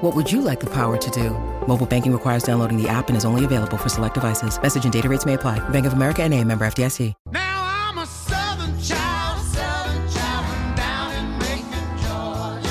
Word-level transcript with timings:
What 0.00 0.14
would 0.14 0.30
you 0.30 0.42
like 0.42 0.60
the 0.60 0.70
power 0.70 0.96
to 0.96 1.10
do? 1.10 1.30
Mobile 1.66 1.86
banking 1.86 2.12
requires 2.12 2.42
downloading 2.44 2.80
the 2.80 2.88
app 2.88 3.08
and 3.08 3.16
is 3.16 3.24
only 3.24 3.44
available 3.44 3.76
for 3.76 3.88
select 3.88 4.14
devices. 4.14 4.60
Message 4.62 4.84
and 4.84 4.92
data 4.92 5.08
rates 5.08 5.24
may 5.26 5.34
apply. 5.34 5.58
Bank 5.70 5.86
of 5.86 5.92
America 5.92 6.22
and 6.22 6.32
a 6.34 6.44
member 6.44 6.66
FDIC. 6.66 7.14
Now 7.32 7.62
I'm 7.64 7.98
a 7.98 8.06
southern 8.06 8.78
child, 8.80 9.40
southern 9.46 10.08
child 10.08 10.76
down 10.76 11.12
in 11.14 11.38
Macon, 11.38 11.98
Georgia. 11.98 12.68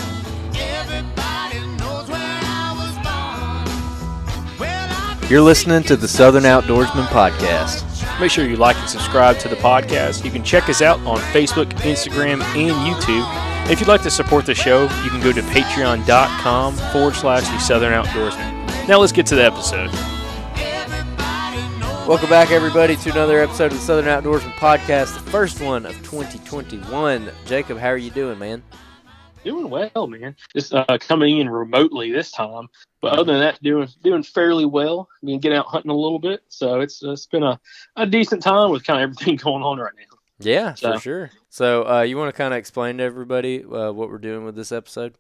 Everybody 0.58 1.60
knows 1.78 2.08
where 2.08 2.40
I 2.44 2.74
was 2.78 2.96
born. 4.56 4.60
Well, 4.60 5.30
You're 5.30 5.42
listening 5.42 5.84
to 5.84 5.98
the 5.98 6.08
Southern 6.08 6.44
Outdoorsman 6.44 7.08
Podcast. 7.08 7.84
Make 8.22 8.32
sure 8.32 8.46
you 8.46 8.56
like 8.56 8.78
and 8.78 8.90
subscribe 8.90 9.38
to 9.40 9.50
the 9.50 9.58
podcast. 9.58 10.24
You 10.24 10.32
can 10.32 10.44
check 10.44 10.70
us 10.70 10.82
out 10.82 11.00
on 11.02 11.18
Facebook, 11.34 11.72
Instagram, 11.82 12.42
and 12.56 12.96
YouTube. 12.96 13.57
And 13.68 13.74
if 13.74 13.82
you'd 13.82 13.90
like 13.90 14.04
to 14.04 14.10
support 14.10 14.46
the 14.46 14.56
show, 14.56 14.84
you 15.04 15.10
can 15.10 15.20
go 15.20 15.34
to 15.34 15.42
patreon.com 15.42 16.74
forward 16.94 17.16
slash 17.16 17.44
the 17.50 17.60
Southern 17.60 17.92
Outdoorsman. 17.92 18.88
Now 18.88 18.98
let's 19.00 19.12
get 19.12 19.26
to 19.26 19.36
the 19.36 19.44
episode. 19.44 19.92
Welcome 22.08 22.30
back, 22.30 22.50
everybody, 22.52 22.96
to 22.96 23.12
another 23.12 23.42
episode 23.42 23.74
of 23.74 23.80
the 23.80 23.80
Southern 23.80 24.06
Outdoorsman 24.06 24.54
Podcast, 24.54 25.16
the 25.16 25.32
first 25.32 25.60
one 25.60 25.86
of 25.86 25.92
2021. 25.98 27.30
Jacob, 27.46 27.78
how 27.78 27.90
are 27.90 27.98
you 27.98 28.10
doing, 28.10 28.40
man? 28.40 28.64
Doing 29.44 29.70
well, 29.70 30.08
man. 30.08 30.38
Just 30.56 30.74
uh, 30.74 30.86
coming 31.02 31.40
in 31.40 31.50
remotely 31.50 32.10
this 32.14 32.32
time, 32.32 32.70
but 33.02 33.20
other 33.20 33.34
than 33.34 33.42
that, 33.42 33.62
doing 33.62 33.90
doing 34.02 34.24
fairly 34.24 34.66
well. 34.66 35.10
Been 35.22 35.42
getting 35.42 35.58
out 35.58 35.66
hunting 35.66 35.92
a 35.92 35.94
little 35.94 36.20
bit, 36.20 36.42
so 36.48 36.80
it's 36.80 37.04
it's 37.04 37.26
been 37.26 37.44
a, 37.44 37.60
a 37.98 38.06
decent 38.06 38.42
time 38.42 38.72
with 38.72 38.86
kind 38.86 39.04
of 39.04 39.10
everything 39.10 39.36
going 39.44 39.62
on 39.62 39.78
right 39.78 39.92
now. 39.98 40.17
Yeah, 40.40 40.74
So- 40.76 40.94
for 40.94 41.00
sure. 41.00 41.32
So, 41.50 41.88
uh, 41.88 42.02
you 42.02 42.18
want 42.18 42.34
to 42.34 42.38
kind 42.38 42.54
of 42.54 42.58
explain 42.60 42.98
to 42.98 43.04
everybody 43.04 43.64
uh, 43.64 43.92
what 43.92 44.10
we're 44.10 44.18
doing 44.20 44.46
with 44.46 44.56
this 44.56 44.72
episode? 44.72 45.16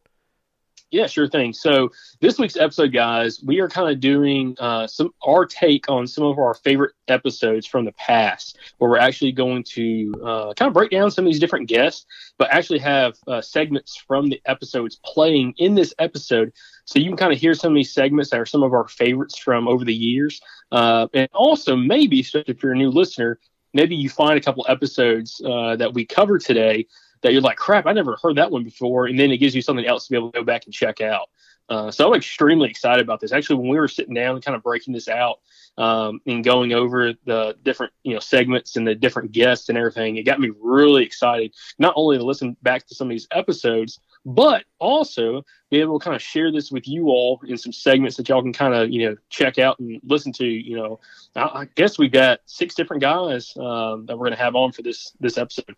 Yeah, 0.89 1.07
sure 1.07 1.27
thing. 1.27 1.51
So 1.51 1.89
this 2.21 2.39
week's 2.39 2.55
episode, 2.55 2.93
guys, 2.93 3.41
we 3.43 3.59
are 3.59 3.67
kind 3.67 3.89
of 3.91 3.99
doing 3.99 4.55
uh, 4.57 4.87
some 4.87 5.09
our 5.21 5.45
take 5.45 5.89
on 5.89 6.07
some 6.07 6.23
of 6.23 6.37
our 6.39 6.53
favorite 6.53 6.93
episodes 7.09 7.67
from 7.67 7.83
the 7.83 7.91
past, 7.93 8.57
where 8.77 8.91
we're 8.91 8.97
actually 8.97 9.33
going 9.33 9.63
to 9.71 10.13
uh, 10.23 10.53
kind 10.53 10.67
of 10.69 10.73
break 10.73 10.89
down 10.91 11.11
some 11.11 11.25
of 11.25 11.31
these 11.31 11.41
different 11.41 11.67
guests, 11.67 12.05
but 12.37 12.49
actually 12.51 12.79
have 12.79 13.17
uh, 13.27 13.41
segments 13.41 13.97
from 13.97 14.29
the 14.29 14.39
episodes 14.45 14.97
playing 15.03 15.53
in 15.57 15.75
this 15.75 15.93
episode, 15.99 16.53
so 16.85 16.99
you 16.99 17.09
can 17.09 17.17
kind 17.17 17.33
of 17.33 17.39
hear 17.39 17.53
some 17.53 17.73
of 17.73 17.75
these 17.75 17.91
segments 17.93 18.29
that 18.29 18.39
are 18.39 18.45
some 18.45 18.63
of 18.63 18.71
our 18.71 18.87
favorites 18.87 19.37
from 19.37 19.67
over 19.67 19.83
the 19.83 19.93
years, 19.93 20.39
uh, 20.71 21.05
and 21.13 21.27
also 21.33 21.75
maybe, 21.75 22.21
especially 22.21 22.53
if 22.53 22.63
you're 22.63 22.71
a 22.71 22.77
new 22.77 22.91
listener, 22.91 23.39
maybe 23.77 23.95
you 23.95 24.09
find 24.09 24.37
a 24.37 24.41
couple 24.41 24.65
episodes 24.67 25.39
uh, 25.45 25.75
that 25.75 25.93
we 25.93 26.03
cover 26.03 26.39
today 26.39 26.87
that 27.21 27.31
you're 27.31 27.41
like, 27.41 27.57
crap, 27.57 27.85
I 27.85 27.93
never 27.93 28.17
heard 28.21 28.35
that 28.37 28.51
one 28.51 28.63
before. 28.63 29.05
And 29.05 29.17
then 29.17 29.31
it 29.31 29.37
gives 29.37 29.55
you 29.55 29.61
something 29.61 29.85
else 29.85 30.07
to 30.07 30.11
be 30.11 30.17
able 30.17 30.31
to 30.31 30.39
go 30.39 30.43
back 30.43 30.65
and 30.65 30.73
check 30.73 30.99
out. 30.99 31.29
Uh, 31.69 31.91
so 31.91 32.07
I'm 32.07 32.17
extremely 32.17 32.69
excited 32.69 33.03
about 33.03 33.19
this. 33.19 33.31
Actually, 33.31 33.57
when 33.57 33.69
we 33.69 33.77
were 33.77 33.87
sitting 33.87 34.13
down 34.13 34.35
and 34.35 34.43
kind 34.43 34.55
of 34.55 34.63
breaking 34.63 34.93
this 34.93 35.07
out 35.07 35.39
um, 35.77 36.21
and 36.25 36.43
going 36.43 36.73
over 36.73 37.13
the 37.25 37.55
different 37.63 37.93
you 38.03 38.13
know 38.13 38.19
segments 38.19 38.77
and 38.77 38.87
the 38.87 38.95
different 38.95 39.31
guests 39.31 39.69
and 39.69 39.77
everything, 39.77 40.15
it 40.15 40.23
got 40.23 40.39
me 40.39 40.49
really 40.59 41.03
excited. 41.03 41.53
Not 41.77 41.93
only 41.95 42.17
to 42.17 42.23
listen 42.23 42.55
back 42.63 42.87
to 42.87 42.95
some 42.95 43.07
of 43.07 43.11
these 43.11 43.27
episodes, 43.31 43.99
but 44.27 44.65
also 44.79 45.45
be 45.69 45.79
able 45.79 45.97
to 45.97 46.03
kind 46.03 46.15
of 46.15 46.21
share 46.21 46.51
this 46.51 46.69
with 46.69 46.85
you 46.85 47.07
all 47.07 47.39
in 47.47 47.57
some 47.57 47.71
segments 47.71 48.17
that 48.17 48.27
y'all 48.27 48.41
can 48.41 48.51
kind 48.51 48.73
of 48.73 48.89
you 48.91 49.09
know 49.09 49.15
check 49.29 49.57
out 49.57 49.79
and 49.79 50.01
listen 50.03 50.33
to. 50.33 50.45
You 50.45 50.75
know, 50.75 50.99
I, 51.35 51.41
I 51.41 51.67
guess 51.75 51.97
we've 51.97 52.11
got 52.11 52.41
six 52.45 52.75
different 52.75 53.01
guys 53.01 53.55
um, 53.55 54.05
that 54.05 54.17
we're 54.17 54.25
going 54.25 54.37
to 54.37 54.43
have 54.43 54.55
on 54.55 54.73
for 54.73 54.81
this 54.81 55.13
this 55.21 55.37
episode. 55.37 55.75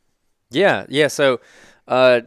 Yeah, 0.50 0.88
yeah. 0.90 1.10
So, 1.10 1.42
uh, 1.88 2.22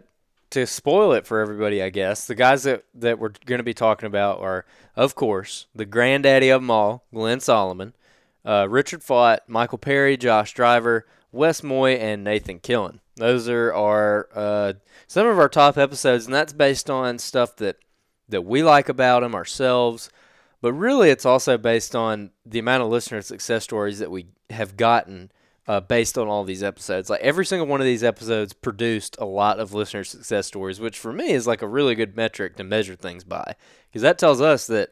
to 0.51 0.65
spoil 0.65 1.13
it 1.13 1.27
for 1.27 1.41
everybody, 1.41 1.83
I 1.83 1.91
guess 1.91 2.27
the 2.27 2.37
guys 2.37 2.63
that 2.63 2.85
that 2.95 3.19
we're 3.19 3.33
going 3.45 3.59
to 3.59 3.65
be 3.65 3.75
talking 3.75 4.07
about 4.07 4.41
are, 4.41 4.65
of 4.95 5.17
course, 5.17 5.67
the 5.75 5.85
granddaddy 5.85 6.51
of 6.51 6.63
them 6.63 6.71
all, 6.71 7.05
Glen 7.13 7.41
Solomon, 7.41 7.95
uh, 8.45 8.69
Richard 8.71 9.03
Fought, 9.03 9.49
Michael 9.49 9.79
Perry, 9.79 10.17
Josh 10.17 10.55
Driver, 10.55 11.05
Wes 11.33 11.65
Moye, 11.65 11.95
and 11.95 12.23
Nathan 12.23 12.61
Killen. 12.61 13.01
Those 13.17 13.49
are 13.49 13.73
our 13.73 14.29
uh, 14.35 14.73
some 15.07 15.27
of 15.27 15.39
our 15.39 15.49
top 15.49 15.77
episodes, 15.77 16.27
and 16.27 16.35
that's 16.35 16.53
based 16.53 16.89
on 16.89 17.19
stuff 17.19 17.57
that 17.57 17.77
that 18.29 18.43
we 18.43 18.63
like 18.63 18.89
about 18.89 19.21
them 19.21 19.35
ourselves. 19.35 20.11
But 20.61 20.73
really, 20.75 21.11
it's 21.11 21.27
also 21.27 21.59
based 21.59 21.95
on 21.97 22.31
the 22.47 22.61
amount 22.61 22.83
of 22.83 22.89
listener 22.89 23.21
success 23.21 23.65
stories 23.65 23.99
that 23.99 24.11
we 24.11 24.27
have 24.51 24.77
gotten 24.77 25.31
uh, 25.67 25.81
based 25.81 26.17
on 26.17 26.29
all 26.29 26.45
these 26.45 26.63
episodes. 26.63 27.11
Like 27.11 27.21
every 27.21 27.45
single 27.45 27.67
one 27.67 27.81
of 27.81 27.87
these 27.87 28.05
episodes 28.05 28.53
produced 28.53 29.17
a 29.19 29.25
lot 29.25 29.61
of 29.61 29.75
listener 29.75 30.05
success 30.05 30.47
stories, 30.47 30.81
which 30.81 30.99
for 30.99 31.13
me 31.13 31.31
is 31.31 31.47
like 31.47 31.63
a 31.63 31.69
really 31.69 31.95
good 31.95 32.17
metric 32.17 32.57
to 32.57 32.65
measure 32.65 32.97
things 32.97 33.25
by, 33.25 33.57
because 33.89 34.03
that 34.03 34.19
tells 34.19 34.41
us 34.41 34.67
that 34.69 34.91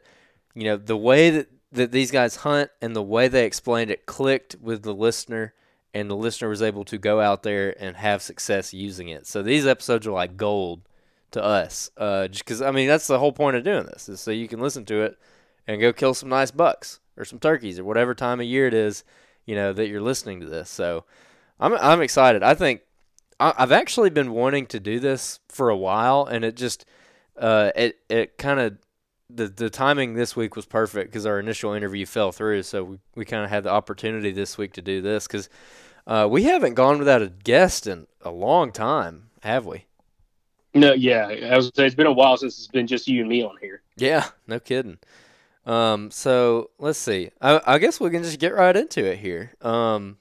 you 0.53 0.65
know 0.65 0.77
the 0.77 0.97
way 0.97 1.29
that 1.29 1.47
that 1.71 1.91
these 1.91 2.11
guys 2.11 2.37
hunt 2.37 2.69
and 2.81 2.95
the 2.95 3.01
way 3.01 3.27
they 3.27 3.45
explained 3.45 3.91
it 3.91 4.05
clicked 4.05 4.55
with 4.61 4.83
the 4.83 4.93
listener, 4.93 5.53
and 5.93 6.09
the 6.09 6.15
listener 6.15 6.49
was 6.49 6.61
able 6.61 6.85
to 6.85 6.97
go 6.97 7.19
out 7.19 7.43
there 7.43 7.75
and 7.81 7.97
have 7.97 8.21
success 8.21 8.73
using 8.73 9.09
it. 9.09 9.27
So 9.27 9.41
these 9.41 9.65
episodes 9.67 10.07
are 10.07 10.11
like 10.11 10.37
gold 10.37 10.81
to 11.31 11.43
us, 11.43 11.89
uh, 11.97 12.27
just 12.27 12.45
because 12.45 12.61
I 12.61 12.71
mean 12.71 12.87
that's 12.87 13.07
the 13.07 13.19
whole 13.19 13.31
point 13.31 13.55
of 13.55 13.63
doing 13.63 13.85
this 13.85 14.09
is 14.09 14.19
so 14.19 14.31
you 14.31 14.47
can 14.47 14.59
listen 14.59 14.85
to 14.85 15.01
it 15.01 15.17
and 15.67 15.79
go 15.79 15.93
kill 15.93 16.13
some 16.13 16.29
nice 16.29 16.51
bucks 16.51 16.99
or 17.17 17.25
some 17.25 17.39
turkeys 17.39 17.79
or 17.79 17.83
whatever 17.83 18.13
time 18.13 18.39
of 18.39 18.45
year 18.45 18.67
it 18.67 18.73
is 18.73 19.03
you 19.45 19.55
know 19.55 19.73
that 19.73 19.87
you're 19.87 20.01
listening 20.01 20.39
to 20.41 20.45
this. 20.45 20.69
So 20.69 21.05
I'm 21.59 21.73
I'm 21.73 22.01
excited. 22.01 22.43
I 22.43 22.53
think 22.53 22.81
I, 23.39 23.53
I've 23.57 23.71
actually 23.71 24.09
been 24.09 24.31
wanting 24.31 24.65
to 24.67 24.79
do 24.79 24.99
this 24.99 25.39
for 25.49 25.69
a 25.69 25.77
while, 25.77 26.25
and 26.25 26.45
it 26.45 26.55
just 26.55 26.85
uh, 27.37 27.71
it 27.75 27.99
it 28.09 28.37
kind 28.37 28.59
of 28.59 28.77
the 29.33 29.47
the 29.47 29.69
timing 29.69 30.13
this 30.13 30.35
week 30.35 30.55
was 30.55 30.65
perfect 30.65 31.11
because 31.11 31.25
our 31.25 31.39
initial 31.39 31.73
interview 31.73 32.05
fell 32.05 32.31
through. 32.31 32.63
So 32.63 32.83
we 32.83 32.99
we 33.15 33.25
kind 33.25 33.43
of 33.43 33.49
had 33.49 33.63
the 33.63 33.71
opportunity 33.71 34.31
this 34.31 34.57
week 34.57 34.73
to 34.73 34.81
do 34.81 35.01
this 35.01 35.27
because 35.27 35.49
uh, 36.07 36.27
we 36.29 36.43
haven't 36.43 36.73
gone 36.73 36.99
without 36.99 37.21
a 37.21 37.29
guest 37.29 37.87
in 37.87 38.07
a 38.21 38.31
long 38.31 38.71
time, 38.71 39.29
have 39.41 39.65
we? 39.65 39.85
No, 40.73 40.93
yeah, 40.93 41.27
I 41.27 41.57
was 41.57 41.71
say 41.75 41.85
it's 41.85 41.95
been 41.95 42.07
a 42.07 42.11
while 42.13 42.37
since 42.37 42.57
it's 42.57 42.67
been 42.67 42.87
just 42.87 43.07
you 43.07 43.21
and 43.21 43.29
me 43.29 43.43
on 43.43 43.57
here. 43.59 43.81
Yeah, 43.97 44.27
no 44.47 44.59
kidding. 44.59 44.99
Um, 45.65 46.11
so 46.11 46.71
let's 46.79 46.97
see. 46.97 47.29
I, 47.41 47.61
I 47.65 47.77
guess 47.77 47.99
we 47.99 48.09
can 48.09 48.23
just 48.23 48.39
get 48.39 48.55
right 48.55 48.75
into 48.75 49.05
it 49.05 49.19
here. 49.19 49.53
Um, 49.61 50.17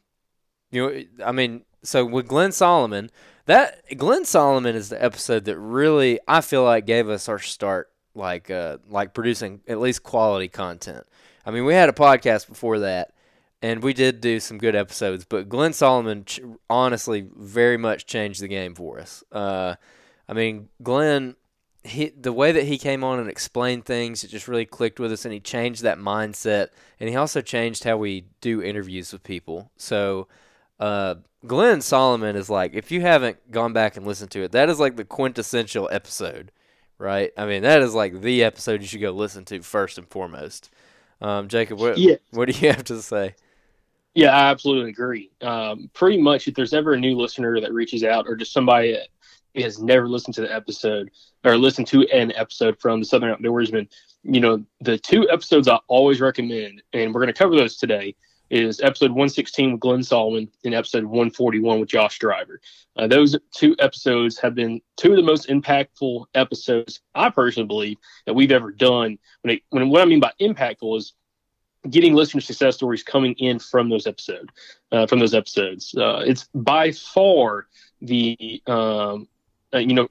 you 0.70 0.82
know, 0.82 1.24
I 1.24 1.32
mean, 1.32 1.62
so 1.82 2.04
with 2.04 2.28
Glen 2.28 2.52
Solomon, 2.52 3.10
that 3.46 3.96
Glen 3.96 4.24
Solomon 4.24 4.74
is 4.76 4.88
the 4.88 5.02
episode 5.02 5.44
that 5.44 5.58
really 5.58 6.20
I 6.28 6.40
feel 6.40 6.64
like 6.64 6.84
gave 6.84 7.08
us 7.08 7.28
our 7.28 7.38
start, 7.38 7.89
like 8.14 8.50
uh, 8.50 8.78
like 8.88 9.14
producing 9.14 9.60
at 9.68 9.80
least 9.80 10.02
quality 10.02 10.48
content. 10.48 11.06
I 11.44 11.50
mean, 11.50 11.64
we 11.64 11.74
had 11.74 11.88
a 11.88 11.92
podcast 11.92 12.48
before 12.48 12.80
that, 12.80 13.12
and 13.62 13.82
we 13.82 13.92
did 13.92 14.20
do 14.20 14.40
some 14.40 14.58
good 14.58 14.74
episodes, 14.74 15.24
but 15.24 15.48
Glen 15.48 15.72
Solomon 15.72 16.24
ch- 16.24 16.40
honestly 16.68 17.26
very 17.36 17.76
much 17.76 18.06
changed 18.06 18.42
the 18.42 18.48
game 18.48 18.74
for 18.74 18.98
us. 18.98 19.24
Uh, 19.32 19.76
I 20.28 20.32
mean, 20.32 20.68
Glen 20.82 21.36
he 21.82 22.10
the 22.10 22.32
way 22.32 22.52
that 22.52 22.64
he 22.64 22.78
came 22.78 23.02
on 23.02 23.18
and 23.18 23.28
explained 23.28 23.84
things, 23.84 24.22
it 24.22 24.28
just 24.28 24.48
really 24.48 24.66
clicked 24.66 25.00
with 25.00 25.12
us, 25.12 25.24
and 25.24 25.32
he 25.32 25.40
changed 25.40 25.82
that 25.82 25.98
mindset, 25.98 26.68
and 26.98 27.08
he 27.08 27.16
also 27.16 27.40
changed 27.40 27.84
how 27.84 27.96
we 27.96 28.26
do 28.40 28.62
interviews 28.62 29.12
with 29.12 29.22
people. 29.22 29.70
So, 29.76 30.28
uh, 30.78 31.16
Glen 31.46 31.80
Solomon 31.80 32.36
is 32.36 32.50
like, 32.50 32.74
if 32.74 32.90
you 32.90 33.00
haven't 33.00 33.50
gone 33.50 33.72
back 33.72 33.96
and 33.96 34.06
listened 34.06 34.30
to 34.32 34.42
it, 34.42 34.52
that 34.52 34.68
is 34.68 34.78
like 34.78 34.96
the 34.96 35.04
quintessential 35.04 35.88
episode, 35.90 36.52
right? 37.00 37.32
I 37.36 37.46
mean, 37.46 37.62
that 37.62 37.82
is 37.82 37.94
like 37.94 38.20
the 38.20 38.44
episode 38.44 38.82
you 38.82 38.86
should 38.86 39.00
go 39.00 39.10
listen 39.10 39.44
to 39.46 39.60
first 39.62 39.98
and 39.98 40.06
foremost. 40.06 40.70
Um, 41.20 41.48
Jacob, 41.48 41.78
what 41.80 41.98
Yeah. 41.98 42.16
what 42.30 42.48
do 42.48 42.58
you 42.58 42.68
have 42.72 42.84
to 42.84 43.02
say? 43.02 43.34
Yeah, 44.14 44.36
I 44.36 44.50
absolutely 44.50 44.90
agree. 44.90 45.30
Um, 45.40 45.90
pretty 45.94 46.18
much, 46.20 46.48
if 46.48 46.54
there's 46.54 46.74
ever 46.74 46.94
a 46.94 47.00
new 47.00 47.16
listener 47.16 47.60
that 47.60 47.72
reaches 47.72 48.04
out, 48.04 48.26
or 48.28 48.36
just 48.36 48.52
somebody 48.52 48.92
that 48.92 49.08
has 49.62 49.80
never 49.80 50.08
listened 50.08 50.34
to 50.34 50.42
the 50.42 50.52
episode 50.54 51.10
or 51.44 51.56
listened 51.56 51.86
to 51.88 52.06
an 52.08 52.32
episode 52.36 52.78
from 52.80 53.00
the 53.00 53.06
Southern 53.06 53.34
Outdoorsman, 53.34 53.88
you 54.22 54.40
know, 54.40 54.62
the 54.80 54.98
two 54.98 55.28
episodes 55.30 55.68
I 55.68 55.78
always 55.86 56.20
recommend, 56.20 56.82
and 56.92 57.14
we're 57.14 57.20
going 57.20 57.32
to 57.32 57.38
cover 57.38 57.56
those 57.56 57.76
today, 57.76 58.14
is 58.50 58.80
episode 58.80 59.10
116 59.10 59.72
with 59.72 59.80
Glen 59.80 60.02
Solomon 60.02 60.50
and 60.64 60.74
episode 60.74 61.04
141 61.04 61.80
with 61.80 61.88
Josh 61.88 62.18
Driver. 62.18 62.60
Uh, 62.96 63.06
those 63.06 63.36
two 63.54 63.76
episodes 63.78 64.38
have 64.38 64.54
been 64.54 64.80
two 64.96 65.10
of 65.10 65.16
the 65.16 65.22
most 65.22 65.48
impactful 65.48 66.26
episodes, 66.34 67.00
I 67.14 67.30
personally 67.30 67.66
believe, 67.66 67.96
that 68.26 68.34
we've 68.34 68.50
ever 68.50 68.72
done. 68.72 69.18
When, 69.42 69.54
it, 69.54 69.62
when 69.70 69.88
what 69.88 70.02
I 70.02 70.04
mean 70.04 70.20
by 70.20 70.32
impactful 70.40 70.98
is 70.98 71.14
getting 71.88 72.14
listener 72.14 72.40
success 72.40 72.76
stories 72.76 73.02
coming 73.02 73.34
in 73.34 73.58
from 73.58 73.88
those 73.88 74.06
episodes. 74.06 74.48
Uh, 74.92 75.06
from 75.06 75.20
those 75.20 75.34
episodes, 75.34 75.94
uh, 75.96 76.22
it's 76.26 76.48
by 76.54 76.90
far 76.90 77.68
the 78.02 78.60
um, 78.66 79.28
uh, 79.72 79.78
you 79.78 79.94
know 79.94 80.08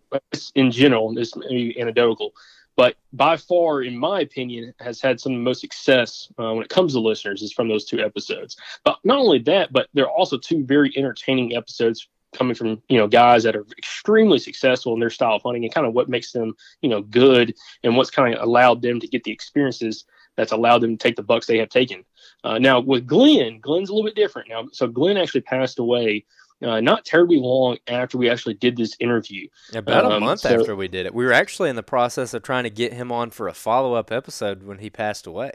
in 0.55 0.71
general. 0.71 1.13
This 1.13 1.35
may 1.35 1.47
be 1.47 1.79
anecdotal, 1.79 2.33
but 2.79 2.95
by 3.11 3.35
far, 3.35 3.81
in 3.81 3.97
my 3.97 4.21
opinion, 4.21 4.73
has 4.79 5.01
had 5.01 5.19
some 5.19 5.33
of 5.33 5.39
the 5.39 5.43
most 5.43 5.59
success 5.59 6.31
uh, 6.39 6.53
when 6.53 6.63
it 6.63 6.69
comes 6.69 6.93
to 6.93 7.01
listeners 7.01 7.41
is 7.41 7.51
from 7.51 7.67
those 7.67 7.83
two 7.83 7.99
episodes. 7.99 8.55
But 8.85 8.99
not 9.03 9.19
only 9.19 9.39
that, 9.39 9.73
but 9.73 9.89
they're 9.93 10.09
also 10.09 10.37
two 10.37 10.63
very 10.63 10.93
entertaining 10.95 11.57
episodes 11.57 12.07
coming 12.33 12.55
from 12.55 12.81
you 12.87 12.97
know 12.97 13.05
guys 13.05 13.43
that 13.43 13.57
are 13.57 13.65
extremely 13.77 14.39
successful 14.39 14.93
in 14.93 15.01
their 15.01 15.09
style 15.09 15.35
of 15.35 15.41
hunting 15.41 15.65
and 15.65 15.73
kind 15.73 15.87
of 15.87 15.93
what 15.93 16.07
makes 16.07 16.31
them 16.31 16.55
you 16.81 16.89
know 16.89 17.01
good 17.01 17.53
and 17.83 17.97
what's 17.97 18.11
kind 18.11 18.33
of 18.33 18.41
allowed 18.41 18.81
them 18.81 19.01
to 19.01 19.07
get 19.07 19.25
the 19.25 19.31
experiences 19.31 20.05
that's 20.37 20.53
allowed 20.53 20.79
them 20.79 20.95
to 20.95 21.03
take 21.03 21.17
the 21.17 21.21
bucks 21.21 21.47
they 21.47 21.57
have 21.57 21.67
taken. 21.67 22.05
Uh, 22.45 22.59
now 22.59 22.79
with 22.79 23.05
Glen, 23.05 23.59
Glen's 23.59 23.89
a 23.89 23.93
little 23.93 24.07
bit 24.07 24.15
different 24.15 24.47
now. 24.47 24.69
So 24.71 24.87
Glenn 24.87 25.17
actually 25.17 25.41
passed 25.41 25.79
away 25.79 26.23
uh, 26.61 26.79
not 26.81 27.05
terribly 27.05 27.39
long 27.39 27.77
after 27.87 28.17
we 28.17 28.29
actually 28.29 28.55
did 28.55 28.75
this 28.77 28.95
interview. 28.99 29.47
About 29.73 30.05
a 30.05 30.09
Um, 30.15 30.23
month 30.23 30.41
so- 30.41 30.59
after 30.59 30.75
we 30.75 30.87
did 30.87 31.05
it, 31.05 31.13
we 31.13 31.25
were 31.25 31.33
actually 31.33 31.69
in 31.69 31.75
the 31.75 31.83
process 31.83 32.33
of 32.33 32.43
trying 32.43 32.63
to 32.65 32.69
get 32.69 32.93
him 32.93 33.11
on 33.11 33.29
for 33.29 33.47
a 33.47 33.53
follow 33.53 33.93
up 33.93 34.11
episode 34.11 34.63
when 34.63 34.79
he 34.79 34.89
passed 34.89 35.25
away. 35.27 35.51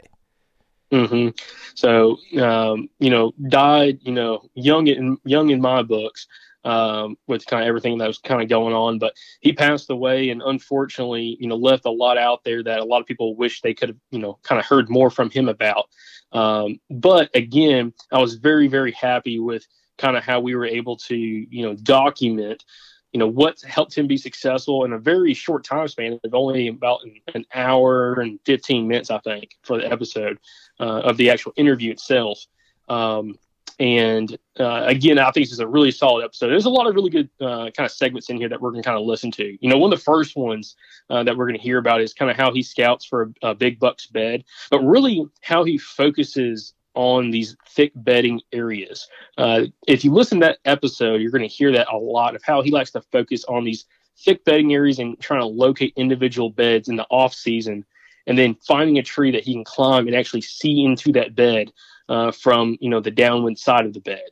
hmm 0.91 1.29
So, 1.73 2.17
um, 2.39 2.89
you 2.99 3.09
know, 3.09 3.33
died, 3.49 3.99
you 4.03 4.11
know, 4.13 4.49
young 4.53 4.87
in 4.87 5.17
young 5.25 5.49
in 5.49 5.59
my 5.59 5.81
books, 5.81 6.27
um, 6.63 7.17
with 7.27 7.45
kind 7.45 7.63
of 7.63 7.67
everything 7.67 7.97
that 7.99 8.07
was 8.07 8.17
kind 8.19 8.41
of 8.41 8.49
going 8.49 8.73
on. 8.73 8.99
But 8.99 9.13
he 9.41 9.51
passed 9.53 9.89
away, 9.89 10.29
and 10.29 10.41
unfortunately, 10.45 11.37
you 11.39 11.47
know, 11.47 11.55
left 11.55 11.85
a 11.85 11.91
lot 11.91 12.17
out 12.17 12.43
there 12.43 12.63
that 12.63 12.79
a 12.79 12.83
lot 12.85 13.01
of 13.01 13.07
people 13.07 13.35
wish 13.35 13.61
they 13.61 13.73
could 13.73 13.89
have, 13.89 13.97
you 14.11 14.19
know, 14.19 14.39
kind 14.43 14.59
of 14.59 14.65
heard 14.65 14.89
more 14.89 15.09
from 15.09 15.29
him 15.29 15.49
about. 15.49 15.85
Um, 16.31 16.79
but 16.89 17.29
again, 17.35 17.93
I 18.11 18.19
was 18.19 18.35
very, 18.35 18.67
very 18.67 18.91
happy 18.91 19.39
with 19.39 19.65
kind 19.97 20.17
of 20.17 20.23
how 20.23 20.39
we 20.39 20.55
were 20.55 20.65
able 20.65 20.97
to, 20.97 21.15
you 21.15 21.65
know, 21.65 21.75
document. 21.75 22.63
You 23.11 23.19
know 23.19 23.27
what 23.27 23.61
helped 23.61 23.97
him 23.97 24.07
be 24.07 24.17
successful 24.17 24.83
in 24.83 24.91
a 24.91 24.99
very 24.99 25.33
short 25.33 25.63
time 25.63 25.87
span 25.87 26.19
of 26.21 26.33
only 26.33 26.67
about 26.67 26.99
an, 27.33 27.45
hour 27.53 28.19
and 28.19 28.39
15 28.45 28.87
minutes, 28.89 29.09
I 29.09 29.19
think, 29.19 29.51
for 29.63 29.77
the 29.77 29.89
episode 29.89 30.37
uh, 30.81 30.99
of 30.99 31.15
the 31.15 31.29
actual 31.29 31.53
interview 31.55 31.91
itself. 31.91 32.45
Um, 32.89 33.37
and 33.79 34.37
uh, 34.59 34.83
again, 34.85 35.19
I 35.19 35.31
think 35.31 35.45
this 35.45 35.51
is 35.51 35.59
a 35.59 35.67
really 35.67 35.91
solid 35.91 36.23
episode. 36.23 36.47
There's 36.47 36.65
a 36.65 36.69
lot 36.69 36.87
of 36.87 36.95
really 36.95 37.09
good 37.09 37.29
uh, 37.41 37.71
kind 37.71 37.85
of 37.85 37.91
segments 37.91 38.29
in 38.29 38.37
here 38.37 38.47
that 38.47 38.61
we're 38.61 38.71
going 38.71 38.81
to 38.81 38.87
kind 38.87 38.99
of 38.99 39.05
listen 39.05 39.31
to. 39.31 39.57
You 39.59 39.69
know, 39.69 39.77
one 39.77 39.91
of 39.91 39.99
the 39.99 40.03
first 40.03 40.35
ones 40.35 40.75
uh, 41.09 41.23
that 41.23 41.35
we're 41.35 41.45
going 41.45 41.57
to 41.57 41.63
hear 41.63 41.77
about 41.77 42.01
is 42.01 42.13
kind 42.13 42.31
of 42.31 42.37
how 42.37 42.53
he 42.53 42.63
scouts 42.63 43.05
for 43.05 43.33
a, 43.41 43.49
a 43.49 43.55
big 43.55 43.79
buck's 43.79 44.07
bed, 44.07 44.45
but 44.71 44.79
really 44.79 45.25
how 45.41 45.63
he 45.65 45.77
focuses 45.77 46.73
on 46.95 47.31
these 47.31 47.55
thick 47.69 47.91
bedding 47.95 48.41
areas. 48.51 49.07
Uh, 49.37 49.63
if 49.87 50.03
you 50.03 50.11
listen 50.11 50.39
to 50.39 50.47
that 50.47 50.59
episode, 50.65 51.21
you're 51.21 51.31
going 51.31 51.47
to 51.47 51.47
hear 51.47 51.71
that 51.71 51.87
a 51.91 51.97
lot 51.97 52.35
of 52.35 52.41
how 52.43 52.61
he 52.61 52.71
likes 52.71 52.91
to 52.91 53.01
focus 53.11 53.45
on 53.45 53.63
these 53.63 53.85
thick 54.17 54.43
bedding 54.45 54.73
areas 54.73 54.99
and 54.99 55.19
trying 55.19 55.41
to 55.41 55.45
locate 55.45 55.93
individual 55.95 56.49
beds 56.49 56.87
in 56.87 56.95
the 56.95 57.05
off 57.09 57.33
season, 57.33 57.85
and 58.27 58.37
then 58.37 58.55
finding 58.67 58.97
a 58.97 59.03
tree 59.03 59.31
that 59.31 59.43
he 59.43 59.53
can 59.53 59.63
climb 59.63 60.07
and 60.07 60.15
actually 60.15 60.41
see 60.41 60.83
into 60.83 61.11
that 61.11 61.35
bed 61.35 61.71
uh, 62.09 62.31
from 62.31 62.77
you 62.79 62.89
know 62.89 62.99
the 62.99 63.11
downwind 63.11 63.59
side 63.59 63.85
of 63.85 63.93
the 63.93 63.99
bed. 63.99 64.25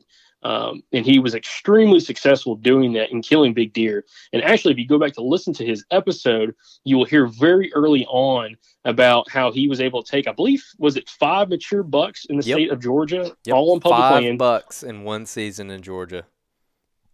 Um, 0.43 0.83
and 0.91 1.05
he 1.05 1.19
was 1.19 1.35
extremely 1.35 1.99
successful 2.01 2.55
doing 2.55 2.91
that 2.93 3.11
and 3.11 3.23
killing 3.23 3.53
big 3.53 3.71
deer. 3.73 4.03
And 4.33 4.43
actually, 4.43 4.73
if 4.73 4.77
you 4.77 4.87
go 4.87 4.99
back 4.99 5.13
to 5.13 5.21
listen 5.23 5.53
to 5.53 5.65
his 5.65 5.85
episode, 5.91 6.53
you 6.83 6.97
will 6.97 7.05
hear 7.05 7.27
very 7.27 7.71
early 7.73 8.05
on 8.07 8.57
about 8.83 9.29
how 9.31 9.51
he 9.51 9.69
was 9.69 9.79
able 9.79 10.03
to 10.03 10.11
take, 10.11 10.27
I 10.27 10.33
believe, 10.33 10.61
was 10.77 10.97
it 10.97 11.09
five 11.09 11.47
mature 11.49 11.83
bucks 11.83 12.25
in 12.25 12.35
the 12.37 12.43
Yep. 12.43 12.55
state 12.55 12.71
of 12.71 12.81
Georgia, 12.81 13.35
Yep, 13.45 13.55
all 13.55 13.71
on 13.73 13.79
public 13.79 13.99
five 13.99 14.23
land. 14.23 14.37
bucks 14.37 14.83
in 14.83 15.03
one 15.03 15.25
season 15.25 15.71
in 15.71 15.81
Georgia. 15.81 16.25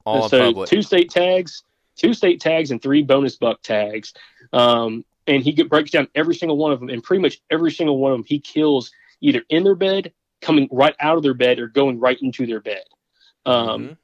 All 0.05 0.27
so 0.27 0.39
public. 0.39 0.67
two 0.69 0.81
state 0.81 1.11
tags, 1.11 1.63
two 1.95 2.15
state 2.15 2.41
tags, 2.41 2.71
and 2.71 2.81
three 2.81 3.03
bonus 3.03 3.35
buck 3.35 3.61
tags. 3.61 4.13
Um, 4.53 5.05
and 5.27 5.43
he 5.43 5.51
breaks 5.63 5.91
down 5.91 6.07
every 6.15 6.33
single 6.33 6.57
one 6.57 6.71
of 6.71 6.79
them, 6.79 6.89
and 6.89 7.03
pretty 7.03 7.21
much 7.21 7.39
every 7.51 7.71
single 7.71 7.99
one 7.99 8.11
of 8.11 8.17
them 8.17 8.25
he 8.27 8.39
kills 8.39 8.91
either 9.21 9.43
in 9.49 9.63
their 9.63 9.75
bed, 9.75 10.11
coming 10.41 10.67
right 10.71 10.95
out 10.99 11.17
of 11.17 11.21
their 11.23 11.35
bed, 11.35 11.59
or 11.59 11.67
going 11.67 11.99
right 11.99 12.17
into 12.23 12.47
their 12.47 12.61
bed. 12.61 12.81
Um, 13.45 13.89
Mhm. 13.89 13.97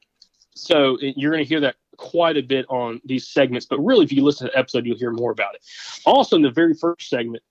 So 0.54 0.98
you're 1.00 1.30
going 1.32 1.44
to 1.44 1.48
hear 1.48 1.60
that 1.60 1.76
quite 1.98 2.36
a 2.36 2.42
bit 2.42 2.64
on 2.68 3.00
these 3.04 3.28
segments, 3.28 3.66
but 3.66 3.78
really, 3.78 4.04
if 4.04 4.12
you 4.12 4.22
listen 4.24 4.46
to 4.46 4.52
the 4.52 4.58
episode, 4.58 4.86
you'll 4.86 4.98
hear 4.98 5.10
more 5.10 5.30
about 5.30 5.54
it. 5.54 5.62
Also, 6.04 6.36
in 6.36 6.42
the 6.42 6.50
very 6.50 6.74
first 6.74 7.08
segment, 7.08 7.42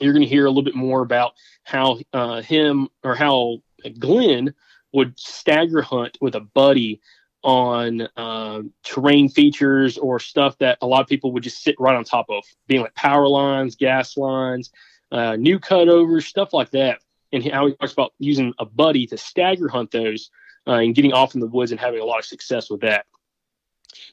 you're 0.00 0.12
going 0.12 0.22
to 0.22 0.28
hear 0.28 0.46
a 0.46 0.50
little 0.50 0.62
bit 0.62 0.74
more 0.74 1.02
about 1.02 1.34
how 1.64 1.98
uh, 2.12 2.42
him 2.42 2.88
or 3.02 3.14
how 3.14 3.58
Glen 3.98 4.54
would 4.92 5.18
stagger 5.18 5.82
hunt 5.82 6.16
with 6.20 6.34
a 6.36 6.40
buddy 6.40 7.00
on 7.42 8.08
uh, 8.16 8.62
terrain 8.84 9.28
features 9.28 9.98
or 9.98 10.18
stuff 10.18 10.56
that 10.58 10.78
a 10.80 10.86
lot 10.86 11.02
of 11.02 11.08
people 11.08 11.32
would 11.32 11.42
just 11.42 11.62
sit 11.62 11.74
right 11.78 11.94
on 11.94 12.04
top 12.04 12.26
of, 12.30 12.44
being 12.66 12.82
like 12.82 12.94
power 12.94 13.28
lines, 13.28 13.74
gas 13.76 14.16
lines, 14.16 14.70
uh, 15.12 15.36
new 15.36 15.58
cutovers, 15.58 16.22
stuff 16.22 16.52
like 16.52 16.70
that. 16.70 17.00
And 17.32 17.44
how 17.50 17.66
he 17.66 17.74
talks 17.74 17.92
about 17.92 18.14
using 18.18 18.54
a 18.60 18.64
buddy 18.64 19.06
to 19.08 19.18
stagger 19.18 19.68
hunt 19.68 19.90
those 19.90 20.30
uh, 20.66 20.74
and 20.74 20.94
getting 20.94 21.12
off 21.12 21.34
in 21.34 21.40
the 21.40 21.46
woods 21.46 21.70
and 21.70 21.80
having 21.80 22.00
a 22.00 22.04
lot 22.04 22.18
of 22.18 22.24
success 22.24 22.70
with 22.70 22.80
that. 22.80 23.06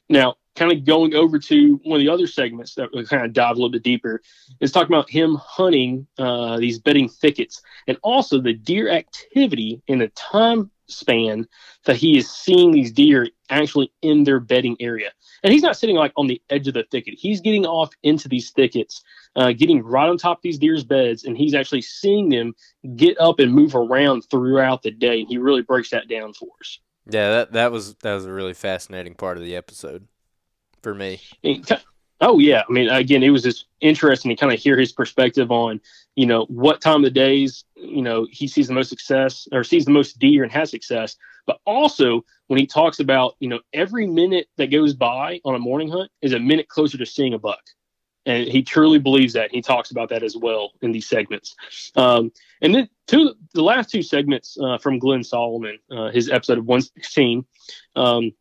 Now, 0.09 0.35
kind 0.55 0.71
of 0.71 0.85
going 0.85 1.15
over 1.15 1.39
to 1.39 1.79
one 1.83 1.99
of 1.99 2.05
the 2.05 2.11
other 2.11 2.27
segments 2.27 2.75
that 2.75 2.89
we 2.93 3.05
kind 3.05 3.25
of 3.25 3.33
dive 3.33 3.51
a 3.51 3.53
little 3.53 3.71
bit 3.71 3.83
deeper 3.83 4.21
is 4.59 4.71
talking 4.71 4.93
about 4.93 5.09
him 5.09 5.35
hunting 5.35 6.07
uh, 6.17 6.57
these 6.57 6.79
bedding 6.79 7.07
thickets 7.07 7.61
and 7.87 7.97
also 8.03 8.39
the 8.39 8.53
deer 8.53 8.89
activity 8.89 9.81
in 9.87 9.99
the 9.99 10.09
time 10.09 10.69
span 10.91 11.47
that 11.85 11.95
he 11.95 12.17
is 12.17 12.29
seeing 12.29 12.71
these 12.71 12.91
deer 12.91 13.27
actually 13.49 13.91
in 14.01 14.23
their 14.23 14.39
bedding 14.39 14.77
area. 14.79 15.11
And 15.43 15.51
he's 15.51 15.63
not 15.63 15.77
sitting 15.77 15.95
like 15.95 16.13
on 16.15 16.27
the 16.27 16.41
edge 16.49 16.67
of 16.67 16.73
the 16.73 16.83
thicket. 16.91 17.15
He's 17.17 17.41
getting 17.41 17.65
off 17.65 17.89
into 18.03 18.27
these 18.27 18.51
thickets, 18.51 19.03
uh, 19.35 19.51
getting 19.53 19.83
right 19.83 20.07
on 20.07 20.17
top 20.17 20.37
of 20.37 20.41
these 20.43 20.59
deer's 20.59 20.83
beds, 20.83 21.23
and 21.23 21.37
he's 21.37 21.53
actually 21.55 21.81
seeing 21.81 22.29
them 22.29 22.53
get 22.95 23.19
up 23.19 23.39
and 23.39 23.53
move 23.53 23.75
around 23.75 24.21
throughout 24.29 24.83
the 24.83 24.91
day. 24.91 25.21
And 25.21 25.29
he 25.29 25.37
really 25.37 25.61
breaks 25.63 25.89
that 25.89 26.07
down 26.07 26.33
for 26.33 26.49
us. 26.59 26.79
Yeah, 27.09 27.31
that 27.31 27.53
that 27.53 27.71
was 27.71 27.95
that 27.95 28.13
was 28.13 28.25
a 28.25 28.31
really 28.31 28.53
fascinating 28.53 29.15
part 29.15 29.37
of 29.37 29.43
the 29.43 29.55
episode 29.55 30.07
for 30.81 30.93
me. 30.93 31.19
And 31.43 31.67
Oh 32.23 32.37
yeah, 32.37 32.61
I 32.69 32.71
mean, 32.71 32.87
again, 32.87 33.23
it 33.23 33.31
was 33.31 33.41
just 33.41 33.65
interesting 33.81 34.29
to 34.29 34.35
kind 34.35 34.53
of 34.53 34.59
hear 34.59 34.77
his 34.77 34.91
perspective 34.91 35.51
on, 35.51 35.81
you 36.15 36.25
know, 36.25 36.45
what 36.45 36.81
time 36.81 36.97
of 36.97 37.03
the 37.03 37.11
days, 37.11 37.63
you 37.75 38.01
know, 38.01 38.27
he 38.29 38.47
sees 38.47 38.67
the 38.67 38.73
most 38.73 38.89
success 38.89 39.47
or 39.51 39.63
sees 39.63 39.85
the 39.85 39.91
most 39.91 40.19
deer 40.19 40.43
and 40.43 40.51
has 40.51 40.69
success. 40.69 41.15
But 41.47 41.59
also 41.65 42.23
when 42.47 42.59
he 42.59 42.67
talks 42.67 42.99
about, 42.99 43.35
you 43.39 43.47
know, 43.47 43.59
every 43.73 44.05
minute 44.07 44.47
that 44.57 44.71
goes 44.71 44.93
by 44.93 45.39
on 45.45 45.55
a 45.55 45.59
morning 45.59 45.89
hunt 45.89 46.11
is 46.21 46.33
a 46.33 46.39
minute 46.39 46.67
closer 46.67 46.97
to 46.97 47.05
seeing 47.05 47.33
a 47.33 47.39
buck, 47.39 47.61
and 48.25 48.47
he 48.47 48.61
truly 48.61 48.99
believes 48.99 49.33
that. 49.33 49.51
He 49.51 49.61
talks 49.61 49.91
about 49.91 50.09
that 50.09 50.21
as 50.21 50.35
well 50.35 50.71
in 50.81 50.91
these 50.91 51.07
segments. 51.07 51.55
Um, 51.95 52.31
and 52.61 52.75
then 52.75 52.89
two, 53.07 53.33
the 53.53 53.63
last 53.63 53.89
two 53.89 54.03
segments 54.03 54.57
uh, 54.61 54.77
from 54.77 54.99
Glen 54.99 55.23
Solomon, 55.23 55.79
uh, 55.89 56.11
his 56.11 56.29
episode 56.29 56.59
of 56.59 56.65
116. 56.65 57.45
Um, 57.95 58.33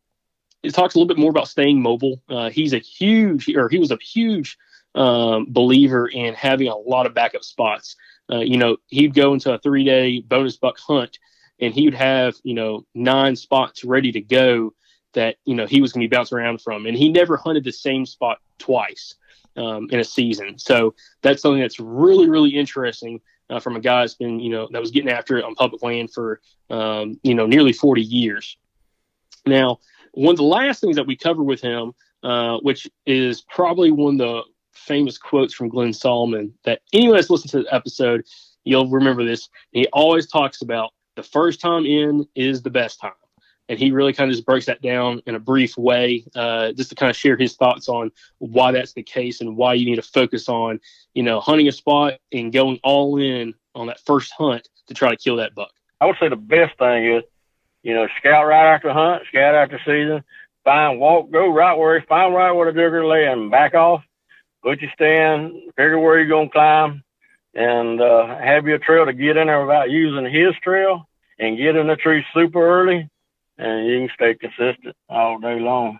it 0.61 0.75
talks 0.75 0.93
a 0.93 0.99
little 0.99 1.07
bit 1.07 1.17
more 1.17 1.31
about 1.31 1.47
staying 1.47 1.81
mobile. 1.81 2.21
Uh, 2.29 2.49
he's 2.51 2.73
a 2.73 2.77
huge, 2.77 3.49
or 3.49 3.67
he 3.69 3.79
was 3.79 3.89
a 3.89 3.97
huge 3.97 4.57
um, 4.95 5.45
believer 5.49 6.07
in 6.07 6.33
having 6.33 6.67
a 6.67 6.75
lot 6.75 7.05
of 7.05 7.13
backup 7.13 7.43
spots. 7.43 7.95
Uh, 8.31 8.39
you 8.39 8.57
know, 8.57 8.77
he'd 8.87 9.13
go 9.13 9.33
into 9.33 9.53
a 9.53 9.59
three 9.59 9.83
day 9.83 10.21
bonus 10.21 10.57
buck 10.57 10.77
hunt 10.77 11.17
and 11.59 11.73
he 11.73 11.85
would 11.85 11.93
have, 11.93 12.35
you 12.43 12.53
know, 12.53 12.85
nine 12.93 13.35
spots 13.35 13.83
ready 13.83 14.11
to 14.11 14.21
go 14.21 14.73
that, 15.13 15.35
you 15.45 15.55
know, 15.55 15.65
he 15.65 15.81
was 15.81 15.93
going 15.93 16.01
to 16.01 16.09
be 16.09 16.15
bouncing 16.15 16.37
around 16.37 16.61
from. 16.61 16.85
And 16.85 16.97
he 16.97 17.09
never 17.09 17.37
hunted 17.37 17.63
the 17.63 17.71
same 17.71 18.05
spot 18.05 18.39
twice 18.57 19.15
um, 19.57 19.87
in 19.91 19.99
a 19.99 20.03
season. 20.03 20.57
So 20.57 20.95
that's 21.21 21.41
something 21.41 21.61
that's 21.61 21.79
really, 21.79 22.29
really 22.29 22.51
interesting 22.51 23.21
uh, 23.49 23.59
from 23.59 23.75
a 23.75 23.79
guy 23.79 24.01
that's 24.01 24.15
been, 24.15 24.39
you 24.39 24.49
know, 24.49 24.67
that 24.71 24.81
was 24.81 24.91
getting 24.91 25.11
after 25.11 25.37
it 25.37 25.43
on 25.43 25.55
public 25.55 25.83
land 25.83 26.11
for, 26.11 26.41
um, 26.69 27.19
you 27.23 27.35
know, 27.35 27.45
nearly 27.45 27.73
40 27.73 28.01
years. 28.01 28.57
Now, 29.45 29.79
one 30.13 30.33
of 30.33 30.37
the 30.37 30.43
last 30.43 30.81
things 30.81 30.95
that 30.95 31.07
we 31.07 31.15
cover 31.15 31.43
with 31.43 31.61
him, 31.61 31.93
uh, 32.23 32.57
which 32.59 32.87
is 33.05 33.41
probably 33.41 33.91
one 33.91 34.13
of 34.13 34.17
the 34.19 34.41
famous 34.73 35.17
quotes 35.17 35.53
from 35.53 35.69
Glen 35.69 35.93
Solomon 35.93 36.53
that 36.63 36.81
anyone 36.93 37.15
that's 37.15 37.29
listened 37.29 37.51
to 37.51 37.63
the 37.63 37.73
episode, 37.73 38.25
you'll 38.63 38.89
remember 38.89 39.23
this. 39.23 39.49
He 39.71 39.87
always 39.87 40.27
talks 40.27 40.61
about 40.61 40.91
the 41.15 41.23
first 41.23 41.59
time 41.61 41.85
in 41.85 42.27
is 42.35 42.61
the 42.61 42.69
best 42.69 42.99
time. 42.99 43.11
And 43.69 43.79
he 43.79 43.91
really 43.91 44.11
kind 44.11 44.29
of 44.29 44.35
just 44.35 44.45
breaks 44.45 44.65
that 44.65 44.81
down 44.81 45.21
in 45.25 45.35
a 45.35 45.39
brief 45.39 45.77
way, 45.77 46.25
uh, 46.35 46.73
just 46.73 46.89
to 46.89 46.95
kind 46.95 47.09
of 47.09 47.15
share 47.15 47.37
his 47.37 47.55
thoughts 47.55 47.87
on 47.87 48.11
why 48.39 48.71
that's 48.71 48.93
the 48.93 49.03
case 49.03 49.39
and 49.39 49.55
why 49.55 49.75
you 49.75 49.85
need 49.85 49.95
to 49.95 50.01
focus 50.01 50.49
on, 50.49 50.79
you 51.13 51.23
know, 51.23 51.39
hunting 51.39 51.69
a 51.69 51.71
spot 51.71 52.15
and 52.33 52.51
going 52.51 52.79
all 52.83 53.17
in 53.17 53.53
on 53.73 53.87
that 53.87 54.01
first 54.01 54.33
hunt 54.37 54.67
to 54.87 54.93
try 54.93 55.09
to 55.09 55.15
kill 55.15 55.37
that 55.37 55.55
buck. 55.55 55.71
I 56.01 56.05
would 56.05 56.17
say 56.19 56.27
the 56.27 56.35
best 56.35 56.77
thing 56.79 57.05
is, 57.15 57.23
you 57.83 57.93
know, 57.93 58.07
scout 58.19 58.45
right 58.45 58.73
after 58.73 58.91
hunt, 58.91 59.23
scout 59.29 59.55
after 59.55 59.79
season, 59.85 60.23
find 60.65 60.99
walk, 60.99 61.31
go 61.31 61.47
right 61.47 61.77
where 61.77 61.99
he 61.99 62.05
find 62.05 62.33
right 62.33 62.51
where 62.51 62.71
the 62.71 62.77
digger 62.77 63.09
and 63.31 63.49
back 63.49 63.73
off, 63.73 64.03
put 64.63 64.81
your 64.81 64.91
stand, 64.93 65.53
figure 65.75 65.99
where 65.99 66.19
you're 66.19 66.27
gonna 66.29 66.49
climb, 66.49 67.03
and 67.53 68.01
uh, 68.01 68.37
have 68.37 68.65
your 68.65 68.77
trail 68.77 69.05
to 69.05 69.13
get 69.13 69.37
in 69.37 69.47
there 69.47 69.61
without 69.61 69.89
using 69.89 70.25
his 70.31 70.53
trail, 70.63 71.07
and 71.39 71.57
get 71.57 71.75
in 71.75 71.87
the 71.87 71.95
tree 71.95 72.23
super 72.33 72.65
early, 72.65 73.09
and 73.57 73.87
you 73.87 73.99
can 74.07 74.09
stay 74.15 74.35
consistent 74.35 74.95
all 75.09 75.39
day 75.39 75.59
long. 75.59 75.99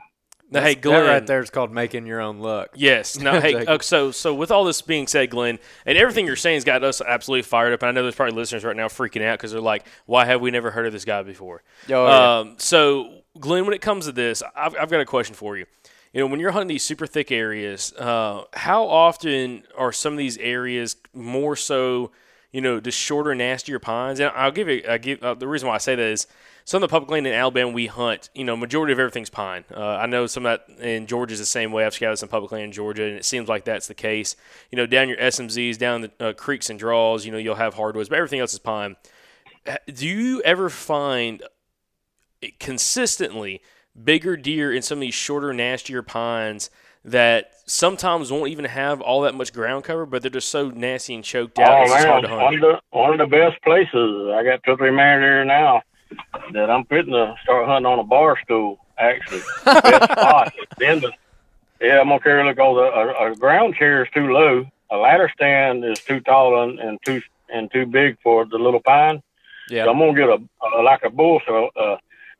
Now, 0.53 0.61
hey, 0.61 0.73
That 0.73 0.81
Glen. 0.81 1.07
right 1.07 1.25
there 1.25 1.39
is 1.39 1.49
called 1.49 1.71
making 1.71 2.05
your 2.05 2.19
own 2.19 2.39
luck. 2.39 2.71
Yes. 2.75 3.17
No. 3.21 3.39
hey, 3.39 3.53
Like- 3.55 3.69
uh, 3.69 3.79
so 3.79 4.11
so 4.11 4.33
with 4.33 4.51
all 4.51 4.65
this 4.65 4.81
being 4.81 5.07
said, 5.07 5.29
Glen, 5.29 5.59
and 5.85 5.97
everything 5.97 6.25
you're 6.27 6.35
saying 6.35 6.57
has 6.57 6.63
got 6.65 6.83
us 6.83 6.99
absolutely 7.01 7.43
fired 7.43 7.71
up. 7.73 7.81
And 7.83 7.87
I 7.89 7.91
know 7.93 8.03
there's 8.03 8.15
probably 8.15 8.35
listeners 8.35 8.65
right 8.65 8.75
now 8.75 8.87
freaking 8.89 9.21
out 9.21 9.39
because 9.39 9.53
they're 9.53 9.61
like, 9.61 9.85
"Why 10.07 10.25
have 10.25 10.41
we 10.41 10.51
never 10.51 10.69
heard 10.69 10.85
of 10.85 10.91
this 10.91 11.05
guy 11.05 11.23
before?" 11.23 11.63
Oh, 11.89 12.05
yeah. 12.07 12.39
Um, 12.39 12.55
so, 12.57 13.21
Glen, 13.39 13.63
when 13.65 13.73
it 13.73 13.79
comes 13.81 14.07
to 14.07 14.11
this, 14.11 14.43
I've, 14.53 14.75
I've 14.77 14.89
got 14.91 14.99
a 14.99 15.05
question 15.05 15.35
for 15.35 15.55
you. 15.57 15.65
You 16.13 16.19
know, 16.19 16.27
when 16.27 16.39
you're 16.39 16.51
hunting 16.51 16.67
these 16.67 16.83
super 16.83 17.07
thick 17.07 17.31
areas, 17.31 17.93
uh, 17.93 18.43
how 18.53 18.85
often 18.85 19.63
are 19.77 19.93
some 19.93 20.13
of 20.13 20.19
these 20.19 20.37
areas 20.37 20.97
more 21.13 21.55
so, 21.55 22.11
you 22.51 22.59
know, 22.59 22.81
just 22.81 22.97
shorter, 22.97 23.33
nastier 23.33 23.79
pines? 23.79 24.19
And 24.19 24.29
I'll 24.35 24.51
give 24.51 24.67
you, 24.67 24.83
I 24.87 24.97
give 24.97 25.23
uh, 25.23 25.35
the 25.35 25.47
reason 25.47 25.69
why 25.69 25.75
I 25.75 25.77
say 25.77 25.95
that 25.95 26.05
is 26.05 26.27
some 26.65 26.83
of 26.83 26.89
the 26.89 26.93
public 26.93 27.11
land 27.11 27.27
in 27.27 27.33
Alabama 27.33 27.71
we 27.71 27.87
hunt, 27.87 28.29
you 28.35 28.43
know, 28.43 28.57
majority 28.57 28.91
of 28.91 28.99
everything's 28.99 29.29
pine. 29.29 29.63
Uh, 29.73 29.79
I 29.79 30.05
know 30.05 30.27
some 30.27 30.45
of 30.45 30.59
that 30.67 30.85
in 30.85 31.07
Georgia 31.07 31.33
is 31.33 31.39
the 31.39 31.45
same 31.45 31.71
way. 31.71 31.85
I've 31.85 31.93
scouted 31.93 32.19
some 32.19 32.29
public 32.29 32.51
land 32.51 32.65
in 32.65 32.71
Georgia, 32.73 33.03
and 33.03 33.15
it 33.15 33.25
seems 33.25 33.47
like 33.47 33.63
that's 33.63 33.87
the 33.87 33.93
case. 33.93 34.35
You 34.69 34.75
know, 34.75 34.85
down 34.85 35.07
your 35.07 35.17
SMZs, 35.17 35.77
down 35.77 36.01
the 36.01 36.11
uh, 36.19 36.33
creeks 36.33 36.69
and 36.69 36.77
draws, 36.77 37.25
you 37.25 37.31
know, 37.31 37.37
you'll 37.37 37.55
have 37.55 37.75
hardwoods, 37.75 38.09
but 38.09 38.17
everything 38.17 38.41
else 38.41 38.51
is 38.51 38.59
pine. 38.59 38.97
Do 39.93 40.07
you 40.07 40.41
ever 40.41 40.69
find 40.69 41.41
consistently 42.59 43.61
bigger 44.01 44.37
deer 44.37 44.73
in 44.73 44.81
some 44.81 44.99
of 44.99 45.01
these 45.01 45.13
shorter, 45.13 45.53
nastier 45.53 46.01
pines 46.01 46.69
that 47.03 47.53
sometimes 47.65 48.31
won't 48.31 48.49
even 48.49 48.65
have 48.65 49.01
all 49.01 49.21
that 49.21 49.33
much 49.33 49.53
ground 49.53 49.83
cover, 49.83 50.05
but 50.05 50.21
they're 50.21 50.29
just 50.29 50.49
so 50.49 50.69
nasty 50.69 51.15
and 51.15 51.23
choked 51.23 51.57
out. 51.59 51.79
Oh 51.79 51.81
it's 51.83 51.91
just 51.91 52.05
hard 52.05 52.23
man, 52.23 52.31
to 52.31 52.37
one 52.37 52.53
of 52.55 52.61
the 52.61 52.79
one 52.91 53.11
of 53.13 53.17
the 53.17 53.35
best 53.35 53.61
places. 53.63 54.29
I 54.33 54.43
got 54.43 54.63
two 54.63 54.71
or 54.71 54.77
three 54.77 54.91
mares 54.91 55.21
there 55.21 55.45
now 55.45 55.81
that 56.53 56.69
I'm 56.69 56.85
fitting 56.85 57.13
to 57.13 57.35
start 57.43 57.67
hunting 57.67 57.91
on 57.91 57.99
a 57.99 58.03
bar 58.03 58.37
stool. 58.43 58.79
Actually, 58.97 59.41
best 59.65 60.11
spot. 60.11 60.53
Then 60.77 60.99
the 60.99 61.11
yeah, 61.81 61.99
I'm 61.99 62.09
gonna 62.09 62.19
carry 62.19 62.43
look. 62.43 62.59
Oh, 62.59 62.75
the 62.75 62.81
a, 62.81 63.31
a 63.31 63.35
ground 63.35 63.75
chair 63.75 64.03
is 64.03 64.09
too 64.13 64.31
low. 64.31 64.65
A 64.91 64.97
ladder 64.97 65.31
stand 65.33 65.83
is 65.83 65.99
too 65.99 66.19
tall 66.19 66.63
and, 66.63 66.79
and 66.79 66.99
too 67.03 67.21
and 67.51 67.71
too 67.71 67.85
big 67.87 68.17
for 68.21 68.45
the 68.45 68.57
little 68.57 68.81
pine. 68.81 69.23
Yeah. 69.69 69.85
So 69.85 69.91
I'm 69.91 69.97
gonna 69.99 70.13
get 70.13 70.29
a, 70.29 70.77
a 70.77 70.81
like 70.83 71.03
a 71.03 71.09
bull 71.09 71.41
so 71.47 71.69
uh 71.75 71.97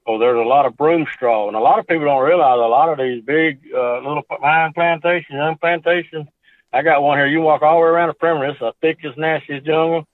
oh 0.07 0.17
there's 0.17 0.37
a 0.37 0.49
lot 0.49 0.65
of 0.65 0.77
broom 0.77 1.05
straw 1.13 1.47
and 1.47 1.55
a 1.55 1.59
lot 1.59 1.79
of 1.79 1.87
people 1.87 2.05
don't 2.05 2.23
realize 2.23 2.57
a 2.57 2.61
lot 2.61 2.89
of 2.89 2.97
these 2.97 3.23
big 3.23 3.59
uh 3.73 3.97
little 3.97 4.23
pine 4.23 4.73
plantations, 4.73 5.35
young 5.35 5.57
plantations. 5.57 6.27
I 6.73 6.81
got 6.83 7.03
one 7.03 7.17
here, 7.17 7.27
you 7.27 7.41
walk 7.41 7.61
all 7.61 7.79
the 7.79 7.81
way 7.85 7.89
around 7.89 8.07
the 8.07 8.13
perimeter, 8.13 8.51
it's 8.51 8.59
the 8.59 8.73
thickest, 8.81 9.17
nastiest 9.17 9.65
jungle. 9.65 10.07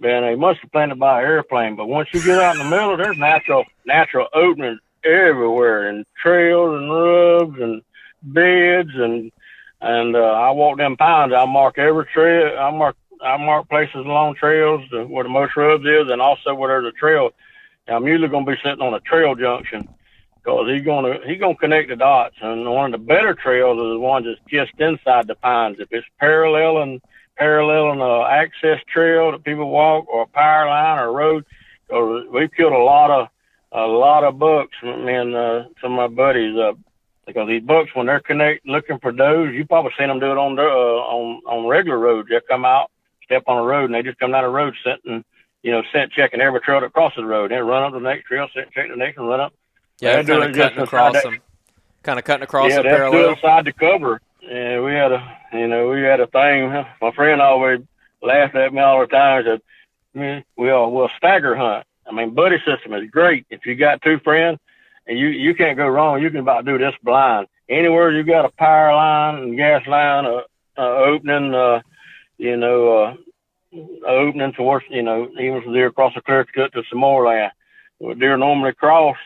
Man, 0.00 0.22
they 0.22 0.34
must 0.34 0.60
have 0.60 0.72
planted 0.72 0.98
by 0.98 1.20
an 1.20 1.26
airplane, 1.26 1.76
but 1.76 1.86
once 1.86 2.08
you 2.14 2.22
get 2.22 2.38
out 2.38 2.56
in 2.56 2.58
the 2.58 2.70
middle, 2.70 2.96
there's 2.96 3.18
natural 3.18 3.64
natural 3.84 4.28
openings 4.32 4.80
everywhere 5.04 5.88
and 5.88 6.06
trails 6.22 6.80
and 6.80 6.90
rubs 6.90 7.60
and 7.60 7.82
beds 8.22 8.90
and 8.94 9.30
and 9.82 10.14
uh, 10.14 10.18
I 10.18 10.50
walk 10.50 10.78
them 10.78 10.96
pines. 10.96 11.32
I 11.32 11.44
mark 11.46 11.78
every 11.78 12.04
trail. 12.06 12.58
I 12.58 12.70
mark 12.70 12.96
I 13.22 13.36
mark 13.36 13.68
places 13.68 13.94
along 13.96 14.36
trails 14.36 14.82
where 14.90 15.24
the 15.24 15.30
most 15.30 15.56
rubs 15.56 15.84
is, 15.84 16.10
and 16.10 16.20
also 16.20 16.54
where 16.54 16.68
there's 16.80 16.92
a 16.94 16.98
trail. 16.98 17.30
And 17.90 18.06
usually 18.06 18.28
going 18.28 18.46
to 18.46 18.52
be 18.52 18.58
sitting 18.62 18.80
on 18.80 18.94
a 18.94 19.00
trail 19.00 19.34
junction 19.34 19.88
because 20.36 20.68
he's 20.70 20.84
to 21.04 21.20
he's 21.26 21.40
to 21.54 21.60
connect 21.60 21.88
the 21.88 21.96
dots. 21.96 22.36
And 22.40 22.64
one 22.64 22.94
of 22.94 23.00
the 23.00 23.04
better 23.04 23.34
trails 23.34 23.76
is 23.78 23.92
the 23.94 23.98
one 23.98 24.24
that's 24.24 24.40
just 24.48 24.72
inside 24.78 25.26
the 25.26 25.34
pines. 25.34 25.76
If 25.80 25.88
it's 25.90 26.06
paralleling 26.20 27.00
paralleling 27.36 28.00
a 28.00 28.28
access 28.28 28.78
trail 28.92 29.32
that 29.32 29.44
people 29.44 29.70
walk 29.70 30.06
or 30.08 30.22
a 30.22 30.26
power 30.26 30.66
line 30.66 30.98
or 30.98 31.08
a 31.08 31.12
road, 31.12 31.44
or 31.88 32.30
we've 32.30 32.52
killed 32.52 32.72
a 32.72 32.78
lot 32.78 33.10
of 33.10 33.28
a 33.72 33.86
lot 33.86 34.24
of 34.24 34.38
bucks. 34.38 34.76
Me 34.82 35.14
and 35.14 35.34
uh, 35.34 35.64
some 35.82 35.98
of 35.98 36.10
my 36.10 36.14
buddies. 36.14 36.56
Uh, 36.56 36.72
because 37.26 37.46
these 37.46 37.62
bucks, 37.62 37.90
when 37.94 38.06
they're 38.06 38.18
connect 38.18 38.66
looking 38.66 38.98
for 38.98 39.12
does, 39.12 39.52
you 39.52 39.64
probably 39.64 39.92
seen 39.96 40.08
them 40.08 40.18
do 40.18 40.32
it 40.32 40.38
on 40.38 40.56
the, 40.56 40.62
uh, 40.62 40.66
on 40.66 41.40
on 41.46 41.66
regular 41.66 41.98
roads. 41.98 42.28
They 42.28 42.40
come 42.48 42.64
out, 42.64 42.90
step 43.24 43.44
on 43.46 43.58
a 43.58 43.62
road, 43.62 43.84
and 43.84 43.94
they 43.94 44.02
just 44.02 44.18
come 44.18 44.32
down 44.32 44.42
the 44.42 44.48
road, 44.48 44.74
sitting, 44.84 45.24
you 45.62 45.72
know, 45.72 45.82
sit 45.92 46.10
checking 46.12 46.40
every 46.40 46.60
trail 46.60 46.80
that 46.80 46.92
crosses 46.92 47.16
the 47.16 47.24
road. 47.24 47.50
Then 47.50 47.64
run 47.66 47.82
up 47.82 47.92
the 47.92 48.00
next 48.00 48.26
trail, 48.26 48.48
sit 48.54 48.70
check 48.72 48.88
the 48.88 48.96
next, 48.96 49.18
and 49.18 49.28
run 49.28 49.40
up. 49.40 49.52
Yeah, 50.00 50.22
kind 50.22 50.44
of 50.44 50.54
cutting 50.54 50.78
across 50.78 51.22
them. 51.22 51.38
Kind 52.02 52.18
of 52.18 52.24
cutting 52.24 52.44
across 52.44 52.70
yeah, 52.70 52.78
the 52.78 52.82
parallel. 52.84 53.30
inside 53.32 53.66
the 53.66 53.72
cover. 53.72 54.20
And 54.48 54.84
we 54.84 54.92
had 54.92 55.12
a, 55.12 55.38
you 55.52 55.68
know, 55.68 55.90
we 55.90 56.00
had 56.00 56.20
a 56.20 56.26
thing. 56.26 56.70
My 57.02 57.10
friend 57.12 57.42
always 57.42 57.80
laughed 58.22 58.54
at 58.54 58.72
me 58.72 58.80
all 58.80 59.00
the 59.00 59.06
time. 59.06 59.44
Said, 59.44 59.62
"Man, 60.14 60.44
"We'll 60.56 60.90
we'll 60.90 61.10
stagger 61.16 61.54
hunt. 61.54 61.84
I 62.06 62.12
mean, 62.12 62.34
buddy 62.34 62.56
system 62.64 62.94
is 62.94 63.10
great. 63.10 63.46
If 63.50 63.66
you 63.66 63.74
got 63.74 64.00
two 64.00 64.18
friends, 64.20 64.58
and 65.06 65.18
you 65.18 65.28
you 65.28 65.54
can't 65.54 65.76
go 65.76 65.88
wrong. 65.88 66.22
You 66.22 66.30
can 66.30 66.40
about 66.40 66.64
do 66.64 66.78
this 66.78 66.94
blind. 67.02 67.48
Anywhere 67.68 68.10
you 68.10 68.24
got 68.24 68.44
a 68.44 68.50
power 68.50 68.94
line 68.94 69.42
and 69.42 69.56
gas 69.56 69.86
line, 69.86 70.24
uh, 70.24 70.42
uh, 70.78 70.96
opening, 71.04 71.54
uh, 71.54 71.82
you 72.38 72.56
know, 72.56 72.98
uh, 72.98 73.14
opening 74.06 74.52
towards, 74.52 74.84
you 74.90 75.02
know, 75.02 75.28
even 75.40 75.62
from 75.62 75.72
there 75.72 75.86
across 75.86 76.14
the 76.14 76.20
clear 76.20 76.44
cut 76.44 76.72
to 76.72 76.82
some 76.90 77.00
more 77.00 77.24
land. 77.24 77.52
Deer 78.18 78.36
normally 78.36 78.72
cross 78.72 79.16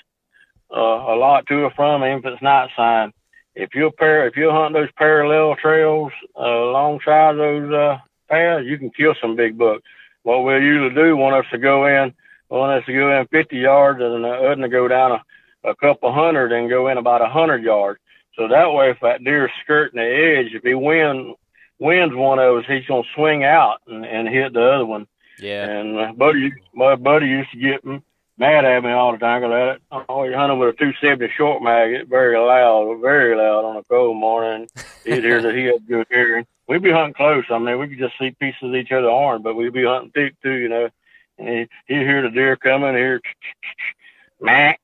uh, 0.74 0.78
a 0.80 1.16
lot 1.16 1.46
to 1.46 1.64
or 1.64 1.70
from, 1.70 2.02
even 2.02 2.18
if 2.18 2.24
it's 2.24 2.42
night 2.42 2.70
sign. 2.76 3.12
If 3.54 3.70
you'll 3.74 3.92
pair, 3.92 4.26
if 4.26 4.36
you'll 4.36 4.52
hunt 4.52 4.74
those 4.74 4.90
parallel 4.96 5.54
trails 5.56 6.12
uh, 6.38 6.42
alongside 6.42 7.36
those 7.36 7.72
uh, 7.72 7.98
paths, 8.28 8.66
you 8.66 8.78
can 8.78 8.90
kill 8.90 9.14
some 9.20 9.36
big 9.36 9.56
bucks. 9.56 9.82
What 10.24 10.42
we'll 10.42 10.60
usually 10.60 10.94
do, 10.94 11.16
want 11.16 11.36
us 11.36 11.50
to 11.52 11.58
go 11.58 11.86
in, 11.86 12.12
want 12.48 12.80
us 12.80 12.86
to 12.86 12.92
go 12.92 13.18
in 13.18 13.26
50 13.28 13.56
yards, 13.56 14.00
and 14.02 14.24
the 14.24 14.28
other 14.28 14.62
to 14.62 14.68
go 14.68 14.88
down 14.88 15.12
a, 15.12 15.70
a 15.70 15.76
couple 15.76 16.12
hundred 16.12 16.50
and 16.50 16.68
go 16.68 16.88
in 16.88 16.98
about 16.98 17.22
a 17.22 17.28
hundred 17.28 17.62
yards. 17.62 18.00
So 18.36 18.48
that 18.48 18.72
way, 18.72 18.90
if 18.90 18.98
that 19.02 19.22
deer's 19.22 19.52
skirting 19.62 20.00
the 20.00 20.38
edge, 20.38 20.54
if 20.54 20.64
he 20.64 20.74
win, 20.74 21.34
wins 21.78 22.14
one 22.14 22.38
of 22.38 22.56
us, 22.56 22.64
he's 22.66 22.86
gonna 22.86 23.02
swing 23.14 23.44
out 23.44 23.80
and, 23.86 24.04
and 24.04 24.28
hit 24.28 24.52
the 24.52 24.62
other 24.62 24.86
one. 24.86 25.06
Yeah. 25.38 25.68
And 25.68 25.98
uh, 25.98 26.12
buddy, 26.12 26.52
my 26.72 26.94
buddy 26.96 27.26
used 27.26 27.50
to 27.52 27.58
get 27.58 27.84
mad 28.36 28.64
at 28.64 28.82
me 28.82 28.90
all 28.90 29.12
the 29.12 29.18
time 29.18 29.42
because 29.42 29.78
I 29.90 30.04
always 30.08 30.34
hunting 30.34 30.58
with 30.58 30.74
a 30.74 30.78
270 30.78 31.32
short 31.36 31.62
mag. 31.62 31.92
It's 31.92 32.08
very 32.08 32.36
loud, 32.38 33.00
very 33.00 33.36
loud 33.36 33.64
on 33.64 33.76
a 33.76 33.82
cold 33.84 34.16
morning. 34.16 34.68
He'd 35.04 35.24
hear 35.24 35.42
that 35.42 35.54
he 35.54 35.64
had 35.64 35.86
good 35.86 36.06
hearing. 36.10 36.46
We'd 36.66 36.82
be 36.82 36.92
hunting 36.92 37.14
close. 37.14 37.44
I 37.50 37.58
mean, 37.58 37.78
we 37.78 37.88
could 37.88 37.98
just 37.98 38.18
see 38.18 38.30
pieces 38.30 38.62
of 38.62 38.74
each 38.74 38.90
other's 38.90 39.10
arm, 39.10 39.42
but 39.42 39.54
we'd 39.54 39.72
be 39.72 39.84
hunting 39.84 40.12
thick 40.12 40.40
too, 40.42 40.54
you 40.54 40.68
know. 40.68 40.88
And 41.38 41.48
he, 41.48 41.68
he'd 41.86 42.06
hear 42.06 42.22
the 42.22 42.30
deer 42.30 42.56
coming, 42.56 42.94
hear 42.94 43.20
mac, 44.40 44.80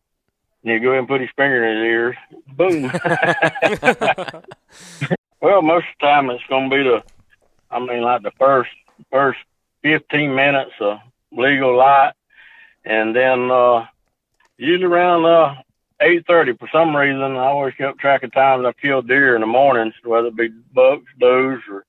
and 0.63 0.73
he'd 0.73 0.81
go 0.81 0.91
ahead 0.91 0.99
and 1.01 1.09
put 1.09 1.23
his 1.23 1.31
finger 1.37 1.65
in 1.65 1.77
his 1.77 1.87
ear. 1.87 2.19
Boom. 2.49 2.93
Well, 5.41 5.63
most 5.63 5.87
of 5.87 6.01
the 6.01 6.07
time 6.07 6.31
it's 6.31 6.45
going 6.49 6.69
to 6.69 6.77
be 6.77 6.83
the, 6.83 7.03
I 7.71 7.79
mean, 7.79 8.03
like 8.03 8.23
the 8.23 8.33
first 8.39 8.71
first 9.11 9.39
15 9.83 10.35
minutes 10.35 10.73
of 10.81 10.99
legal 11.33 11.75
light, 11.77 12.13
and 12.85 13.17
then 13.17 13.51
uh, 13.51 13.87
usually 14.59 14.85
around 14.85 15.25
uh, 15.25 15.55
8:30 16.03 16.59
for 16.59 16.69
some 16.71 16.95
reason 16.95 17.23
I 17.23 17.47
always 17.47 17.75
kept 17.75 17.99
track 17.99 18.23
of 18.23 18.33
times 18.33 18.67
I 18.67 18.73
killed 18.73 19.09
deer 19.09 19.35
in 19.35 19.41
the 19.41 19.47
mornings, 19.47 19.95
whether 20.05 20.29
it 20.29 20.37
be 20.37 20.49
bucks, 20.49 21.11
does, 21.19 21.61
or 21.71 21.87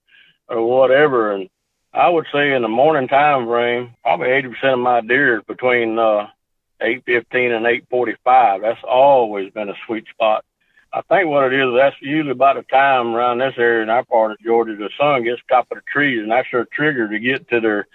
or 0.47 0.65
whatever. 0.65 1.33
And 1.33 1.49
I 1.93 2.07
would 2.07 2.27
say 2.31 2.53
in 2.53 2.61
the 2.61 2.69
morning 2.69 3.09
time 3.09 3.47
frame, 3.47 3.95
probably 4.01 4.27
80% 4.27 4.73
of 4.73 4.79
my 4.79 5.01
deer 5.01 5.39
is 5.39 5.43
between 5.45 5.99
uh, 5.99 6.27
8:15 6.81 7.51
and 7.51 7.65
8:45. 7.65 8.61
That's 8.61 8.83
always 8.87 9.51
been 9.51 9.69
a 9.69 9.75
sweet 9.85 10.05
spot. 10.07 10.45
I 10.93 11.01
think 11.03 11.29
what 11.29 11.53
it 11.53 11.59
is, 11.59 11.73
that's 11.73 11.95
usually 12.01 12.31
about 12.31 12.57
the 12.57 12.63
time 12.63 13.15
around 13.15 13.37
this 13.37 13.53
area 13.57 13.83
in 13.83 13.89
our 13.89 14.03
part 14.03 14.31
of 14.31 14.39
Georgia, 14.39 14.75
the 14.75 14.89
sun 14.99 15.23
gets 15.23 15.41
top 15.47 15.67
of 15.71 15.77
the 15.77 15.83
trees, 15.91 16.19
and 16.19 16.31
that's 16.31 16.49
their 16.51 16.65
trigger 16.65 17.07
to 17.07 17.19
get 17.19 17.47
to 17.49 17.61
their 17.61 17.87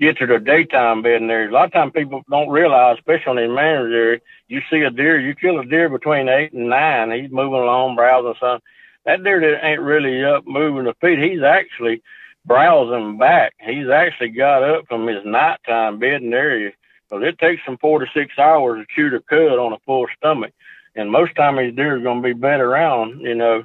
get 0.00 0.18
to 0.18 0.26
their 0.26 0.40
daytime 0.40 1.02
bedding 1.02 1.30
areas. 1.30 1.50
A 1.50 1.54
lot 1.54 1.66
of 1.66 1.72
times 1.72 1.92
people 1.94 2.22
don't 2.28 2.48
realize, 2.48 2.96
especially 2.98 3.30
on 3.30 3.36
the 3.36 3.48
manners 3.48 3.92
area, 3.92 4.20
you 4.48 4.60
see 4.70 4.80
a 4.80 4.90
deer, 4.90 5.20
you 5.20 5.34
kill 5.34 5.58
a 5.60 5.64
deer 5.64 5.88
between 5.88 6.28
eight 6.28 6.52
and 6.52 6.68
nine, 6.68 7.10
he's 7.10 7.30
moving 7.30 7.60
along, 7.60 7.96
browsing 7.96 8.34
something. 8.40 8.62
That 9.04 9.22
deer 9.22 9.40
that 9.40 9.64
ain't 9.64 9.80
really 9.80 10.24
up 10.24 10.46
moving 10.46 10.84
the 10.84 10.94
feet. 11.00 11.18
He's 11.18 11.42
actually 11.42 12.02
browsing 12.44 13.18
back. 13.18 13.54
He's 13.60 13.88
actually 13.88 14.30
got 14.30 14.62
up 14.62 14.86
from 14.88 15.06
his 15.06 15.24
nighttime 15.24 15.98
bedding 15.98 16.32
area. 16.32 16.72
Because 17.08 17.24
it 17.24 17.38
takes 17.38 17.62
him 17.64 17.76
four 17.78 18.00
to 18.00 18.06
six 18.14 18.38
hours 18.38 18.84
to 18.84 18.94
chew 18.94 19.10
the 19.10 19.20
cud 19.20 19.58
on 19.58 19.74
a 19.74 19.78
full 19.84 20.06
stomach. 20.16 20.52
And 20.96 21.10
most 21.10 21.34
time 21.34 21.56
these 21.56 21.74
deer 21.74 21.96
are 21.96 22.00
going 22.00 22.22
to 22.22 22.28
be 22.28 22.32
bed 22.34 22.60
around, 22.60 23.20
you 23.20 23.34
know, 23.34 23.64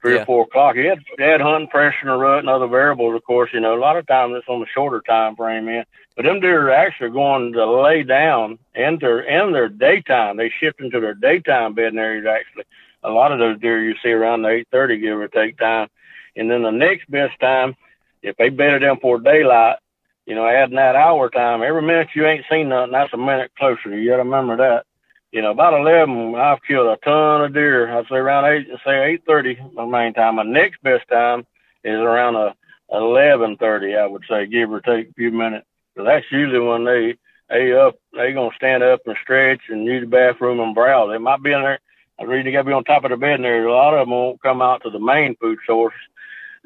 three 0.00 0.14
Yeah. 0.14 0.22
or 0.22 0.26
four 0.26 0.42
o'clock. 0.44 0.76
He 0.76 0.84
had, 0.84 1.00
he 1.16 1.22
had 1.22 1.40
hunting 1.40 1.68
pressure 1.68 1.98
and 2.02 2.10
a 2.10 2.16
rut 2.16 2.38
and 2.40 2.48
other 2.48 2.68
variables, 2.68 3.16
of 3.16 3.24
course. 3.24 3.50
You 3.52 3.60
know, 3.60 3.76
a 3.76 3.80
lot 3.80 3.96
of 3.96 4.06
times 4.06 4.34
it's 4.36 4.48
on 4.48 4.60
the 4.60 4.66
shorter 4.72 5.02
time 5.06 5.34
frame, 5.36 5.64
man. 5.66 5.84
But 6.16 6.24
them 6.24 6.40
deer 6.40 6.68
are 6.68 6.72
actually 6.72 7.10
going 7.10 7.52
to 7.52 7.80
lay 7.80 8.02
down 8.02 8.58
in 8.74 8.98
their 9.00 9.20
in 9.20 9.52
their 9.52 9.68
daytime. 9.68 10.36
They 10.36 10.50
shift 10.60 10.80
into 10.80 11.00
their 11.00 11.14
daytime 11.14 11.74
bedding 11.74 11.98
areas. 11.98 12.26
Actually, 12.26 12.64
a 13.02 13.10
lot 13.10 13.32
of 13.32 13.38
those 13.38 13.60
deer 13.60 13.82
you 13.82 13.94
see 14.02 14.10
around 14.10 14.42
the 14.42 14.48
eight 14.48 14.68
thirty, 14.72 14.98
give 14.98 15.18
or 15.18 15.28
take 15.28 15.58
time. 15.58 15.88
And 16.36 16.50
then 16.50 16.62
the 16.62 16.70
next 16.70 17.10
best 17.10 17.38
time, 17.40 17.76
if 18.22 18.36
they 18.36 18.48
bedded 18.48 18.82
them 18.82 18.98
for 19.00 19.18
daylight, 19.20 19.76
you 20.26 20.34
know, 20.34 20.46
adding 20.46 20.76
that 20.76 20.96
hour 20.96 21.30
time, 21.30 21.62
every 21.62 21.82
minute 21.82 22.08
you 22.14 22.26
ain't 22.26 22.44
seen 22.50 22.68
nothing, 22.68 22.92
that's 22.92 23.14
a 23.14 23.16
minute 23.16 23.52
closer. 23.56 23.96
You 23.96 24.10
got 24.10 24.16
to 24.16 24.22
remember 24.24 24.56
that 24.56 24.84
you 25.32 25.42
know, 25.42 25.50
about 25.50 25.78
eleven, 25.78 26.34
I've 26.34 26.62
killed 26.62 26.86
a 26.86 26.96
ton 27.04 27.44
of 27.44 27.54
deer. 27.54 27.96
I'd 27.96 28.06
say 28.08 28.16
around 28.16 28.46
eight, 28.46 28.66
say 28.84 29.12
eight 29.12 29.22
thirty, 29.26 29.58
my 29.74 29.84
main 29.84 30.14
time. 30.14 30.36
My 30.36 30.42
next 30.42 30.82
best 30.82 31.06
time 31.08 31.46
is 31.84 31.98
around 31.98 32.36
a 32.36 32.54
eleven 32.90 33.56
thirty. 33.56 33.94
I 33.94 34.06
would 34.06 34.24
say, 34.28 34.46
give 34.46 34.72
or 34.72 34.80
take 34.80 35.10
a 35.10 35.12
few 35.14 35.30
minutes. 35.30 35.66
So 35.96 36.04
that's 36.04 36.24
usually 36.30 36.60
when 36.60 36.84
they 36.84 37.16
they 37.50 37.72
up, 37.72 37.96
they 38.14 38.32
gonna 38.32 38.54
stand 38.56 38.82
up 38.82 39.00
and 39.06 39.16
stretch 39.22 39.60
and 39.68 39.84
use 39.84 40.02
the 40.02 40.06
bathroom 40.06 40.60
and 40.60 40.74
browse. 40.74 41.10
They 41.10 41.18
might 41.18 41.42
be 41.42 41.52
in 41.52 41.62
there. 41.62 41.80
I 42.20 42.24
read 42.24 42.46
they 42.46 42.52
got 42.52 42.62
to 42.62 42.64
be 42.64 42.72
on 42.72 42.84
top 42.84 43.04
of 43.04 43.10
the 43.10 43.16
bed. 43.16 43.36
And 43.36 43.44
there, 43.44 43.64
a 43.64 43.72
lot 43.72 43.94
of 43.94 44.00
them 44.00 44.10
won't 44.10 44.42
come 44.42 44.60
out 44.60 44.82
to 44.82 44.90
the 44.90 44.98
main 44.98 45.36
food 45.36 45.58
source, 45.66 45.94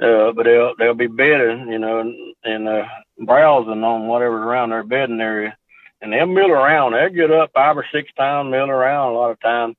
uh, 0.01 0.33
but 0.33 0.44
they'll 0.44 0.75
they'll 0.79 0.94
be 0.94 1.09
bedding, 1.09 1.68
you 1.68 1.79
know, 1.79 2.01
and, 2.01 2.35
and 2.44 2.68
uh, 2.68 2.85
browsing 3.18 3.85
on 3.85 4.07
whatever's 4.07 4.46
around 4.46 4.70
their 4.70 4.83
bedding 4.83 5.20
area 5.20 5.57
and 6.03 6.12
they'll 6.12 6.27
mill 6.27 6.51
around. 6.51 6.93
They'll 6.93 7.09
get 7.09 7.31
up 7.31 7.53
five 7.55 7.79
or 7.79 7.87
six 7.93 8.12
times, 8.15 8.51
mill 8.51 8.69
around 8.69 9.12
a 9.12 9.15
lot 9.15 9.31
of 9.31 9.41
times 9.41 9.77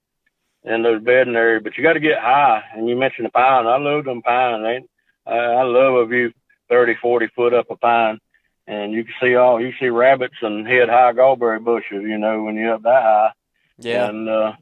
in 0.63 0.81
those 0.81 1.03
bedding 1.03 1.35
areas. 1.35 1.61
But 1.63 1.77
you 1.77 1.83
got 1.83 1.93
to 1.93 1.99
get 1.99 2.17
high. 2.17 2.63
And 2.73 2.87
you 2.87 2.95
mentioned 2.95 3.25
the 3.25 3.31
pine. 3.31 3.67
I 3.67 3.77
love 3.77 4.05
them 4.05 4.21
pine. 4.21 4.63
They, 4.63 4.79
I, 5.27 5.35
I 5.35 5.63
love 5.63 5.95
a 5.95 6.05
view 6.05 6.31
30, 6.69 6.95
40 7.01 7.27
foot 7.35 7.53
up 7.53 7.69
a 7.69 7.75
pine. 7.75 8.19
And 8.65 8.93
you 8.93 9.03
can 9.03 9.13
see 9.21 9.35
all, 9.35 9.59
you 9.59 9.73
see 9.77 9.89
rabbits 9.89 10.35
and 10.41 10.65
head 10.65 10.87
high 10.87 11.11
gallberry 11.11 11.61
bushes, 11.61 12.03
you 12.03 12.17
know, 12.17 12.43
when 12.43 12.55
you're 12.55 12.75
up 12.75 12.83
that 12.83 13.03
high. 13.03 13.31
Yeah. 13.77 14.07
And, 14.07 14.29
uh, 14.29 14.53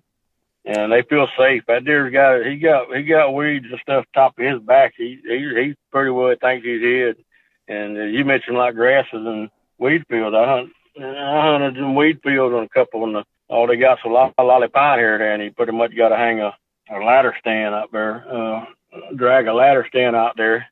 and 0.65 0.91
they 0.91 1.03
feel 1.03 1.27
safe. 1.37 1.63
That 1.67 1.85
deer's 1.85 2.11
got, 2.11 2.43
he 2.43 2.57
got, 2.57 2.95
he 2.95 3.03
got 3.03 3.35
weeds 3.35 3.67
and 3.69 3.79
stuff 3.81 4.05
top 4.15 4.39
of 4.39 4.45
his 4.45 4.59
back. 4.59 4.93
He, 4.97 5.19
he, 5.23 5.37
he 5.37 5.75
pretty 5.91 6.09
well 6.09 6.35
thinks 6.41 6.65
he's 6.65 6.81
hid. 6.81 7.17
And 7.67 7.97
uh, 7.97 8.01
you 8.01 8.25
mentioned 8.25 8.57
like 8.57 8.73
grasses 8.73 9.11
and 9.13 9.51
weed 9.77 10.05
fields. 10.09 10.35
I 10.35 10.45
hunt 10.45 10.71
I 10.99 11.41
hunted 11.51 11.77
in 11.77 11.95
weed 11.95 12.19
fields 12.23 12.53
and 12.53 12.65
a 12.65 12.69
couple 12.69 13.03
and 13.05 13.15
the, 13.15 13.23
all 13.49 13.67
they 13.67 13.77
got's 13.77 14.01
a 14.05 14.09
lot 14.09 14.33
of 14.37 14.45
lolly 14.45 14.67
pine 14.67 14.99
here 14.99 15.17
there 15.17 15.33
and 15.33 15.43
you 15.43 15.51
pretty 15.51 15.71
much 15.71 15.95
got 15.95 16.09
to 16.09 16.17
hang 16.17 16.39
a, 16.41 16.53
a 16.91 16.97
ladder 16.99 17.35
stand 17.39 17.73
up 17.73 17.89
there, 17.91 18.25
uh, 18.29 18.65
drag 19.15 19.47
a 19.47 19.53
ladder 19.53 19.85
stand 19.87 20.15
out 20.15 20.35
there 20.37 20.65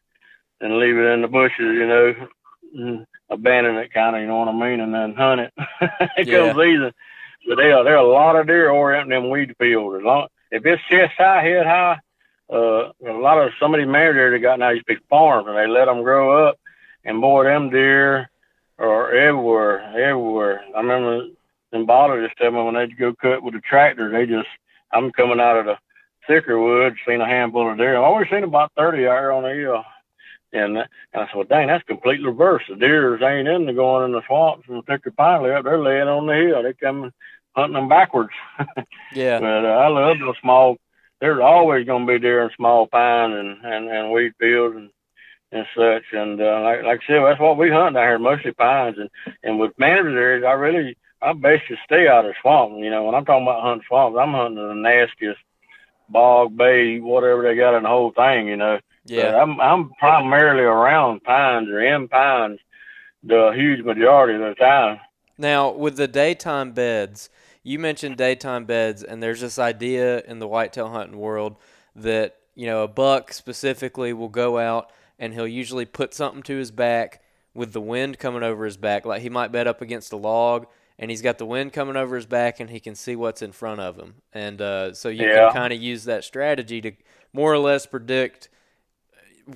and 0.62 0.78
leave 0.78 0.98
it 0.98 1.14
in 1.14 1.22
the 1.22 1.28
bushes, 1.28 1.54
you 1.60 1.88
know, 1.88 2.14
mm, 2.78 3.06
abandon 3.30 3.78
it, 3.78 3.94
kind 3.94 4.16
of, 4.16 4.22
you 4.22 4.28
know 4.28 4.40
what 4.40 4.50
I 4.50 4.54
mean, 4.54 4.82
and 4.82 4.94
then 4.94 5.16
hunt 5.16 5.42
it. 5.42 5.54
it 6.18 6.28
Yeah. 6.28 6.54
comes 6.54 6.56
season. 6.62 6.92
But 7.48 7.56
there, 7.56 7.84
there 7.84 7.96
are 7.98 8.06
a 8.06 8.12
lot 8.12 8.36
of 8.36 8.48
deer 8.48 8.70
orienting 8.70 9.12
them 9.12 9.30
weed 9.30 9.56
fields. 9.58 10.00
As 10.00 10.04
long 10.04 10.28
if 10.52 10.66
it's 10.66 10.82
chest 10.90 11.14
high, 11.18 11.42
head 11.42 11.66
high, 11.66 12.00
uh, 12.52 12.92
a 13.08 13.14
lot 13.14 13.38
of 13.42 13.52
some 13.60 13.74
of 13.74 13.80
these 13.80 13.88
mare 13.88 14.14
deer 14.14 14.32
they 14.32 14.40
got 14.40 14.60
now 14.60 14.72
to 14.72 14.84
be 14.86 14.98
farms, 15.10 15.48
and 15.48 15.56
they 15.58 15.68
let 15.68 15.86
them 15.86 16.04
grow 16.04 16.48
up, 16.48 16.60
and 17.06 17.22
boy, 17.22 17.46
them 17.46 17.70
deer 17.70 18.30
are 18.80 19.12
everywhere, 19.14 19.82
everywhere. 19.98 20.62
I 20.76 20.80
remember 20.80 21.28
in 21.72 21.86
Bottle 21.86 22.26
just 22.26 22.38
tell 22.38 22.52
me 22.52 22.64
when 22.64 22.76
they'd 22.76 22.98
go 22.98 23.14
cut 23.14 23.44
with 23.44 23.54
the 23.54 23.62
tractor, 23.62 24.12
they 24.12 24.26
just 24.26 24.48
I'm 24.92 25.12
coming 25.12 25.40
out 25.40 25.58
of 25.58 25.66
the 25.66 25.76
thicker 26.28 26.60
woods, 26.60 26.96
seen 27.08 27.22
a 27.22 27.26
handful 27.26 27.72
of 27.72 27.78
deer. 27.78 27.98
I've 27.98 28.04
always 28.04 28.30
seen 28.30 28.44
about 28.44 28.72
thirty 28.76 29.06
out 29.06 29.20
here 29.20 29.32
on 29.32 29.44
the 29.44 29.54
hill. 29.54 29.84
And, 30.52 30.78
and 30.78 30.88
I 31.14 31.28
said, 31.28 31.36
well, 31.36 31.46
dang, 31.48 31.68
that's 31.68 31.84
completely 31.84 32.26
reverse. 32.26 32.64
The 32.68 32.76
deers 32.76 33.22
ain't 33.22 33.48
in 33.48 33.68
the 33.68 33.74
going 33.74 34.06
in 34.06 34.14
the 34.14 34.24
swamps 34.26 34.68
and 34.68 34.78
the 34.78 34.82
thicker 34.82 35.12
pine 35.12 35.48
up. 35.48 35.64
They're 35.64 35.78
laying 35.78 36.08
on 36.08 36.26
the 36.26 36.34
hill. 36.34 36.64
They 36.64 36.74
come 36.74 37.14
hunting 37.56 37.74
them 37.74 37.90
backwards. 37.90 38.34
Yeah. 39.12 39.40
But 39.40 39.66
uh, 39.66 39.70
I 39.70 39.88
love 39.88 40.18
those 40.20 40.36
small. 40.40 40.78
There's 41.20 41.42
always 41.42 41.84
going 41.88 42.06
to 42.06 42.14
be 42.14 42.20
deer 42.20 42.44
in 42.44 42.52
small 42.56 42.86
pine 42.86 43.32
and 43.32 43.58
and 43.66 43.90
and 43.90 44.12
wheat 44.12 44.34
fields 44.40 44.76
and 44.76 44.92
and 45.52 45.66
such. 45.76 46.04
And 46.14 46.42
uh, 46.42 46.62
like 46.62 46.84
like 46.84 47.02
I 47.04 47.08
said, 47.08 47.24
that's 47.26 47.40
what 47.40 47.58
we 47.58 47.70
hunt 47.70 47.96
down 47.96 48.04
here, 48.04 48.20
mostly 48.20 48.52
pines. 48.52 48.98
And 48.98 49.10
and 49.44 49.60
with 49.60 49.78
managed 49.78 50.16
areas, 50.16 50.44
I 50.48 50.54
really 50.54 50.98
I 51.22 51.34
best 51.34 51.70
you 51.70 51.78
stay 51.86 52.08
out 52.08 52.26
of 52.26 52.36
swamp. 52.42 52.74
You 52.78 52.90
know, 52.90 53.04
when 53.04 53.16
I'm 53.16 53.26
talking 53.26 53.44
about 53.44 53.64
hunting 53.64 53.86
swamps, 53.88 54.18
I'm 54.20 54.34
hunting 54.34 54.56
the 54.56 54.74
nastiest 54.74 55.40
bog, 56.10 56.58
bay, 56.58 57.00
whatever 57.00 57.44
they 57.44 57.56
got 57.56 57.78
in 57.78 57.84
the 57.84 57.90
whole 57.90 58.12
thing. 58.12 58.48
You 58.48 58.58
know. 58.58 58.80
But 59.06 59.14
Yeah. 59.14 59.42
I'm 59.42 59.60
I'm 59.60 59.92
primarily 60.00 60.64
around 60.64 61.24
pines 61.24 61.70
or 61.70 61.82
in 61.82 62.08
pines 62.08 62.60
the 63.24 63.52
huge 63.56 63.84
majority 63.84 64.36
of 64.36 64.42
the 64.42 64.56
time. 64.56 65.00
Now, 65.38 65.72
with 65.72 65.98
the 65.98 66.08
daytime 66.08 66.72
beds, 66.72 67.30
you 67.64 67.80
mentioned 67.80 68.18
daytime 68.18 68.66
beds, 68.66 69.04
and 69.04 69.22
there's 69.22 69.42
this 69.42 69.60
idea 69.60 70.22
in 70.22 70.40
the 70.40 70.48
whitetail 70.48 70.90
hunting 70.90 71.18
world 71.18 71.56
that, 71.96 72.38
you 72.56 72.66
know, 72.66 72.84
a 72.84 72.88
buck 72.88 73.34
specifically 73.34 74.14
will 74.14 74.30
go 74.30 74.58
out 74.58 74.92
and 75.20 75.34
he'll 75.34 75.48
usually 75.48 75.86
put 75.86 76.14
something 76.14 76.44
to 76.44 76.58
his 76.58 76.72
back 76.72 77.22
with 77.54 77.74
the 77.74 77.82
wind 77.82 78.20
coming 78.20 78.44
over 78.44 78.66
his 78.66 78.78
back. 78.78 79.06
Like 79.06 79.22
he 79.22 79.30
might 79.30 79.52
bed 79.52 79.68
up 79.68 79.82
against 79.82 80.14
a 80.14 80.18
log 80.18 80.68
and 80.98 81.12
he's 81.12 81.22
got 81.22 81.38
the 81.38 81.46
wind 81.46 81.74
coming 81.74 81.98
over 81.98 82.16
his 82.16 82.26
back 82.26 82.60
and 82.60 82.70
he 82.70 82.80
can 82.80 82.96
see 82.96 83.16
what's 83.16 83.42
in 83.42 83.52
front 83.52 83.82
of 83.82 83.98
him. 83.98 84.16
And 84.34 84.62
uh, 84.62 84.94
so 84.94 85.10
you 85.10 85.28
Yeah. 85.28 85.28
can 85.28 85.48
kind 85.50 85.74
of 85.74 85.82
use 85.82 86.06
that 86.06 86.24
strategy 86.24 86.82
to 86.82 86.94
more 87.34 87.54
or 87.54 87.60
less 87.60 87.86
predict 87.86 88.50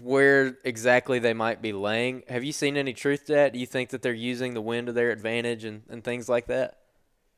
where 0.02 0.58
exactly 0.64 1.20
they 1.20 1.34
might 1.34 1.62
be 1.62 1.72
laying. 1.72 2.24
Have 2.28 2.44
you 2.44 2.52
seen 2.52 2.78
any 2.78 2.94
truth 2.94 3.26
to 3.26 3.34
that? 3.34 3.54
Do 3.54 3.60
you 3.60 3.68
think 3.68 3.90
that 3.90 4.02
they're 4.02 4.14
using 4.14 4.54
the 4.54 4.62
wind 4.62 4.88
to 4.88 4.94
their 4.94 5.12
advantage 5.12 5.64
and, 5.64 5.84
and 5.90 6.04
things 6.04 6.28
like 6.28 6.48
that? 6.48 6.78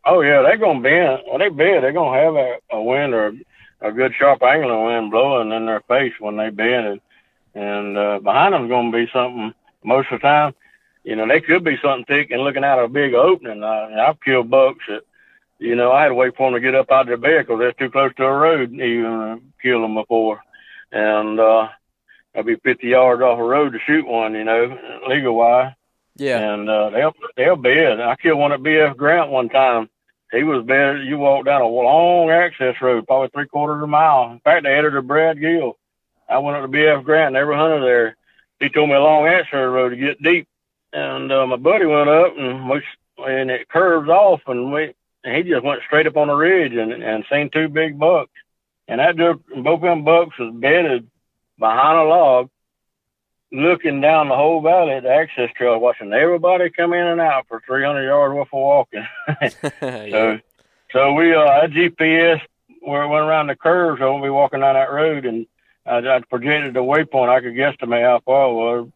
Oh 0.06 0.22
yeah, 0.22 0.42
they're 0.42 0.58
gonna 0.58 0.82
bend. 0.82 1.24
When 1.28 1.40
they 1.40 1.50
bend, 1.50 1.84
they're 1.84 1.92
gonna 1.94 2.20
have 2.20 2.36
a, 2.36 2.58
a 2.72 2.82
wind 2.82 3.14
or 3.14 3.34
a 3.82 3.92
good 3.92 4.14
sharp 4.18 4.42
angle 4.44 4.72
of 4.72 4.86
wind 4.86 5.12
blowing 5.12 5.52
in 5.52 5.66
their 5.66 5.82
face 5.82 6.14
when 6.20 6.38
they 6.38 6.50
bend, 6.50 6.88
and, 6.88 7.02
and 7.56 7.98
uh, 7.98 8.20
behind 8.20 8.54
them's 8.54 8.70
gonna 8.70 8.92
be 8.92 9.10
something 9.12 9.54
most 9.84 10.12
of 10.12 10.20
the 10.22 10.28
time. 10.28 10.54
You 11.04 11.16
know, 11.16 11.28
they 11.28 11.42
could 11.42 11.64
be 11.64 11.78
something 11.82 12.06
thick 12.06 12.32
and 12.32 12.42
looking 12.42 12.64
out 12.64 12.80
of 12.80 12.86
a 12.86 12.94
big 12.94 13.14
opening. 13.14 13.64
I, 13.64 14.08
I've 14.08 14.22
killed 14.22 14.50
bucks 14.50 14.84
that, 14.88 15.02
you 15.60 15.76
know, 15.76 15.92
I 15.92 16.04
had 16.04 16.10
to 16.10 16.16
wait 16.16 16.36
for 16.36 16.52
them 16.52 16.60
to 16.60 16.66
get 16.66 16.76
up 16.76 16.92
out 16.92 17.02
of 17.02 17.08
their 17.08 17.18
bed 17.18 17.46
because 17.46 17.60
they're 17.60 17.72
too 17.74 17.92
close 17.92 18.14
to 18.16 18.26
a 18.26 18.32
road 18.32 18.72
to 18.72 18.84
even 18.84 19.06
uh, 19.06 19.38
kill 19.62 19.82
them 19.82 19.96
before, 19.96 20.42
and 20.92 21.40
uh, 21.40 21.70
I'd 22.36 22.46
be 22.46 22.56
50 22.58 22.88
yards 22.88 23.22
off 23.22 23.40
a 23.40 23.44
road 23.44 23.74
to 23.74 23.80
shoot 23.80 24.06
one. 24.06 24.34
You 24.34 24.44
know, 24.44 25.00
legal 25.08 25.36
wise. 25.36 25.74
Yeah. 26.18 26.54
And 26.54 26.70
uh, 26.70 26.90
they'll 26.92 27.14
they'll 27.36 27.56
bed. 27.56 28.00
I 28.00 28.16
killed 28.16 28.40
one 28.40 28.52
at 28.52 28.62
BF 28.62 28.96
Grant 28.96 29.32
one 29.32 29.50
time. 29.50 29.90
He 30.32 30.44
was 30.44 30.66
bedded. 30.66 31.06
You 31.06 31.18
walk 31.18 31.46
down 31.46 31.62
a 31.62 31.68
long 31.68 32.30
access 32.30 32.76
road, 32.82 33.06
probably 33.06 33.30
three 33.30 33.48
quarters 33.48 33.78
of 33.78 33.84
a 33.84 33.88
mile. 33.88 34.32
In 34.32 34.40
fact, 34.40 34.64
the 34.64 34.70
editor 34.70 35.02
Brad 35.02 35.40
Gill. 35.40 35.78
I 36.28 36.40
went 36.40 36.58
up 36.58 36.70
to 36.70 36.78
BF 36.78 37.04
Grant, 37.04 37.34
never 37.34 37.56
hunted 37.56 37.84
there. 37.84 38.16
He 38.60 38.70
told 38.70 38.90
me 38.90 38.96
a 38.96 39.02
long 39.02 39.28
access 39.28 39.54
road 39.54 39.90
to 39.90 39.96
get 39.96 40.22
deep, 40.22 40.48
and 40.94 41.32
uh, 41.32 41.46
my 41.46 41.58
buddy 41.58 41.86
went 41.86 42.10
up 42.10 42.38
and 42.38 42.70
we 42.70 42.82
and 43.18 43.50
it 43.50 43.70
curves 43.70 44.10
off, 44.10 44.42
and 44.48 44.72
we 44.72 44.94
and 45.24 45.36
he 45.36 45.52
just 45.52 45.64
went 45.64 45.82
straight 45.86 46.08
up 46.08 46.18
on 46.18 46.28
the 46.28 46.36
ridge 46.36 46.74
and 46.74 46.92
and 46.92 47.26
seen 47.30 47.50
two 47.50 47.68
big 47.68 48.00
bucks. 48.00 48.32
And 48.88 49.00
that 49.00 49.18
just 49.18 49.64
both 49.64 49.82
them 49.82 50.04
bucks 50.04 50.38
was 50.38 50.54
bedded 50.56 51.10
behind 51.58 51.98
a 51.98 52.04
log, 52.04 52.50
looking 53.52 54.02
down 54.02 54.30
the 54.30 54.36
whole 54.36 54.62
valley 54.62 54.94
at 54.94 55.04
the 55.04 55.10
access 55.10 55.50
trail, 55.56 55.80
watching 55.80 56.14
everybody 56.14 56.70
come 56.70 56.94
in 56.94 57.08
and 57.08 57.22
out 57.22 57.48
for 57.48 57.62
300 57.66 58.04
yards 58.04 58.36
worth 58.36 58.48
of 58.48 58.54
walking. 58.54 59.08
yeah. 59.82 60.10
So, 60.12 60.40
so 60.92 61.14
we 61.14 61.34
uh, 61.34 61.42
I 61.42 61.68
GPS 61.68 62.42
where 62.82 63.04
it 63.04 63.08
went 63.08 63.26
around 63.26 63.48
the 63.48 63.56
curve, 63.56 63.98
so 64.00 64.14
we'll 64.14 64.24
be 64.24 64.30
walking 64.30 64.60
down 64.60 64.76
that 64.76 64.92
road, 64.92 65.26
and 65.26 65.48
I, 65.86 65.98
I 65.98 66.20
projected 66.30 66.74
the 66.74 66.80
waypoint. 66.80 67.30
I 67.30 67.42
could 67.42 67.54
guesstimate 67.54 68.04
how 68.04 68.22
far 68.26 68.50
it 68.50 68.54
was 68.54 68.90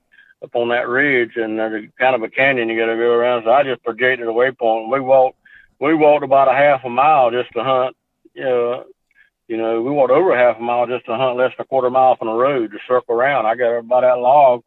up 0.43 0.55
on 0.55 0.69
that 0.69 0.87
ridge, 0.87 1.31
and 1.35 1.59
there's 1.59 1.89
kind 1.99 2.15
of 2.15 2.23
a 2.23 2.29
canyon 2.29 2.69
you 2.69 2.79
got 2.79 2.91
to 2.91 2.95
go 2.95 3.11
around. 3.11 3.43
So 3.43 3.51
I 3.51 3.63
just 3.63 3.83
projected 3.83 4.27
a 4.27 4.31
waypoint. 4.31 4.91
We 4.91 4.99
walked, 4.99 5.37
we 5.79 5.93
walked 5.93 6.23
about 6.23 6.47
a 6.47 6.53
half 6.53 6.83
a 6.85 6.89
mile 6.89 7.31
just 7.31 7.51
to 7.53 7.63
hunt. 7.63 7.95
You 8.33 8.43
know, 8.43 8.85
you 9.47 9.57
know, 9.57 9.81
we 9.81 9.91
walked 9.91 10.11
over 10.11 10.31
a 10.31 10.37
half 10.37 10.57
a 10.57 10.63
mile 10.63 10.87
just 10.87 11.05
to 11.05 11.15
hunt 11.15 11.37
less 11.37 11.51
than 11.57 11.65
a 11.65 11.67
quarter 11.67 11.89
mile 11.89 12.15
from 12.15 12.27
the 12.27 12.33
road 12.33 12.71
to 12.71 12.77
circle 12.87 13.15
around. 13.15 13.45
I 13.45 13.55
got 13.55 13.87
by 13.87 14.01
that 14.01 14.19
log 14.19 14.63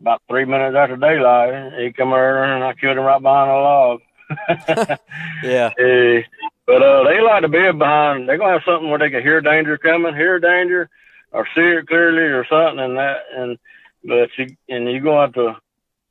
about 0.00 0.22
three 0.28 0.44
minutes 0.44 0.76
after 0.76 0.96
daylight. 0.96 1.80
He 1.80 1.92
come 1.92 2.12
over 2.12 2.44
and 2.44 2.62
I 2.62 2.74
killed 2.74 2.98
him 2.98 3.04
right 3.04 3.22
behind 3.22 3.50
the 3.50 3.54
log. 3.54 4.00
yeah. 5.42 5.70
Eh, 5.78 6.22
but 6.66 6.82
uh, 6.82 7.04
they 7.04 7.20
like 7.20 7.42
to 7.42 7.48
bed 7.48 7.78
behind. 7.78 8.28
They're 8.28 8.38
gonna 8.38 8.52
have 8.52 8.62
something 8.64 8.88
where 8.88 8.98
they 8.98 9.10
can 9.10 9.22
hear 9.22 9.40
danger 9.40 9.76
coming, 9.78 10.14
hear 10.14 10.38
danger, 10.38 10.88
or 11.32 11.46
see 11.54 11.60
it 11.60 11.86
clearly, 11.86 12.22
or 12.22 12.46
something. 12.46 12.78
And 12.78 12.98
that, 12.98 13.22
and 13.34 13.58
but 14.04 14.30
you 14.38 14.56
and 14.68 14.90
you 14.90 15.00
gonna 15.00 15.22
have 15.22 15.34
to 15.34 15.56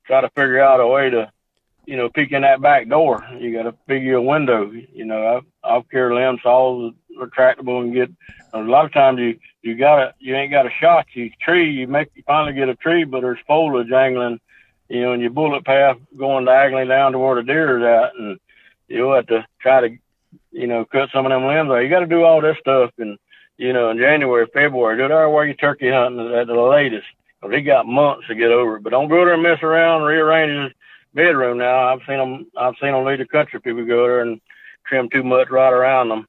try 0.05 0.21
to 0.21 0.29
figure 0.29 0.61
out 0.61 0.79
a 0.79 0.87
way 0.87 1.09
to, 1.09 1.31
you 1.85 1.97
know, 1.97 2.09
peek 2.09 2.31
in 2.31 2.41
that 2.41 2.61
back 2.61 2.87
door. 2.87 3.25
You 3.37 3.53
got 3.53 3.63
to 3.63 3.75
figure 3.87 4.15
a 4.15 4.21
window. 4.21 4.71
You 4.71 5.05
know, 5.05 5.37
I've 5.37 5.45
I've 5.63 5.89
carried 5.89 6.15
limb 6.15 6.39
saws 6.41 6.93
retractable 7.17 7.81
and 7.81 7.93
get. 7.93 8.09
A 8.53 8.59
lot 8.59 8.85
of 8.85 8.91
times 8.91 9.19
you 9.19 9.39
you 9.61 9.75
got 9.75 9.97
to 9.97 10.13
you 10.19 10.35
ain't 10.35 10.51
got 10.51 10.65
a 10.65 10.71
shot. 10.79 11.05
You 11.13 11.31
tree 11.41 11.71
you 11.71 11.87
make 11.87 12.09
you 12.15 12.23
finally 12.25 12.53
get 12.53 12.69
a 12.69 12.75
tree, 12.75 13.03
but 13.03 13.21
there's 13.21 13.39
foliage 13.47 13.91
angling. 13.91 14.39
You 14.89 15.01
know, 15.01 15.13
and 15.13 15.21
your 15.21 15.31
bullet 15.31 15.63
path 15.63 15.97
going 16.17 16.43
diagonally 16.43 16.85
down 16.85 17.13
to 17.13 17.19
where 17.19 17.35
the 17.35 17.43
deer 17.43 17.77
is 17.77 17.83
at, 17.85 18.19
and 18.19 18.39
you'll 18.89 19.15
have 19.15 19.27
to 19.27 19.45
try 19.61 19.87
to 19.87 19.97
you 20.51 20.67
know, 20.67 20.85
cut 20.85 21.09
some 21.13 21.25
of 21.25 21.31
them 21.31 21.45
limbs 21.45 21.71
out. 21.71 21.77
You 21.77 21.89
got 21.89 22.01
to 22.01 22.07
do 22.07 22.23
all 22.23 22.41
this 22.41 22.57
stuff 22.59 22.91
in, 22.97 23.17
you 23.61 23.73
know, 23.73 23.91
in 23.91 23.97
January, 23.97 24.47
February. 24.53 24.97
Do 24.97 25.07
that 25.07 25.25
while 25.25 25.45
you're 25.45 25.53
turkey 25.53 25.91
hunting 25.91 26.33
at 26.33 26.47
the 26.47 26.53
latest. 26.53 27.07
'Cause 27.41 27.51
he 27.51 27.61
got 27.61 27.87
months 27.87 28.27
to 28.27 28.35
get 28.35 28.51
over 28.51 28.77
it. 28.77 28.83
But 28.83 28.91
don't 28.91 29.07
go 29.07 29.25
there 29.25 29.33
and 29.33 29.43
mess 29.43 29.61
around 29.63 30.03
rearrange 30.03 30.51
his 30.51 30.73
bedroom 31.13 31.57
now. 31.57 31.87
I've 31.87 32.01
seen 32.07 32.17
them. 32.17 32.45
I've 32.55 32.75
seen 32.79 32.91
them 32.91 33.03
lead 33.03 33.19
the 33.19 33.25
country 33.25 33.59
people 33.59 33.83
go 33.85 34.03
there 34.03 34.21
and 34.21 34.39
trim 34.85 35.09
too 35.09 35.23
much 35.23 35.49
right 35.49 35.73
around 35.73 36.09
them. 36.09 36.27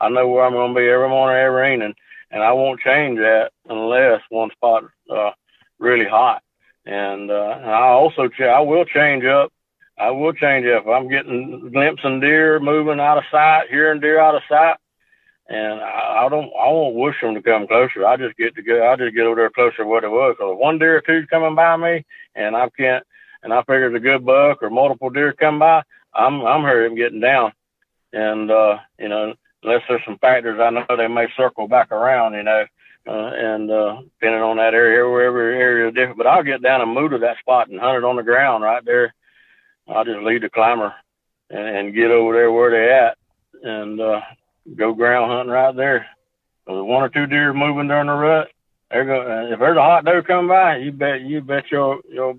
I 0.00 0.08
know 0.08 0.28
where 0.28 0.44
I'm 0.44 0.52
going 0.52 0.74
to 0.74 0.80
be 0.80 0.88
every 0.88 1.08
morning, 1.08 1.40
every 1.40 1.72
evening, 1.74 1.94
and 2.30 2.42
I 2.42 2.52
won't 2.52 2.80
change 2.80 3.18
that 3.18 3.50
unless 3.68 4.20
one 4.28 4.50
spot 4.52 4.84
uh, 5.10 5.32
really 5.80 6.06
hot. 6.06 6.42
And 6.86 7.30
uh, 7.30 7.58
and 7.60 7.70
I 7.70 7.88
also 7.88 8.28
ch- 8.28 8.42
I 8.42 8.60
will 8.60 8.84
change 8.84 9.24
up 9.24 9.52
I 9.98 10.10
will 10.10 10.32
change 10.32 10.64
if 10.64 10.86
I'm 10.86 11.08
getting 11.08 11.70
glimpsing 11.72 12.20
deer 12.20 12.60
moving 12.60 13.00
out 13.00 13.18
of 13.18 13.24
sight, 13.32 13.68
hearing 13.68 14.00
deer 14.00 14.20
out 14.20 14.36
of 14.36 14.42
sight, 14.48 14.76
and 15.48 15.80
I, 15.80 16.26
I 16.26 16.28
don't 16.28 16.50
I 16.58 16.68
won't 16.68 16.96
wish 16.96 17.16
them 17.20 17.34
to 17.34 17.42
come 17.42 17.66
closer. 17.66 18.06
I 18.06 18.16
just 18.16 18.36
get 18.36 18.54
to 18.56 18.62
go. 18.62 18.90
I 18.90 18.96
just 18.96 19.14
get 19.14 19.26
over 19.26 19.36
there 19.36 19.50
closer 19.50 19.78
to 19.78 19.86
what 19.86 20.04
it 20.04 20.10
was. 20.10 20.36
Cause 20.38 20.52
if 20.52 20.58
one 20.58 20.78
deer 20.78 20.98
or 20.98 21.00
two's 21.00 21.28
coming 21.28 21.54
by 21.54 21.76
me, 21.76 22.04
and 22.34 22.56
I 22.56 22.68
can't, 22.70 23.04
and 23.42 23.52
I 23.52 23.60
figure 23.60 23.86
it's 23.86 23.96
a 23.96 24.00
good 24.00 24.24
buck 24.24 24.62
or 24.62 24.70
multiple 24.70 25.10
deer 25.10 25.32
come 25.32 25.58
by, 25.58 25.82
I'm 26.14 26.42
I'm 26.42 26.62
hurrying 26.62 26.96
getting 26.96 27.20
down, 27.20 27.52
and 28.12 28.50
uh, 28.50 28.78
you 28.98 29.08
know 29.08 29.34
unless 29.62 29.82
there's 29.88 30.02
some 30.04 30.18
factors 30.18 30.60
I 30.60 30.70
know 30.70 30.84
they 30.96 31.08
may 31.08 31.26
circle 31.36 31.68
back 31.68 31.90
around, 31.92 32.34
you 32.34 32.44
know. 32.44 32.64
Uh, 33.06 33.32
and 33.34 33.70
uh, 33.70 34.02
depending 34.20 34.42
on 34.42 34.58
that 34.58 34.74
area, 34.74 35.08
wherever 35.08 35.40
area 35.50 35.88
is 35.88 35.94
different, 35.94 36.18
but 36.18 36.26
I'll 36.26 36.42
get 36.42 36.62
down 36.62 36.82
and 36.82 36.92
move 36.92 37.12
to 37.12 37.18
that 37.18 37.38
spot 37.38 37.70
and 37.70 37.80
hunt 37.80 37.96
it 37.96 38.04
on 38.04 38.16
the 38.16 38.22
ground 38.22 38.64
right 38.64 38.84
there 38.84 39.14
I'll 39.88 40.04
just 40.04 40.20
lead 40.20 40.42
the 40.42 40.50
climber 40.50 40.92
and, 41.50 41.76
and 41.76 41.94
get 41.94 42.10
over 42.10 42.34
there 42.34 42.52
where 42.52 42.70
they 42.70 42.92
at 42.92 43.16
and 43.62 44.00
uh, 44.00 44.20
go 44.76 44.94
ground 44.94 45.30
hunting 45.30 45.52
right 45.52 45.74
there. 45.74 46.06
If 46.66 46.84
one 46.84 47.02
or 47.02 47.08
two 47.08 47.26
deer 47.26 47.52
moving 47.52 47.88
during 47.88 48.06
the 48.06 48.12
rut, 48.12 48.48
they're 48.90 49.04
going. 49.04 49.52
If 49.52 49.58
there's 49.58 49.76
a 49.76 49.82
hot 49.82 50.04
doe 50.04 50.22
coming 50.22 50.48
by, 50.48 50.76
you 50.78 50.92
bet 50.92 51.22
you 51.22 51.40
bet 51.40 51.70
your 51.70 52.00
your 52.08 52.36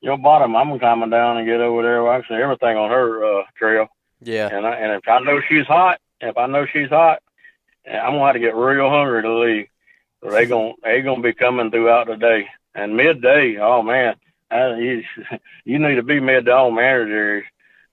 your 0.00 0.18
bottom. 0.18 0.56
I'm 0.56 0.78
climbing 0.78 1.10
down 1.10 1.38
and 1.38 1.46
get 1.46 1.60
over 1.60 1.82
there. 1.82 2.02
Well, 2.02 2.12
I 2.12 2.20
can 2.20 2.26
see 2.28 2.42
everything 2.42 2.76
on 2.76 2.90
her 2.90 3.40
uh, 3.40 3.44
trail. 3.56 3.86
Yeah. 4.22 4.48
And 4.52 4.66
I, 4.66 4.74
and 4.74 4.92
if 4.92 5.08
I 5.08 5.20
know 5.20 5.40
she's 5.48 5.66
hot, 5.66 6.00
if 6.20 6.36
I 6.36 6.46
know 6.46 6.66
she's 6.66 6.88
hot, 6.88 7.22
I'm 7.86 8.12
gonna 8.12 8.26
have 8.26 8.34
to 8.34 8.40
get 8.40 8.54
real 8.54 8.90
hungry 8.90 9.22
to 9.22 9.38
leave. 9.38 9.66
So 10.22 10.30
they 10.30 10.46
gon' 10.46 10.74
they 10.82 11.02
gonna 11.02 11.22
be 11.22 11.32
coming 11.32 11.70
throughout 11.70 12.08
the 12.08 12.16
day. 12.16 12.48
And 12.74 12.96
midday, 12.96 13.58
oh 13.58 13.82
man, 13.82 14.16
I, 14.50 14.74
you, 14.76 15.02
you 15.64 15.78
need 15.78 15.96
to 15.96 16.02
be 16.02 16.20
mid 16.20 16.46
to 16.46 16.52
home 16.56 16.76
managers. 16.76 17.44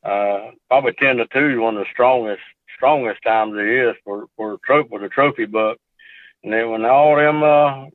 Uh, 0.03 0.51
probably 0.67 0.93
ten 0.93 1.17
to 1.17 1.27
two 1.27 1.51
is 1.51 1.59
one 1.59 1.77
of 1.77 1.83
the 1.83 1.91
strongest 1.91 2.41
strongest 2.85 3.23
times 3.23 3.53
there 3.55 3.89
is 3.89 3.95
for 4.03 4.27
for 4.37 4.59
trophy 4.63 4.89
for 4.89 4.99
the 4.99 5.09
trophy 5.09 5.45
buck. 5.45 5.77
And 6.43 6.53
then 6.53 6.69
when 6.69 6.85
all 6.85 7.15
them 7.15 7.41
uh, 7.41 7.85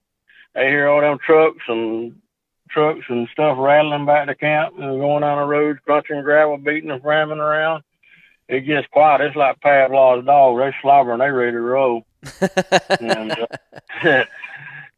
they 0.55 0.69
hear 0.69 0.89
all 0.89 1.01
them 1.01 1.19
trucks 1.25 1.63
and 1.69 2.17
trucks 2.71 3.05
and 3.09 3.29
stuff 3.33 3.57
rattling 3.59 4.05
back 4.05 4.27
to 4.27 4.35
camp 4.35 4.75
and 4.79 5.01
going 5.01 5.21
down 5.21 5.39
the 5.39 5.45
road, 5.45 5.79
crunching 5.85 6.23
gravel, 6.23 6.57
beating 6.59 6.91
and 6.91 7.05
ramming 7.05 7.39
around. 7.39 7.85
It 8.49 8.63
gets 8.63 8.89
quiet. 8.89 9.21
It's 9.21 9.37
like 9.37 9.61
Pavlov's 9.61 10.27
dog. 10.27 10.59
They 10.59 10.75
slobbering. 10.83 11.21
They 11.21 11.31
ready 11.31 11.53
to 11.53 11.61
roll. 11.61 12.05
and 13.01 13.31
uh, 13.31 13.47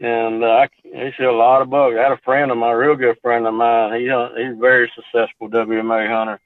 and 0.01 0.43
uh, 0.43 0.47
I, 0.47 0.69
he 0.83 1.11
see 1.19 1.25
a 1.25 1.33
lot 1.33 1.61
of 1.61 1.69
bugs. 1.69 1.97
I 1.99 2.03
had 2.03 2.13
a 2.13 2.21
friend 2.25 2.51
of 2.51 2.57
mine, 2.57 2.71
a 2.71 2.79
real 2.79 2.97
good 2.97 3.19
friend 3.21 3.47
of 3.47 3.53
mine. 3.53 4.01
He 4.01 4.09
uh, 4.09 4.31
he's 4.39 4.57
a 4.57 4.59
very 4.59 4.91
successful 4.95 5.51
WMA 5.51 6.09
hunter, 6.09 6.41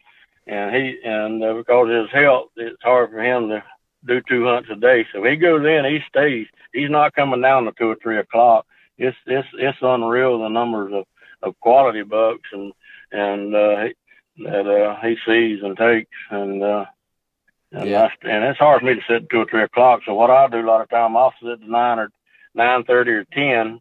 and 0.47 0.75
he 0.75 0.99
and 1.05 1.43
uh, 1.43 1.55
because 1.55 1.89
of 1.91 2.03
his 2.03 2.11
health, 2.13 2.49
it's 2.57 2.83
hard 2.83 3.11
for 3.11 3.21
him 3.23 3.49
to 3.49 3.63
do 4.07 4.21
two 4.29 4.45
hunts 4.45 4.69
a 4.71 4.77
day. 4.77 5.07
So 5.13 5.25
he 5.25 5.37
goes 5.37 5.65
in, 5.67 5.85
he 5.85 6.01
stays. 6.09 6.47
He's 6.73 6.91
not 6.91 7.15
coming 7.15 7.41
down 7.41 7.65
to 7.65 7.73
two 7.73 7.89
or 7.91 7.97
three 8.03 8.19
o'clock. 8.19 8.67
It's 8.99 9.17
it's 9.27 9.49
it's 9.55 9.79
unreal 9.83 10.39
the 10.39 10.49
numbers 10.49 10.93
of 10.95 11.05
of 11.43 11.59
quality 11.61 12.03
bucks 12.03 12.49
and 12.53 12.73
and 13.13 13.55
uh, 13.55 13.85
he, 13.85 14.45
that 14.45 14.67
uh, 14.67 15.01
he 15.07 15.17
sees 15.27 15.63
and 15.63 15.77
takes 15.77 16.17
and. 16.31 16.63
uh 16.63 16.85
and, 17.73 17.91
Yeah. 17.91 18.03
I, 18.05 18.29
and 18.29 18.45
it's 18.45 18.59
hard 18.59 18.81
for 18.81 18.87
me 18.87 18.95
to 18.95 19.01
sit 19.09 19.25
at 19.25 19.29
two 19.29 19.39
or 19.39 19.47
three 19.47 19.63
o'clock. 19.63 20.01
So 20.07 20.15
what 20.15 20.31
I'll 20.31 20.49
do 20.49 20.61
a 20.61 20.67
lot 20.67 20.83
of 20.83 20.89
time, 20.89 21.17
I'll 21.17 21.35
sit 21.43 21.51
at 21.51 21.61
nine 21.61 21.99
or 21.99 22.11
nine 22.55 22.85
thirty 22.85 23.11
or 23.11 23.25
ten, 23.25 23.81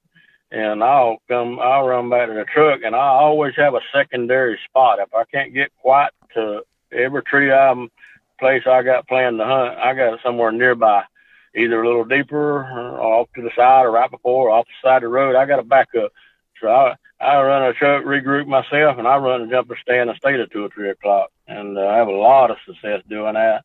and 0.52 0.84
I'll 0.84 1.18
come. 1.28 1.60
I'll 1.60 1.88
run 1.88 2.10
back 2.10 2.28
to 2.28 2.34
the 2.34 2.46
truck, 2.46 2.82
and 2.84 2.96
I 2.96 3.00
always 3.00 3.54
have 3.58 3.76
a 3.76 3.82
secondary 3.94 4.60
spot. 4.68 5.00
If 5.00 5.14
I 5.14 5.24
can't 5.26 5.54
get 5.54 5.70
quite 5.78 6.10
to 6.36 6.62
every 6.92 7.24
tree 7.24 7.52
I'm 7.52 7.90
place 8.40 8.64
I 8.68 8.84
got 8.84 9.08
planned 9.08 9.40
to 9.40 9.46
hunt, 9.46 9.78
I 9.78 9.94
got 9.94 10.20
somewhere 10.22 10.52
nearby, 10.52 11.04
either 11.56 11.82
a 11.82 11.88
little 11.88 12.06
deeper, 12.06 12.62
or 12.62 13.02
off 13.02 13.30
to 13.36 13.42
the 13.42 13.52
side, 13.56 13.86
or 13.86 13.92
right 13.92 14.12
before, 14.12 14.50
or 14.50 14.52
off 14.52 14.68
the 14.68 14.88
side 14.88 14.98
of 14.98 15.04
the 15.04 15.08
road. 15.08 15.36
I 15.36 15.46
got 15.46 15.60
a 15.60 15.64
backup. 15.64 16.12
So 16.62 16.70
I 16.70 16.96
I 17.20 17.42
run 17.42 17.64
a 17.64 17.74
truck, 17.74 18.04
regroup 18.04 18.46
myself, 18.48 18.98
and 18.98 19.08
I 19.08 19.18
run 19.18 19.42
a 19.42 19.48
jumper 19.48 19.78
stand 19.82 20.10
and 20.10 20.18
stay 20.18 20.34
to 20.38 20.48
two 20.48 20.66
or 20.66 20.70
three 20.70 20.90
o'clock, 20.90 21.32
and 21.48 21.78
uh, 21.78 21.88
I 21.88 21.98
have 21.98 22.08
a 22.08 22.12
lot 22.12 22.52
of 22.52 22.58
success 22.66 23.02
doing 23.10 23.34
that. 23.36 23.64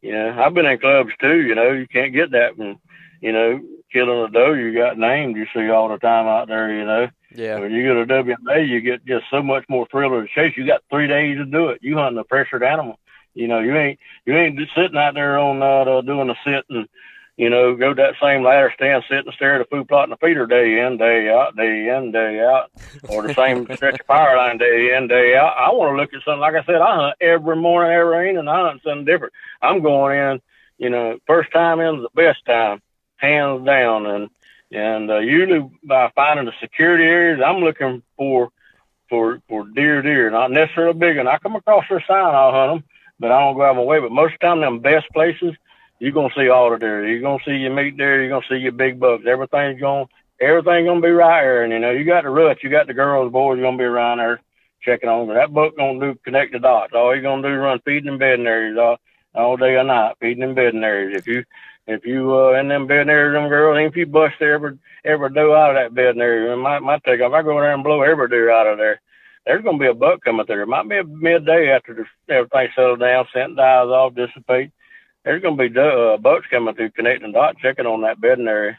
You 0.00 0.12
know, 0.12 0.40
I've 0.40 0.54
been 0.54 0.66
in 0.66 0.78
clubs 0.78 1.10
too. 1.20 1.40
You 1.42 1.54
know, 1.54 1.72
you 1.72 1.86
can't 1.88 2.14
get 2.14 2.30
that 2.30 2.56
from, 2.56 2.78
you 3.20 3.32
know, 3.32 3.60
killing 3.92 4.24
a 4.24 4.30
doe 4.30 4.52
you 4.52 4.72
got 4.72 4.96
named. 4.96 5.36
You 5.36 5.46
see 5.52 5.68
all 5.68 5.88
the 5.88 5.98
time 5.98 6.26
out 6.26 6.48
there. 6.48 6.72
You 6.72 6.84
know, 6.84 7.08
Yeah. 7.34 7.58
when 7.58 7.72
you 7.72 7.84
go 7.84 8.04
to 8.04 8.24
WMA, 8.24 8.68
you 8.68 8.80
get 8.80 9.04
just 9.06 9.26
so 9.30 9.42
much 9.42 9.64
more 9.68 9.86
thrill 9.90 10.16
of 10.16 10.22
the 10.22 10.28
chase. 10.34 10.54
You 10.56 10.66
got 10.66 10.82
three 10.90 11.06
days 11.06 11.36
to 11.36 11.44
do 11.44 11.68
it. 11.68 11.78
You 11.82 11.96
hunting 11.96 12.18
a 12.18 12.24
pressured 12.24 12.62
animal. 12.62 12.98
You 13.34 13.48
know, 13.48 13.60
you 13.60 13.76
ain't 13.76 13.98
you 14.26 14.36
ain't 14.36 14.58
just 14.58 14.74
sitting 14.74 14.96
out 14.96 15.14
there 15.14 15.38
on 15.38 15.62
uh, 15.62 16.00
doing 16.02 16.30
a 16.30 16.34
sit 16.44 16.64
and 16.68 16.88
you 17.36 17.48
know 17.48 17.76
go 17.76 17.94
to 17.94 18.02
that 18.02 18.14
same 18.20 18.42
ladder 18.42 18.72
stand, 18.74 19.04
sit 19.08 19.24
and 19.24 19.34
stare 19.34 19.54
at 19.54 19.60
a 19.60 19.64
food 19.66 19.86
plot 19.86 20.04
and 20.04 20.12
a 20.12 20.16
feeder 20.16 20.46
day 20.46 20.80
in, 20.80 20.96
day 20.96 21.30
out, 21.30 21.56
day 21.56 21.88
in, 21.88 22.10
day 22.10 22.40
out, 22.40 22.70
or 23.08 23.26
the 23.26 23.34
same 23.34 23.66
stretch 23.76 24.00
of 24.00 24.06
power 24.06 24.36
line 24.36 24.58
day 24.58 24.96
in, 24.96 25.06
day 25.06 25.36
out. 25.36 25.54
I 25.56 25.70
want 25.70 25.92
to 25.92 26.00
look 26.00 26.12
at 26.12 26.24
something 26.24 26.40
like 26.40 26.54
I 26.54 26.64
said. 26.64 26.76
I 26.76 26.96
hunt 26.96 27.16
every 27.20 27.56
morning, 27.56 27.92
every 27.92 28.28
evening. 28.28 28.40
And 28.40 28.50
I 28.50 28.68
hunt 28.68 28.82
something 28.82 29.04
different. 29.04 29.32
I'm 29.62 29.82
going 29.82 30.18
in. 30.18 30.40
You 30.78 30.88
know, 30.88 31.18
first 31.26 31.52
time 31.52 31.78
in 31.78 31.96
is 31.96 32.02
the 32.02 32.22
best 32.22 32.44
time, 32.46 32.80
hands 33.16 33.66
down, 33.66 34.06
and 34.06 34.30
and 34.72 35.10
uh, 35.10 35.18
usually 35.18 35.68
by 35.82 36.10
finding 36.14 36.46
the 36.46 36.52
security 36.60 37.04
areas, 37.04 37.40
I'm 37.44 37.62
looking 37.62 38.02
for 38.16 38.50
for 39.08 39.40
for 39.48 39.66
deer, 39.68 40.02
deer, 40.02 40.30
not 40.30 40.50
necessarily 40.50 40.98
big. 40.98 41.16
And 41.16 41.28
I 41.28 41.38
come 41.38 41.56
across 41.56 41.84
their 41.88 42.04
sign, 42.06 42.34
I'll 42.34 42.52
hunt 42.52 42.80
them, 42.80 42.90
but 43.18 43.32
I 43.32 43.40
don't 43.40 43.56
go 43.56 43.64
out 43.64 43.70
of 43.70 43.76
my 43.76 43.82
way. 43.82 44.00
But 44.00 44.12
most 44.12 44.34
of 44.34 44.40
the 44.40 44.46
time, 44.46 44.60
them 44.60 44.80
best 44.80 45.06
places, 45.12 45.54
you're 45.98 46.12
gonna 46.12 46.34
see 46.36 46.48
all 46.48 46.70
the 46.70 46.78
deer. 46.78 47.06
You're 47.06 47.20
gonna 47.20 47.42
see 47.44 47.56
your 47.56 47.74
meat 47.74 47.96
deer. 47.96 48.22
You're 48.22 48.30
gonna 48.30 48.46
see 48.48 48.62
your 48.62 48.72
big 48.72 49.00
bucks. 49.00 49.24
Everything's 49.26 49.80
going, 49.80 50.06
everything 50.40 50.86
gonna 50.86 51.00
be 51.00 51.10
right 51.10 51.42
here. 51.42 51.62
And 51.62 51.72
you 51.72 51.78
know, 51.80 51.90
you 51.90 52.04
got 52.04 52.24
the 52.24 52.30
rut, 52.30 52.62
you 52.62 52.70
got 52.70 52.86
the 52.86 52.94
girls, 52.94 53.32
boys 53.32 53.60
gonna 53.60 53.76
be 53.76 53.84
around 53.84 54.18
there 54.18 54.40
checking 54.82 55.08
on. 55.08 55.26
them. 55.26 55.36
That 55.36 55.52
buck 55.52 55.76
gonna 55.76 56.00
do 56.00 56.18
connect 56.24 56.52
the 56.52 56.58
dots. 56.58 56.92
All 56.94 57.12
he's 57.12 57.22
gonna 57.22 57.42
do 57.42 57.54
is 57.54 57.58
run 57.58 57.80
feeding 57.84 58.08
and 58.08 58.18
bedding 58.18 58.46
areas 58.46 58.78
all 58.78 58.98
all 59.34 59.56
day 59.56 59.76
or 59.76 59.84
night, 59.84 60.16
feeding 60.20 60.42
and 60.42 60.54
bedding 60.56 60.82
areas. 60.82 61.18
If 61.18 61.26
you 61.26 61.44
if 61.90 62.06
you 62.06 62.34
uh, 62.38 62.52
in 62.52 62.68
them 62.68 62.86
bedding 62.86 63.10
areas, 63.10 63.34
them 63.34 63.48
girls, 63.48 63.78
if 63.90 63.96
you 63.96 64.06
bust 64.06 64.40
every 64.40 64.78
every 65.04 65.32
doe 65.32 65.54
out 65.54 65.76
of 65.76 65.82
that 65.82 65.94
bedding 65.94 66.22
area, 66.22 66.56
my 66.56 66.78
my 66.78 66.98
take 66.98 67.20
off, 67.20 67.32
I 67.32 67.42
go 67.42 67.58
in 67.58 67.64
there 67.64 67.74
and 67.74 67.84
blow 67.84 68.02
every 68.02 68.28
deer 68.28 68.50
out 68.50 68.66
of 68.66 68.78
there. 68.78 69.00
There's 69.46 69.64
gonna 69.64 69.78
be 69.78 69.86
a 69.86 69.94
buck 69.94 70.22
coming 70.22 70.46
through. 70.46 70.62
It 70.62 70.68
might 70.68 70.88
be 70.88 70.98
a 70.98 71.04
midday 71.04 71.70
after 71.70 71.94
the, 71.94 72.32
everything 72.32 72.68
settles 72.76 73.00
down, 73.00 73.26
scent 73.32 73.56
dies 73.56 73.86
off, 73.86 74.14
dissipate. 74.14 74.70
There's 75.24 75.42
gonna 75.42 75.56
be 75.56 75.78
uh, 75.78 76.16
bucks 76.18 76.46
coming 76.50 76.74
through, 76.74 76.90
connecting 76.90 77.32
dot, 77.32 77.56
checking 77.58 77.86
on 77.86 78.02
that 78.02 78.20
bedding 78.20 78.48
area. 78.48 78.78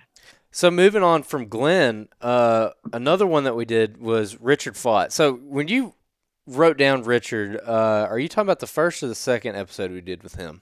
So 0.51 0.69
moving 0.69 1.03
on 1.03 1.23
from 1.23 1.47
Glen, 1.47 2.09
uh, 2.19 2.71
another 2.91 3.25
one 3.25 3.45
that 3.45 3.55
we 3.55 3.65
did 3.65 3.97
was 3.97 4.39
Richard 4.39 4.75
Fought. 4.75 5.13
So 5.13 5.33
when 5.33 5.67
you 5.67 5.95
wrote 6.45 6.77
down 6.77 7.03
Richard, 7.03 7.57
uh, 7.65 8.07
are 8.09 8.19
you 8.19 8.27
talking 8.27 8.47
about 8.47 8.59
the 8.59 8.67
first 8.67 9.01
or 9.01 9.07
the 9.07 9.15
second 9.15 9.55
episode 9.55 9.91
we 9.91 10.01
did 10.01 10.23
with 10.23 10.35
him? 10.35 10.61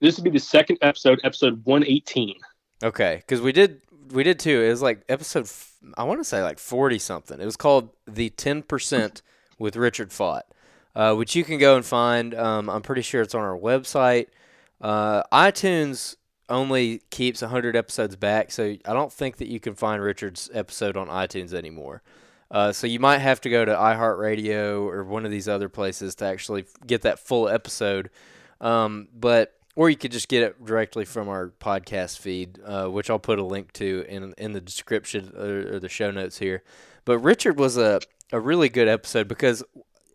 This 0.00 0.16
would 0.16 0.24
be 0.24 0.30
the 0.30 0.38
second 0.38 0.78
episode, 0.80 1.20
episode 1.24 1.64
118. 1.64 2.36
Okay, 2.84 3.16
because 3.16 3.40
we 3.40 3.52
did 3.52 3.82
we 4.12 4.22
did 4.22 4.38
too. 4.38 4.62
It 4.62 4.70
was 4.70 4.82
like 4.82 5.02
episode 5.08 5.50
I 5.96 6.04
want 6.04 6.20
to 6.20 6.24
say 6.24 6.42
like 6.42 6.58
forty 6.58 6.98
something. 6.98 7.40
It 7.40 7.44
was 7.44 7.56
called 7.56 7.90
the 8.06 8.30
ten 8.30 8.62
percent 8.62 9.22
with 9.58 9.76
Richard 9.76 10.12
Fought, 10.12 10.46
uh, 10.94 11.14
which 11.14 11.34
you 11.34 11.44
can 11.44 11.58
go 11.58 11.76
and 11.76 11.84
find. 11.84 12.34
Um, 12.34 12.70
I'm 12.70 12.82
pretty 12.82 13.02
sure 13.02 13.22
it's 13.22 13.34
on 13.34 13.42
our 13.42 13.58
website. 13.58 14.26
Uh, 14.80 15.24
iTunes 15.32 16.14
only 16.48 17.02
keeps 17.10 17.42
100 17.42 17.76
episodes 17.76 18.16
back, 18.16 18.50
so 18.50 18.76
I 18.84 18.92
don't 18.92 19.12
think 19.12 19.36
that 19.36 19.48
you 19.48 19.60
can 19.60 19.74
find 19.74 20.00
Richard's 20.02 20.48
episode 20.54 20.96
on 20.96 21.08
iTunes 21.08 21.52
anymore. 21.52 22.02
Uh, 22.50 22.72
so 22.72 22.86
you 22.86 22.98
might 22.98 23.18
have 23.18 23.40
to 23.42 23.50
go 23.50 23.64
to 23.64 23.72
iHeartRadio 23.72 24.80
or 24.82 25.04
one 25.04 25.26
of 25.26 25.30
these 25.30 25.48
other 25.48 25.68
places 25.68 26.14
to 26.14 26.24
actually 26.24 26.64
get 26.86 27.02
that 27.02 27.18
full 27.18 27.48
episode. 27.48 28.08
Um, 28.60 29.08
but 29.12 29.57
or 29.78 29.88
you 29.88 29.96
could 29.96 30.10
just 30.10 30.26
get 30.26 30.42
it 30.42 30.64
directly 30.64 31.04
from 31.04 31.28
our 31.28 31.52
podcast 31.60 32.18
feed, 32.18 32.58
uh, 32.64 32.88
which 32.88 33.08
I'll 33.08 33.20
put 33.20 33.38
a 33.38 33.44
link 33.44 33.72
to 33.74 34.04
in 34.08 34.34
in 34.36 34.52
the 34.52 34.60
description 34.60 35.32
or, 35.38 35.74
or 35.74 35.78
the 35.78 35.88
show 35.88 36.10
notes 36.10 36.38
here. 36.38 36.64
But 37.04 37.20
Richard 37.20 37.60
was 37.60 37.76
a 37.76 38.00
a 38.32 38.40
really 38.40 38.68
good 38.68 38.88
episode 38.88 39.28
because 39.28 39.62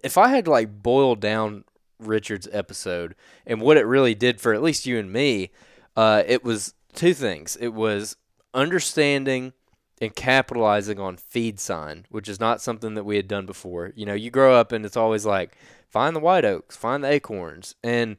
if 0.04 0.18
I 0.18 0.28
had 0.28 0.44
to 0.46 0.52
like 0.52 0.84
boil 0.84 1.16
down 1.16 1.64
Richard's 1.98 2.50
episode 2.52 3.16
and 3.48 3.62
what 3.62 3.78
it 3.78 3.86
really 3.86 4.14
did 4.14 4.42
for 4.42 4.54
at 4.54 4.62
least 4.62 4.86
you 4.86 5.00
and 5.00 5.14
me, 5.14 5.52
uh, 5.96 6.24
it 6.28 6.44
was 6.44 6.74
two 6.94 7.14
things. 7.14 7.56
It 7.56 7.70
was 7.70 8.18
understanding 8.54 9.54
and 10.02 10.14
capitalizing 10.14 11.00
on 11.00 11.16
feed 11.16 11.58
sign, 11.62 12.06
which 12.10 12.28
is 12.28 12.38
not 12.38 12.62
something 12.62 12.96
that 12.96 13.06
we 13.06 13.16
had 13.16 13.30
done 13.30 13.46
before. 13.46 13.94
You 13.96 14.08
know, 14.08 14.14
you 14.14 14.30
grow 14.30 14.56
up 14.56 14.74
and 14.74 14.86
it's 14.86 14.98
always 14.98 15.26
like 15.26 15.58
find 15.90 16.14
the 16.14 16.20
white 16.20 16.44
oaks, 16.44 16.76
find 16.76 17.02
the 17.02 17.12
acorns, 17.12 17.76
and 17.82 18.18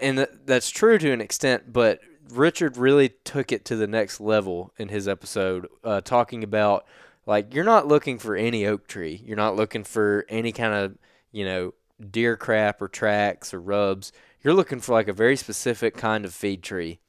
and 0.00 0.26
that's 0.44 0.70
true 0.70 0.98
to 0.98 1.12
an 1.12 1.20
extent. 1.20 1.72
But 1.72 2.00
Richard 2.30 2.76
really 2.76 3.10
took 3.24 3.52
it 3.52 3.64
to 3.66 3.76
the 3.76 3.86
next 3.86 4.20
level 4.20 4.72
in 4.78 4.88
his 4.88 5.06
episode, 5.08 5.68
uh, 5.84 6.00
talking 6.00 6.42
about 6.42 6.86
like 7.26 7.54
you're 7.54 7.64
not 7.64 7.88
looking 7.88 8.18
for 8.18 8.36
any 8.36 8.66
oak 8.66 8.86
tree, 8.86 9.22
you're 9.24 9.36
not 9.36 9.56
looking 9.56 9.84
for 9.84 10.24
any 10.28 10.52
kind 10.52 10.74
of 10.74 10.98
you 11.32 11.44
know 11.44 11.74
deer 12.10 12.36
crap 12.36 12.80
or 12.80 12.88
tracks 12.88 13.52
or 13.52 13.60
rubs. 13.60 14.12
You're 14.42 14.54
looking 14.54 14.80
for 14.80 14.92
like 14.92 15.08
a 15.08 15.12
very 15.12 15.36
specific 15.36 15.96
kind 15.96 16.24
of 16.24 16.32
feed 16.32 16.62
tree 16.62 17.00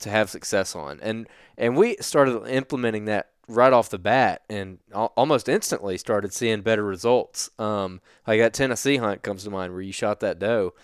to 0.00 0.10
have 0.10 0.30
success 0.30 0.74
on. 0.74 0.98
And 1.00 1.28
and 1.56 1.76
we 1.76 1.96
started 2.00 2.46
implementing 2.46 3.04
that 3.06 3.30
right 3.50 3.72
off 3.72 3.90
the 3.90 3.98
bat 3.98 4.42
and 4.48 4.78
almost 4.94 5.48
instantly 5.48 5.98
started 5.98 6.32
seeing 6.32 6.62
better 6.62 6.84
results. 6.84 7.50
Um, 7.58 8.00
like 8.26 8.40
that 8.40 8.54
Tennessee 8.54 8.96
hunt 8.96 9.22
comes 9.22 9.44
to 9.44 9.50
mind 9.50 9.72
where 9.72 9.82
you 9.82 9.92
shot 9.92 10.20
that 10.20 10.38
doe. 10.38 10.74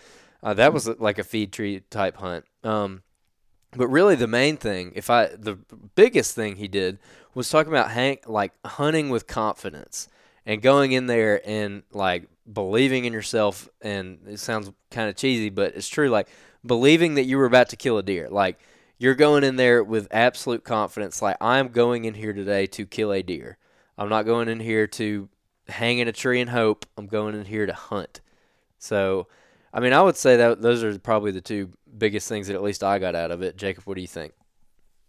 Uh, 0.46 0.54
that 0.54 0.72
was 0.72 0.86
like 1.00 1.18
a 1.18 1.24
feed 1.24 1.52
tree 1.52 1.80
type 1.90 2.18
hunt. 2.18 2.44
Um, 2.62 3.02
but 3.72 3.88
really 3.88 4.14
the 4.14 4.28
main 4.28 4.56
thing, 4.56 4.92
if 4.94 5.10
I 5.10 5.26
the 5.26 5.58
biggest 5.96 6.36
thing 6.36 6.54
he 6.54 6.68
did 6.68 7.00
was 7.34 7.50
talking 7.50 7.72
about 7.72 7.90
Hank, 7.90 8.28
like 8.28 8.52
hunting 8.64 9.10
with 9.10 9.26
confidence 9.26 10.08
and 10.46 10.62
going 10.62 10.92
in 10.92 11.08
there 11.08 11.40
and 11.44 11.82
like 11.92 12.28
believing 12.50 13.06
in 13.06 13.12
yourself 13.12 13.68
and 13.82 14.20
it 14.28 14.38
sounds 14.38 14.70
kind 14.92 15.08
of 15.08 15.16
cheesy 15.16 15.50
but 15.50 15.74
it's 15.74 15.88
true 15.88 16.08
like 16.08 16.28
believing 16.64 17.14
that 17.16 17.24
you 17.24 17.38
were 17.38 17.44
about 17.44 17.70
to 17.70 17.76
kill 17.76 17.98
a 17.98 18.02
deer. 18.04 18.28
Like 18.30 18.60
you're 18.98 19.16
going 19.16 19.42
in 19.42 19.56
there 19.56 19.82
with 19.82 20.06
absolute 20.12 20.62
confidence 20.62 21.20
like 21.20 21.36
i'm 21.40 21.68
going 21.68 22.04
in 22.04 22.14
here 22.14 22.32
today 22.32 22.66
to 22.66 22.86
kill 22.86 23.10
a 23.10 23.20
deer. 23.20 23.58
I'm 23.98 24.08
not 24.08 24.22
going 24.26 24.48
in 24.48 24.60
here 24.60 24.86
to 24.86 25.28
hang 25.66 25.98
in 25.98 26.06
a 26.06 26.12
tree 26.12 26.40
and 26.40 26.50
hope. 26.50 26.86
I'm 26.96 27.08
going 27.08 27.34
in 27.34 27.46
here 27.46 27.66
to 27.66 27.72
hunt. 27.72 28.20
So 28.78 29.26
i 29.72 29.80
mean 29.80 29.92
i 29.92 30.00
would 30.02 30.16
say 30.16 30.36
that 30.36 30.60
those 30.60 30.82
are 30.82 30.98
probably 30.98 31.30
the 31.30 31.40
two 31.40 31.70
biggest 31.98 32.28
things 32.28 32.46
that 32.46 32.54
at 32.54 32.62
least 32.62 32.84
i 32.84 32.98
got 32.98 33.14
out 33.14 33.30
of 33.30 33.42
it 33.42 33.56
jacob 33.56 33.84
what 33.84 33.94
do 33.94 34.00
you 34.00 34.06
think 34.06 34.32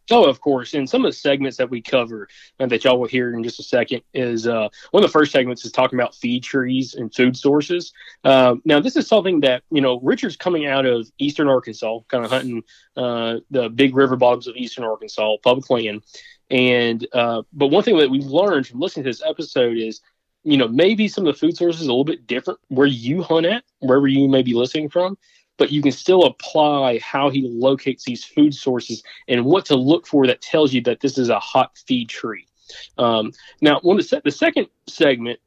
Oh, 0.09 0.23
of 0.23 0.39
course. 0.39 0.73
And 0.73 0.89
some 0.89 1.03
of 1.03 1.11
the 1.11 1.17
segments 1.17 1.57
that 1.57 1.69
we 1.69 1.81
cover 1.81 2.29
and 2.59 2.71
that 2.71 2.83
y'all 2.83 2.99
will 2.99 3.07
hear 3.07 3.33
in 3.33 3.43
just 3.43 3.59
a 3.59 3.63
second 3.63 4.01
is 4.13 4.47
uh, 4.47 4.69
one 4.91 5.03
of 5.03 5.09
the 5.09 5.11
first 5.11 5.33
segments 5.33 5.65
is 5.65 5.71
talking 5.71 5.99
about 5.99 6.15
feed 6.15 6.43
trees 6.43 6.93
and 6.95 7.13
food 7.13 7.35
sources. 7.35 7.91
Uh, 8.23 8.55
now, 8.63 8.79
this 8.79 8.95
is 8.95 9.07
something 9.07 9.41
that, 9.41 9.63
you 9.69 9.81
know, 9.81 9.99
Richard's 10.01 10.37
coming 10.37 10.65
out 10.65 10.85
of 10.85 11.09
eastern 11.17 11.49
Arkansas, 11.49 11.99
kind 12.07 12.23
of 12.23 12.31
hunting 12.31 12.63
uh, 12.95 13.37
the 13.51 13.69
big 13.69 13.95
river 13.95 14.15
bottoms 14.15 14.47
of 14.47 14.55
eastern 14.55 14.85
Arkansas, 14.85 15.37
public 15.43 15.69
land. 15.69 16.03
And, 16.49 17.05
uh, 17.11 17.41
but 17.51 17.67
one 17.67 17.83
thing 17.83 17.97
that 17.97 18.09
we've 18.09 18.23
learned 18.23 18.67
from 18.67 18.79
listening 18.79 19.03
to 19.03 19.09
this 19.09 19.23
episode 19.25 19.77
is, 19.77 19.99
you 20.49 20.57
know, 20.57 20.67
maybe 20.67 21.07
some 21.07 21.27
of 21.27 21.33
the 21.33 21.39
food 21.39 21.57
sources 21.57 21.81
a 21.81 21.89
little 21.89 22.03
bit 22.03 22.25
different 22.25 22.59
where 22.69 22.87
you 22.87 23.21
hunt 23.21 23.45
at, 23.45 23.63
wherever 23.79 24.07
you 24.07 24.27
may 24.27 24.41
be 24.41 24.53
listening 24.53 24.89
from 24.89 25.17
but 25.57 25.71
you 25.71 25.81
can 25.81 25.91
still 25.91 26.23
apply 26.23 26.99
how 26.99 27.29
he 27.29 27.49
locates 27.51 28.05
these 28.05 28.23
food 28.23 28.53
sources 28.53 29.03
and 29.27 29.43
what 29.43 29.65
to 29.65 29.75
look 29.75 30.07
for 30.07 30.27
that 30.27 30.41
tells 30.41 30.73
you 30.73 30.81
that 30.81 30.99
this 30.99 31.17
is 31.17 31.29
a 31.29 31.39
hot 31.39 31.77
feed 31.85 32.07
tree. 32.07 32.47
Um, 32.97 33.31
now, 33.61 33.77
of 33.77 33.83
the, 33.83 34.21
the 34.23 34.31
second 34.31 34.67
segment 34.87 35.39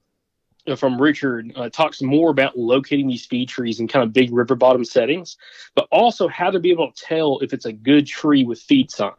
uh, 0.66 0.76
from 0.76 1.00
Richard 1.00 1.52
uh, 1.54 1.70
talks 1.70 2.02
more 2.02 2.30
about 2.30 2.58
locating 2.58 3.08
these 3.08 3.26
feed 3.26 3.48
trees 3.48 3.80
in 3.80 3.88
kind 3.88 4.02
of 4.02 4.12
big 4.12 4.32
river 4.32 4.54
bottom 4.54 4.84
settings, 4.84 5.36
but 5.74 5.86
also 5.90 6.28
how 6.28 6.50
to 6.50 6.58
be 6.58 6.70
able 6.70 6.90
to 6.92 7.02
tell 7.02 7.38
if 7.38 7.52
it's 7.52 7.66
a 7.66 7.72
good 7.72 8.06
tree 8.06 8.44
with 8.44 8.60
feed 8.60 8.90
sign. 8.90 9.12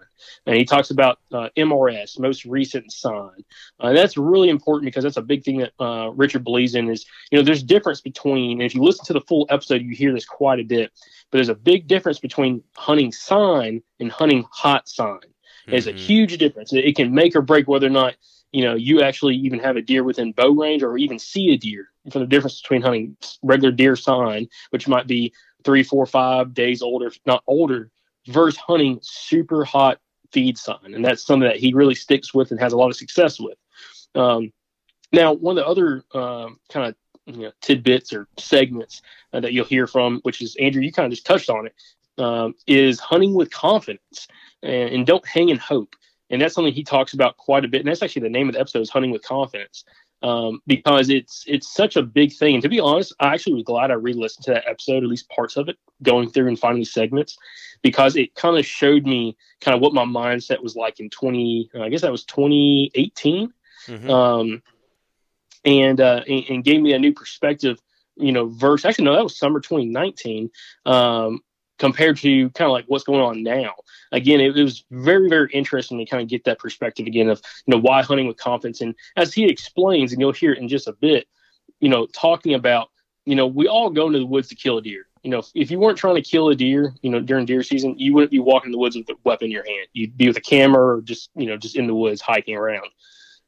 And 0.46 0.56
he 0.56 0.66
talks 0.66 0.92
about 0.92 1.20
uh, 1.32 1.50
MRS, 1.58 2.20
most 2.20 2.46
recent 2.46 2.92
sign. 2.92 3.44
Uh, 3.80 3.94
that's 3.94 4.18
really 4.18 4.50
important 4.50 4.86
because 4.86 5.04
that's 5.04 5.18
a 5.18 5.22
big 5.22 5.44
thing 5.44 5.58
that 5.60 5.74
uh, 5.80 6.12
Richard 6.12 6.44
believes 6.44 6.76
in 6.76 6.90
is, 6.90 7.06
you 7.32 7.38
know, 7.38 7.44
there's 7.44 7.64
difference 7.64 8.02
between, 8.02 8.54
and 8.54 8.64
if 8.64 8.76
you 8.76 8.82
listen 8.82 9.06
to 9.06 9.14
the 9.14 9.22
full 9.22 9.46
episode, 9.50 9.82
you 9.82 9.96
hear 9.96 10.14
this 10.14 10.26
quite 10.26 10.60
a 10.60 10.64
bit, 10.64 10.92
but 11.30 11.38
there's 11.38 11.50
a 11.50 11.56
big 11.56 11.88
difference 11.88 12.20
between 12.20 12.64
hunting 12.76 13.12
sign 13.12 13.82
and 14.00 14.12
hunting 14.12 14.46
hot 14.52 14.88
sign. 14.88 15.20
There's 15.68 15.88
a 15.88 15.94
huge 15.94 16.38
difference. 16.38 16.74
It 16.74 16.96
can 16.96 17.14
make 17.14 17.36
or 17.36 17.42
break 17.42 17.68
whether 17.68 17.88
or 17.88 17.92
not 17.92 18.16
you 18.52 18.64
know 18.64 18.76
you 18.76 19.02
actually 19.02 19.36
even 19.36 19.60
have 19.60 19.78
a 19.78 19.82
deer 19.82 20.04
within 20.04 20.32
bow 20.34 20.50
range 20.50 20.84
or 20.84 20.98
even 20.98 21.18
see 21.18 21.54
a 21.54 21.58
deer 21.58 21.90
for 22.12 22.20
the 22.20 22.28
difference 22.28 22.62
between 22.62 22.82
hunting 22.82 23.16
regular 23.42 23.72
deer 23.72 23.96
sign 23.96 24.48
which 24.72 24.88
might 24.88 25.08
be 25.08 25.34
three 25.64 25.84
four 25.84 26.06
five 26.06 26.54
days 26.54 26.82
older 26.82 27.08
if 27.08 27.20
not 27.26 27.44
older 27.48 27.90
versus 28.28 28.60
hunting 28.60 29.00
super 29.02 29.64
hot 29.64 30.00
feed 30.32 30.58
sign 30.58 30.94
and 30.94 31.04
that's 31.04 31.26
something 31.26 31.48
that 31.48 31.58
he 31.58 31.74
really 31.74 31.96
sticks 31.96 32.34
with 32.34 32.52
and 32.52 32.60
has 32.60 32.74
a 32.74 32.78
lot 32.78 32.89
of 32.89 32.96
success 32.96 33.39
with 33.39 33.58
um, 34.15 34.52
now 35.12 35.34
one 35.34 35.58
of 35.58 35.63
the 35.63 35.67
other 35.67 36.04
um, 36.13 36.60
kind 36.70 36.88
of 36.88 36.96
you 37.26 37.44
know, 37.44 37.52
tidbits 37.62 38.13
or 38.13 38.28
segments 38.38 39.02
uh, 39.34 39.39
that 39.39 39.54
you'll 39.54 39.65
hear 39.65 39.88
from 39.88 40.20
which 40.24 40.41
is 40.41 40.56
andrew 40.58 40.82
you 40.82 40.91
kind 40.91 41.06
of 41.06 41.12
just 41.12 41.26
touched 41.26 41.50
on 41.50 41.67
it 41.67 41.76
um, 42.22 42.54
is 42.67 43.00
hunting 43.00 43.34
with 43.34 43.52
confidence 43.52 44.28
and, 44.63 44.94
and 44.94 45.08
don't 45.08 45.26
hang 45.26 45.50
in 45.50 45.58
hope 45.58 45.96
and 46.32 46.41
that's 46.41 46.56
something 46.56 46.74
he 46.74 46.84
talks 46.84 47.13
about 47.13 47.38
quite 47.38 47.65
a 47.65 47.67
bit. 47.67 47.82
And 47.82 47.89
that's 47.89 48.02
actually 48.02 48.24
the 48.24 48.30
name 48.30 48.48
of 48.48 48.54
the 48.54 48.62
episode 48.62 48.80
is 48.80 48.89
"Hunting 48.89 49.12
with 49.12 49.22
Confidence," 49.22 49.84
um, 50.22 50.62
because 50.68 51.10
it's 51.10 51.44
it's 51.48 51.74
such 51.74 51.96
a 51.96 52.02
big 52.02 52.34
thing. 52.34 52.56
And 52.56 52.64
to 52.64 52.70
be 52.70 52.80
honest, 52.80 53.14
I 53.20 53.34
actually 53.34 53.56
was 53.56 53.64
glad 53.64 53.92
I 53.92 53.96
re-listened 53.96 54.46
to 54.46 54.52
that 54.52 54.68
episode, 54.68 55.04
at 55.04 55.10
least 55.10 55.30
parts 55.30 55.58
of 55.58 55.70
it, 55.70 55.78
going 56.04 56.30
through 56.30 56.48
and 56.48 56.60
finding 56.60 56.86
segments, 56.86 57.38
because 57.82 58.16
it 58.16 58.36
kind 58.36 58.58
of 58.58 58.66
showed 58.66 59.06
me 59.06 59.36
kind 59.62 59.76
of 59.76 59.82
what 59.82 59.94
my 59.94 60.06
mindset 60.06 60.62
was 60.62 60.76
like 60.76 61.00
in 61.00 61.10
twenty. 61.10 61.70
I 61.80 61.90
guess 61.90 62.02
that 62.02 62.12
was 62.12 62.26
twenty 62.26 62.92
eighteen, 62.96 63.54
um, 64.10 64.62
and, 65.66 66.00
uh, 66.00 66.24
and 66.28 66.44
and 66.50 66.64
gave 66.64 66.82
me 66.82 66.94
a 66.94 67.00
new 67.00 67.14
perspective. 67.14 67.80
You 68.16 68.32
know, 68.32 68.48
verse 68.48 68.86
actually 68.86 69.06
no, 69.06 69.16
that 69.16 69.24
was 69.24 69.38
summer 69.38 69.60
twenty 69.60 69.86
nineteen. 69.86 70.52
Um, 70.86 71.42
compared 71.82 72.15
to 72.15 72.48
kind 72.52 72.67
of 72.67 72.74
like 72.74 72.86
what's 72.88 73.04
going 73.04 73.20
on 73.20 73.41
now. 73.41 73.74
Again, 74.12 74.39
it, 74.39 74.56
it, 74.56 74.63
was 74.63 74.86
very, 74.91 75.28
very 75.28 75.50
interesting 75.52 75.98
to 75.98 76.06
kind 76.06 76.22
of 76.22 76.30
get 76.30 76.44
that 76.44 76.60
perspective 76.60 77.08
again 77.08 77.28
of, 77.28 77.41
you 77.65 77.74
know, 77.74 77.82
why 77.82 78.04
hunting 78.04 78.28
with 78.28 78.38
confidence. 78.38 78.82
And 78.82 78.94
as 79.17 79.34
he 79.34 79.50
explains, 79.50 80.12
and 80.12 80.22
you'll 80.22 80.32
hear 80.32 80.54
it 80.54 80.60
in 80.60 80.67
just 80.67 80.88
a 80.88 80.94
bit, 80.94 81.28
you 81.80 81.89
know, 81.89 82.06
talking 82.06 82.54
about, 82.54 82.89
you 83.26 83.36
know, 83.36 83.48
we 83.48 83.67
all 83.67 83.89
go 83.89 84.06
into 84.06 84.20
the 84.20 84.28
woods 84.28 84.48
to 84.50 84.56
kill 84.56 84.78
a 84.78 84.82
deer. 84.84 85.08
You 85.24 85.32
know, 85.32 85.39
if, 85.39 85.48
if 85.56 85.72
you 85.72 85.80
weren't 85.80 85.98
trying 85.98 86.15
to 86.15 86.22
kill 86.22 86.50
a 86.50 86.56
deer, 86.56 86.94
you 87.02 87.10
know, 87.10 87.20
during 87.20 87.48
deer 87.48 87.63
season, 87.63 87.98
you 87.98 88.13
wouldn't 88.13 88.32
be 88.32 88.38
walking 88.38 88.67
in 88.67 88.74
the 88.74 88.78
woods 88.78 88.96
with 88.96 89.10
a 89.10 89.15
weapon 89.24 89.46
in 89.46 89.52
your 89.52 89.65
hand. 89.65 89.88
You'd 89.94 90.15
be 90.15 90.28
with 90.28 90.38
a 90.38 90.41
camera 90.41 90.98
or 90.98 91.02
just, 91.02 91.32
you 91.34 91.48
know, 91.48 91.58
just 91.58 91.76
in 91.76 91.88
the 91.88 91.96
woods 91.96 92.22
hiking 92.22 92.56
around. 92.56 92.89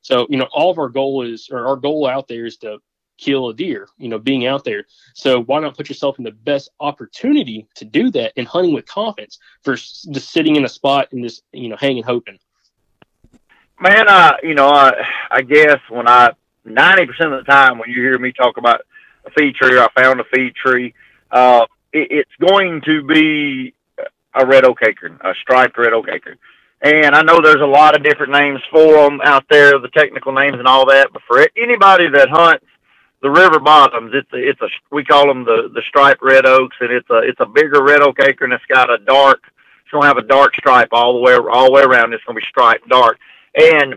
So, 0.01 0.25
you 0.27 0.37
know, 0.37 0.47
all 0.51 0.71
of 0.71 0.79
our 0.79 0.89
goal 0.89 1.21
is, 1.21 1.49
or 1.51 1.67
our 1.67 1.75
goal 1.75 2.07
out 2.07 2.27
there 2.27 2.47
is 2.47 2.57
to 2.57 2.79
kill 3.17 3.49
a 3.49 3.53
deer, 3.53 3.87
you 3.97 4.09
know, 4.09 4.19
being 4.19 4.45
out 4.47 4.63
there. 4.63 4.85
So 5.13 5.41
why 5.43 5.59
not 5.59 5.77
put 5.77 5.89
yourself 5.89 6.17
in 6.17 6.23
the 6.23 6.31
best 6.31 6.69
opportunity 6.79 7.67
to 7.75 7.85
do 7.85 8.11
that 8.11 8.33
in 8.35 8.45
hunting 8.45 8.73
with 8.73 8.85
confidence 8.85 9.39
versus 9.63 10.07
just 10.11 10.31
sitting 10.31 10.55
in 10.55 10.65
a 10.65 10.69
spot 10.69 11.09
and 11.11 11.23
just, 11.23 11.43
you 11.51 11.69
know, 11.69 11.77
hanging 11.77 12.03
hoping. 12.03 12.39
Man, 13.79 14.07
uh, 14.07 14.33
you 14.43 14.55
know, 14.55 14.69
I, 14.69 14.93
I 15.29 15.41
guess 15.41 15.79
when 15.89 16.07
I, 16.07 16.31
90% 16.65 17.09
of 17.37 17.45
the 17.45 17.51
time 17.51 17.77
when 17.77 17.89
you 17.89 17.95
hear 17.95 18.17
me 18.17 18.31
talk 18.31 18.57
about 18.57 18.81
a 19.25 19.31
feed 19.31 19.55
tree, 19.55 19.77
or 19.77 19.83
I 19.83 20.01
found 20.01 20.19
a 20.19 20.25
feed 20.33 20.55
tree, 20.55 20.93
uh, 21.31 21.65
it, 21.91 22.07
it's 22.11 22.31
going 22.39 22.81
to 22.85 23.03
be 23.03 23.73
a 24.33 24.45
red 24.45 24.65
oak 24.65 24.79
acorn, 24.83 25.19
a 25.23 25.33
striped 25.41 25.77
red 25.77 25.93
oak 25.93 26.07
acorn. 26.09 26.37
And 26.81 27.15
I 27.15 27.21
know 27.21 27.39
there's 27.41 27.61
a 27.61 27.65
lot 27.65 27.95
of 27.95 28.03
different 28.03 28.33
names 28.33 28.59
for 28.69 29.03
them 29.03 29.21
out 29.23 29.45
there, 29.49 29.79
the 29.79 29.87
technical 29.89 30.33
names 30.33 30.59
and 30.59 30.67
all 30.67 30.85
that. 30.87 31.13
But 31.13 31.21
for 31.27 31.45
anybody 31.55 32.09
that 32.09 32.29
hunts 32.29 32.65
the 33.23 33.31
river 33.31 33.57
bottoms. 33.59 34.11
It's 34.13 34.31
a, 34.33 34.37
it's 34.37 34.61
a 34.61 34.67
we 34.91 35.03
call 35.03 35.27
them 35.27 35.45
the 35.45 35.71
the 35.73 35.81
striped 35.87 36.21
red 36.21 36.45
oaks, 36.45 36.75
and 36.81 36.91
it's 36.91 37.09
a 37.09 37.19
it's 37.19 37.39
a 37.39 37.45
bigger 37.45 37.81
red 37.81 38.01
oak 38.01 38.19
acorn 38.19 38.51
It's 38.51 38.65
got 38.65 38.91
a 38.91 38.99
dark. 38.99 39.41
It's 39.81 39.91
gonna 39.91 40.05
have 40.05 40.17
a 40.17 40.27
dark 40.27 40.53
stripe 40.55 40.89
all 40.91 41.13
the 41.13 41.19
way 41.19 41.33
all 41.33 41.67
the 41.67 41.71
way 41.71 41.83
around. 41.83 42.13
It's 42.13 42.23
gonna 42.25 42.39
be 42.39 42.45
striped 42.47 42.87
dark, 42.89 43.17
and 43.55 43.95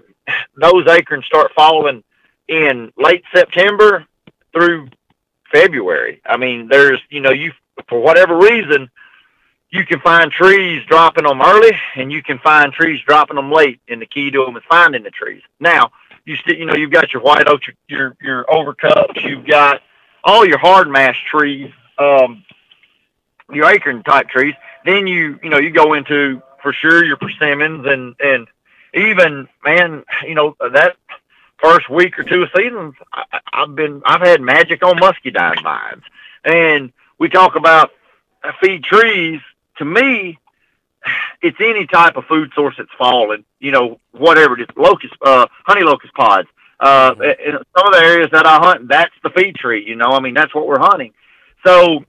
those 0.57 0.87
acorns 0.89 1.27
start 1.27 1.51
falling 1.57 2.05
in 2.49 2.93
late 2.97 3.25
September 3.35 4.07
through 4.53 4.89
February. 5.53 6.23
I 6.25 6.37
mean, 6.37 6.69
there's 6.69 7.01
you 7.11 7.21
know 7.21 7.33
you 7.33 7.53
for 7.89 8.01
whatever 8.01 8.39
reason 8.39 8.89
you 9.71 9.85
can 9.85 9.99
find 10.01 10.31
trees 10.31 10.85
dropping 10.87 11.25
them 11.25 11.43
early, 11.43 11.73
and 11.97 12.13
you 12.13 12.23
can 12.23 12.39
find 12.39 12.73
trees 12.73 13.01
dropping 13.05 13.35
them 13.35 13.51
late. 13.51 13.81
And 13.89 14.01
the 14.01 14.07
key 14.07 14.31
to 14.31 14.45
them 14.45 14.57
is 14.57 14.63
finding 14.69 15.03
the 15.03 15.11
trees. 15.11 15.43
Now, 15.59 15.91
you 16.27 16.37
you 16.47 16.67
know, 16.67 16.75
you've 16.75 16.91
got 16.91 17.13
your 17.13 17.23
white 17.23 17.49
oak, 17.49 17.63
your 17.67 17.77
your, 17.89 18.17
your 18.21 18.45
overcups, 18.45 19.23
you've 19.25 19.47
got 19.47 19.81
all 20.25 20.45
your 20.45 20.59
hard 20.59 20.89
mast 20.89 21.25
trees, 21.25 21.71
um, 21.99 22.45
your 23.51 23.71
acorn 23.71 24.03
type 24.03 24.29
trees. 24.29 24.55
Then 24.85 25.07
you, 25.07 25.39
you 25.43 25.49
know, 25.49 25.59
you 25.59 25.71
go 25.71 25.95
into 25.95 26.43
for 26.63 26.73
sure 26.73 27.05
your 27.05 27.17
persimmons 27.17 27.87
and 27.87 28.17
and 28.19 28.49
even 28.93 29.49
man, 29.65 30.05
you 30.27 30.35
know 30.35 30.57
that 30.61 30.97
first 31.59 31.89
week 31.89 32.19
or 32.19 32.25
two 32.25 32.43
of 32.43 32.51
seasons, 32.57 32.95
I, 33.13 33.41
I've 33.53 33.75
been 33.75 34.03
I've 34.05 34.21
had 34.21 34.41
magic 34.41 34.85
on 34.85 34.99
muscadine 34.99 35.63
vines, 35.63 36.03
and 36.45 36.93
we 37.19 37.29
talk 37.29 37.55
about 37.55 37.93
feed 38.61 38.83
trees. 38.85 39.41
To 39.79 39.85
me, 39.85 40.39
it's 41.43 41.57
any 41.61 41.87
type 41.87 42.17
of 42.17 42.25
food 42.25 42.51
source 42.55 42.75
that's 42.79 42.91
fallen, 42.99 43.45
you 43.61 43.71
know, 43.71 43.99
whatever 44.13 44.59
it 44.59 44.63
is, 44.63 44.77
locust, 44.77 45.15
uh, 45.25 45.47
honey 45.65 45.83
locust 45.83 46.15
pods. 46.15 46.49
Uh, 46.79 47.15
in 47.21 47.53
some 47.77 47.87
of 47.87 47.93
the 47.93 48.01
areas 48.01 48.29
that 48.33 48.47
I 48.47 48.59
hunt, 48.59 48.89
that's 48.89 49.15
the 49.23 49.31
feed 49.31 49.57
tree, 49.57 49.85
you 49.87 49.97
know, 49.97 50.11
I 50.11 50.21
mean, 50.21 50.35
that's 50.35 50.55
what 50.55 50.67
we're 50.67 50.79
hunting. 50.79 51.13
So, 51.65 52.05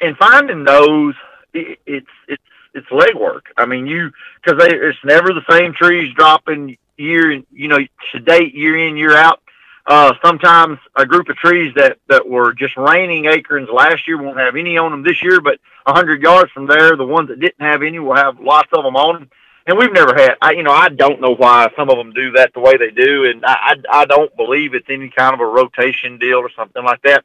in 0.00 0.16
finding 0.16 0.64
those, 0.64 1.14
it, 1.52 1.78
it's, 1.86 2.06
it's, 2.26 2.42
it's 2.74 2.88
legwork. 2.88 3.42
I 3.56 3.66
mean, 3.66 3.86
you, 3.86 4.10
cause 4.44 4.56
they, 4.58 4.74
it's 4.74 4.98
never 5.04 5.28
the 5.28 5.44
same 5.48 5.74
trees 5.74 6.12
dropping 6.14 6.76
year, 6.96 7.42
you 7.52 7.68
know, 7.68 7.78
to 8.12 8.20
date, 8.20 8.54
year 8.54 8.76
in, 8.76 8.96
year 8.96 9.16
out. 9.16 9.40
Uh, 9.86 10.14
sometimes 10.24 10.78
a 10.96 11.04
group 11.04 11.28
of 11.28 11.36
trees 11.36 11.72
that, 11.76 11.98
that 12.08 12.26
were 12.26 12.54
just 12.54 12.74
raining 12.76 13.26
acorns 13.26 13.68
last 13.70 14.08
year 14.08 14.20
won't 14.20 14.38
have 14.38 14.56
any 14.56 14.78
on 14.78 14.90
them 14.90 15.02
this 15.02 15.22
year, 15.22 15.40
but 15.42 15.58
a 15.86 15.92
hundred 15.92 16.22
yards 16.22 16.50
from 16.52 16.66
there, 16.66 16.96
the 16.96 17.04
ones 17.04 17.28
that 17.28 17.38
didn't 17.38 17.60
have 17.60 17.82
any 17.82 17.98
will 17.98 18.16
have 18.16 18.40
lots 18.40 18.68
of 18.72 18.82
them 18.82 18.96
on 18.96 19.14
them. 19.14 19.30
And 19.66 19.78
we've 19.78 19.92
never 19.92 20.14
had, 20.14 20.36
I, 20.40 20.52
you 20.52 20.62
know, 20.62 20.72
I 20.72 20.88
don't 20.88 21.20
know 21.20 21.34
why 21.34 21.68
some 21.76 21.90
of 21.90 21.96
them 21.96 22.12
do 22.12 22.32
that 22.32 22.52
the 22.54 22.60
way 22.60 22.76
they 22.76 22.90
do, 22.90 23.24
and 23.24 23.44
I, 23.44 23.76
I, 23.92 24.00
I 24.00 24.04
don't 24.06 24.34
believe 24.36 24.74
it's 24.74 24.88
any 24.88 25.10
kind 25.10 25.34
of 25.34 25.40
a 25.40 25.46
rotation 25.46 26.18
deal 26.18 26.36
or 26.38 26.50
something 26.56 26.84
like 26.84 27.02
that. 27.02 27.24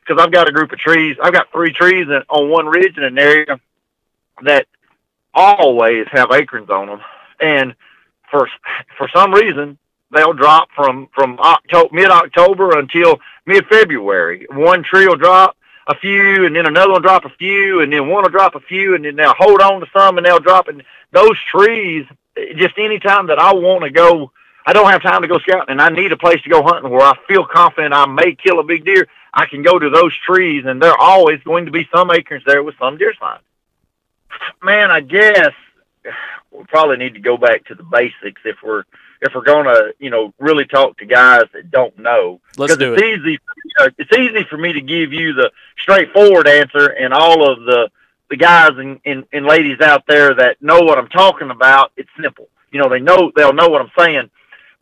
Because 0.00 0.22
I've 0.22 0.32
got 0.32 0.48
a 0.48 0.52
group 0.52 0.72
of 0.72 0.78
trees, 0.78 1.16
I've 1.22 1.32
got 1.32 1.52
three 1.52 1.72
trees 1.72 2.06
on 2.28 2.50
one 2.50 2.66
ridge 2.66 2.96
in 2.96 3.04
an 3.04 3.18
area 3.18 3.60
that 4.44 4.66
always 5.34 6.06
have 6.10 6.30
acorns 6.32 6.70
on 6.70 6.88
them, 6.88 7.00
and 7.40 7.74
for 8.30 8.48
for 8.98 9.08
some 9.14 9.32
reason 9.32 9.78
they'll 10.12 10.32
drop 10.32 10.68
from 10.74 11.08
from 11.14 11.38
October, 11.38 11.88
mid 11.92 12.10
October 12.10 12.78
until 12.78 13.18
mid 13.46 13.66
February. 13.66 14.46
One 14.50 14.82
tree 14.82 15.06
will 15.06 15.16
drop 15.16 15.56
a 15.88 15.96
few, 15.96 16.46
and 16.46 16.54
then 16.54 16.66
another 16.66 16.92
will 16.92 17.00
drop 17.00 17.24
a 17.24 17.30
few, 17.30 17.80
and 17.80 17.92
then 17.92 18.08
one 18.08 18.22
will 18.22 18.30
drop 18.30 18.54
a 18.54 18.60
few, 18.60 18.94
and 18.94 19.04
then 19.04 19.16
they'll 19.16 19.34
hold 19.34 19.60
on 19.60 19.80
to 19.80 19.86
some, 19.96 20.16
and 20.16 20.26
they'll 20.26 20.38
drop. 20.38 20.68
And 20.68 20.82
those 21.10 21.38
trees, 21.50 22.06
just 22.56 22.78
any 22.78 22.98
time 22.98 23.26
that 23.28 23.38
I 23.38 23.52
want 23.52 23.84
to 23.84 23.90
go, 23.90 24.30
I 24.64 24.72
don't 24.72 24.90
have 24.90 25.02
time 25.02 25.22
to 25.22 25.28
go 25.28 25.38
scouting, 25.38 25.70
and 25.70 25.82
I 25.82 25.88
need 25.88 26.12
a 26.12 26.16
place 26.16 26.40
to 26.42 26.50
go 26.50 26.62
hunting 26.62 26.90
where 26.90 27.02
I 27.02 27.14
feel 27.26 27.44
confident 27.44 27.94
I 27.94 28.06
may 28.06 28.34
kill 28.34 28.60
a 28.60 28.64
big 28.64 28.84
deer. 28.84 29.08
I 29.34 29.46
can 29.46 29.62
go 29.62 29.78
to 29.78 29.90
those 29.90 30.16
trees, 30.16 30.64
and 30.66 30.80
there 30.80 30.92
are 30.92 30.98
always 30.98 31.40
going 31.42 31.66
to 31.66 31.72
be 31.72 31.88
some 31.92 32.10
acorns 32.10 32.44
there 32.46 32.62
with 32.62 32.76
some 32.78 32.98
deer 32.98 33.14
signs. 33.18 33.42
Man, 34.62 34.90
I 34.90 35.00
guess 35.00 35.52
we 36.52 36.64
probably 36.64 36.98
need 36.98 37.14
to 37.14 37.20
go 37.20 37.36
back 37.36 37.64
to 37.66 37.74
the 37.74 37.82
basics 37.82 38.42
if 38.44 38.56
we're 38.62 38.84
if 39.22 39.32
we're 39.34 39.42
gonna 39.42 39.92
you 39.98 40.10
know 40.10 40.34
really 40.38 40.66
talk 40.66 40.98
to 40.98 41.06
guys 41.06 41.44
that 41.54 41.70
don't 41.70 41.96
know. 41.98 42.40
Let's 42.58 42.76
do 42.76 42.94
it's 42.94 43.02
it. 43.02 43.20
easy. 43.20 43.32
You 43.32 43.38
uh, 43.80 43.84
know, 43.84 43.90
it's 43.98 44.18
easy 44.18 44.44
for 44.50 44.58
me 44.58 44.72
to 44.74 44.80
give 44.80 45.12
you 45.12 45.32
the 45.32 45.50
straightforward 45.78 46.48
answer, 46.48 46.88
and 46.88 47.14
all 47.14 47.50
of 47.50 47.60
the 47.64 47.88
the 48.28 48.36
guys 48.36 48.72
and, 48.76 48.98
and, 49.04 49.24
and 49.32 49.46
ladies 49.46 49.80
out 49.80 50.04
there 50.08 50.34
that 50.34 50.60
know 50.60 50.80
what 50.80 50.98
I'm 50.98 51.08
talking 51.08 51.50
about, 51.50 51.92
it's 51.98 52.08
simple. 52.20 52.48
You 52.70 52.80
know, 52.80 52.88
they 52.88 52.98
know 52.98 53.30
they'll 53.36 53.52
know 53.52 53.68
what 53.68 53.82
I'm 53.82 53.92
saying. 53.96 54.30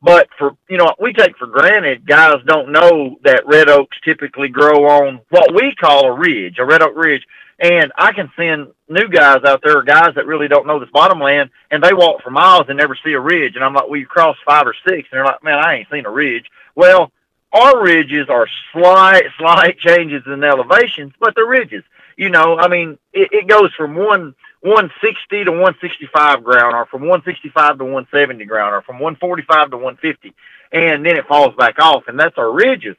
But 0.02 0.28
for 0.38 0.56
you 0.68 0.78
know, 0.78 0.94
we 0.98 1.12
take 1.12 1.36
for 1.36 1.46
granted 1.46 2.06
guys 2.06 2.36
don't 2.46 2.72
know 2.72 3.18
that 3.24 3.46
red 3.46 3.68
oaks 3.68 3.98
typically 4.02 4.48
grow 4.48 4.86
on 4.86 5.20
what 5.28 5.54
we 5.54 5.74
call 5.78 6.06
a 6.06 6.18
ridge, 6.18 6.58
a 6.58 6.64
red 6.64 6.82
oak 6.82 6.96
ridge. 6.96 7.22
And 7.60 7.92
I 7.98 8.12
can 8.12 8.32
send 8.36 8.68
new 8.88 9.08
guys 9.08 9.44
out 9.44 9.60
there, 9.62 9.82
guys 9.82 10.14
that 10.16 10.26
really 10.26 10.48
don't 10.48 10.66
know 10.66 10.80
this 10.80 10.88
bottomland, 10.92 11.50
and 11.70 11.84
they 11.84 11.92
walk 11.92 12.22
for 12.22 12.30
miles 12.30 12.64
and 12.68 12.78
never 12.78 12.98
see 13.04 13.12
a 13.12 13.20
ridge. 13.20 13.54
And 13.54 13.62
I'm 13.62 13.74
like, 13.74 13.88
well, 13.88 14.00
you 14.00 14.06
cross 14.06 14.36
five 14.46 14.66
or 14.66 14.74
six, 14.88 15.08
and 15.10 15.18
they're 15.18 15.26
like, 15.26 15.44
man, 15.44 15.58
I 15.62 15.76
ain't 15.76 15.90
seen 15.90 16.06
a 16.06 16.10
ridge. 16.10 16.46
Well, 16.74 17.12
our 17.52 17.82
ridges 17.82 18.28
are 18.30 18.46
slight, 18.72 19.24
slight 19.38 19.78
changes 19.78 20.22
in 20.26 20.42
elevations, 20.42 21.12
but 21.20 21.34
they're 21.36 21.46
ridges. 21.46 21.84
You 22.16 22.30
know, 22.30 22.58
I 22.58 22.68
mean, 22.68 22.98
it, 23.12 23.28
it 23.32 23.46
goes 23.46 23.74
from 23.76 23.94
one 23.94 24.34
160 24.62 25.44
to 25.44 25.50
165 25.50 26.44
ground, 26.44 26.74
or 26.74 26.86
from 26.86 27.02
165 27.02 27.78
to 27.78 27.84
170 27.84 28.44
ground, 28.44 28.74
or 28.74 28.82
from 28.82 29.00
145 29.00 29.70
to 29.70 29.76
150, 29.76 30.34
and 30.72 31.04
then 31.04 31.16
it 31.16 31.26
falls 31.26 31.54
back 31.56 31.78
off, 31.78 32.04
and 32.08 32.18
that's 32.18 32.36
our 32.36 32.52
ridges. 32.52 32.96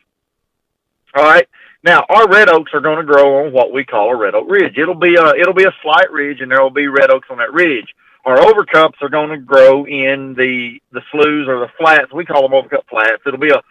All 1.16 1.24
right. 1.24 1.47
Now 1.84 2.05
our 2.09 2.27
red 2.27 2.49
oaks 2.49 2.71
are 2.73 2.82
going 2.82 2.97
to 2.97 3.11
grow 3.11 3.45
on 3.45 3.53
what 3.53 3.73
we 3.73 3.84
call 3.84 4.11
a 4.11 4.15
red 4.15 4.36
oak 4.36 4.49
ridge. 4.49 4.77
It'll 4.77 4.95
be 4.95 5.15
a 5.15 5.29
it'll 5.29 5.53
be 5.53 5.65
a 5.65 5.75
slight 5.82 6.11
ridge, 6.11 6.41
and 6.41 6.51
there 6.51 6.61
will 6.61 6.69
be 6.69 6.88
red 6.88 7.09
oaks 7.09 7.27
on 7.29 7.38
that 7.38 7.53
ridge. 7.53 7.93
Our 8.23 8.38
overcups 8.38 9.01
are 9.01 9.09
going 9.09 9.29
to 9.29 9.38
grow 9.38 9.86
in 9.86 10.36
the 10.36 10.79
the 10.91 11.01
sloughs 11.11 11.47
or 11.47 11.59
the 11.59 11.71
flats. 11.77 12.13
We 12.13 12.25
call 12.25 12.43
them 12.43 12.51
overcup 12.51 12.88
flats. 12.89 13.23
It'll 13.25 13.39
be 13.39 13.49
a 13.49 13.61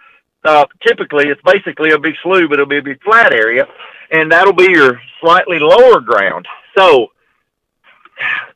uh, 0.43 0.65
typically 0.87 1.29
it's 1.29 1.41
basically 1.43 1.91
a 1.91 1.99
big 1.99 2.15
slough, 2.23 2.49
but 2.49 2.55
it'll 2.55 2.67
be 2.67 2.79
a 2.79 2.83
big 2.83 3.03
flat 3.03 3.33
area, 3.33 3.67
and 4.11 4.33
that'll 4.33 4.55
be 4.55 4.71
your 4.71 5.01
slightly 5.21 5.59
lower 5.59 6.01
ground. 6.01 6.47
So 6.77 7.09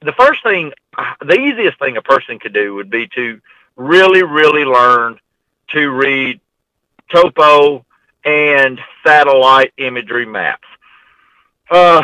the 0.03 0.13
first 0.13 0.43
thing, 0.43 0.73
the 1.21 1.39
easiest 1.39 1.79
thing 1.79 1.97
a 1.97 2.03
person 2.03 2.39
could 2.39 2.55
do 2.55 2.75
would 2.75 2.91
be 2.91 3.09
to 3.15 3.41
really, 3.77 4.23
really 4.23 4.65
learn 4.65 5.19
to 5.71 5.89
read 5.91 6.41
topo 7.13 7.85
and 8.25 8.81
satellite 9.07 9.73
imagery 9.77 10.27
maps. 10.27 10.67
Uh, 11.71 12.03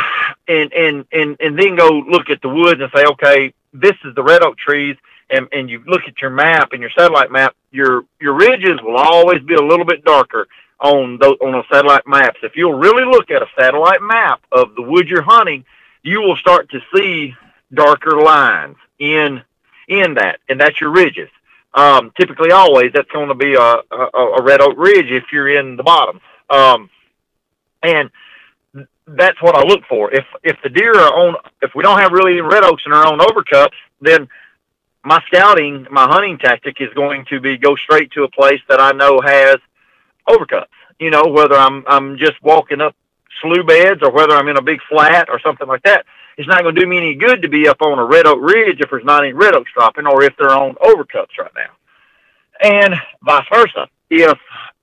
and, 0.48 0.72
and, 0.72 1.04
and, 1.12 1.36
and 1.40 1.58
then 1.58 1.76
go 1.76 1.88
look 2.08 2.30
at 2.30 2.40
the 2.42 2.48
woods 2.48 2.80
and 2.80 2.90
say, 2.94 3.04
okay, 3.04 3.52
this 3.72 3.94
is 4.04 4.14
the 4.14 4.22
red 4.22 4.42
oak 4.42 4.56
trees. 4.56 4.96
And, 5.28 5.46
and 5.52 5.70
you 5.70 5.82
look 5.86 6.02
at 6.08 6.20
your 6.20 6.30
map 6.30 6.72
and 6.72 6.80
your 6.80 6.90
satellite 6.90 7.30
map, 7.30 7.54
your, 7.70 8.04
your 8.20 8.34
ridges 8.34 8.80
will 8.82 8.96
always 8.96 9.42
be 9.42 9.54
a 9.54 9.62
little 9.62 9.84
bit 9.84 10.04
darker 10.04 10.48
on 10.80 11.18
those, 11.20 11.36
on 11.40 11.52
those 11.52 11.64
satellite 11.70 12.06
maps. 12.06 12.38
If 12.42 12.56
you'll 12.56 12.78
really 12.78 13.04
look 13.04 13.30
at 13.30 13.42
a 13.42 13.46
satellite 13.58 14.02
map 14.02 14.40
of 14.50 14.74
the 14.74 14.82
wood 14.82 15.08
you're 15.08 15.22
hunting, 15.22 15.64
you 16.02 16.20
will 16.20 16.36
start 16.36 16.70
to 16.70 16.80
see 16.94 17.34
darker 17.72 18.20
lines 18.20 18.76
in, 18.98 19.42
in 19.86 20.14
that. 20.14 20.40
And 20.48 20.60
that's 20.60 20.80
your 20.80 20.90
ridges 20.90 21.28
um, 21.74 22.12
typically 22.18 22.50
always 22.50 22.90
that's 22.94 23.10
going 23.10 23.28
to 23.28 23.34
be 23.34 23.54
a, 23.54 23.60
a, 23.60 24.20
a 24.38 24.42
red 24.42 24.60
oak 24.60 24.74
ridge 24.76 25.10
if 25.10 25.24
you're 25.32 25.58
in 25.58 25.76
the 25.76 25.82
bottom. 25.82 26.20
Um, 26.48 26.90
and 27.82 28.10
that's 29.06 29.40
what 29.42 29.56
I 29.56 29.62
look 29.62 29.82
for. 29.88 30.12
If 30.12 30.24
if 30.42 30.56
the 30.62 30.68
deer 30.68 30.92
are 30.92 31.14
on, 31.14 31.36
if 31.62 31.72
we 31.74 31.82
don't 31.82 31.98
have 31.98 32.12
really 32.12 32.32
any 32.32 32.40
red 32.40 32.64
oaks 32.64 32.82
in 32.86 32.92
our 32.92 33.06
own 33.06 33.18
overcups, 33.18 33.74
then 34.00 34.28
my 35.04 35.20
scouting, 35.26 35.86
my 35.90 36.06
hunting 36.06 36.38
tactic 36.38 36.76
is 36.80 36.92
going 36.94 37.24
to 37.30 37.40
be 37.40 37.56
go 37.56 37.74
straight 37.76 38.10
to 38.12 38.24
a 38.24 38.30
place 38.30 38.60
that 38.68 38.80
I 38.80 38.92
know 38.92 39.20
has 39.20 39.56
overcups. 40.28 40.66
You 40.98 41.10
know, 41.10 41.24
whether 41.26 41.56
I'm 41.56 41.84
I'm 41.86 42.18
just 42.18 42.42
walking 42.42 42.80
up 42.80 42.94
slough 43.40 43.66
beds 43.66 44.00
or 44.02 44.10
whether 44.10 44.34
I'm 44.34 44.48
in 44.48 44.58
a 44.58 44.62
big 44.62 44.80
flat 44.88 45.28
or 45.30 45.40
something 45.40 45.66
like 45.66 45.82
that. 45.84 46.04
It's 46.40 46.48
not 46.48 46.62
going 46.62 46.74
to 46.74 46.80
do 46.80 46.86
me 46.86 46.96
any 46.96 47.14
good 47.16 47.42
to 47.42 47.50
be 47.50 47.68
up 47.68 47.82
on 47.82 47.98
a 47.98 48.04
red 48.06 48.26
oak 48.26 48.38
ridge 48.40 48.80
if 48.80 48.88
there's 48.88 49.04
not 49.04 49.24
any 49.24 49.34
red 49.34 49.54
oaks 49.54 49.70
dropping 49.74 50.06
or 50.06 50.22
if 50.24 50.32
they're 50.38 50.56
on 50.56 50.74
overcups 50.76 51.36
right 51.38 51.50
now. 51.54 51.70
And 52.62 52.94
vice 53.22 53.44
versa. 53.52 53.88
If 54.08 54.38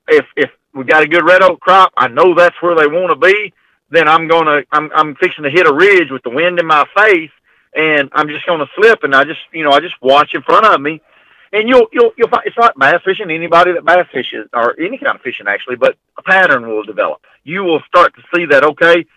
if 0.07 0.25
if 0.35 0.51
we 0.75 0.83
got 0.83 1.01
a 1.01 1.07
good 1.07 1.25
red 1.25 1.41
oak 1.41 1.59
crop, 1.59 1.93
I 1.97 2.09
know 2.09 2.35
that's 2.35 2.55
where 2.61 2.75
they 2.75 2.85
want 2.85 3.09
to 3.09 3.15
be, 3.15 3.53
then 3.89 4.07
I'm 4.07 4.27
gonna 4.27 4.65
I'm 4.71 4.91
I'm 4.93 5.15
fixing 5.15 5.45
to 5.45 5.49
hit 5.49 5.65
a 5.65 5.73
ridge 5.73 6.11
with 6.11 6.21
the 6.21 6.29
wind 6.29 6.59
in 6.59 6.67
my 6.67 6.85
face 6.95 7.31
and 7.75 8.11
I'm 8.13 8.27
just 8.27 8.45
gonna 8.45 8.67
slip 8.75 8.99
and 9.01 9.15
I 9.15 9.23
just 9.23 9.39
you 9.51 9.63
know, 9.63 9.71
I 9.71 9.79
just 9.79 9.99
watch 9.99 10.35
in 10.35 10.43
front 10.43 10.67
of 10.67 10.79
me 10.79 11.01
and 11.53 11.67
you'll 11.67 11.87
you'll 11.91 12.11
you'll 12.17 12.29
find 12.29 12.43
it's 12.45 12.55
not 12.55 12.77
bass 12.77 13.01
fishing. 13.03 13.31
Anybody 13.31 13.73
that 13.73 13.83
bass 13.83 14.05
fishes 14.13 14.47
or 14.53 14.79
any 14.79 14.99
kind 14.99 15.15
of 15.15 15.23
fishing 15.23 15.47
actually, 15.47 15.77
but 15.77 15.97
a 16.19 16.21
pattern 16.21 16.67
will 16.67 16.83
develop. 16.83 17.21
You 17.43 17.63
will 17.63 17.81
start 17.87 18.13
to 18.13 18.21
see 18.35 18.45
that 18.45 18.63
okay, 18.63 19.07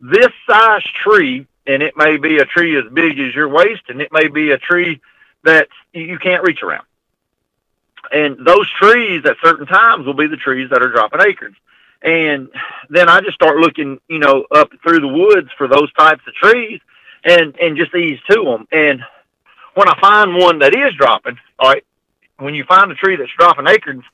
this 0.00 0.28
size 0.48 0.82
tree, 1.04 1.46
and 1.66 1.82
it 1.82 1.94
may 1.96 2.16
be 2.16 2.38
a 2.38 2.44
tree 2.44 2.76
as 2.78 2.84
big 2.92 3.18
as 3.18 3.34
your 3.34 3.48
waist, 3.48 3.82
and 3.88 4.00
it 4.00 4.12
may 4.12 4.28
be 4.28 4.50
a 4.50 4.58
tree 4.58 5.00
that 5.44 5.68
you 5.92 6.18
can't 6.18 6.42
reach 6.42 6.62
around. 6.62 6.84
And 8.12 8.44
those 8.44 8.68
trees 8.80 9.22
at 9.24 9.36
certain 9.42 9.66
times 9.66 10.06
will 10.06 10.14
be 10.14 10.26
the 10.26 10.36
trees 10.36 10.70
that 10.70 10.82
are 10.82 10.90
dropping 10.90 11.20
acorns. 11.20 11.56
And 12.02 12.48
then 12.88 13.08
I 13.08 13.20
just 13.20 13.34
start 13.34 13.58
looking, 13.58 13.98
you 14.08 14.18
know, 14.18 14.46
up 14.50 14.70
through 14.82 15.00
the 15.00 15.08
woods 15.08 15.50
for 15.58 15.68
those 15.68 15.92
types 15.92 16.22
of 16.26 16.34
trees, 16.34 16.80
and 17.24 17.54
and 17.60 17.76
just 17.76 17.94
ease 17.94 18.18
to 18.30 18.42
them. 18.42 18.66
And 18.72 19.02
when 19.74 19.88
I 19.88 20.00
find 20.00 20.34
one 20.34 20.60
that 20.60 20.74
is 20.74 20.94
dropping, 20.94 21.38
all 21.58 21.68
right, 21.68 21.84
when 22.38 22.54
you 22.54 22.64
find 22.64 22.90
a 22.90 22.94
tree 22.94 23.16
that's 23.16 23.30
dropping 23.38 23.68
acorns, 23.68 24.04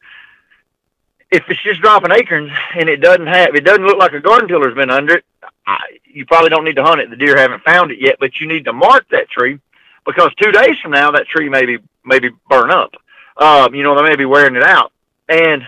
if 1.31 1.45
it's 1.49 1.63
just 1.63 1.81
dropping 1.81 2.13
acorns 2.13 2.51
and 2.75 2.89
it 2.89 2.97
doesn't 2.97 3.27
have, 3.27 3.55
it 3.55 3.65
doesn't 3.65 3.87
look 3.87 3.99
like 3.99 4.13
a 4.13 4.21
garden 4.21 4.49
tiller's 4.49 4.75
been 4.75 4.91
under 4.91 5.17
it, 5.19 5.25
I, 5.67 5.79
you 6.05 6.27
probably 6.27 6.51
don't 6.51 6.65
need 6.65 6.77
to 6.77 6.85
hunt 6.85 7.01
it. 7.01 7.11
The 7.11 7.17
deer 7.17 7.37
haven't 7.37 7.63
found 7.65 7.91
it 7.91 7.99
yet, 8.01 8.17
but 8.21 8.39
you 8.41 8.47
need 8.47 8.65
to 8.67 8.73
mark 8.73 9.09
that 9.11 9.29
tree 9.29 9.59
because 10.05 10.31
two 10.41 10.53
days 10.53 10.79
from 10.81 10.93
now 10.93 11.11
that 11.13 11.27
tree 11.27 11.49
may 11.49 11.67
be 11.67 11.79
maybe 12.05 12.31
burn 12.49 12.71
up. 12.71 12.93
Um, 13.37 13.75
you 13.75 13.83
know, 13.83 13.97
they 13.97 14.09
may 14.09 14.17
be 14.17 14.25
wearing 14.25 14.57
it 14.57 14.63
out, 14.63 14.93
and 15.29 15.63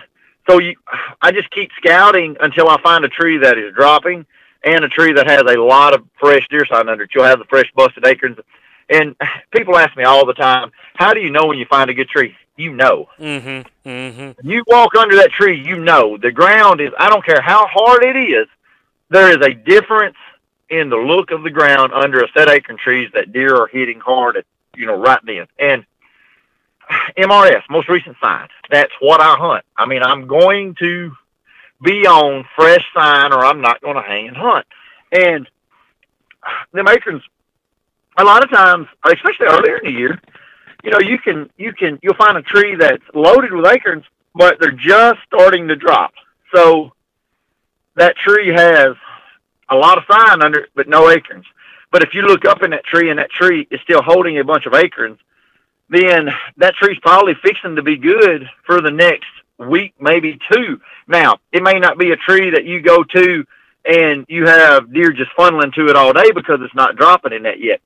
so 0.49 0.59
you, 0.59 0.75
I 1.21 1.31
just 1.31 1.51
keep 1.51 1.69
scouting 1.77 2.35
until 2.39 2.69
I 2.69 2.81
find 2.81 3.05
a 3.05 3.09
tree 3.09 3.37
that 3.39 3.57
is 3.57 3.73
dropping 3.75 4.25
and 4.63 4.83
a 4.83 4.89
tree 4.89 5.13
that 5.13 5.29
has 5.29 5.41
a 5.41 5.59
lot 5.59 5.93
of 5.93 6.05
fresh 6.19 6.45
deer 6.49 6.65
sign 6.65 6.89
under 6.89 7.03
it. 7.03 7.11
You'll 7.13 7.25
have 7.25 7.39
the 7.39 7.45
fresh 7.45 7.71
busted 7.75 8.05
acorns. 8.05 8.37
And 8.89 9.15
people 9.51 9.77
ask 9.77 9.95
me 9.95 10.03
all 10.03 10.25
the 10.25 10.33
time, 10.33 10.71
how 10.95 11.13
do 11.13 11.19
you 11.19 11.29
know 11.29 11.45
when 11.45 11.59
you 11.59 11.65
find 11.69 11.89
a 11.89 11.93
good 11.93 12.09
tree? 12.09 12.35
You 12.57 12.73
know. 12.73 13.07
Mm-hmm. 13.19 13.87
Mm-hmm. 13.89 14.49
You 14.49 14.63
walk 14.67 14.95
under 14.95 15.15
that 15.17 15.31
tree, 15.31 15.61
you 15.63 15.79
know. 15.79 16.17
The 16.17 16.31
ground 16.31 16.81
is, 16.81 16.89
I 16.97 17.09
don't 17.09 17.23
care 17.23 17.41
how 17.41 17.67
hard 17.67 18.03
it 18.03 18.17
is, 18.17 18.47
there 19.09 19.29
is 19.31 19.37
a 19.45 19.53
difference 19.53 20.17
in 20.69 20.89
the 20.89 20.97
look 20.97 21.31
of 21.31 21.43
the 21.43 21.49
ground 21.49 21.91
under 21.93 22.21
a 22.21 22.27
set 22.35 22.47
of 22.47 22.53
acorn 22.53 22.77
trees 22.77 23.09
that 23.13 23.31
deer 23.33 23.55
are 23.55 23.67
hitting 23.67 23.99
hard 23.99 24.37
at, 24.37 24.45
you 24.75 24.85
know, 24.85 24.95
right 24.95 25.19
then. 25.25 25.47
And 25.57 25.85
MRS, 27.17 27.63
most 27.69 27.89
recent 27.89 28.17
sign, 28.21 28.47
that's 28.69 28.91
what 28.99 29.21
I 29.21 29.35
hunt. 29.35 29.65
I 29.75 29.85
mean, 29.85 30.03
I'm 30.03 30.27
going 30.27 30.75
to 30.79 31.11
be 31.83 32.05
on 32.05 32.45
fresh 32.55 32.85
sign 32.93 33.33
or 33.33 33.45
I'm 33.45 33.61
not 33.61 33.81
going 33.81 33.95
to 33.95 34.01
hang 34.01 34.27
and 34.27 34.37
hunt. 34.37 34.65
And 35.11 35.49
them 36.73 36.87
acorns, 36.87 37.23
a 38.17 38.23
lot 38.23 38.43
of 38.43 38.49
times, 38.49 38.87
especially 39.05 39.47
earlier 39.47 39.77
in 39.77 39.93
the 39.93 39.99
year, 39.99 40.21
you 40.83 40.91
know, 40.91 40.99
you 40.99 41.17
can, 41.17 41.49
you 41.57 41.73
can, 41.73 41.99
you'll 42.01 42.15
find 42.15 42.37
a 42.37 42.41
tree 42.41 42.75
that's 42.75 43.03
loaded 43.13 43.53
with 43.53 43.65
acorns, 43.65 44.03
but 44.35 44.57
they're 44.59 44.71
just 44.71 45.19
starting 45.25 45.67
to 45.67 45.75
drop. 45.75 46.13
So 46.53 46.93
that 47.99 48.15
tree 48.15 48.49
has 48.49 48.95
a 49.69 49.75
lot 49.75 49.97
of 49.97 50.05
sign 50.09 50.41
under 50.41 50.61
it, 50.61 50.69
but 50.73 50.87
no 50.87 51.09
acorns. 51.09 51.45
But 51.91 52.01
if 52.01 52.13
you 52.13 52.21
look 52.21 52.45
up 52.45 52.63
in 52.63 52.71
that 52.71 52.85
tree 52.85 53.09
and 53.09 53.19
that 53.19 53.29
tree 53.29 53.67
is 53.69 53.79
still 53.83 54.01
holding 54.01 54.39
a 54.39 54.43
bunch 54.43 54.65
of 54.65 54.73
acorns, 54.73 55.19
then 55.89 56.29
that 56.57 56.75
tree's 56.75 56.99
probably 57.01 57.33
fixing 57.43 57.75
to 57.75 57.83
be 57.83 57.97
good 57.97 58.47
for 58.65 58.81
the 58.81 58.91
next 58.91 59.27
week, 59.57 59.93
maybe 59.99 60.39
two. 60.51 60.79
Now, 61.07 61.39
it 61.51 61.61
may 61.61 61.79
not 61.79 61.97
be 61.97 62.11
a 62.11 62.15
tree 62.15 62.51
that 62.51 62.65
you 62.65 62.81
go 62.81 63.03
to 63.03 63.45
and 63.85 64.25
you 64.29 64.45
have 64.45 64.93
deer 64.93 65.11
just 65.11 65.31
funneling 65.37 65.73
to 65.73 65.87
it 65.87 65.95
all 65.95 66.13
day 66.13 66.31
because 66.33 66.59
it's 66.61 66.75
not 66.75 66.95
dropping 66.95 67.33
in 67.33 67.43
that 67.43 67.59
yet. 67.59 67.81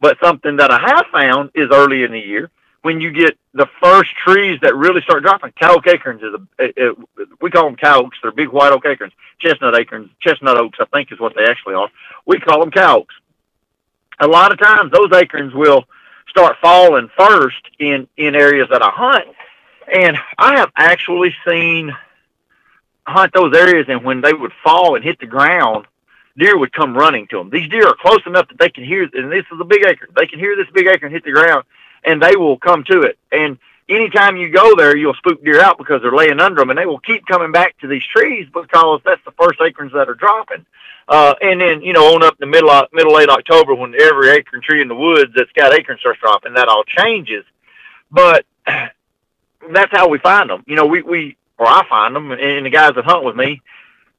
But 0.00 0.18
something 0.22 0.56
that 0.58 0.70
I 0.70 0.78
have 0.78 1.06
found 1.10 1.50
is 1.54 1.70
early 1.72 2.04
in 2.04 2.12
the 2.12 2.20
year 2.20 2.50
when 2.86 3.00
you 3.00 3.10
get 3.10 3.36
the 3.52 3.66
first 3.82 4.14
trees 4.14 4.60
that 4.62 4.76
really 4.76 5.00
start 5.00 5.24
dropping. 5.24 5.50
Cow 5.60 5.74
oak 5.74 5.88
acorns 5.88 6.22
is 6.22 6.32
a, 6.32 6.64
a, 6.64 6.90
a 6.90 6.94
we 7.40 7.50
call 7.50 7.64
them 7.64 7.74
cow 7.74 8.02
oaks. 8.02 8.16
They're 8.22 8.30
big 8.30 8.50
white 8.50 8.72
oak 8.72 8.86
acorns. 8.86 9.12
Chestnut 9.40 9.74
acorns, 9.74 10.08
chestnut 10.20 10.56
oaks, 10.56 10.78
I 10.80 10.84
think 10.94 11.10
is 11.10 11.18
what 11.18 11.34
they 11.34 11.46
actually 11.46 11.74
are. 11.74 11.88
We 12.26 12.38
call 12.38 12.60
them 12.60 12.70
cow 12.70 12.98
oaks. 12.98 13.14
A 14.20 14.28
lot 14.28 14.52
of 14.52 14.60
times 14.60 14.92
those 14.92 15.10
acorns 15.12 15.52
will 15.52 15.82
start 16.28 16.58
falling 16.62 17.10
first 17.18 17.60
in 17.80 18.06
in 18.16 18.36
areas 18.36 18.68
that 18.70 18.82
I 18.84 18.90
hunt, 18.90 19.34
and 19.92 20.16
I 20.38 20.58
have 20.58 20.70
actually 20.76 21.34
seen 21.44 21.90
hunt 23.04 23.32
those 23.34 23.52
areas, 23.56 23.86
and 23.88 24.04
when 24.04 24.20
they 24.20 24.32
would 24.32 24.52
fall 24.62 24.94
and 24.94 25.02
hit 25.02 25.18
the 25.18 25.26
ground, 25.26 25.86
deer 26.38 26.56
would 26.56 26.72
come 26.72 26.96
running 26.96 27.26
to 27.30 27.38
them. 27.38 27.50
These 27.50 27.68
deer 27.68 27.88
are 27.88 27.96
close 28.00 28.24
enough 28.26 28.46
that 28.46 28.58
they 28.58 28.70
can 28.70 28.84
hear, 28.84 29.02
and 29.12 29.32
this 29.32 29.44
is 29.52 29.60
a 29.60 29.64
big 29.64 29.84
acorn. 29.84 30.10
They 30.16 30.28
can 30.28 30.38
hear 30.38 30.54
this 30.54 30.70
big 30.72 30.86
acorn 30.86 31.10
hit 31.10 31.24
the 31.24 31.32
ground, 31.32 31.64
and 32.04 32.22
they 32.22 32.36
will 32.36 32.58
come 32.58 32.84
to 32.84 33.02
it. 33.02 33.18
And 33.32 33.58
anytime 33.88 34.36
you 34.36 34.50
go 34.50 34.74
there, 34.76 34.96
you'll 34.96 35.14
spook 35.14 35.42
deer 35.44 35.60
out 35.60 35.78
because 35.78 36.02
they're 36.02 36.14
laying 36.14 36.40
under 36.40 36.60
them, 36.60 36.70
and 36.70 36.78
they 36.78 36.86
will 36.86 37.00
keep 37.00 37.26
coming 37.26 37.52
back 37.52 37.78
to 37.78 37.86
these 37.86 38.04
trees 38.04 38.48
because 38.52 39.00
that's 39.04 39.24
the 39.24 39.32
first 39.32 39.60
acorns 39.60 39.92
that 39.92 40.08
are 40.08 40.14
dropping. 40.14 40.66
Uh, 41.08 41.34
and 41.40 41.60
then 41.60 41.82
you 41.82 41.92
know 41.92 42.14
on 42.14 42.22
up 42.24 42.34
in 42.40 42.48
the 42.48 42.50
middle 42.50 42.70
of, 42.70 42.88
middle 42.92 43.14
late 43.14 43.28
October 43.28 43.74
when 43.74 43.94
every 44.00 44.30
acorn 44.30 44.60
tree 44.60 44.82
in 44.82 44.88
the 44.88 44.94
woods 44.94 45.32
that's 45.36 45.52
got 45.52 45.72
acorns 45.72 46.00
starts 46.00 46.20
dropping, 46.20 46.54
that 46.54 46.68
all 46.68 46.82
changes. 46.84 47.44
But 48.10 48.44
that's 48.66 49.92
how 49.92 50.08
we 50.08 50.18
find 50.18 50.50
them. 50.50 50.64
You 50.66 50.74
know, 50.74 50.86
we 50.86 51.02
we 51.02 51.36
or 51.58 51.66
I 51.66 51.88
find 51.88 52.14
them, 52.14 52.32
and 52.32 52.66
the 52.66 52.70
guys 52.70 52.92
that 52.96 53.04
hunt 53.04 53.24
with 53.24 53.36
me, 53.36 53.62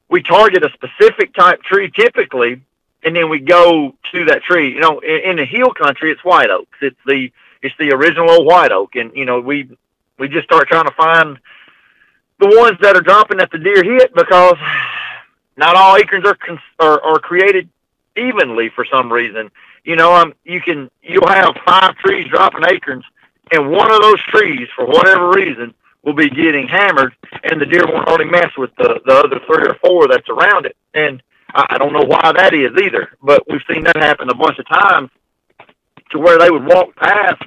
we 0.09 0.23
target 0.23 0.63
a 0.63 0.69
specific 0.73 1.33
type 1.33 1.61
tree 1.61 1.91
typically, 1.91 2.61
and 3.03 3.15
then 3.15 3.29
we 3.29 3.39
go 3.39 3.93
to 4.13 4.25
that 4.25 4.43
tree. 4.43 4.73
You 4.73 4.79
know, 4.79 4.99
in, 4.99 5.31
in 5.31 5.35
the 5.35 5.45
hill 5.45 5.73
country, 5.73 6.11
it's 6.11 6.23
white 6.23 6.49
oaks. 6.49 6.77
It's 6.81 6.99
the 7.05 7.31
it's 7.61 7.75
the 7.79 7.91
original 7.93 8.29
old 8.29 8.45
white 8.45 8.71
oak, 8.71 8.95
and 8.95 9.11
you 9.15 9.25
know 9.25 9.39
we 9.39 9.69
we 10.19 10.27
just 10.27 10.45
start 10.45 10.67
trying 10.67 10.85
to 10.85 10.93
find 10.93 11.37
the 12.39 12.55
ones 12.57 12.77
that 12.81 12.95
are 12.95 13.01
dropping 13.01 13.37
that 13.37 13.51
the 13.51 13.57
deer 13.57 13.83
hit 13.83 14.13
because 14.13 14.57
not 15.57 15.75
all 15.75 15.95
acorns 15.95 16.25
are 16.25 16.35
cons- 16.35 16.59
are, 16.79 17.01
are 17.01 17.19
created 17.19 17.69
evenly 18.15 18.69
for 18.69 18.85
some 18.85 19.11
reason. 19.11 19.49
You 19.83 19.95
know, 19.95 20.13
um, 20.13 20.33
you 20.43 20.61
can 20.61 20.89
you'll 21.01 21.27
have 21.27 21.55
five 21.65 21.95
trees 21.97 22.27
dropping 22.29 22.65
acorns, 22.65 23.05
and 23.51 23.71
one 23.71 23.91
of 23.91 24.01
those 24.01 24.21
trees, 24.23 24.67
for 24.75 24.85
whatever 24.85 25.29
reason, 25.29 25.73
will 26.03 26.13
be 26.13 26.29
getting 26.29 26.67
hammered, 26.67 27.15
and 27.43 27.59
the 27.59 27.65
deer 27.65 27.85
won't 27.85 28.07
hardly 28.07 28.25
mess 28.25 28.51
with 28.57 28.75
the 28.77 28.99
the 29.05 29.13
other 29.13 29.39
three 29.45 29.67
or 29.67 29.75
four 29.83 30.07
that's 30.07 30.29
around 30.29 30.65
it. 30.65 30.75
And 30.93 31.21
I, 31.53 31.65
I 31.71 31.77
don't 31.77 31.93
know 31.93 32.05
why 32.05 32.31
that 32.35 32.53
is 32.53 32.71
either, 32.83 33.09
but 33.21 33.43
we've 33.49 33.61
seen 33.71 33.83
that 33.85 33.97
happen 33.97 34.29
a 34.29 34.35
bunch 34.35 34.59
of 34.59 34.67
times, 34.67 35.09
to 36.11 36.19
where 36.19 36.37
they 36.37 36.49
would 36.49 36.65
walk 36.65 36.95
past 36.95 37.41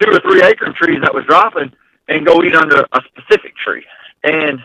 two 0.00 0.10
or 0.10 0.20
three 0.20 0.42
acorn 0.42 0.74
trees 0.74 1.00
that 1.02 1.14
was 1.14 1.24
dropping 1.26 1.72
and 2.08 2.26
go 2.26 2.42
eat 2.42 2.54
under 2.54 2.86
a 2.92 3.00
specific 3.06 3.56
tree, 3.56 3.84
and 4.22 4.60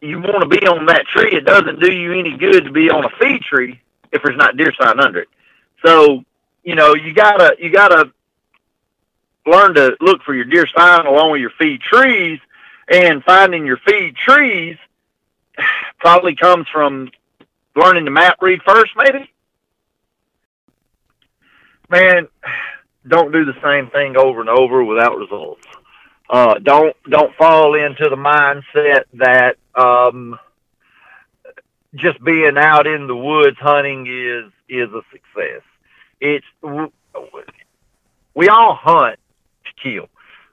you 0.00 0.18
want 0.18 0.42
to 0.42 0.48
be 0.48 0.66
on 0.66 0.86
that 0.86 1.06
tree. 1.06 1.32
It 1.32 1.44
doesn't 1.44 1.80
do 1.80 1.92
you 1.92 2.12
any 2.12 2.36
good 2.36 2.64
to 2.64 2.70
be 2.70 2.90
on 2.90 3.04
a 3.04 3.10
feed 3.20 3.42
tree 3.42 3.80
if 4.12 4.22
there's 4.22 4.36
not 4.36 4.56
deer 4.56 4.72
sign 4.80 5.00
under 5.00 5.20
it. 5.20 5.28
So, 5.84 6.24
you 6.64 6.74
know, 6.74 6.94
you 6.94 7.12
gotta 7.12 7.56
you 7.58 7.70
gotta 7.70 8.12
learn 9.46 9.74
to 9.74 9.96
look 10.00 10.22
for 10.22 10.34
your 10.34 10.44
deer 10.44 10.66
sign 10.76 11.06
along 11.06 11.32
with 11.32 11.40
your 11.40 11.52
feed 11.58 11.80
trees, 11.80 12.38
and 12.88 13.24
finding 13.24 13.66
your 13.66 13.78
feed 13.86 14.16
trees 14.16 14.76
probably 15.98 16.34
comes 16.34 16.66
from 16.72 17.10
learning 17.76 18.04
the 18.04 18.10
map 18.10 18.38
read 18.40 18.60
first, 18.66 18.92
maybe. 18.96 19.29
Man, 21.90 22.28
don't 23.06 23.32
do 23.32 23.44
the 23.44 23.60
same 23.62 23.90
thing 23.90 24.16
over 24.16 24.40
and 24.40 24.48
over 24.48 24.84
without 24.84 25.18
results. 25.18 25.66
Uh, 26.28 26.54
don't 26.60 26.94
don't 27.08 27.34
fall 27.34 27.74
into 27.74 28.08
the 28.08 28.16
mindset 28.16 29.04
that 29.14 29.56
um, 29.74 30.38
just 31.96 32.22
being 32.22 32.56
out 32.56 32.86
in 32.86 33.08
the 33.08 33.16
woods 33.16 33.56
hunting 33.58 34.06
is 34.06 34.52
is 34.68 34.88
a 34.92 35.02
success. 35.10 35.62
It's 36.20 36.46
we 38.34 38.48
all 38.48 38.78
hunt 38.80 39.18
to 39.64 39.82
kill. 39.82 40.08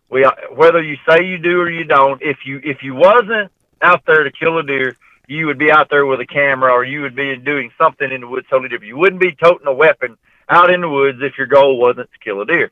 We 0.09 0.27
whether 0.55 0.81
you 0.81 0.97
say 1.07 1.25
you 1.25 1.37
do 1.37 1.59
or 1.59 1.69
you 1.69 1.83
don't. 1.83 2.19
If 2.23 2.39
you 2.45 2.59
if 2.63 2.81
you 2.81 2.95
wasn't 2.95 3.51
out 3.79 4.01
there 4.07 4.23
to 4.23 4.31
kill 4.31 4.57
a 4.57 4.63
deer, 4.63 4.97
you 5.27 5.45
would 5.45 5.59
be 5.59 5.69
out 5.71 5.91
there 5.91 6.07
with 6.07 6.19
a 6.19 6.25
camera 6.25 6.71
or 6.71 6.83
you 6.83 7.01
would 7.01 7.15
be 7.15 7.35
doing 7.37 7.69
something 7.77 8.11
in 8.11 8.21
the 8.21 8.27
woods 8.27 8.47
totally 8.49 8.69
different. 8.69 8.87
You 8.87 8.97
wouldn't 8.97 9.21
be 9.21 9.35
toting 9.35 9.67
a 9.67 9.73
weapon 9.73 10.17
out 10.49 10.71
in 10.71 10.81
the 10.81 10.89
woods 10.89 11.19
if 11.21 11.37
your 11.37 11.47
goal 11.47 11.77
wasn't 11.77 12.11
to 12.11 12.19
kill 12.19 12.41
a 12.41 12.45
deer. 12.45 12.71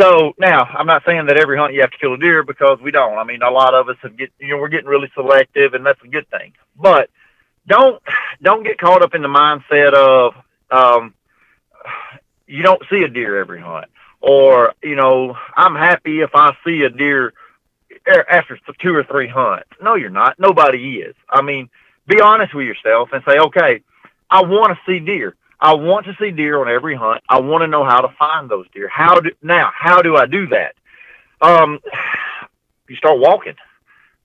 So 0.00 0.32
now 0.38 0.62
I'm 0.62 0.86
not 0.86 1.02
saying 1.04 1.26
that 1.26 1.38
every 1.38 1.58
hunt 1.58 1.74
you 1.74 1.80
have 1.80 1.90
to 1.90 1.98
kill 1.98 2.14
a 2.14 2.18
deer 2.18 2.42
because 2.44 2.78
we 2.80 2.90
don't. 2.90 3.18
I 3.18 3.24
mean, 3.24 3.42
a 3.42 3.50
lot 3.50 3.74
of 3.74 3.88
us 3.88 3.96
have 4.02 4.16
get 4.16 4.30
you 4.38 4.48
know 4.48 4.58
we're 4.58 4.68
getting 4.68 4.88
really 4.88 5.10
selective, 5.14 5.74
and 5.74 5.84
that's 5.84 6.02
a 6.04 6.08
good 6.08 6.28
thing. 6.30 6.52
But 6.76 7.10
don't 7.66 8.00
don't 8.42 8.62
get 8.62 8.78
caught 8.78 9.02
up 9.02 9.14
in 9.14 9.22
the 9.22 9.28
mindset 9.28 9.94
of 9.94 10.34
um, 10.70 11.14
you 12.46 12.62
don't 12.62 12.82
see 12.90 13.02
a 13.02 13.08
deer 13.08 13.38
every 13.38 13.60
hunt, 13.60 13.86
or 14.20 14.74
you 14.82 14.94
know 14.94 15.36
I'm 15.56 15.74
happy 15.74 16.20
if 16.20 16.30
I 16.34 16.56
see 16.64 16.82
a 16.82 16.90
deer 16.90 17.32
after 18.30 18.58
two 18.80 18.94
or 18.94 19.04
three 19.04 19.28
hunts. 19.28 19.68
No, 19.82 19.94
you're 19.94 20.10
not. 20.10 20.38
Nobody 20.38 20.98
is. 20.98 21.14
I 21.28 21.42
mean, 21.42 21.68
be 22.06 22.20
honest 22.20 22.54
with 22.54 22.66
yourself 22.66 23.10
and 23.12 23.22
say, 23.26 23.38
okay, 23.38 23.82
I 24.30 24.42
want 24.42 24.76
to 24.76 24.78
see 24.86 25.04
deer. 25.04 25.34
I 25.60 25.74
want 25.74 26.06
to 26.06 26.16
see 26.20 26.30
deer 26.30 26.60
on 26.60 26.68
every 26.68 26.94
hunt. 26.94 27.22
I 27.28 27.40
want 27.40 27.62
to 27.62 27.66
know 27.66 27.84
how 27.84 28.00
to 28.00 28.14
find 28.18 28.48
those 28.48 28.66
deer. 28.72 28.88
How 28.88 29.20
do 29.20 29.30
now? 29.42 29.70
How 29.76 30.02
do 30.02 30.16
I 30.16 30.26
do 30.26 30.46
that? 30.48 30.74
Um, 31.40 31.80
you 32.88 32.96
start 32.96 33.18
walking. 33.18 33.54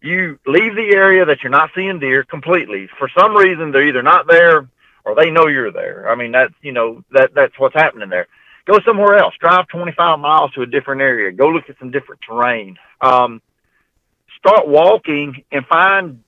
You 0.02 0.38
leave 0.46 0.76
the 0.76 0.94
area 0.96 1.26
that 1.26 1.42
you're 1.42 1.52
not 1.52 1.72
seeing 1.76 2.00
deer 2.00 2.24
completely. 2.24 2.90
For 3.00 3.10
some 3.18 3.36
reason, 3.36 3.72
they're 3.72 3.88
either 3.88 4.04
not 4.04 4.28
there 4.28 4.68
or 5.06 5.16
they 5.16 5.32
know 5.32 5.48
you're 5.48 5.72
there. 5.72 6.10
I 6.10 6.16
mean, 6.16 6.32
that's 6.32 6.54
you 6.62 6.72
know 6.72 7.04
that 7.12 7.34
that's 7.34 7.58
what's 7.58 7.76
happening 7.76 8.10
there. 8.10 8.28
Go 8.66 8.80
somewhere 8.86 9.18
else. 9.18 9.34
Drive 9.40 9.68
25 9.68 10.20
miles 10.20 10.52
to 10.54 10.62
a 10.62 10.66
different 10.66 11.02
area. 11.02 11.32
Go 11.32 11.48
look 11.48 11.70
at 11.70 11.78
some 11.80 11.92
different 11.92 12.22
terrain. 12.28 12.78
Um, 13.02 13.42
start 14.38 14.68
walking 14.68 15.44
and 15.52 15.66
find 15.66 16.24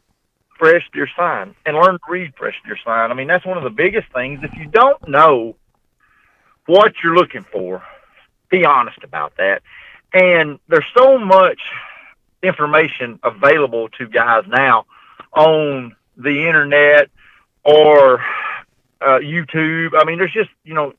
fresh 0.58 0.88
deer 0.93 1.10
sign 1.16 1.56
and 1.66 1.76
learn 1.76 1.95
to 1.95 2.12
read 2.12 2.34
fresh 2.36 2.56
deer 2.66 2.78
sign. 2.84 3.12
I 3.12 3.14
mean, 3.14 3.28
that's 3.28 3.45
one 3.45 3.58
of 3.58 3.64
the 3.64 3.70
biggest 3.70 4.12
things. 4.14 4.39
If 4.43 4.53
you 4.58 4.68
don't 4.68 5.08
know 5.08 5.56
what 6.66 6.93
you're 7.03 7.16
looking 7.16 7.45
for, 7.51 7.84
be 8.49 8.66
honest 8.66 9.03
about 9.03 9.34
that. 9.38 9.62
And 10.14 10.60
there's 10.68 10.86
so 10.97 11.18
much 11.18 11.60
information 12.41 13.20
available 13.24 13.89
to 13.89 14.08
guys 14.08 14.43
now 14.47 14.86
on 15.34 15.95
the 16.16 16.47
internet 16.47 17.10
or 17.64 18.20
uh, 19.01 19.20
YouTube. 19.20 19.91
I 19.97 20.06
mean, 20.06 20.18
there's 20.18 20.34
just 20.34 20.49
you 20.64 20.74
know, 20.74 20.93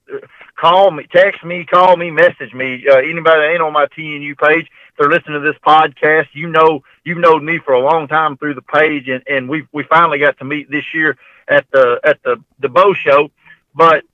call 0.57 0.91
me, 0.91 1.07
text 1.11 1.45
me, 1.45 1.65
call 1.65 1.97
me, 1.97 2.11
message 2.11 2.53
me. 2.53 2.85
Uh, 2.89 2.97
anybody 2.97 3.41
that 3.41 3.51
ain't 3.53 3.63
on 3.63 3.73
my 3.73 3.87
TNU 3.87 4.37
page, 4.39 4.69
they're 4.99 5.11
listening 5.11 5.41
to 5.43 5.47
this 5.47 5.59
podcast, 5.67 6.29
you 6.33 6.49
know, 6.49 6.83
you've 7.05 7.19
known 7.19 7.45
me 7.45 7.59
for 7.65 7.75
a 7.75 7.81
long 7.81 8.09
time 8.09 8.37
through 8.37 8.55
the 8.55 8.63
page, 8.63 9.09
and 9.09 9.23
and 9.27 9.49
we 9.49 9.67
we 9.73 9.85
finally 9.85 10.19
got 10.19 10.39
to 10.39 10.45
meet 10.45 10.71
this 10.71 10.85
year 10.95 11.17
at 11.49 11.67
the 11.73 12.01
at 12.05 12.23
the 12.23 12.43
the 12.59 12.69
bow 12.69 12.95
show. 12.95 13.31
But 13.75 14.05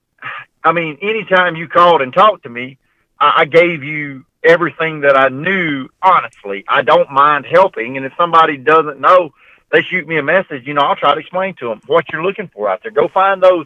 I 0.63 0.71
mean, 0.71 0.97
anytime 1.01 1.55
you 1.55 1.67
called 1.67 2.01
and 2.01 2.13
talked 2.13 2.43
to 2.43 2.49
me, 2.49 2.77
I, 3.19 3.41
I 3.41 3.45
gave 3.45 3.83
you 3.83 4.25
everything 4.43 5.01
that 5.01 5.17
I 5.17 5.29
knew. 5.29 5.89
Honestly, 6.01 6.65
I 6.67 6.81
don't 6.81 7.11
mind 7.11 7.45
helping, 7.45 7.97
and 7.97 8.05
if 8.05 8.13
somebody 8.17 8.57
doesn't 8.57 8.99
know 8.99 9.33
they 9.73 9.81
shoot 9.81 10.07
me 10.07 10.17
a 10.19 10.23
message, 10.23 10.67
you 10.67 10.75
know, 10.75 10.81
I'll 10.81 10.95
try 10.95 11.15
to 11.15 11.19
explain 11.19 11.55
to 11.55 11.69
them 11.69 11.81
what 11.87 12.05
you're 12.11 12.23
looking 12.23 12.47
for 12.47 12.69
out 12.69 12.83
there. 12.83 12.91
Go 12.91 13.07
find 13.07 13.41
those, 13.41 13.65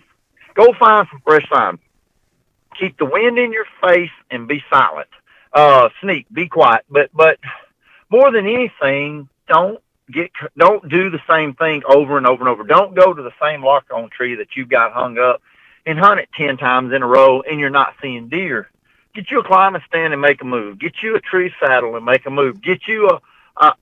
go 0.55 0.73
find 0.79 1.05
some 1.11 1.21
fresh 1.21 1.47
sign. 1.49 1.79
Keep 2.79 2.97
the 2.97 3.05
wind 3.05 3.37
in 3.37 3.51
your 3.51 3.65
face 3.81 4.11
and 4.31 4.47
be 4.47 4.63
silent. 4.69 5.09
Uh, 5.53 5.89
sneak, 6.01 6.27
be 6.31 6.47
quiet. 6.47 6.85
But, 6.89 7.09
but 7.13 7.39
more 8.09 8.31
than 8.31 8.45
anything, 8.47 9.29
don't 9.47 9.81
get, 10.11 10.31
don't 10.57 10.87
do 10.89 11.09
the 11.09 11.19
same 11.29 11.53
thing 11.53 11.83
over 11.87 12.17
and 12.17 12.27
over 12.27 12.41
and 12.41 12.49
over. 12.49 12.63
Don't 12.63 12.95
go 12.95 13.13
to 13.13 13.21
the 13.21 13.33
same 13.41 13.63
lock 13.63 13.85
on 13.93 14.09
tree 14.09 14.35
that 14.35 14.55
you've 14.55 14.69
got 14.69 14.93
hung 14.93 15.17
up 15.17 15.41
and 15.85 15.97
hunt 15.97 16.19
it 16.19 16.29
10 16.37 16.57
times 16.57 16.93
in 16.93 17.01
a 17.01 17.07
row 17.07 17.41
and 17.41 17.59
you're 17.59 17.69
not 17.69 17.95
seeing 18.01 18.29
deer. 18.29 18.69
Get 19.15 19.31
you 19.31 19.39
a 19.39 19.43
climbing 19.43 19.81
stand 19.87 20.13
and 20.13 20.21
make 20.21 20.41
a 20.41 20.45
move. 20.45 20.79
Get 20.79 20.93
you 21.01 21.15
a 21.15 21.19
tree 21.19 21.51
saddle 21.59 21.95
and 21.95 22.05
make 22.05 22.25
a 22.25 22.29
move. 22.29 22.61
Get 22.61 22.81
you 22.87 23.09
a, 23.09 23.65
a, 23.65 23.73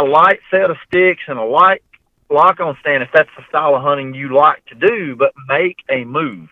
a 0.00 0.04
light 0.04 0.40
set 0.50 0.70
of 0.70 0.76
sticks 0.86 1.22
and 1.26 1.38
a 1.38 1.44
light 1.44 1.82
lock 2.30 2.60
on 2.60 2.76
stand 2.80 3.02
if 3.02 3.10
that's 3.12 3.30
the 3.36 3.44
style 3.48 3.74
of 3.74 3.82
hunting 3.82 4.14
you 4.14 4.34
like 4.34 4.64
to 4.66 4.74
do, 4.74 5.16
but 5.16 5.32
make 5.48 5.78
a 5.90 6.04
move. 6.04 6.48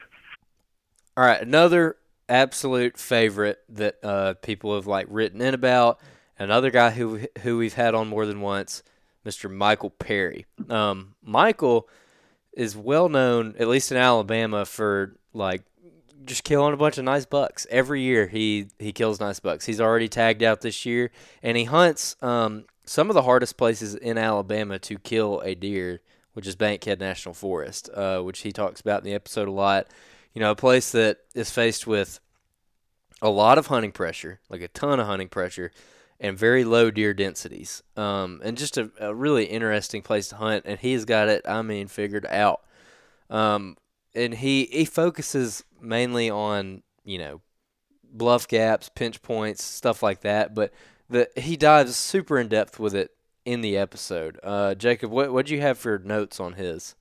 All 1.16 1.24
right, 1.24 1.40
another 1.40 1.96
absolute 2.28 2.98
favorite 2.98 3.58
that 3.68 3.96
uh, 4.04 4.34
people 4.34 4.74
have 4.74 4.86
like 4.86 5.06
written 5.10 5.40
in 5.40 5.54
about. 5.54 6.00
Another 6.38 6.70
guy 6.70 6.90
who 6.90 7.20
who 7.42 7.58
we've 7.58 7.74
had 7.74 7.94
on 7.94 8.08
more 8.08 8.26
than 8.26 8.40
once, 8.40 8.82
Mr. 9.24 9.50
Michael 9.50 9.90
Perry. 9.90 10.46
Um, 10.68 11.14
Michael 11.22 11.88
is 12.52 12.76
well 12.76 13.08
known, 13.08 13.54
at 13.58 13.68
least 13.68 13.90
in 13.90 13.98
Alabama, 13.98 14.64
for 14.64 15.16
like 15.32 15.62
just 16.24 16.44
killing 16.44 16.74
a 16.74 16.76
bunch 16.76 16.98
of 16.98 17.04
nice 17.04 17.24
bucks 17.24 17.66
every 17.70 18.02
year. 18.02 18.26
He 18.26 18.68
he 18.78 18.92
kills 18.92 19.20
nice 19.20 19.40
bucks. 19.40 19.66
He's 19.66 19.80
already 19.80 20.08
tagged 20.08 20.42
out 20.42 20.60
this 20.60 20.84
year, 20.84 21.10
and 21.42 21.56
he 21.56 21.64
hunts 21.64 22.16
um, 22.20 22.64
some 22.84 23.08
of 23.08 23.14
the 23.14 23.22
hardest 23.22 23.56
places 23.56 23.94
in 23.94 24.18
Alabama 24.18 24.78
to 24.80 24.98
kill 24.98 25.40
a 25.40 25.54
deer, 25.54 26.00
which 26.34 26.46
is 26.46 26.56
Bankhead 26.56 27.00
National 27.00 27.34
Forest, 27.34 27.88
uh, 27.94 28.20
which 28.20 28.40
he 28.40 28.52
talks 28.52 28.80
about 28.80 29.00
in 29.00 29.04
the 29.04 29.14
episode 29.14 29.48
a 29.48 29.52
lot. 29.52 29.86
You 30.36 30.40
know, 30.40 30.50
a 30.50 30.54
place 30.54 30.90
that 30.92 31.20
is 31.34 31.50
faced 31.50 31.86
with 31.86 32.20
a 33.22 33.30
lot 33.30 33.56
of 33.56 33.68
hunting 33.68 33.90
pressure, 33.90 34.38
like 34.50 34.60
a 34.60 34.68
ton 34.68 35.00
of 35.00 35.06
hunting 35.06 35.30
pressure, 35.30 35.72
and 36.20 36.36
very 36.36 36.62
low 36.62 36.90
deer 36.90 37.14
densities. 37.14 37.82
Um, 37.96 38.42
and 38.44 38.58
just 38.58 38.76
a, 38.76 38.90
a 39.00 39.14
really 39.14 39.46
interesting 39.46 40.02
place 40.02 40.28
to 40.28 40.36
hunt. 40.36 40.64
And 40.66 40.78
he's 40.78 41.06
got 41.06 41.30
it, 41.30 41.40
I 41.48 41.62
mean, 41.62 41.86
figured 41.86 42.26
out. 42.26 42.60
Um, 43.30 43.78
and 44.14 44.34
he 44.34 44.66
he 44.66 44.84
focuses 44.84 45.64
mainly 45.80 46.28
on 46.28 46.82
you 47.02 47.16
know 47.16 47.40
bluff 48.04 48.46
gaps, 48.46 48.90
pinch 48.94 49.22
points, 49.22 49.64
stuff 49.64 50.02
like 50.02 50.20
that. 50.20 50.54
But 50.54 50.70
the 51.08 51.30
he 51.34 51.56
dives 51.56 51.96
super 51.96 52.38
in 52.38 52.48
depth 52.48 52.78
with 52.78 52.94
it 52.94 53.12
in 53.46 53.62
the 53.62 53.78
episode. 53.78 54.38
Uh, 54.42 54.74
Jacob, 54.74 55.10
what 55.10 55.32
what 55.32 55.46
do 55.46 55.54
you 55.54 55.62
have 55.62 55.78
for 55.78 55.98
notes 55.98 56.38
on 56.38 56.52
his? 56.52 56.94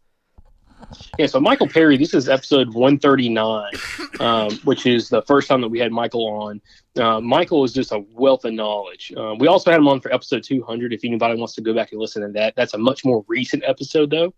Yeah, 1.18 1.28
so 1.28 1.40
Michael 1.40 1.68
Perry, 1.68 1.98
this 1.98 2.14
is 2.14 2.28
episode 2.28 2.74
139, 2.74 3.72
um, 4.20 4.52
which 4.64 4.86
is 4.86 5.10
the 5.10 5.22
first 5.24 5.48
time 5.48 5.62
that 5.62 5.70
we 5.70 5.80
had 5.80 5.92
Michael 5.92 6.28
on. 6.28 6.62
Uh, 6.98 7.20
Michael 7.22 7.64
is 7.64 7.74
just 7.74 7.92
a 7.92 8.00
wealth 8.14 8.46
of 8.46 8.54
knowledge. 8.54 9.14
Uh, 9.16 9.36
we 9.38 9.48
also 9.48 9.72
had 9.72 9.80
him 9.80 9.88
on 9.88 10.00
for 10.00 10.14
episode 10.14 10.44
200. 10.44 10.94
If 10.94 11.02
anybody 11.04 11.38
wants 11.38 11.56
to 11.56 11.62
go 11.62 11.74
back 11.74 11.92
and 11.92 12.02
listen 12.02 12.22
to 12.22 12.30
that, 12.34 12.56
that's 12.56 12.74
a 12.74 12.78
much 12.78 13.06
more 13.06 13.24
recent 13.28 13.64
episode, 13.66 14.10
though. 14.10 14.34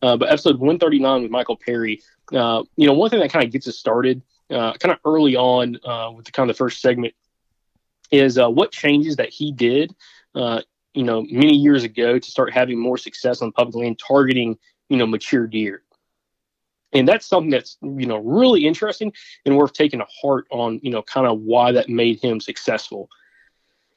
Uh, 0.00 0.16
but 0.16 0.28
episode 0.28 0.58
139 0.58 1.22
with 1.22 1.30
Michael 1.30 1.56
Perry, 1.56 2.00
uh, 2.32 2.62
you 2.76 2.86
know, 2.86 2.94
one 2.94 3.10
thing 3.10 3.20
that 3.20 3.32
kind 3.32 3.44
of 3.44 3.52
gets 3.52 3.68
us 3.68 3.76
started 3.76 4.22
uh, 4.50 4.72
kind 4.74 4.92
of 4.92 4.98
early 5.04 5.36
on 5.36 5.78
uh, 5.84 6.10
with 6.14 6.24
the 6.24 6.32
kind 6.32 6.50
of 6.50 6.56
the 6.56 6.58
first 6.58 6.80
segment 6.80 7.14
is 8.10 8.38
what 8.38 8.72
changes 8.72 9.16
that 9.16 9.30
he 9.30 9.52
did, 9.52 9.94
you 10.34 11.04
know, 11.04 11.22
many 11.30 11.56
years 11.56 11.84
ago 11.84 12.18
to 12.18 12.30
start 12.30 12.52
having 12.52 12.78
more 12.78 12.98
success 12.98 13.40
on 13.40 13.52
public 13.52 13.74
land 13.76 13.98
targeting, 13.98 14.58
you 14.92 14.98
know, 14.98 15.06
mature 15.06 15.46
deer. 15.46 15.82
And 16.92 17.08
that's 17.08 17.24
something 17.24 17.50
that's, 17.50 17.78
you 17.80 18.04
know, 18.04 18.18
really 18.18 18.66
interesting 18.66 19.10
and 19.46 19.56
worth 19.56 19.72
taking 19.72 20.02
a 20.02 20.06
heart 20.20 20.46
on, 20.50 20.80
you 20.82 20.90
know, 20.90 21.00
kind 21.00 21.26
of 21.26 21.40
why 21.40 21.72
that 21.72 21.88
made 21.88 22.20
him 22.20 22.40
successful. 22.40 23.08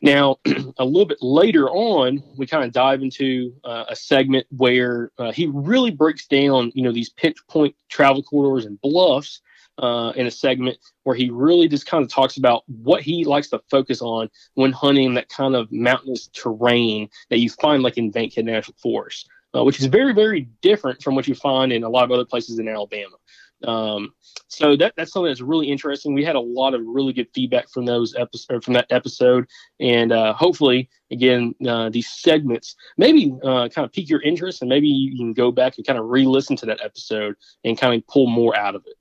Now, 0.02 0.38
a 0.78 0.86
little 0.86 1.06
bit 1.06 1.18
later 1.22 1.70
on, 1.70 2.24
we 2.38 2.48
kind 2.48 2.64
of 2.64 2.72
dive 2.72 3.02
into 3.02 3.54
uh, 3.66 3.84
a 3.90 3.96
segment 3.96 4.48
where 4.56 5.12
uh, 5.18 5.34
he 5.34 5.48
really 5.48 5.92
breaks 5.92 6.28
down, 6.28 6.72
you 6.74 6.84
know, 6.84 6.94
these 6.94 7.10
pinch 7.10 7.38
point 7.50 7.76
travel 7.90 8.24
corridors 8.24 8.66
and 8.66 8.80
bluffs 8.80 9.42
uh, 9.80 10.14
in 10.16 10.28
a 10.28 10.32
segment 10.32 10.78
where 11.04 11.16
he 11.18 11.30
really 11.30 11.68
just 11.68 11.86
kind 11.86 12.06
of 12.06 12.10
talks 12.10 12.38
about 12.38 12.64
what 12.68 13.02
he 13.02 13.26
likes 13.26 13.50
to 13.50 13.60
focus 13.70 14.02
on 14.02 14.30
when 14.54 14.72
hunting 14.72 15.14
that 15.16 15.28
kind 15.28 15.56
of 15.58 15.70
mountainous 15.74 16.28
terrain 16.28 17.10
that 17.30 17.40
you 17.40 17.50
find 17.50 17.84
like 17.84 17.98
in 17.98 18.12
Bankhead 18.12 18.46
National 18.46 18.78
Forest, 18.82 19.28
uh, 19.56 19.64
which 19.64 19.80
is 19.80 19.86
very, 19.86 20.14
very 20.14 20.48
different 20.62 21.02
from 21.02 21.16
what 21.16 21.28
you 21.28 21.36
find 21.36 21.72
in 21.72 21.84
a 21.84 21.90
lot 21.90 22.04
of 22.04 22.12
other 22.12 22.26
places 22.26 22.60
in 22.60 22.68
Alabama. 22.68 23.16
Um, 23.64 24.14
so 24.48 24.76
that 24.76 24.94
that's 24.96 25.14
something 25.14 25.30
that's 25.30 25.42
really 25.42 25.68
interesting. 25.68 26.14
We 26.14 26.24
had 26.24 26.36
a 26.36 26.42
lot 26.42 26.74
of 26.74 26.82
really 26.86 27.14
good 27.14 27.28
feedback 27.34 27.70
from 27.70 27.86
those 27.86 28.14
episodes 28.16 28.66
from 28.66 28.74
that 28.74 28.88
episode, 28.90 29.48
and 29.80 30.12
uh, 30.12 30.34
hopefully, 30.34 30.90
again, 31.10 31.56
uh, 31.68 31.90
these 31.90 32.08
segments 32.08 32.76
maybe 32.98 33.34
uh, 33.44 33.70
kind 33.70 33.86
of 33.86 33.92
pique 33.92 34.10
your 34.10 34.22
interest, 34.22 34.62
and 34.62 34.70
maybe 34.70 34.88
you 34.88 35.18
can 35.18 35.34
go 35.34 35.52
back 35.52 35.78
and 35.78 35.88
kind 35.88 35.98
of 35.98 36.06
re-listen 36.06 36.56
to 36.58 36.66
that 36.66 36.80
episode 36.84 37.36
and 37.64 37.80
kind 37.80 37.96
of 37.96 38.06
pull 38.08 38.28
more 38.28 38.56
out 38.56 38.76
of 38.76 38.86
it. 38.86 38.98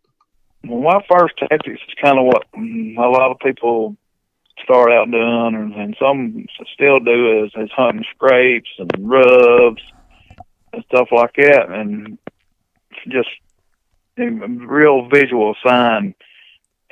Well, 0.67 0.81
my 0.81 1.05
first 1.11 1.37
tactics 1.37 1.81
is 1.87 1.95
kind 2.01 2.19
of 2.19 2.25
what 2.25 2.45
a 2.57 3.11
lot 3.11 3.33
of 3.33 3.39
people 3.41 3.97
start 4.63 4.93
out 4.93 5.11
doing, 5.11 5.55
and, 5.57 5.75
and 5.75 5.97
some 6.01 6.47
still 6.73 7.01
do, 7.01 7.45
is, 7.45 7.53
is 7.57 7.71
hunting 7.73 8.05
scrapes 8.15 8.71
and 8.79 8.91
rubs 8.99 9.83
and 10.75 10.85
stuff 10.85 11.09
like 11.13 11.35
that, 11.37 11.71
and 11.71 12.19
just 13.09 13.29
a 14.19 14.27
real 14.27 15.09
visual 15.09 15.55
sign. 15.67 16.15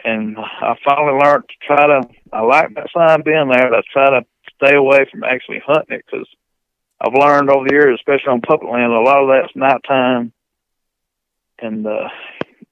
And 0.04 0.36
I 0.38 0.74
finally 0.84 1.18
learned 1.22 1.44
to 1.48 1.66
try 1.66 1.86
to. 1.86 2.08
I 2.32 2.40
like 2.40 2.74
that 2.74 2.88
sign 2.96 3.22
being 3.22 3.48
there. 3.48 3.70
To 3.70 3.82
try 3.92 4.10
to 4.10 4.26
stay 4.56 4.74
away 4.74 5.06
from 5.10 5.22
actually 5.22 5.62
hunting 5.64 5.98
it 5.98 6.04
because 6.10 6.26
I've 7.00 7.14
learned 7.14 7.50
over 7.50 7.66
the 7.66 7.74
years, 7.74 7.98
especially 8.00 8.32
on 8.32 8.40
public 8.40 8.72
land, 8.72 8.92
a 8.92 9.00
lot 9.00 9.22
of 9.22 9.28
that's 9.28 9.56
nighttime 9.56 10.32
and 11.60 11.86
uh, 11.86 12.08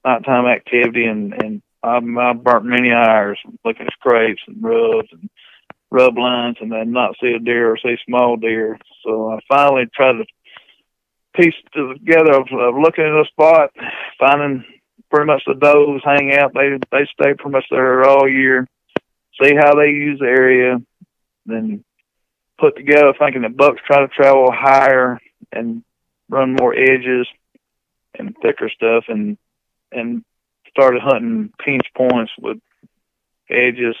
nighttime 0.03 0.45
activity, 0.45 1.05
and 1.05 1.33
and 1.33 1.61
I've, 1.83 2.03
I've 2.17 2.43
burnt 2.43 2.65
many 2.65 2.91
hours 2.91 3.39
looking 3.65 3.87
at 3.87 3.93
scrapes 3.93 4.41
and 4.47 4.61
rubs 4.61 5.07
and 5.11 5.29
rub 5.89 6.17
lines, 6.17 6.57
and 6.59 6.71
then 6.71 6.91
not 6.91 7.15
see 7.21 7.33
a 7.33 7.39
deer 7.39 7.71
or 7.71 7.77
see 7.77 7.97
small 8.05 8.37
deer. 8.37 8.77
So 9.05 9.31
I 9.31 9.39
finally 9.47 9.85
tried 9.93 10.13
to 10.13 10.25
piece 11.35 11.55
together 11.73 12.33
of, 12.33 12.47
of 12.51 12.75
looking 12.75 13.05
at 13.05 13.11
a 13.11 13.25
spot, 13.31 13.71
finding 14.19 14.63
pretty 15.09 15.27
much 15.27 15.43
the 15.45 15.53
does 15.53 16.01
hang 16.03 16.33
out. 16.33 16.53
They 16.53 16.77
they 16.91 17.05
stay 17.13 17.33
pretty 17.33 17.51
much 17.51 17.65
there 17.69 18.07
all 18.07 18.29
year. 18.29 18.67
See 19.41 19.53
how 19.55 19.75
they 19.75 19.87
use 19.87 20.19
the 20.19 20.25
area, 20.25 20.77
then 21.45 21.83
put 22.59 22.75
together 22.75 23.13
thinking 23.17 23.41
that 23.41 23.57
bucks 23.57 23.81
try 23.85 24.01
to 24.01 24.07
travel 24.07 24.51
higher 24.51 25.19
and 25.51 25.83
run 26.29 26.55
more 26.59 26.73
edges 26.73 27.27
and 28.17 28.35
thicker 28.41 28.69
stuff, 28.69 29.05
and 29.07 29.37
and 29.91 30.23
started 30.69 31.01
hunting 31.01 31.51
pinch 31.63 31.85
points 31.95 32.31
with 32.39 32.57
edges, 33.49 33.95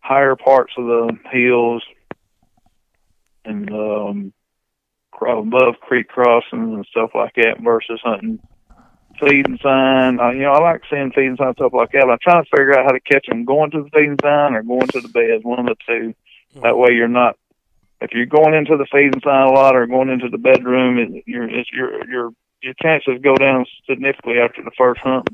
higher 0.00 0.36
parts 0.36 0.72
of 0.76 0.84
the 0.84 1.18
hills, 1.30 1.82
and 3.44 3.70
um, 3.70 4.32
above 5.28 5.80
creek 5.80 6.08
crossings 6.08 6.74
and 6.74 6.86
stuff 6.90 7.10
like 7.14 7.34
that 7.36 7.60
versus 7.62 8.00
hunting 8.02 8.40
feeding 9.20 9.58
sign. 9.62 10.14
You 10.36 10.42
know, 10.42 10.52
I 10.52 10.60
like 10.60 10.82
seeing 10.90 11.12
feeding 11.12 11.36
sign 11.36 11.52
stuff 11.54 11.72
like 11.72 11.92
that. 11.92 12.04
But 12.06 12.12
I'm 12.12 12.18
trying 12.22 12.44
to 12.44 12.50
figure 12.50 12.78
out 12.78 12.86
how 12.86 12.92
to 12.92 13.00
catch 13.00 13.26
them 13.26 13.44
going 13.44 13.70
to 13.72 13.82
the 13.82 13.90
feeding 13.90 14.18
sign 14.22 14.54
or 14.54 14.62
going 14.62 14.88
to 14.88 15.00
the 15.00 15.08
bed, 15.08 15.44
one 15.44 15.60
of 15.60 15.66
the 15.66 15.76
two. 15.86 16.14
That 16.62 16.76
way, 16.76 16.92
you're 16.92 17.08
not. 17.08 17.36
If 18.00 18.12
you're 18.12 18.26
going 18.26 18.54
into 18.54 18.76
the 18.76 18.86
feeding 18.90 19.20
sign 19.22 19.48
a 19.48 19.52
lot 19.52 19.76
or 19.76 19.86
going 19.86 20.08
into 20.08 20.28
the 20.30 20.38
bedroom, 20.38 20.98
it, 20.98 21.24
your 21.26 21.48
your 21.50 22.08
your 22.08 22.30
your 22.62 22.74
chances 22.82 23.20
go 23.22 23.34
down 23.36 23.66
significantly 23.88 24.40
after 24.40 24.62
the 24.62 24.70
first 24.76 25.00
hunt 25.00 25.28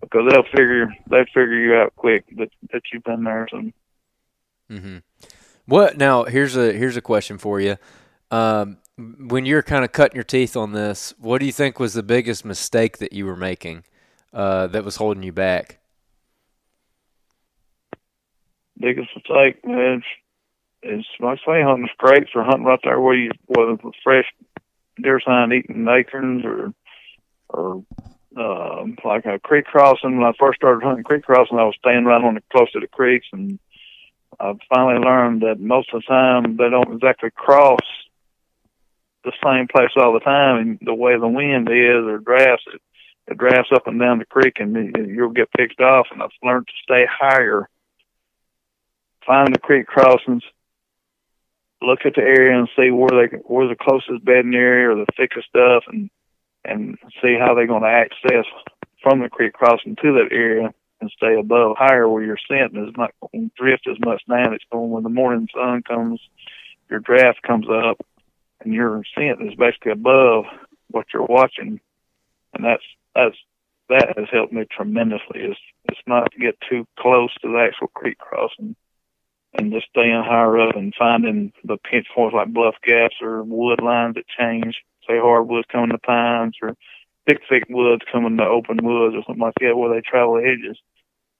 because 0.00 0.28
they'll 0.28 0.42
figure 0.44 0.88
they 1.08 1.24
figure 1.26 1.54
you 1.54 1.74
out 1.76 1.94
quick 1.96 2.24
that 2.36 2.50
that 2.72 2.82
you've 2.92 3.04
been 3.04 3.24
there. 3.24 3.46
So 3.50 3.70
Mm-hmm. 4.70 4.98
What 5.66 5.96
now? 5.96 6.24
Here's 6.24 6.56
a 6.56 6.72
here's 6.72 6.96
a 6.96 7.00
question 7.02 7.38
for 7.38 7.60
you. 7.60 7.76
Um, 8.30 8.78
when 8.98 9.44
you're 9.44 9.62
kind 9.62 9.84
of 9.84 9.92
cutting 9.92 10.16
your 10.16 10.24
teeth 10.24 10.56
on 10.56 10.72
this, 10.72 11.14
what 11.18 11.38
do 11.38 11.46
you 11.46 11.52
think 11.52 11.78
was 11.78 11.94
the 11.94 12.02
biggest 12.02 12.44
mistake 12.44 12.98
that 12.98 13.12
you 13.12 13.26
were 13.26 13.36
making 13.36 13.84
uh, 14.32 14.66
that 14.68 14.84
was 14.84 14.96
holding 14.96 15.22
you 15.22 15.32
back? 15.32 15.78
biggest 18.78 19.08
mistake 19.14 19.58
is 19.64 20.02
is 20.82 21.04
like 21.20 21.38
say 21.46 21.62
hunting 21.62 21.88
scrapes 21.92 22.30
or 22.34 22.44
hunting 22.44 22.64
right 22.64 22.78
there 22.84 23.00
where 23.00 23.14
you 23.14 23.30
where 23.46 23.66
the 23.66 23.92
fresh 24.04 24.26
deer 25.02 25.20
sign 25.24 25.52
eating 25.52 25.86
acorns 25.88 26.44
or 26.44 26.72
or 27.48 27.82
um 28.36 28.96
like 29.04 29.24
a 29.26 29.38
creek 29.38 29.64
crossing. 29.64 30.18
When 30.18 30.26
I 30.26 30.32
first 30.38 30.56
started 30.56 30.84
hunting 30.84 31.04
creek 31.04 31.24
crossing, 31.24 31.58
I 31.58 31.64
was 31.64 31.76
staying 31.78 32.04
right 32.04 32.22
on 32.22 32.34
the 32.34 32.42
close 32.52 32.70
to 32.72 32.80
the 32.80 32.86
creeks, 32.86 33.26
and 33.32 33.58
I 34.38 34.52
finally 34.68 35.02
learned 35.04 35.42
that 35.42 35.58
most 35.58 35.92
of 35.92 36.02
the 36.02 36.06
time 36.06 36.56
they 36.56 36.68
don't 36.68 36.94
exactly 36.94 37.30
cross 37.34 37.80
the 39.26 39.32
same 39.44 39.68
place 39.68 39.90
all 39.96 40.14
the 40.14 40.20
time, 40.20 40.56
and 40.56 40.78
the 40.80 40.94
way 40.94 41.18
the 41.18 41.28
wind 41.28 41.68
is 41.68 42.06
or 42.06 42.18
drafts 42.18 42.64
it. 42.72 42.80
It 43.28 43.38
drafts 43.38 43.72
up 43.74 43.88
and 43.88 44.00
down 44.00 44.20
the 44.20 44.24
creek, 44.24 44.60
and 44.60 44.94
you'll 45.08 45.30
get 45.30 45.52
picked 45.52 45.80
off. 45.80 46.06
And 46.10 46.22
I've 46.22 46.30
learned 46.42 46.68
to 46.68 46.72
stay 46.84 47.04
higher 47.10 47.68
find 49.26 49.52
the 49.54 49.58
creek 49.58 49.86
crossings, 49.86 50.42
look 51.82 52.00
at 52.06 52.14
the 52.14 52.22
area 52.22 52.58
and 52.58 52.68
see 52.76 52.90
where 52.90 53.10
they 53.10 53.36
where's 53.44 53.70
the 53.70 53.84
closest 53.84 54.24
bedding 54.24 54.54
area 54.54 54.88
or 54.90 54.94
the 54.94 55.12
thickest 55.16 55.48
stuff, 55.48 55.84
and 55.88 56.08
and 56.64 56.96
see 57.22 57.36
how 57.38 57.54
they're 57.54 57.66
going 57.66 57.82
to 57.82 57.88
access 57.88 58.46
from 59.02 59.20
the 59.20 59.28
creek 59.28 59.52
crossing 59.52 59.96
to 59.96 60.12
that 60.14 60.28
area 60.32 60.72
and 61.00 61.10
stay 61.16 61.38
above 61.38 61.76
higher 61.78 62.08
where 62.08 62.24
your 62.24 62.38
scent 62.48 62.76
is 62.76 62.94
not 62.96 63.12
going 63.20 63.50
to 63.50 63.62
drift 63.62 63.86
as 63.86 63.98
much 64.04 64.22
down. 64.28 64.54
It's 64.54 64.64
going 64.72 64.90
when 64.90 65.02
the 65.02 65.10
morning 65.10 65.48
sun 65.54 65.82
comes, 65.82 66.20
your 66.88 67.00
draft 67.00 67.42
comes 67.42 67.66
up, 67.68 68.04
and 68.66 68.74
your 68.74 69.02
scent 69.14 69.40
is 69.40 69.54
basically 69.54 69.92
above 69.92 70.44
what 70.90 71.06
you're 71.14 71.24
watching, 71.24 71.80
and 72.52 72.64
that's 72.64 72.82
that's 73.14 73.36
that 73.88 74.18
has 74.18 74.26
helped 74.30 74.52
me 74.52 74.64
tremendously. 74.70 75.40
Is 75.40 75.56
it's 75.88 76.00
not 76.06 76.32
to 76.32 76.38
get 76.38 76.58
too 76.68 76.86
close 76.98 77.32
to 77.40 77.48
the 77.48 77.58
actual 77.58 77.86
creek 77.88 78.18
crossing 78.18 78.74
and 79.54 79.72
just 79.72 79.86
staying 79.88 80.22
higher 80.26 80.58
up 80.58 80.74
and 80.74 80.92
finding 80.98 81.52
the 81.64 81.76
pinch 81.78 82.06
points 82.14 82.34
like 82.34 82.52
bluff 82.52 82.74
gaps 82.84 83.14
or 83.22 83.44
wood 83.44 83.80
lines 83.80 84.16
that 84.16 84.24
change, 84.38 84.82
say 85.08 85.18
hardwoods 85.18 85.68
coming 85.70 85.90
to 85.90 85.98
pines 85.98 86.56
or 86.60 86.76
thick, 87.26 87.38
thick 87.48 87.64
woods 87.70 88.02
coming 88.10 88.36
to 88.36 88.44
open 88.44 88.78
woods 88.82 89.14
or 89.14 89.22
something 89.26 89.42
like 89.42 89.54
that 89.60 89.76
where 89.76 89.94
they 89.94 90.00
travel 90.00 90.38
edges 90.38 90.76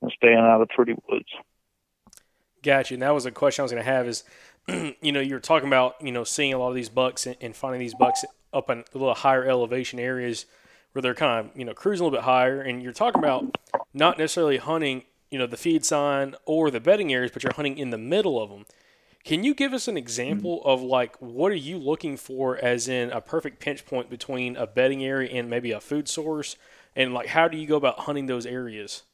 and 0.01 0.13
staying 0.17 0.39
out 0.39 0.63
of 0.63 0.69
pretty 0.69 0.95
woods. 1.09 1.29
Gotcha. 2.67 2.95
And 2.95 3.03
that 3.05 3.15
was 3.15 3.27
a 3.27 3.31
question 3.31 3.63
I 3.63 3.65
was 3.65 3.71
going 3.71 3.85
to 3.85 3.91
have 3.91 4.09
is, 4.09 4.25
you 5.01 5.13
know, 5.13 5.21
you're 5.21 5.39
talking 5.39 5.69
about, 5.69 5.95
you 6.03 6.11
know, 6.11 6.25
seeing 6.25 6.53
a 6.53 6.59
lot 6.59 6.71
of 6.71 6.75
these 6.75 6.89
bucks 6.89 7.25
and, 7.25 7.37
and 7.41 7.55
finding 7.55 7.79
these 7.79 7.95
bucks 7.95 8.25
up 8.53 8.69
in 8.71 8.79
a 8.79 8.99
little 8.99 9.15
higher 9.15 9.45
elevation 9.45 10.01
areas 10.01 10.47
where 10.91 11.01
they're 11.01 11.15
kind 11.15 11.47
of, 11.47 11.57
you 11.57 11.65
know, 11.65 11.75
cruising 11.75 12.03
a 12.03 12.09
little 12.09 12.19
bit 12.19 12.25
higher. 12.25 12.61
And 12.61 12.83
you're 12.83 12.93
talking 12.93 13.21
about 13.21 13.57
not 13.95 14.19
necessarily 14.19 14.57
hunting, 14.57 15.05
you 15.31 15.39
know, 15.39 15.47
the 15.47 15.57
feed 15.57 15.85
sign 15.85 16.35
or 16.45 16.73
the 16.73 16.81
bedding 16.81 17.13
areas, 17.15 17.31
but 17.31 17.45
you're 17.45 17.55
hunting 17.55 17.79
in 17.79 17.91
the 17.91 17.99
middle 17.99 18.43
of 18.43 18.51
them. 18.51 18.67
Can 19.23 19.45
you 19.45 19.55
give 19.55 19.73
us 19.73 19.87
an 19.87 19.97
example 19.97 20.59
mm-hmm. 20.59 20.69
of 20.69 20.83
like 20.83 21.15
what 21.23 21.53
are 21.53 21.57
you 21.57 21.79
looking 21.79 22.17
for 22.17 22.57
as 22.57 22.89
in 22.89 23.13
a 23.13 23.21
perfect 23.21 23.61
pinch 23.61 23.87
point 23.87 24.11
between 24.11 24.57
a 24.57 24.67
bedding 24.67 25.05
area 25.05 25.31
and 25.31 25.49
maybe 25.49 25.71
a 25.71 25.81
food 25.81 26.09
source? 26.09 26.57
And 26.97 27.15
like 27.15 27.29
how 27.29 27.47
do 27.47 27.57
you 27.57 27.69
go 27.69 27.77
about 27.77 28.01
hunting 28.01 28.27
those 28.27 28.45
areas? 28.45 29.05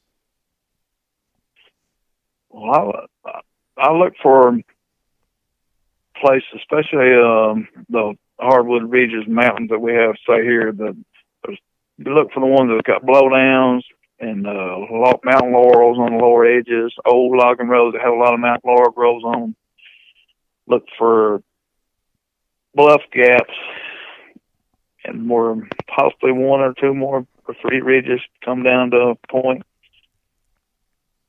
Well, 2.53 2.93
I, 3.25 3.39
I 3.77 3.91
look 3.93 4.13
for 4.21 4.57
places, 6.21 6.47
especially 6.55 7.13
um, 7.15 7.67
the 7.89 8.13
hardwood 8.39 8.89
ridges, 8.89 9.23
mountains 9.27 9.69
that 9.69 9.79
we 9.79 9.93
have, 9.93 10.15
say 10.27 10.43
here. 10.43 10.71
The 10.71 10.95
you 11.97 12.13
look 12.13 12.31
for 12.33 12.39
the 12.39 12.47
ones 12.47 12.69
that 12.69 12.75
have 12.75 13.01
got 13.01 13.05
blowdowns 13.05 13.83
and 14.19 14.47
uh, 14.47 14.79
mountain 15.23 15.53
laurels 15.53 15.99
on 15.99 16.17
the 16.17 16.23
lower 16.23 16.45
edges, 16.45 16.93
old 17.05 17.35
logging 17.37 17.67
roads 17.67 17.93
that 17.93 18.01
have 18.01 18.13
a 18.13 18.17
lot 18.17 18.33
of 18.33 18.39
mountain 18.39 18.67
laurel 18.69 18.91
grows 18.91 19.23
on. 19.23 19.41
'em. 19.43 19.55
Look 20.67 20.85
for 20.97 21.43
bluff 22.73 23.01
gaps 23.11 23.53
and 25.05 25.25
more, 25.27 25.67
possibly 25.87 26.31
one 26.31 26.61
or 26.61 26.73
two 26.73 26.93
more 26.93 27.27
or 27.45 27.55
three 27.61 27.81
ridges 27.81 28.21
come 28.43 28.63
down 28.63 28.91
to 28.91 28.97
a 28.97 29.15
point 29.27 29.63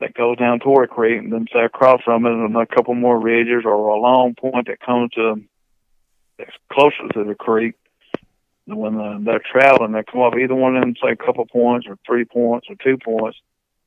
that 0.05 0.13
goes 0.13 0.37
down 0.37 0.61
toward 0.61 0.91
creek, 0.91 1.19
and 1.19 1.33
then 1.33 1.47
say 1.51 1.65
across 1.65 2.03
from 2.05 2.27
it, 2.27 2.33
and 2.33 2.55
a 2.55 2.67
couple 2.67 2.95
more 2.95 3.19
ridges, 3.19 3.63
or 3.65 3.73
a 3.73 3.99
long 3.99 4.35
point 4.35 4.67
that 4.67 4.81
comes 4.81 5.11
to 5.13 5.43
that's 6.39 6.51
closer 6.71 7.09
to 7.15 7.25
the 7.25 7.35
creek. 7.35 7.75
When 8.67 9.01
uh, 9.01 9.19
they're 9.21 9.41
traveling, 9.51 9.93
they 9.93 10.03
come 10.03 10.23
up 10.23 10.35
either 10.37 10.55
one 10.55 10.77
of 10.77 10.83
them, 10.83 10.95
say 11.03 11.13
a 11.13 11.17
couple 11.17 11.47
points, 11.47 11.87
or 11.89 11.99
three 12.07 12.25
points, 12.25 12.67
or 12.69 12.77
two 12.83 12.99
points. 12.99 13.39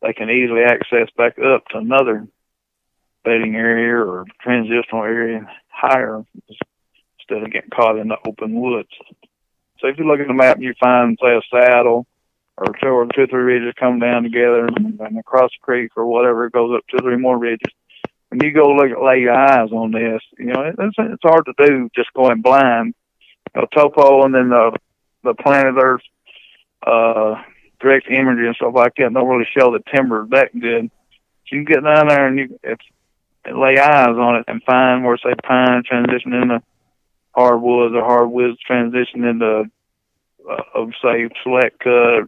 They 0.02 0.14
can 0.14 0.30
easily 0.30 0.62
access 0.64 1.08
back 1.18 1.38
up 1.40 1.66
to 1.70 1.78
another 1.78 2.28
bedding 3.24 3.56
area 3.56 3.96
or 3.96 4.26
transitional 4.42 5.04
area 5.04 5.48
higher 5.68 6.24
instead 6.50 7.44
of 7.44 7.52
getting 7.52 7.70
caught 7.70 7.98
in 7.98 8.08
the 8.08 8.18
open 8.28 8.60
woods. 8.60 8.90
So 9.80 9.88
if 9.88 10.00
you 10.00 10.08
look 10.08 10.20
at 10.20 10.28
the 10.28 10.34
map, 10.34 10.58
you 10.60 10.74
find 10.80 11.18
say 11.22 11.36
a 11.36 11.42
saddle 11.52 12.08
or 12.58 12.74
two 12.82 12.90
or 12.90 13.06
two 13.06 13.22
or 13.22 13.28
three 13.28 13.44
ridges 13.44 13.74
come 13.80 14.00
down 14.00 14.24
together 14.24 14.66
and, 14.66 15.00
and 15.00 15.20
across 15.20 15.52
the 15.52 15.64
creek 15.64 15.92
or 15.96 16.06
whatever 16.06 16.50
goes 16.50 16.76
up 16.76 16.84
two 16.90 16.98
or 16.98 17.10
three 17.10 17.22
more 17.22 17.38
ridges. 17.38 17.72
When 18.30 18.42
you 18.44 18.52
go 18.52 18.70
look 18.70 18.92
at 18.92 19.02
lay 19.02 19.20
your 19.20 19.34
eyes 19.34 19.72
on 19.72 19.92
this, 19.92 20.22
you 20.38 20.48
know, 20.48 20.64
it's 20.78 20.96
it's 20.98 21.24
hard 21.24 21.46
to 21.46 21.66
do 21.66 21.90
just 21.96 22.12
going 22.14 22.42
blind. 22.42 22.94
You 23.56 23.62
know, 23.62 23.68
topo 23.74 24.26
and 24.26 24.34
then 24.34 24.50
the 24.50 24.78
the 25.24 25.34
planet 25.36 25.76
Earth 25.82 26.02
uh 26.86 27.36
direct 27.80 28.08
imagery 28.10 28.48
and 28.48 28.56
stuff 28.56 28.74
like 28.76 28.94
that 28.98 29.14
don't 29.14 29.28
really 29.28 29.48
show 29.58 29.72
the 29.72 29.84
timber 29.94 30.28
that 30.32 30.52
good. 30.60 30.90
So 31.48 31.56
you 31.56 31.64
can 31.64 31.74
get 31.74 31.84
down 31.84 32.08
there 32.08 32.28
and 32.28 32.40
you 32.40 32.60
if 32.64 32.80
lay 33.46 33.80
eyes 33.80 34.18
on 34.18 34.38
it 34.38 34.46
and 34.48 34.64
find 34.64 35.06
where 35.06 35.18
say 35.18 35.34
pine 35.42 35.84
transition 35.86 36.34
into 36.34 36.62
hardwoods 37.34 37.96
or 37.96 38.04
hardwoods 38.04 38.58
transition 38.60 39.24
into 39.24 39.64
uh, 40.50 40.62
of 40.74 40.90
say 41.02 41.30
select 41.44 41.80
cut, 41.80 42.28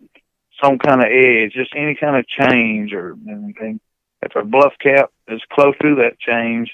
some 0.62 0.78
kind 0.78 1.02
of 1.02 1.08
edge, 1.12 1.54
just 1.54 1.74
any 1.76 1.96
kind 1.96 2.16
of 2.16 2.28
change 2.28 2.94
or 2.94 3.16
anything. 3.28 3.80
If 4.22 4.36
a 4.36 4.44
bluff 4.44 4.74
gap 4.84 5.12
is 5.28 5.42
close 5.52 5.76
to 5.82 5.96
that 5.96 6.20
change, 6.20 6.72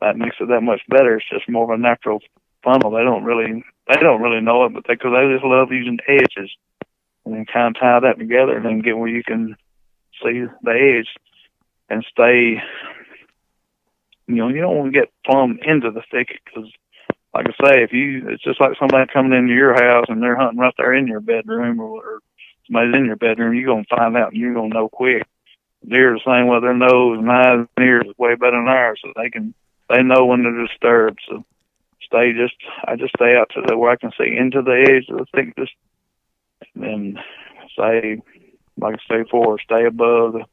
that 0.00 0.16
makes 0.16 0.36
it 0.40 0.48
that 0.48 0.62
much 0.62 0.80
better. 0.88 1.16
It's 1.16 1.28
just 1.30 1.48
more 1.48 1.64
of 1.64 1.78
a 1.78 1.82
natural 1.82 2.20
funnel. 2.62 2.90
They 2.90 3.04
don't 3.04 3.24
really 3.24 3.62
they 3.88 4.00
don't 4.00 4.22
really 4.22 4.40
know 4.40 4.64
it, 4.64 4.74
but 4.74 4.84
they 4.86 4.94
because 4.94 5.12
they 5.12 5.32
just 5.32 5.44
love 5.44 5.70
using 5.70 5.98
edges 6.08 6.50
and 7.24 7.34
then 7.34 7.46
kind 7.46 7.76
of 7.76 7.80
tie 7.80 8.00
that 8.00 8.18
together 8.18 8.56
and 8.56 8.64
then 8.64 8.80
get 8.80 8.98
where 8.98 9.08
you 9.08 9.22
can 9.22 9.56
see 10.22 10.44
the 10.62 10.98
edge 10.98 11.08
and 11.88 12.04
stay. 12.10 12.62
You 14.26 14.36
know, 14.36 14.48
you 14.48 14.60
don't 14.60 14.76
want 14.76 14.92
to 14.92 14.98
get 14.98 15.12
plumb 15.24 15.58
into 15.62 15.90
the 15.90 16.02
thicket 16.10 16.40
because 16.44 16.70
like 17.34 17.46
I 17.48 17.66
say, 17.66 17.82
if 17.82 17.92
you, 17.92 18.28
it's 18.28 18.42
just 18.42 18.60
like 18.60 18.78
somebody 18.78 19.10
coming 19.12 19.36
into 19.36 19.52
your 19.52 19.74
house 19.74 20.06
and 20.08 20.22
they're 20.22 20.36
hunting 20.36 20.58
right 20.58 20.72
there 20.78 20.94
in 20.94 21.08
your 21.08 21.20
bedroom 21.20 21.80
or, 21.80 21.98
or 21.98 22.20
somebody's 22.66 22.96
in 22.96 23.06
your 23.06 23.16
bedroom, 23.16 23.54
you're 23.54 23.66
going 23.66 23.84
to 23.84 23.96
find 23.96 24.16
out 24.16 24.32
and 24.32 24.40
you're 24.40 24.54
going 24.54 24.70
to 24.70 24.76
know 24.76 24.88
quick. 24.88 25.26
Deer 25.86 26.14
the 26.14 26.20
same 26.24 26.46
way, 26.46 26.60
their 26.60 26.74
nose 26.74 27.18
and 27.18 27.30
eyes 27.30 27.66
and 27.76 27.86
ears 27.86 28.06
is 28.06 28.18
way 28.18 28.34
better 28.34 28.56
than 28.56 28.68
ours, 28.68 29.00
so 29.02 29.12
they 29.16 29.28
can, 29.28 29.52
they 29.90 30.02
know 30.02 30.24
when 30.24 30.42
they're 30.42 30.66
disturbed. 30.66 31.20
So 31.28 31.44
stay 32.02 32.32
just, 32.32 32.54
I 32.86 32.96
just 32.96 33.12
stay 33.16 33.36
out 33.36 33.50
to 33.54 33.62
the, 33.66 33.76
where 33.76 33.90
I 33.90 33.96
can 33.96 34.10
see 34.18 34.34
into 34.34 34.62
the 34.62 34.86
edge 34.88 35.10
of 35.10 35.18
the 35.18 35.26
thickness 35.34 35.68
and 36.74 37.18
say, 37.76 38.22
like 38.78 38.94
I 38.94 39.14
say 39.14 39.22
before, 39.24 39.58
stay 39.60 39.84
above 39.84 40.32
the, 40.32 40.44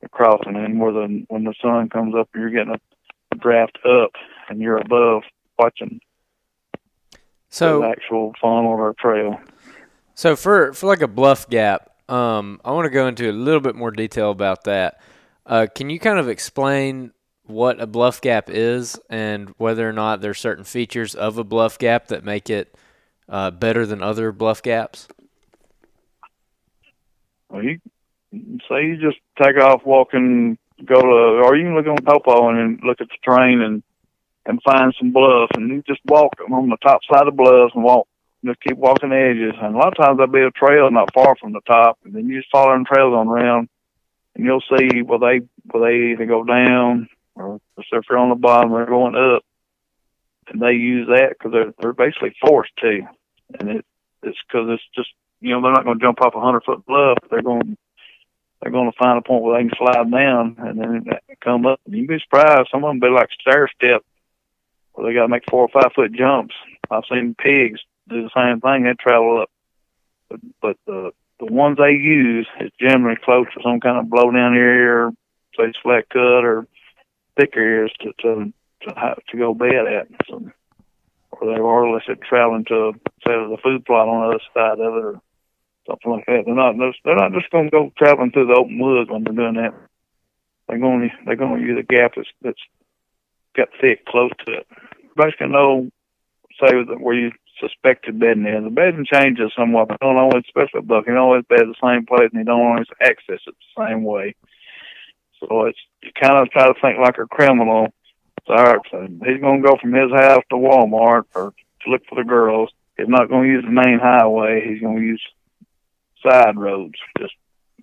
the 0.00 0.08
crossing 0.08 0.56
and 0.56 0.80
where 0.80 0.92
the, 0.92 1.24
when 1.28 1.44
the 1.44 1.54
sun 1.62 1.88
comes 1.88 2.14
up, 2.16 2.28
you're 2.34 2.50
getting 2.50 2.74
a 2.74 3.36
draft 3.36 3.78
up 3.84 4.12
and 4.48 4.60
you're 4.60 4.78
above 4.78 5.22
watching 5.58 6.00
So 7.50 7.80
the 7.80 7.88
actual 7.88 8.34
funnel 8.40 8.72
or 8.72 8.94
trail. 8.94 9.40
So 10.16 10.34
for 10.34 10.72
for 10.72 10.86
like 10.86 11.02
a 11.02 11.08
bluff 11.08 11.48
gap, 11.48 11.90
um, 12.08 12.58
I 12.64 12.72
want 12.72 12.86
to 12.86 12.90
go 12.90 13.06
into 13.06 13.30
a 13.30 13.32
little 13.32 13.60
bit 13.60 13.76
more 13.76 13.90
detail 13.90 14.30
about 14.30 14.64
that. 14.64 14.98
Uh, 15.44 15.66
can 15.72 15.90
you 15.90 16.00
kind 16.00 16.18
of 16.18 16.28
explain 16.28 17.12
what 17.44 17.80
a 17.80 17.86
bluff 17.86 18.22
gap 18.22 18.48
is 18.48 18.98
and 19.10 19.54
whether 19.58 19.88
or 19.88 19.92
not 19.92 20.22
there's 20.22 20.40
certain 20.40 20.64
features 20.64 21.14
of 21.14 21.36
a 21.36 21.44
bluff 21.44 21.78
gap 21.78 22.08
that 22.08 22.24
make 22.24 22.48
it 22.48 22.74
uh, 23.28 23.50
better 23.50 23.84
than 23.84 24.02
other 24.02 24.32
bluff 24.32 24.62
gaps? 24.62 25.06
Well, 27.50 27.62
you 27.62 27.78
say 28.32 28.86
you 28.86 28.96
just 28.96 29.18
take 29.40 29.58
off 29.58 29.82
walking, 29.84 30.56
go 30.82 31.00
to, 31.00 31.42
or 31.44 31.56
you 31.56 31.64
can 31.64 31.76
look 31.76 31.86
on 31.86 31.96
Topo 31.98 32.48
and 32.48 32.80
look 32.82 33.02
at 33.02 33.08
the 33.08 33.18
terrain 33.22 33.60
and 33.60 33.82
and 34.46 34.62
find 34.62 34.94
some 34.98 35.12
bluffs, 35.12 35.52
and 35.56 35.68
you 35.68 35.82
just 35.86 36.00
walk 36.06 36.32
on 36.50 36.70
the 36.70 36.76
top 36.78 37.00
side 37.12 37.28
of 37.28 37.36
bluffs 37.36 37.74
and 37.74 37.84
walk. 37.84 38.08
Just 38.46 38.60
keep 38.60 38.76
walking 38.76 39.10
the 39.10 39.16
edges, 39.16 39.58
and 39.60 39.74
a 39.74 39.78
lot 39.78 39.88
of 39.88 39.96
times 39.96 40.18
there'll 40.18 40.32
be 40.32 40.40
a 40.40 40.50
trail 40.50 40.90
not 40.90 41.12
far 41.12 41.36
from 41.36 41.52
the 41.52 41.60
top, 41.66 41.98
and 42.04 42.14
then 42.14 42.28
you 42.28 42.38
just 42.38 42.50
follow 42.50 42.72
them 42.72 42.84
trails 42.84 43.14
on 43.14 43.28
around, 43.28 43.68
and 44.34 44.44
you'll 44.44 44.62
see 44.62 45.02
will 45.02 45.18
they 45.18 45.40
will 45.72 45.82
they 45.82 46.12
either 46.12 46.26
go 46.26 46.44
down 46.44 47.08
or 47.34 47.60
if 47.76 48.04
they're 48.08 48.18
on 48.18 48.30
the 48.30 48.34
bottom, 48.34 48.72
they're 48.72 48.86
going 48.86 49.14
up, 49.14 49.42
and 50.48 50.60
they 50.60 50.72
use 50.72 51.08
that 51.08 51.30
because 51.30 51.52
they're 51.52 51.74
they're 51.80 51.92
basically 51.92 52.34
forced 52.40 52.76
to, 52.78 53.00
and 53.58 53.68
it 53.68 53.86
it's 54.22 54.38
because 54.46 54.68
it's 54.70 54.82
just 54.94 55.10
you 55.40 55.50
know 55.50 55.62
they're 55.62 55.72
not 55.72 55.84
going 55.84 55.98
to 55.98 56.04
jump 56.04 56.20
off 56.22 56.34
a 56.34 56.40
hundred 56.40 56.64
foot 56.64 56.84
bluff, 56.86 57.18
they're 57.30 57.42
going 57.42 57.76
they're 58.60 58.72
going 58.72 58.90
to 58.90 58.98
find 58.98 59.18
a 59.18 59.22
point 59.22 59.42
where 59.42 59.62
they 59.62 59.68
can 59.68 59.76
slide 59.76 60.10
down 60.10 60.56
and 60.58 60.80
then 60.80 61.04
come 61.42 61.66
up. 61.66 61.78
And 61.84 61.94
you'd 61.94 62.08
be 62.08 62.18
surprised. 62.18 62.68
Some 62.70 62.84
of 62.84 62.90
them 62.90 63.00
be 63.00 63.08
like 63.08 63.28
stair 63.40 63.68
step, 63.74 64.02
where 64.92 65.06
they 65.06 65.14
got 65.14 65.22
to 65.22 65.28
make 65.28 65.44
four 65.50 65.62
or 65.62 65.68
five 65.68 65.92
foot 65.94 66.12
jumps. 66.12 66.54
I've 66.90 67.04
seen 67.10 67.34
pigs 67.38 67.80
do 68.08 68.22
the 68.22 68.30
same 68.34 68.60
thing. 68.60 68.84
They 68.84 68.94
travel 68.94 69.42
up, 69.42 69.50
but 70.28 70.40
but 70.60 70.76
the 70.86 71.12
the 71.38 71.46
ones 71.46 71.78
they 71.78 71.92
use 71.92 72.46
is 72.60 72.70
generally 72.80 73.16
close 73.22 73.46
to 73.54 73.62
some 73.62 73.80
kind 73.80 73.98
of 73.98 74.10
blow 74.10 74.30
down 74.30 74.56
area, 74.56 75.06
or 75.06 75.12
say 75.56 75.72
flat 75.82 76.08
cut 76.08 76.44
or 76.44 76.66
thick 77.36 77.56
areas 77.56 77.92
to 78.00 78.12
to 78.20 78.52
to, 78.82 79.14
to 79.28 79.36
go 79.36 79.54
bed 79.54 79.86
at. 79.86 80.08
So, 80.28 80.50
or 81.32 81.46
they 81.46 81.60
are 81.60 81.86
unless 81.86 82.04
they're 82.06 82.16
traveling 82.16 82.64
to 82.66 82.92
say 83.26 83.32
the 83.32 83.58
food 83.62 83.84
plot 83.84 84.08
on 84.08 84.20
the 84.20 84.36
other 84.36 84.44
side 84.54 84.80
of 84.80 84.94
it 84.94 85.04
or 85.04 85.20
something 85.86 86.12
like 86.12 86.26
that. 86.26 86.42
They're 86.46 86.54
not 86.54 86.76
they're 87.04 87.16
not 87.16 87.32
just 87.32 87.50
to 87.50 87.68
go 87.70 87.92
traveling 87.96 88.30
through 88.30 88.46
the 88.46 88.54
open 88.58 88.78
woods 88.78 89.10
when 89.10 89.24
they're 89.24 89.34
doing 89.34 89.54
that. 89.54 89.74
They're 90.68 90.78
to 90.78 91.08
they're 91.24 91.36
to 91.36 91.60
use 91.60 91.78
a 91.78 91.82
gap 91.82 92.12
that's 92.16 92.28
that's 92.42 92.62
got 93.56 93.68
thick 93.80 94.04
close 94.06 94.32
to 94.46 94.52
it. 94.52 94.66
Basically, 95.16 95.48
know 95.48 95.90
say 96.60 96.72
that 96.72 97.00
where 97.00 97.14
you 97.14 97.32
suspected 97.60 98.18
bedding 98.18 98.46
is. 98.46 98.64
The 98.64 98.70
bedding 98.70 99.06
changes 99.10 99.52
somewhat, 99.56 99.88
but 99.88 100.00
don't 100.00 100.16
always, 100.16 100.44
especially 100.46 100.82
buck, 100.82 101.06
he 101.06 101.12
always 101.12 101.44
bed 101.48 101.60
the 101.60 101.74
same 101.82 102.06
place, 102.06 102.28
and 102.32 102.40
he 102.40 102.44
don't 102.44 102.60
always 102.60 102.86
access 103.00 103.40
it 103.46 103.54
the 103.54 103.86
same 103.86 104.04
way. 104.04 104.34
So 105.40 105.66
it's 105.66 105.78
you 106.02 106.10
kind 106.20 106.36
of 106.36 106.50
try 106.50 106.66
to 106.66 106.74
think 106.80 106.98
like 106.98 107.18
a 107.18 107.26
criminal. 107.26 107.88
All 108.48 108.64
right, 108.64 108.78
so 108.90 109.02
he's 109.02 109.40
going 109.40 109.62
to 109.62 109.68
go 109.68 109.76
from 109.80 109.92
his 109.92 110.12
house 110.12 110.42
to 110.50 110.56
Walmart 110.56 111.24
or 111.34 111.52
to 111.82 111.90
look 111.90 112.02
for 112.08 112.14
the 112.14 112.28
girls. 112.28 112.70
He's 112.96 113.08
not 113.08 113.28
going 113.28 113.42
to 113.42 113.48
use 113.48 113.64
the 113.64 113.70
main 113.70 113.98
highway. 114.00 114.64
He's 114.66 114.80
going 114.80 114.96
to 114.98 115.02
use 115.02 115.22
side 116.22 116.56
roads, 116.56 116.94
just 117.18 117.34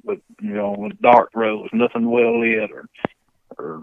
with 0.03 0.19
you 0.41 0.53
know 0.53 0.75
with 0.77 1.01
dark 1.01 1.29
roads, 1.35 1.69
nothing 1.73 2.09
well 2.09 2.39
lit 2.39 2.71
or 2.71 2.85
or 3.57 3.81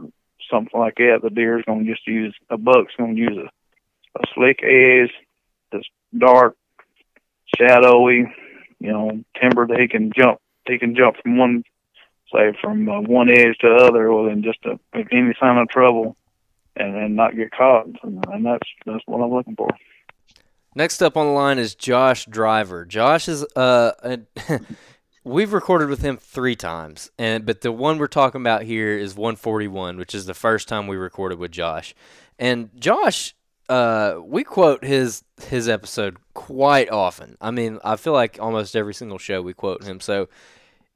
something 0.51 0.79
like 0.79 0.97
that. 0.97 1.21
The 1.23 1.31
deer's 1.31 1.65
going 1.67 1.85
to 1.85 1.91
just 1.91 2.07
use 2.07 2.35
a 2.49 2.57
buck's 2.57 2.95
going 2.97 3.17
to 3.17 3.21
use 3.21 3.37
a, 3.37 4.19
a 4.19 4.23
slick 4.35 4.61
edge, 4.63 5.13
dark, 6.17 6.57
shadowy, 7.57 8.33
you 8.79 8.93
know, 8.93 9.23
timber 9.41 9.67
he 9.79 9.89
can 9.89 10.13
jump. 10.17 10.41
He 10.67 10.79
can 10.79 10.95
jump 10.95 11.17
from 11.23 11.37
one, 11.37 11.65
say, 12.33 12.57
from 12.61 12.89
uh, 12.89 13.01
one 13.01 13.31
edge 13.31 13.59
to 13.61 13.69
the 13.69 13.85
other, 13.85 14.09
or 14.09 14.29
then 14.29 14.43
just 14.43 14.63
to 14.63 14.79
make 14.95 15.09
any 15.13 15.35
sign 15.41 15.59
of 15.59 15.69
trouble, 15.69 16.17
and 16.77 16.97
and 16.97 17.17
not 17.17 17.37
get 17.37 17.51
caught. 17.51 17.87
And, 18.03 18.25
and 18.29 18.47
that's 18.47 18.69
that's 18.87 19.03
what 19.07 19.23
I'm 19.23 19.33
looking 19.33 19.57
for. 19.57 19.69
Next 20.75 21.03
up 21.03 21.17
on 21.17 21.27
the 21.27 21.33
line 21.33 21.59
is 21.59 21.75
Josh 21.75 22.27
Driver. 22.27 22.85
Josh 22.85 23.29
is 23.29 23.45
uh, 23.57 23.93
a, 24.05 24.21
we've 25.25 25.53
recorded 25.53 25.89
with 25.89 26.03
him 26.03 26.17
three 26.17 26.55
times, 26.55 27.11
and 27.19 27.45
but 27.45 27.63
the 27.63 27.73
one 27.73 27.99
we're 27.99 28.07
talking 28.07 28.41
about 28.41 28.63
here 28.63 28.97
is 28.97 29.15
141, 29.17 29.97
which 29.97 30.15
is 30.15 30.27
the 30.27 30.35
first 30.35 30.69
time 30.69 30.87
we 30.87 30.97
recorded 30.97 31.39
with 31.39 31.51
Josh. 31.51 31.95
And 32.39 32.71
Josh, 32.79 33.35
uh, 33.71 34.21
we 34.25 34.43
quote 34.43 34.85
his 34.85 35.23
his 35.47 35.69
episode 35.69 36.17
quite 36.35 36.91
often. 36.91 37.37
I 37.41 37.53
mean, 37.53 37.79
I 37.85 37.95
feel 37.95 38.13
like 38.13 38.37
almost 38.41 38.75
every 38.75 38.93
single 38.93 39.19
show 39.19 39.41
we 39.41 39.55
quote 39.55 39.85
him. 39.85 40.01
So 40.01 40.29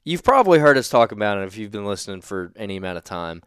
you've 0.02 0.24
probably 0.24 0.58
heard 0.58 0.76
us 0.76 0.88
talk 0.88 1.12
about 1.12 1.38
it 1.38 1.46
if 1.46 1.56
you've 1.56 1.70
been 1.70 1.86
listening 1.86 2.20
for 2.20 2.52
any 2.56 2.76
amount 2.76 2.98
of 2.98 3.04
time. 3.04 3.42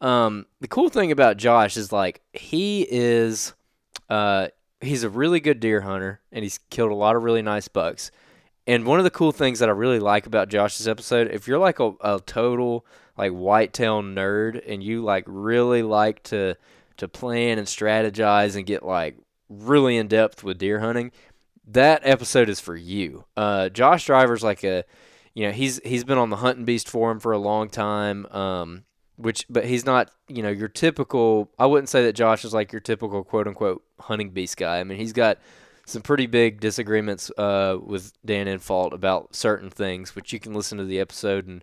Um, 0.00 0.46
the 0.60 0.66
cool 0.66 0.88
thing 0.88 1.12
about 1.12 1.36
Josh 1.36 1.76
is 1.76 1.92
like 1.92 2.20
he 2.32 2.84
is, 2.90 3.54
uh, 4.10 4.48
he's 4.80 5.04
a 5.04 5.08
really 5.08 5.38
good 5.38 5.60
deer 5.60 5.82
hunter 5.82 6.20
and 6.32 6.42
he's 6.42 6.58
killed 6.68 6.90
a 6.90 6.96
lot 6.96 7.14
of 7.14 7.22
really 7.22 7.42
nice 7.42 7.68
bucks. 7.68 8.10
And 8.66 8.86
one 8.86 8.98
of 8.98 9.04
the 9.04 9.10
cool 9.10 9.30
things 9.30 9.60
that 9.60 9.68
I 9.68 9.72
really 9.72 10.00
like 10.00 10.26
about 10.26 10.48
Josh's 10.48 10.88
episode, 10.88 11.30
if 11.30 11.46
you're 11.46 11.58
like 11.58 11.78
a, 11.78 11.92
a 12.00 12.20
total 12.26 12.84
like 13.16 13.30
whitetail 13.30 14.02
nerd 14.02 14.60
and 14.66 14.82
you 14.82 15.04
like 15.04 15.24
really 15.28 15.84
like 15.84 16.24
to 16.24 16.56
to 16.96 17.08
plan 17.08 17.58
and 17.58 17.66
strategize 17.66 18.56
and 18.56 18.66
get 18.66 18.82
like 18.82 19.16
really 19.48 19.96
in 19.96 20.08
depth 20.08 20.42
with 20.44 20.58
deer 20.58 20.80
hunting, 20.80 21.12
that 21.66 22.02
episode 22.04 22.48
is 22.48 22.60
for 22.60 22.76
you. 22.76 23.24
Uh, 23.36 23.68
Josh 23.68 24.06
Driver's 24.06 24.42
like 24.42 24.64
a, 24.64 24.84
you 25.34 25.46
know, 25.46 25.52
he's 25.52 25.80
he's 25.84 26.04
been 26.04 26.18
on 26.18 26.30
the 26.30 26.36
Hunting 26.36 26.64
Beast 26.64 26.88
forum 26.88 27.20
for 27.20 27.32
a 27.32 27.38
long 27.38 27.68
time. 27.68 28.26
Um, 28.26 28.84
which, 29.16 29.46
but 29.48 29.64
he's 29.64 29.86
not, 29.86 30.10
you 30.28 30.42
know, 30.42 30.50
your 30.50 30.68
typical. 30.68 31.50
I 31.58 31.66
wouldn't 31.66 31.88
say 31.88 32.04
that 32.04 32.14
Josh 32.14 32.44
is 32.44 32.52
like 32.52 32.72
your 32.72 32.80
typical 32.80 33.22
quote 33.22 33.46
unquote 33.46 33.84
hunting 34.00 34.30
beast 34.30 34.56
guy. 34.56 34.80
I 34.80 34.84
mean, 34.84 34.98
he's 34.98 35.12
got 35.12 35.38
some 35.86 36.02
pretty 36.02 36.26
big 36.26 36.60
disagreements 36.60 37.30
uh, 37.38 37.78
with 37.80 38.12
Dan 38.24 38.46
Infalt 38.46 38.92
about 38.92 39.34
certain 39.34 39.70
things, 39.70 40.16
which 40.16 40.32
you 40.32 40.40
can 40.40 40.54
listen 40.54 40.78
to 40.78 40.84
the 40.84 40.98
episode 40.98 41.46
and 41.46 41.62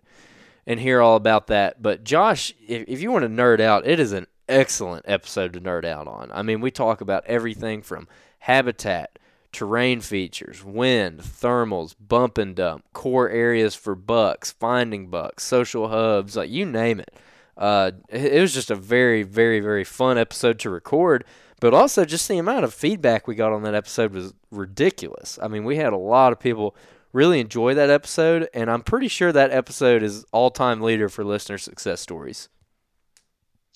and 0.66 0.80
hear 0.80 1.00
all 1.00 1.16
about 1.16 1.48
that. 1.48 1.82
But 1.82 2.04
Josh, 2.04 2.54
if, 2.66 2.84
if 2.86 3.00
you 3.02 3.10
want 3.10 3.24
to 3.24 3.28
nerd 3.28 3.60
out, 3.60 3.86
it 3.86 3.98
is 3.98 4.12
an 4.12 4.26
excellent 4.52 5.04
episode 5.08 5.52
to 5.54 5.60
nerd 5.60 5.84
out 5.84 6.06
on. 6.06 6.30
I 6.32 6.42
mean, 6.42 6.60
we 6.60 6.70
talk 6.70 7.00
about 7.00 7.24
everything 7.26 7.82
from 7.82 8.08
habitat, 8.40 9.18
terrain 9.52 10.00
features, 10.00 10.64
wind, 10.64 11.20
thermals, 11.20 11.94
bump 11.98 12.38
and 12.38 12.54
dump, 12.54 12.84
core 12.92 13.28
areas 13.28 13.74
for 13.74 13.94
bucks, 13.94 14.50
finding 14.52 15.08
bucks, 15.08 15.44
social 15.44 15.88
hubs, 15.88 16.36
like 16.36 16.50
you 16.50 16.66
name 16.66 17.00
it. 17.00 17.14
Uh, 17.56 17.92
it 18.08 18.40
was 18.40 18.54
just 18.54 18.70
a 18.70 18.74
very, 18.74 19.22
very, 19.22 19.60
very 19.60 19.84
fun 19.84 20.16
episode 20.18 20.58
to 20.60 20.70
record. 20.70 21.24
But 21.60 21.74
also, 21.74 22.04
just 22.04 22.26
the 22.26 22.38
amount 22.38 22.64
of 22.64 22.74
feedback 22.74 23.28
we 23.28 23.36
got 23.36 23.52
on 23.52 23.62
that 23.62 23.74
episode 23.74 24.12
was 24.12 24.34
ridiculous. 24.50 25.38
I 25.40 25.46
mean, 25.46 25.64
we 25.64 25.76
had 25.76 25.92
a 25.92 25.96
lot 25.96 26.32
of 26.32 26.40
people 26.40 26.74
really 27.12 27.38
enjoy 27.38 27.74
that 27.74 27.90
episode, 27.90 28.48
and 28.52 28.68
I'm 28.70 28.82
pretty 28.82 29.06
sure 29.06 29.30
that 29.32 29.52
episode 29.52 30.02
is 30.02 30.24
all 30.32 30.50
time 30.50 30.80
leader 30.80 31.08
for 31.08 31.22
listener 31.22 31.58
success 31.58 32.00
stories. 32.00 32.48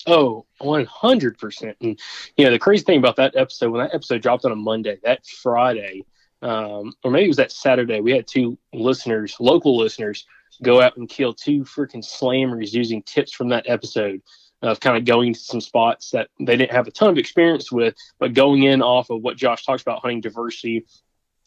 Oh, 0.05 0.45
100%. 0.61 1.75
And, 1.81 1.99
you 2.37 2.45
know, 2.45 2.51
the 2.51 2.59
crazy 2.59 2.83
thing 2.83 2.99
about 2.99 3.17
that 3.17 3.35
episode, 3.35 3.71
when 3.71 3.81
that 3.81 3.95
episode 3.95 4.21
dropped 4.21 4.45
on 4.45 4.51
a 4.51 4.55
Monday, 4.55 4.99
that 5.03 5.25
Friday, 5.25 6.05
um, 6.41 6.93
or 7.03 7.11
maybe 7.11 7.25
it 7.25 7.29
was 7.29 7.37
that 7.37 7.51
Saturday, 7.51 7.99
we 7.99 8.11
had 8.11 8.27
two 8.27 8.57
listeners, 8.73 9.35
local 9.39 9.77
listeners, 9.77 10.25
go 10.63 10.81
out 10.81 10.97
and 10.97 11.09
kill 11.09 11.33
two 11.33 11.63
freaking 11.63 12.05
slammers 12.05 12.73
using 12.73 13.01
tips 13.03 13.33
from 13.33 13.49
that 13.49 13.65
episode 13.67 14.21
of 14.61 14.79
kind 14.79 14.97
of 14.97 15.05
going 15.05 15.33
to 15.33 15.39
some 15.39 15.61
spots 15.61 16.11
that 16.11 16.29
they 16.39 16.57
didn't 16.57 16.71
have 16.71 16.87
a 16.87 16.91
ton 16.91 17.09
of 17.09 17.17
experience 17.17 17.71
with, 17.71 17.95
but 18.19 18.33
going 18.33 18.63
in 18.63 18.81
off 18.81 19.09
of 19.09 19.21
what 19.21 19.37
Josh 19.37 19.65
talks 19.65 19.81
about 19.81 20.01
hunting 20.01 20.21
diversity 20.21 20.85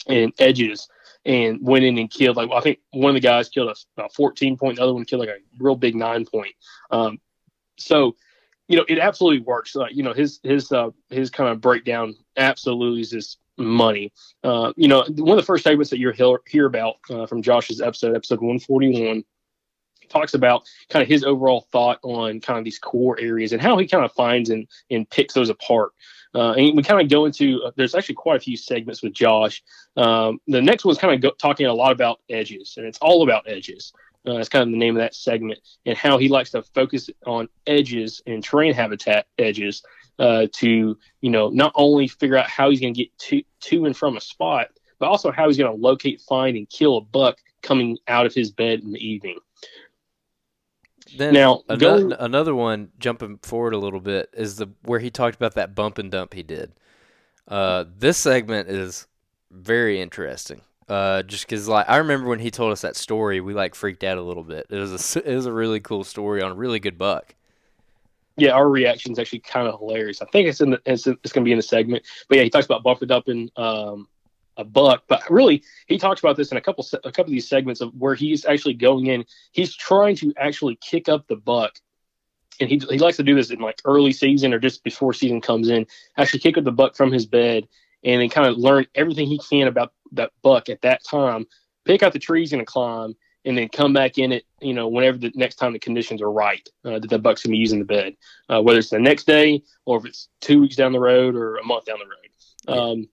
and 0.07 0.32
edges 0.38 0.88
and 1.24 1.59
went 1.61 1.84
in 1.84 1.98
and 1.98 2.11
killed 2.11 2.36
like 2.36 2.51
I 2.51 2.61
think 2.61 2.78
one 2.92 3.11
of 3.11 3.14
the 3.14 3.20
guys 3.20 3.48
killed 3.48 3.76
a, 3.96 4.03
a 4.05 4.09
14 4.09 4.57
point, 4.57 4.76
the 4.76 4.82
other 4.82 4.94
one 4.94 5.05
killed 5.05 5.20
like 5.20 5.28
a 5.28 5.38
real 5.59 5.76
big 5.76 5.94
nine 5.94 6.24
point. 6.24 6.55
Um, 6.90 7.18
so 7.78 8.16
you 8.71 8.77
know, 8.77 8.85
it 8.89 9.01
absolutely 9.01 9.41
works. 9.41 9.75
Like, 9.75 9.97
you 9.97 10.05
know, 10.05 10.12
his 10.12 10.39
his 10.45 10.71
uh, 10.71 10.91
his 11.09 11.29
kind 11.29 11.51
of 11.51 11.61
breakdown 11.61 12.14
absolutely 12.37 13.01
is 13.01 13.11
just 13.11 13.39
money. 13.59 14.12
Uh, 14.45 14.73
you 14.77 14.87
know, 14.87 15.05
one 15.16 15.37
of 15.37 15.43
the 15.43 15.47
first 15.47 15.64
segments 15.64 15.91
that 15.91 15.99
you'll 15.99 16.39
hear, 16.47 16.66
about 16.66 16.95
uh, 17.11 17.27
from 17.27 17.43
Josh's 17.43 17.81
episode, 17.81 18.14
episode 18.14 18.39
141, 18.39 19.25
talks 20.09 20.35
about 20.35 20.62
kind 20.89 21.03
of 21.03 21.09
his 21.09 21.25
overall 21.25 21.66
thought 21.73 21.99
on 22.05 22.41
kind 22.41 22.61
of 22.61 22.64
these 22.64 22.79
core 22.79 23.18
areas 23.18 23.53
and 23.53 23.61
how 23.61 23.77
he 23.77 23.89
kind 23.89 24.05
of 24.05 24.12
finds 24.12 24.51
and 24.51 24.68
and 24.89 25.11
picks 25.11 25.35
those 25.35 25.51
apart. 25.51 25.91
Uh, 26.33 26.53
and 26.53 26.77
we 26.77 26.83
kind 26.85 27.01
of 27.01 27.09
go 27.09 27.25
into 27.25 27.61
uh, 27.64 27.73
there's 27.75 27.97
actually 27.97 28.14
quite 28.14 28.37
a 28.37 28.41
few 28.41 28.57
segments 28.57 29.03
with 29.03 29.12
Josh. 29.12 29.64
Um, 29.97 30.39
the 30.47 30.62
next 30.62 30.85
one's 30.85 30.99
kind 30.99 31.12
of 31.12 31.21
go, 31.21 31.31
talking 31.41 31.66
a 31.66 31.75
lot 31.75 31.91
about 31.91 32.21
edges, 32.31 32.75
and 32.77 32.87
it's 32.87 32.99
all 32.99 33.25
about 33.25 33.49
edges. 33.49 33.93
Uh, 34.27 34.35
that's 34.35 34.49
kind 34.51 34.62
of 34.62 34.71
the 34.71 34.77
name 34.77 34.97
of 34.97 35.01
that 35.01 35.14
segment, 35.14 35.59
and 35.87 35.97
how 35.97 36.18
he 36.18 36.29
likes 36.29 36.51
to 36.51 36.62
focus 36.62 37.09
on 37.27 37.49
edges 37.66 38.23
and 38.27 38.45
terrain 38.45 38.75
habitat 38.75 39.27
edges 39.39 39.83
uh, 40.18 40.47
to, 40.53 40.99
you 41.23 41.31
know, 41.31 41.49
not 41.49 41.73
only 41.75 42.07
figure 42.07 42.37
out 42.37 42.49
how 42.49 42.68
he's 42.68 42.81
going 42.81 42.93
to 42.93 42.99
get 43.05 43.18
to 43.18 43.43
to 43.61 43.87
and 43.87 43.97
from 43.97 44.16
a 44.16 44.21
spot, 44.21 44.68
but 44.99 45.09
also 45.09 45.31
how 45.33 45.47
he's 45.47 45.57
going 45.57 45.75
to 45.75 45.83
locate, 45.83 46.21
find, 46.21 46.57
and 46.57 46.68
kill 46.68 46.99
a 46.99 47.01
buck 47.01 47.39
coming 47.62 47.99
out 48.09 48.27
of 48.27 48.35
his 48.35 48.51
bed 48.51 48.81
in 48.81 48.93
the 48.93 49.07
evening. 49.07 49.39
Then 51.16 51.33
Now, 51.35 51.62
another, 51.68 52.09
go- 52.09 52.16
another 52.21 52.55
one 52.55 52.91
jumping 52.99 53.39
forward 53.39 53.73
a 53.73 53.79
little 53.79 54.01
bit 54.01 54.31
is 54.33 54.57
the 54.57 54.68
where 54.83 55.01
he 55.01 55.11
talked 55.11 55.37
about 55.37 55.55
that 55.55 55.75
bump 55.75 55.99
and 55.99 56.11
dump 56.11 56.35
he 56.35 56.43
did. 56.43 56.73
Uh, 57.49 57.85
this 57.99 58.18
segment 58.18 58.68
is 58.68 59.07
very 59.51 60.01
interesting. 60.01 60.61
Uh, 60.91 61.22
just 61.22 61.47
because 61.47 61.68
like 61.68 61.88
I 61.88 61.99
remember 61.99 62.28
when 62.28 62.41
he 62.41 62.51
told 62.51 62.72
us 62.72 62.80
that 62.80 62.97
story, 62.97 63.41
we 63.41 63.55
like 63.55 63.76
freaked 63.76 64.03
out 64.03 64.18
a 64.18 64.22
little 64.22 64.43
bit. 64.43 64.66
It 64.70 64.76
was 64.76 65.16
a 65.16 65.30
it 65.30 65.36
was 65.36 65.47
a 65.47 65.53
really 65.53 65.78
cool 65.80 66.03
story 66.03 66.43
on 66.43 66.51
a 66.51 66.55
really 66.57 66.80
good 66.80 66.99
buck. 66.99 67.36
yeah, 68.36 68.53
our 68.53 68.68
reaction 68.68 69.12
is 69.12 69.18
actually 69.18 69.41
kind 69.41 69.68
of 69.68 69.78
hilarious. 69.78 70.22
I 70.22 70.26
think 70.26 70.49
it's 70.49 70.61
in 70.61 70.70
the 70.70 70.82
it's, 70.86 71.07
it's 71.07 71.32
going 71.32 71.45
to 71.45 71.49
be 71.49 71.53
in 71.53 71.59
the 71.59 71.62
segment, 71.62 72.05
but 72.28 72.38
yeah, 72.38 72.45
he 72.45 72.51
talks 72.51 72.66
about 72.66 72.82
bumping 72.82 73.12
up 73.12 73.28
in 73.28 73.51
um, 73.57 74.09
a 74.57 74.64
buck, 74.64 75.05
but 75.09 75.22
really 75.30 75.62
he 75.86 75.99
talks 75.99 76.20
about 76.20 76.36
this 76.36 76.51
in 76.51 76.59
a 76.59 76.61
couple 76.61 76.84
a 77.05 77.12
couple 77.12 77.24
of 77.24 77.30
these 77.30 77.49
segments 77.49 77.80
of 77.80 77.95
where 77.95 78.14
he's 78.14 78.45
actually 78.45 78.74
going 78.74 79.07
in. 79.07 79.24
He's 79.53 79.76
trying 79.76 80.16
to 80.16 80.32
actually 80.38 80.76
kick 80.76 81.09
up 81.09 81.28
the 81.28 81.36
buck, 81.36 81.78
and 82.61 82.68
he 82.68 82.78
he 82.91 82.99
likes 82.99 83.18
to 83.18 83.22
do 83.22 83.34
this 83.34 83.51
in 83.51 83.61
like 83.61 83.80
early 83.84 84.12
season 84.12 84.53
or 84.55 84.59
just 84.59 84.82
before 84.82 85.12
season 85.12 85.41
comes 85.41 85.68
in. 85.68 85.86
Actually, 86.16 86.41
kick 86.41 86.59
up 86.59 86.64
the 86.64 86.72
buck 86.72 86.97
from 86.97 87.12
his 87.12 87.26
bed 87.26 87.68
and 88.03 88.22
then 88.22 88.30
kind 88.30 88.49
of 88.49 88.57
learn 88.57 88.86
everything 88.95 89.26
he 89.26 89.38
can 89.38 89.68
about 89.68 89.93
that 90.13 90.33
buck 90.43 90.69
at 90.69 90.83
that 90.83 91.05
time. 91.05 91.47
Pick 91.85 92.03
out 92.03 92.13
the 92.13 92.19
trees 92.19 92.53
and 92.53 92.67
climb, 92.67 93.15
and 93.45 93.57
then 93.57 93.69
come 93.69 93.93
back 93.93 94.19
in 94.19 94.33
it, 94.33 94.45
you 94.61 94.75
know, 94.75 94.89
whenever 94.89 95.17
the 95.17 95.33
next 95.35 95.57
time 95.57 95.73
the 95.73 95.79
conditions 95.79 96.21
are 96.21 96.31
right 96.31 96.69
uh, 96.85 96.99
that 96.99 97.09
the 97.09 97.19
buck's 97.19 97.43
gonna 97.43 97.53
be 97.53 97.59
using 97.59 97.79
the 97.79 97.85
bed, 97.85 98.17
uh, 98.49 98.61
whether 98.61 98.79
it's 98.79 98.91
the 98.91 98.99
next 98.99 99.27
day 99.27 99.63
or 99.87 99.99
if 99.99 100.05
it's 100.05 100.29
two 100.41 100.61
weeks 100.61 100.77
down 100.77 100.93
the 100.93 101.01
road 101.01 101.35
or 101.35 101.57
a 101.57 101.65
month 101.65 101.87
down 101.87 101.99
the 101.99 102.05
road. 102.05 102.79
Um, 102.79 103.09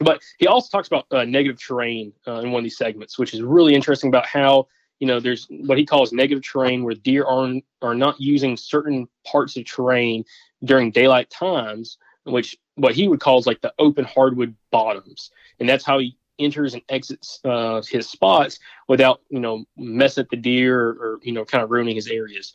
but 0.00 0.20
he 0.38 0.46
also 0.46 0.68
talks 0.70 0.88
about 0.88 1.06
uh, 1.10 1.24
negative 1.24 1.60
terrain 1.60 2.12
uh, 2.26 2.40
in 2.40 2.50
one 2.50 2.60
of 2.60 2.64
these 2.64 2.76
segments, 2.76 3.18
which 3.18 3.32
is 3.32 3.42
really 3.42 3.74
interesting 3.74 4.08
about 4.08 4.26
how 4.26 4.66
you 4.98 5.06
know 5.06 5.20
there's 5.20 5.46
what 5.48 5.78
he 5.78 5.86
calls 5.86 6.12
negative 6.12 6.42
terrain 6.42 6.82
where 6.82 6.94
deer 6.94 7.24
are 7.24 7.52
are 7.82 7.94
not 7.94 8.20
using 8.20 8.56
certain 8.56 9.06
parts 9.24 9.56
of 9.56 9.64
terrain 9.64 10.24
during 10.64 10.90
daylight 10.90 11.30
times, 11.30 11.98
which 12.26 12.56
what 12.74 12.94
he 12.94 13.08
would 13.08 13.20
call 13.20 13.38
is 13.38 13.46
like 13.46 13.60
the 13.60 13.72
open 13.78 14.04
hardwood 14.04 14.54
bottoms, 14.70 15.30
and 15.60 15.68
that's 15.68 15.84
how 15.84 15.98
he 15.98 16.16
enters 16.38 16.74
and 16.74 16.82
exits 16.88 17.40
uh, 17.44 17.80
his 17.88 18.08
spots 18.08 18.58
without 18.88 19.20
you 19.30 19.40
know 19.40 19.64
messing 19.76 20.22
up 20.22 20.30
the 20.30 20.36
deer 20.36 20.78
or, 20.78 20.90
or 20.90 21.20
you 21.22 21.32
know 21.32 21.44
kind 21.44 21.64
of 21.64 21.70
ruining 21.70 21.96
his 21.96 22.08
areas. 22.08 22.52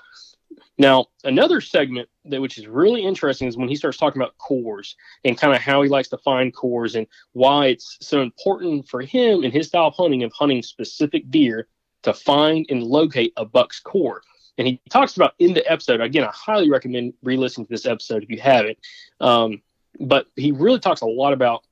Now, 0.77 1.07
another 1.23 1.61
segment 1.61 2.09
that 2.25 2.41
which 2.41 2.57
is 2.57 2.67
really 2.67 3.03
interesting 3.03 3.47
is 3.47 3.57
when 3.57 3.69
he 3.69 3.75
starts 3.75 3.97
talking 3.97 4.21
about 4.21 4.37
cores 4.37 4.95
and 5.23 5.37
kind 5.37 5.53
of 5.53 5.61
how 5.61 5.81
he 5.81 5.89
likes 5.89 6.09
to 6.09 6.17
find 6.17 6.53
cores 6.53 6.95
and 6.95 7.07
why 7.33 7.67
it's 7.67 7.97
so 8.01 8.21
important 8.21 8.87
for 8.87 9.01
him 9.01 9.43
in 9.43 9.51
his 9.51 9.67
style 9.67 9.87
of 9.87 9.95
hunting 9.95 10.23
of 10.23 10.31
hunting 10.33 10.61
specific 10.61 11.29
deer 11.29 11.67
to 12.03 12.13
find 12.13 12.65
and 12.69 12.83
locate 12.83 13.33
a 13.37 13.45
buck's 13.45 13.79
core. 13.79 14.21
And 14.57 14.67
he 14.67 14.81
talks 14.89 15.15
about 15.15 15.33
in 15.39 15.53
the 15.53 15.69
episode 15.71 16.01
again. 16.01 16.23
I 16.23 16.31
highly 16.33 16.69
recommend 16.69 17.13
re-listening 17.23 17.67
to 17.67 17.71
this 17.71 17.85
episode 17.85 18.23
if 18.23 18.29
you 18.29 18.39
haven't. 18.39 18.77
Um, 19.19 19.61
but 19.99 20.27
he 20.35 20.51
really 20.51 20.79
talks 20.79 21.01
a 21.01 21.05
lot 21.05 21.33
about 21.33 21.63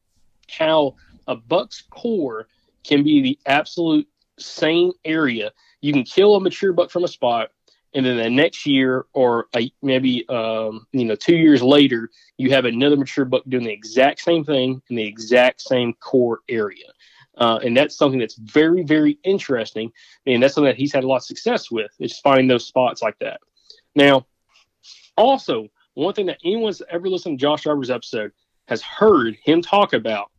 how 0.49 0.95
a 1.27 1.35
buck's 1.35 1.83
core 1.89 2.47
can 2.83 3.03
be 3.03 3.21
the 3.21 3.39
absolute 3.45 4.07
same 4.37 4.91
area. 5.05 5.51
You 5.81 5.93
can 5.93 6.03
kill 6.03 6.35
a 6.35 6.39
mature 6.39 6.73
buck 6.73 6.89
from 6.89 7.03
a 7.03 7.07
spot, 7.07 7.51
and 7.93 8.05
then 8.05 8.17
the 8.17 8.29
next 8.29 8.65
year 8.65 9.05
or 9.13 9.47
a, 9.55 9.71
maybe 9.81 10.27
um, 10.29 10.87
you 10.91 11.05
know 11.05 11.15
two 11.15 11.35
years 11.35 11.61
later, 11.61 12.09
you 12.37 12.51
have 12.51 12.65
another 12.65 12.97
mature 12.97 13.25
buck 13.25 13.43
doing 13.47 13.65
the 13.65 13.71
exact 13.71 14.21
same 14.21 14.43
thing 14.43 14.81
in 14.89 14.95
the 14.95 15.05
exact 15.05 15.61
same 15.61 15.93
core 15.93 16.39
area. 16.49 16.85
Uh, 17.37 17.59
and 17.63 17.75
that's 17.75 17.95
something 17.95 18.19
that's 18.19 18.35
very, 18.35 18.83
very 18.83 19.17
interesting. 19.23 19.91
And 20.25 20.43
that's 20.43 20.55
something 20.55 20.69
that 20.69 20.77
he's 20.77 20.93
had 20.93 21.03
a 21.03 21.07
lot 21.07 21.17
of 21.17 21.23
success 21.23 21.71
with, 21.71 21.91
is 21.99 22.19
finding 22.19 22.47
those 22.47 22.65
spots 22.65 23.01
like 23.01 23.17
that. 23.19 23.39
Now, 23.95 24.25
also, 25.17 25.67
one 25.93 26.13
thing 26.13 26.27
that 26.27 26.39
anyone's 26.43 26.81
ever 26.89 27.09
listened 27.09 27.39
to 27.39 27.41
Josh 27.41 27.63
Driver's 27.63 27.89
episode 27.89 28.31
has 28.67 28.81
heard 28.81 29.37
him 29.43 29.61
talk 29.61 29.93
about 29.93 30.31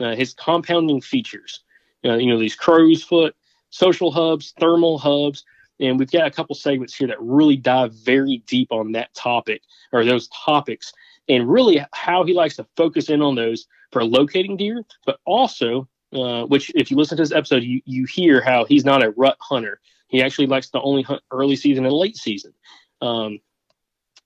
uh, 0.00 0.14
his 0.14 0.34
compounding 0.34 1.00
features. 1.00 1.60
Uh, 2.04 2.14
you 2.14 2.26
know, 2.26 2.38
these 2.38 2.54
crow's 2.54 3.02
foot, 3.02 3.34
social 3.70 4.10
hubs, 4.10 4.54
thermal 4.60 4.98
hubs. 4.98 5.44
And 5.80 5.98
we've 5.98 6.10
got 6.10 6.26
a 6.26 6.30
couple 6.30 6.54
segments 6.54 6.94
here 6.94 7.08
that 7.08 7.20
really 7.20 7.56
dive 7.56 7.92
very 7.94 8.42
deep 8.46 8.70
on 8.70 8.92
that 8.92 9.12
topic 9.14 9.62
or 9.92 10.04
those 10.04 10.28
topics 10.28 10.92
and 11.28 11.48
really 11.48 11.84
how 11.92 12.24
he 12.24 12.32
likes 12.32 12.56
to 12.56 12.66
focus 12.76 13.08
in 13.08 13.22
on 13.22 13.34
those 13.34 13.66
for 13.90 14.04
locating 14.04 14.56
deer, 14.56 14.84
but 15.06 15.18
also, 15.24 15.88
uh, 16.14 16.44
which 16.44 16.70
if 16.74 16.90
you 16.90 16.96
listen 16.96 17.16
to 17.16 17.22
this 17.22 17.32
episode, 17.32 17.62
you, 17.62 17.80
you 17.84 18.04
hear 18.04 18.40
how 18.40 18.64
he's 18.64 18.84
not 18.84 19.02
a 19.02 19.10
rut 19.10 19.36
hunter. 19.40 19.80
He 20.08 20.22
actually 20.22 20.46
likes 20.46 20.70
to 20.70 20.80
only 20.80 21.02
hunt 21.02 21.22
early 21.30 21.56
season 21.56 21.84
and 21.84 21.94
late 21.94 22.16
season. 22.16 22.52
Um, 23.00 23.40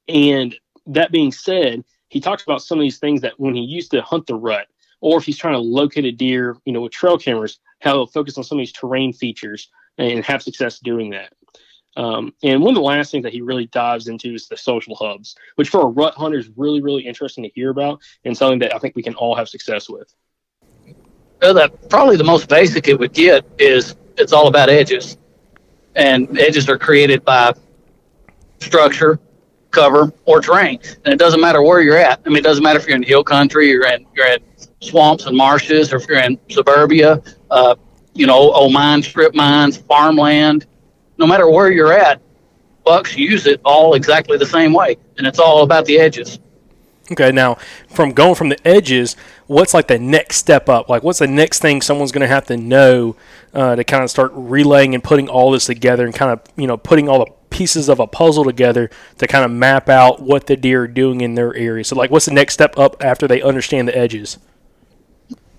and 0.06 0.54
that 0.86 1.12
being 1.12 1.32
said, 1.32 1.84
he 2.08 2.20
talks 2.20 2.42
about 2.42 2.62
some 2.62 2.78
of 2.78 2.82
these 2.82 2.98
things 2.98 3.20
that 3.22 3.38
when 3.38 3.54
he 3.54 3.62
used 3.62 3.90
to 3.92 4.02
hunt 4.02 4.26
the 4.26 4.34
rut, 4.34 4.66
or 5.00 5.18
if 5.18 5.24
he's 5.24 5.38
trying 5.38 5.54
to 5.54 5.60
locate 5.60 6.04
a 6.04 6.12
deer, 6.12 6.56
you 6.64 6.72
know, 6.72 6.80
with 6.80 6.92
trail 6.92 7.18
cameras, 7.18 7.58
how 7.80 7.92
he'll 7.92 8.06
focus 8.06 8.36
on 8.36 8.44
some 8.44 8.58
of 8.58 8.60
these 8.60 8.72
terrain 8.72 9.12
features 9.12 9.68
and 9.98 10.24
have 10.24 10.42
success 10.42 10.78
doing 10.78 11.10
that. 11.10 11.32
Um, 11.96 12.32
and 12.42 12.62
one 12.62 12.70
of 12.70 12.76
the 12.76 12.80
last 12.80 13.10
things 13.10 13.24
that 13.24 13.32
he 13.32 13.40
really 13.40 13.66
dives 13.66 14.08
into 14.08 14.34
is 14.34 14.46
the 14.46 14.56
social 14.56 14.94
hubs, 14.94 15.34
which 15.56 15.68
for 15.68 15.82
a 15.82 15.86
rut 15.86 16.14
hunter 16.14 16.38
is 16.38 16.50
really, 16.56 16.80
really 16.80 17.06
interesting 17.06 17.44
to 17.44 17.50
hear 17.50 17.70
about 17.70 18.00
and 18.24 18.36
something 18.36 18.60
that 18.60 18.74
I 18.74 18.78
think 18.78 18.94
we 18.94 19.02
can 19.02 19.14
all 19.14 19.34
have 19.34 19.48
success 19.48 19.88
with. 19.88 20.12
Well, 21.40 21.54
that 21.54 21.88
probably 21.88 22.16
the 22.16 22.24
most 22.24 22.48
basic 22.48 22.88
it 22.88 22.98
would 22.98 23.12
get 23.12 23.44
is 23.58 23.94
it's 24.16 24.32
all 24.32 24.48
about 24.48 24.68
edges, 24.68 25.16
and 25.94 26.38
edges 26.38 26.68
are 26.68 26.78
created 26.78 27.24
by 27.24 27.52
structure, 28.58 29.20
cover, 29.70 30.12
or 30.24 30.40
terrain, 30.40 30.80
and 31.04 31.14
it 31.14 31.18
doesn't 31.18 31.40
matter 31.40 31.62
where 31.62 31.80
you're 31.80 31.96
at. 31.96 32.20
I 32.26 32.28
mean, 32.28 32.38
it 32.38 32.44
doesn't 32.44 32.62
matter 32.64 32.80
if 32.80 32.86
you're 32.86 32.96
in 32.96 33.04
hill 33.04 33.22
country, 33.22 33.68
you're 33.68 33.86
in 33.86 34.04
you're 34.16 34.26
in 34.26 34.40
swamps 34.80 35.26
and 35.26 35.36
marshes, 35.36 35.92
or 35.92 35.96
if 35.96 36.08
you're 36.08 36.18
in 36.18 36.38
suburbia, 36.50 37.22
uh, 37.50 37.76
you 38.14 38.26
know, 38.26 38.52
old 38.52 38.72
mine 38.72 39.02
strip 39.02 39.34
mines, 39.34 39.76
farmland. 39.76 40.66
No 41.18 41.26
matter 41.26 41.48
where 41.48 41.70
you're 41.70 41.92
at, 41.92 42.20
bucks 42.84 43.16
use 43.16 43.46
it 43.46 43.60
all 43.64 43.94
exactly 43.94 44.38
the 44.38 44.46
same 44.46 44.72
way, 44.72 44.96
and 45.18 45.26
it's 45.26 45.38
all 45.38 45.62
about 45.62 45.84
the 45.84 46.00
edges. 46.00 46.40
Okay, 47.10 47.32
now 47.32 47.54
from 47.88 48.12
going 48.12 48.34
from 48.34 48.50
the 48.50 48.68
edges, 48.68 49.16
what's 49.46 49.72
like 49.72 49.88
the 49.88 49.98
next 49.98 50.36
step 50.36 50.68
up? 50.68 50.88
Like, 50.88 51.02
what's 51.02 51.20
the 51.20 51.26
next 51.26 51.60
thing 51.60 51.80
someone's 51.80 52.12
going 52.12 52.22
to 52.22 52.28
have 52.28 52.46
to 52.46 52.56
know 52.56 53.16
uh, 53.54 53.76
to 53.76 53.84
kind 53.84 54.04
of 54.04 54.10
start 54.10 54.30
relaying 54.34 54.94
and 54.94 55.02
putting 55.02 55.28
all 55.28 55.50
this 55.50 55.64
together 55.64 56.04
and 56.04 56.14
kind 56.14 56.32
of, 56.32 56.40
you 56.56 56.66
know, 56.66 56.76
putting 56.76 57.08
all 57.08 57.24
the 57.24 57.32
pieces 57.50 57.88
of 57.88 57.98
a 57.98 58.06
puzzle 58.06 58.44
together 58.44 58.90
to 59.16 59.26
kind 59.26 59.44
of 59.44 59.50
map 59.50 59.88
out 59.88 60.20
what 60.20 60.46
the 60.46 60.56
deer 60.56 60.82
are 60.82 60.88
doing 60.88 61.22
in 61.22 61.34
their 61.34 61.54
area? 61.54 61.82
So, 61.84 61.96
like, 61.96 62.10
what's 62.10 62.26
the 62.26 62.34
next 62.34 62.54
step 62.54 62.78
up 62.78 63.02
after 63.02 63.26
they 63.26 63.40
understand 63.40 63.88
the 63.88 63.96
edges? 63.96 64.38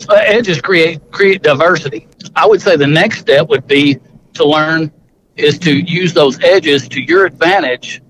uh, 0.07 0.13
edges 0.13 0.61
create 0.61 0.99
create 1.11 1.41
diversity. 1.41 2.07
I 2.35 2.47
would 2.47 2.61
say 2.61 2.75
the 2.75 2.87
next 2.87 3.19
step 3.19 3.49
would 3.49 3.67
be 3.67 3.97
to 4.35 4.45
learn 4.45 4.91
is 5.35 5.57
to 5.59 5.73
use 5.79 6.13
those 6.13 6.41
edges 6.43 6.87
to 6.89 7.01
your 7.01 7.25
advantage 7.25 8.01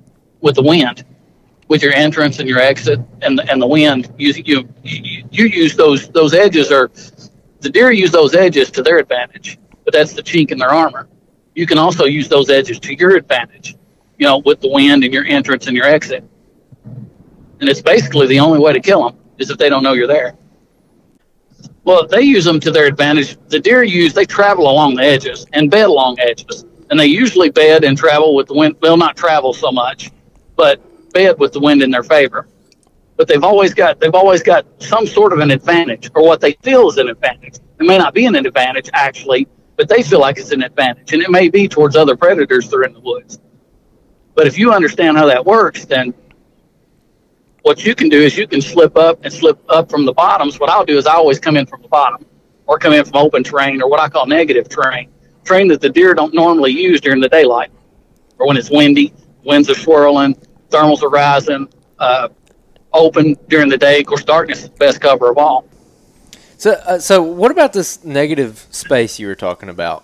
with 0.41 0.55
the 0.55 0.63
wind, 0.63 1.05
with 1.70 1.84
your 1.84 1.93
entrance 1.93 2.39
and 2.39 2.49
your 2.49 2.59
exit 2.59 2.99
and 3.22 3.39
and 3.49 3.61
the 3.61 3.67
wind. 3.67 4.13
You, 4.17 4.34
you 4.43 4.67
you 4.84 5.45
use 5.45 5.76
those 5.78 6.09
those 6.09 6.34
edges 6.34 6.72
are 6.72 6.91
the 7.61 7.70
deer 7.70 7.91
use 7.91 8.11
those 8.11 8.36
edges 8.36 8.70
to 8.72 8.84
their 8.84 8.97
advantage, 8.97 9.57
but 9.86 9.93
that's 9.93 10.13
the 10.13 10.22
chink 10.24 10.51
in 10.51 10.57
their 10.57 10.72
armor. 10.72 11.07
You 11.55 11.65
can 11.65 11.78
also 11.78 12.05
use 12.05 12.28
those 12.28 12.49
edges 12.49 12.80
to 12.82 12.93
your 12.93 13.15
advantage, 13.15 13.76
you 14.17 14.26
know, 14.26 14.39
with 14.39 14.59
the 14.61 14.70
wind 14.70 15.03
and 15.03 15.13
your 15.13 15.26
entrance 15.26 15.67
and 15.67 15.76
your 15.76 15.86
exit. 15.86 16.24
And 16.86 17.70
it's 17.70 17.82
basically 17.82 18.28
the 18.28 18.39
only 18.39 18.59
way 18.59 18.74
to 18.74 18.80
kill 18.80 19.03
them 19.07 19.20
is 19.38 19.49
if 19.49 19.57
they 19.57 19.70
don't 19.70 19.84
know 19.84 19.93
you're 19.93 20.07
there. 20.07 20.36
Well, 21.84 22.07
they 22.07 22.22
use 22.22 22.45
them 22.45 22.59
to 22.61 22.72
their 22.72 22.86
advantage. 22.86 23.38
The 23.47 23.59
deer 23.59 23.84
use 23.84 24.13
they 24.13 24.26
travel 24.26 24.70
along 24.70 24.95
the 24.95 25.03
edges 25.03 25.45
and 25.53 25.70
bed 25.70 25.86
along 25.86 26.17
edges, 26.20 26.65
and 26.89 26.99
they 26.99 27.07
usually 27.07 27.49
bed 27.49 27.84
and 27.84 27.97
travel 27.97 28.36
with 28.36 28.47
the 28.47 28.53
wind. 28.53 28.76
They'll 28.82 28.97
not 28.97 29.17
travel 29.17 29.53
so 29.53 29.72
much, 29.72 30.11
but 30.55 30.82
bed 31.14 31.39
with 31.39 31.53
the 31.53 31.60
wind 31.60 31.82
in 31.82 31.91
their 31.91 32.03
favor. 32.03 32.47
But 33.18 33.28
they've 33.28 33.43
always 33.43 33.74
got 33.74 33.99
they've 33.99 34.16
always 34.16 34.41
got 34.41 34.66
some 34.82 35.05
sort 35.05 35.34
of 35.34 35.39
an 35.39 35.51
advantage, 35.51 36.10
or 36.16 36.26
what 36.26 36.39
they 36.39 36.53
feel 36.64 36.89
is 36.89 36.97
an 36.97 37.10
advantage. 37.10 37.55
It 37.80 37.86
may 37.86 37.97
not 37.97 38.14
be 38.14 38.26
an 38.26 38.36
advantage 38.36 38.89
actually, 38.93 39.47
but 39.76 39.89
they 39.89 40.03
feel 40.03 40.20
like 40.20 40.38
it's 40.38 40.51
an 40.51 40.64
advantage, 40.64 41.14
and 41.14 41.22
it 41.22 41.30
may 41.30 41.49
be 41.49 41.68
towards 41.68 41.95
other 41.95 42.16
predators 42.16 42.70
that 42.70 42.78
are 42.78 42.84
in 42.84 42.93
the 42.93 42.99
woods. 42.99 43.39
But 44.36 44.47
if 44.47 44.57
you 44.57 44.72
understand 44.72 45.18
how 45.18 45.26
that 45.26 45.45
works, 45.45 45.86
then 45.86 46.14
what 47.64 47.86
you 47.86 47.93
can 47.93 48.10
do 48.10 48.22
is 48.22 48.38
you 48.38 48.47
can 48.47 48.62
slip 48.62 48.97
up 48.97 49.20
and 49.24 49.34
slip 49.34 49.60
up 49.70 49.89
from 49.89 50.05
the 50.05 50.14
bottoms. 50.14 50.60
What 50.60 50.70
I'll 50.70 50.86
do 50.86 50.97
is 50.97 51.05
I 51.05 51.14
always 51.14 51.39
come 51.39 51.57
in 51.57 51.66
from 51.66 51.82
the 51.82 51.89
bottom 51.89 52.26
or 52.66 52.80
come 52.80 52.93
in 52.93 53.03
from 53.03 53.18
open 53.18 53.43
terrain 53.43 53.82
or 53.82 53.89
what 53.89 53.99
I 53.99 54.07
call 54.07 54.26
negative 54.26 54.70
terrain, 54.70 55.12
terrain 55.43 55.68
that 55.68 55.82
the 55.82 55.89
deer 55.89 56.14
don't 56.14 56.34
normally 56.34 56.72
use 56.72 57.01
during 57.01 57.20
the 57.20 57.30
daylight 57.30 57.72
or 58.38 58.47
when 58.47 58.57
it's 58.57 58.72
windy, 58.72 59.14
winds 59.43 59.70
are 59.70 59.76
swirling, 59.76 60.38
thermals 60.70 61.01
are 61.03 61.09
rising, 61.09 61.67
uh, 61.99 62.30
open 62.93 63.36
during 63.47 63.70
the 63.70 63.78
day. 63.78 63.99
Of 63.99 64.05
course, 64.07 64.24
darkness 64.24 64.63
is 64.63 64.70
the 64.70 64.78
best 64.78 65.01
cover 65.01 65.30
of 65.30 65.38
all. 65.38 65.65
So, 66.57 66.72
uh, 66.72 66.99
so 66.99 67.22
what 67.22 67.51
about 67.51 67.74
this 67.74 68.03
negative 68.03 68.65
space 68.72 69.20
you 69.20 69.28
were 69.28 69.36
talking 69.36 69.70
about? 69.70 70.03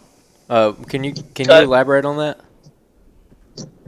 Uh, 0.49 0.73
can 0.87 1.03
you 1.03 1.13
can 1.33 1.47
you 1.47 1.53
Uh, 1.53 1.61
elaborate 1.63 2.05
on 2.05 2.17
that? 2.17 2.39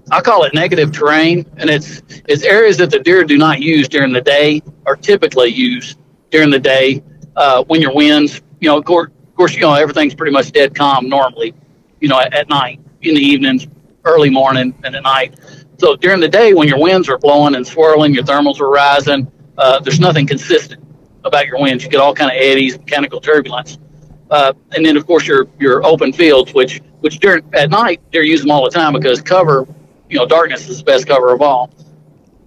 I 0.10 0.22
call 0.22 0.44
it 0.44 0.54
negative 0.54 0.92
terrain, 0.92 1.46
and 1.58 1.70
it's 1.70 2.02
it's 2.28 2.44
areas 2.44 2.78
that 2.78 2.90
the 2.92 3.00
deer 3.00 3.24
do 3.24 3.38
not 3.38 3.60
use 3.60 3.88
during 3.88 4.14
the 4.14 4.22
day 4.22 4.62
or 4.86 4.96
typically 4.96 5.50
use 5.50 5.96
during 6.32 6.50
the 6.50 6.60
day 6.60 7.04
uh, 7.36 7.64
when 7.66 7.82
your 7.82 7.94
winds, 7.94 8.42
you 8.60 8.70
know, 8.70 8.78
of 8.78 8.86
course, 8.86 9.10
of 9.28 9.36
course, 9.36 9.54
you 9.54 9.62
know, 9.62 9.74
everything's 9.74 10.16
pretty 10.16 10.32
much 10.32 10.52
dead 10.52 10.74
calm 10.74 11.08
normally, 11.08 11.54
you 12.00 12.08
know, 12.08 12.20
at, 12.20 12.34
at 12.34 12.50
night, 12.50 12.80
in 13.02 13.16
the 13.16 13.22
evenings, 13.22 13.68
early 14.06 14.30
morning, 14.30 14.74
and 14.84 14.96
at 14.96 15.04
night. 15.04 15.36
So 15.78 15.96
during 15.96 16.20
the 16.20 16.28
day, 16.28 16.54
when 16.54 16.68
your 16.68 16.80
winds 16.80 17.08
are 17.08 17.18
blowing 17.18 17.56
and 17.56 17.66
swirling, 17.66 18.14
your 18.14 18.24
thermals 18.24 18.60
are 18.60 18.70
rising. 18.70 19.32
Uh, 19.58 19.80
there's 19.80 20.00
nothing 20.00 20.26
consistent 20.26 20.84
about 21.24 21.46
your 21.46 21.60
winds. 21.60 21.84
You 21.84 21.90
get 21.90 22.00
all 22.00 22.14
kind 22.14 22.32
of 22.32 22.38
eddies, 22.38 22.78
mechanical 22.78 23.20
turbulence, 23.20 23.78
uh, 24.32 24.54
and 24.72 24.86
then 24.86 24.98
of 24.98 25.06
course 25.06 25.28
your 25.28 25.48
your 25.60 25.86
open 25.86 26.14
fields, 26.14 26.54
which 26.54 26.82
which 27.02 27.20
during 27.20 27.44
at 27.54 27.70
night 27.70 28.02
they're 28.12 28.24
using 28.24 28.48
them 28.48 28.56
all 28.56 28.64
the 28.64 28.72
time 28.72 28.94
because 28.94 29.22
cover 29.22 29.68
you 30.10 30.18
know, 30.18 30.26
darkness 30.26 30.70
is 30.70 30.80
the 30.80 30.84
best 30.84 31.08
cover 31.08 31.34
of 31.34 31.42
all. 31.42 31.70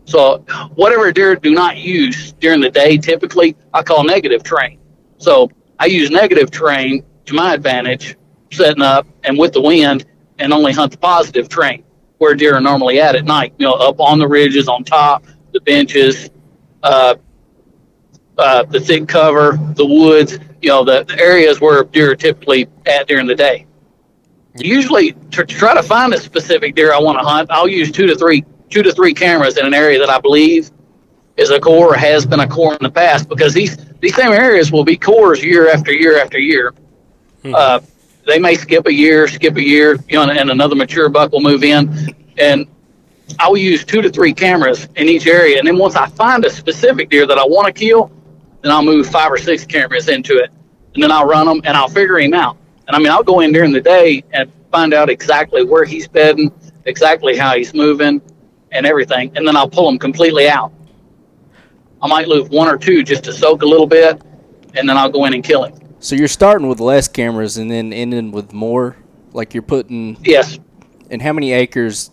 So 0.07 0.39
whatever 0.75 1.13
deer 1.13 1.37
do 1.37 1.53
not 1.53 1.77
use 1.77 2.33
during 2.33 2.61
the 2.61 2.71
day, 2.71 2.97
typically 2.97 3.57
I 3.73 3.83
call 3.83 4.05
negative 4.05 4.43
terrain. 4.43 4.79
So 5.19 5.51
I 5.79 5.87
use 5.87 6.11
negative 6.11 6.51
terrain 6.51 7.05
to 7.27 7.35
my 7.35 7.55
advantage, 7.55 8.17
setting 8.51 8.83
up 8.83 9.07
and 9.25 9.39
with 9.39 9.53
the 9.53 9.61
wind, 9.61 10.07
and 10.39 10.53
only 10.53 10.73
hunt 10.73 10.93
the 10.93 10.99
positive 10.99 11.49
terrain 11.49 11.85
where 12.21 12.35
deer 12.35 12.55
are 12.55 12.61
normally 12.61 13.01
at 13.01 13.17
at 13.17 13.25
night. 13.25 13.55
You 13.59 13.67
know, 13.67 13.73
up 13.73 13.99
on 13.99 14.19
the 14.19 14.29
ridges, 14.29 14.69
on 14.69 14.85
top, 14.85 15.25
the 15.53 15.61
benches, 15.63 16.29
uh, 16.83 17.15
uh, 18.37 18.63
the 18.65 18.79
thick 18.79 19.09
cover, 19.09 19.59
the 19.75 19.87
woods. 19.87 20.39
You 20.61 20.69
know, 20.69 20.85
the, 20.85 21.05
the 21.05 21.19
areas 21.19 21.63
where 21.63 21.83
deer 21.83 22.13
are 22.13 22.17
typically 22.17 22.69
at 22.85 23.09
during 23.09 23.27
the 23.27 23.35
day. 23.35 23.67
Usually, 24.57 25.13
to 25.31 25.47
try 25.47 25.73
to 25.75 25.83
find 25.83 26.13
a 26.13 26.21
specific 26.21 26.75
deer 26.75 26.93
I 26.93 27.01
want 27.01 27.19
to 27.19 27.25
hunt, 27.25 27.51
I'll 27.51 27.69
use 27.69 27.91
two 27.91 28.07
to 28.07 28.15
three 28.15 28.45
two 28.69 28.83
to 28.83 28.93
three 28.93 29.15
cameras 29.15 29.57
in 29.57 29.65
an 29.65 29.73
area 29.73 29.99
that 29.99 30.11
I 30.11 30.21
believe 30.21 30.71
is 31.39 31.51
a 31.51 31.59
core 31.59 31.95
or 31.95 31.97
has 31.97 32.27
been 32.27 32.41
a 32.41 32.47
core 32.47 32.75
in 32.75 32.83
the 32.83 32.91
past 32.91 33.31
because 33.31 33.55
these 33.55 33.79
these 34.01 34.15
same 34.15 34.33
areas 34.33 34.71
will 34.71 34.85
be 34.85 34.97
cores 34.97 35.43
year 35.43 35.71
after 35.71 35.91
year 35.91 36.21
after 36.21 36.39
year. 36.39 36.75
Uh, 37.55 37.81
they 38.27 38.39
may 38.39 38.55
skip 38.55 38.87
a 38.87 38.93
year, 38.93 39.27
skip 39.29 39.57
a 39.57 39.63
year, 39.63 39.99
you 40.09 40.17
know, 40.17 40.31
and, 40.31 40.51
another 40.51 40.75
mature 40.75 41.09
buck 41.09 41.33
will 41.33 41.41
move 41.41 41.65
in, 41.65 42.15
and 42.39 42.67
I 43.39 43.49
will 43.49 43.59
use 43.59 43.85
two 43.85 44.03
to 44.03 44.11
three 44.11 44.33
cameras 44.33 44.89
in 44.97 45.09
each 45.09 45.27
area, 45.27 45.59
and 45.59 45.67
then 45.67 45.79
once 45.79 45.97
I 45.97 46.09
find 46.09 46.45
a 46.45 46.51
specific 46.51 47.11
deer 47.11 47.27
that 47.27 47.39
I 47.39 47.45
want 47.45 47.67
to 47.67 47.73
kill, 47.73 48.11
then 48.63 48.73
I'll 48.73 48.83
move 48.83 49.07
five 49.07 49.33
or 49.33 49.39
six 49.39 49.65
cameras 49.65 50.09
into 50.09 50.37
it, 50.37 50.51
and 50.95 51.03
then 51.03 51.11
I'll 51.11 51.27
run 51.27 51.47
them 51.47 51.61
and 51.65 51.77
I'll 51.77 51.89
figure 51.89 52.19
him 52.19 52.35
out. 52.35 52.57
And 52.87 52.97
I 52.97 52.99
mean, 52.99 53.11
I'll 53.11 53.23
go 53.23 53.41
in 53.41 53.53
during 53.53 53.73
the 53.73 53.81
day 53.81 54.25
and 54.33 54.51
find 54.71 54.93
out 54.93 55.09
exactly 55.09 55.65
where 55.65 55.85
he's 55.85 56.09
bedding, 56.09 56.53
exactly 56.85 57.37
how 57.37 57.57
he's 57.57 57.73
moving, 57.73 58.21
and 58.73 58.87
everything, 58.87 59.33
and 59.37 59.47
then 59.47 59.57
I'll 59.57 59.71
pull 59.71 59.89
him 59.89 59.99
completely 59.99 60.49
out. 60.49 60.73
I 62.03 62.09
might 62.09 62.29
leave 62.29 62.49
one 62.49 62.69
or 62.69 62.79
two 62.79 63.03
just 63.03 63.25
to 63.25 63.33
soak 63.33 63.63
a 63.63 63.67
little 63.67 63.87
bit, 63.87 64.21
and 64.75 64.89
then 64.89 64.97
I'll 64.97 65.11
go 65.11 65.25
in 65.25 65.35
and 65.35 65.45
kill 65.45 65.65
him. 65.65 65.75
So 66.01 66.17
you're 66.17 66.29
starting 66.29 66.67
with 66.67 66.81
less 66.81 67.09
cameras 67.09 67.59
and 67.59 67.71
then 67.71 67.93
ending 67.93 68.33
with 68.33 68.53
more. 68.53 68.97
Like 69.33 69.55
you're 69.55 69.63
putting. 69.63 70.17
Yes. 70.25 70.59
And 71.11 71.23
how 71.23 71.33
many 71.33 71.53
acres? 71.53 72.11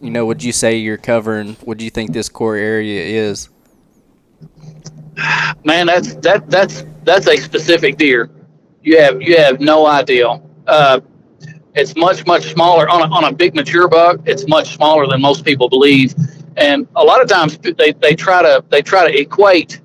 You 0.00 0.10
know, 0.10 0.26
would 0.26 0.42
you 0.42 0.52
say 0.52 0.76
you're 0.76 0.96
covering? 0.96 1.54
What 1.64 1.78
do 1.78 1.84
you 1.84 1.90
think 1.90 2.12
this 2.12 2.28
core 2.28 2.56
area 2.56 3.28
is? 3.28 3.48
Man, 5.64 5.86
that's 5.86 6.14
that 6.16 6.48
that's 6.48 6.84
that's 7.04 7.26
a 7.26 7.36
specific 7.36 7.96
deer. 7.96 8.30
You 8.82 9.00
have 9.00 9.20
you 9.20 9.36
have 9.36 9.60
no 9.60 9.86
idea. 9.86 10.40
Uh, 10.66 11.00
it's 11.74 11.96
much 11.96 12.26
much 12.26 12.52
smaller 12.52 12.88
on 12.88 13.02
a, 13.02 13.14
on 13.14 13.24
a 13.24 13.32
big 13.32 13.54
mature 13.54 13.88
buck. 13.88 14.20
It's 14.24 14.46
much 14.46 14.74
smaller 14.74 15.06
than 15.06 15.20
most 15.20 15.44
people 15.44 15.68
believe, 15.68 16.14
and 16.56 16.86
a 16.96 17.04
lot 17.04 17.20
of 17.20 17.28
times 17.28 17.58
they, 17.58 17.92
they 17.92 18.14
try 18.14 18.42
to 18.42 18.64
they 18.70 18.82
try 18.82 19.10
to 19.10 19.20
equate 19.20 19.80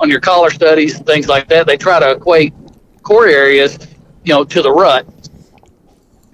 on 0.00 0.10
your 0.10 0.20
collar 0.20 0.50
studies 0.50 0.98
things 0.98 1.28
like 1.28 1.48
that. 1.48 1.66
They 1.66 1.76
try 1.76 2.00
to 2.00 2.12
equate 2.12 2.54
core 3.02 3.26
areas, 3.26 3.78
you 4.24 4.34
know, 4.34 4.44
to 4.44 4.62
the 4.62 4.72
rut. 4.72 5.06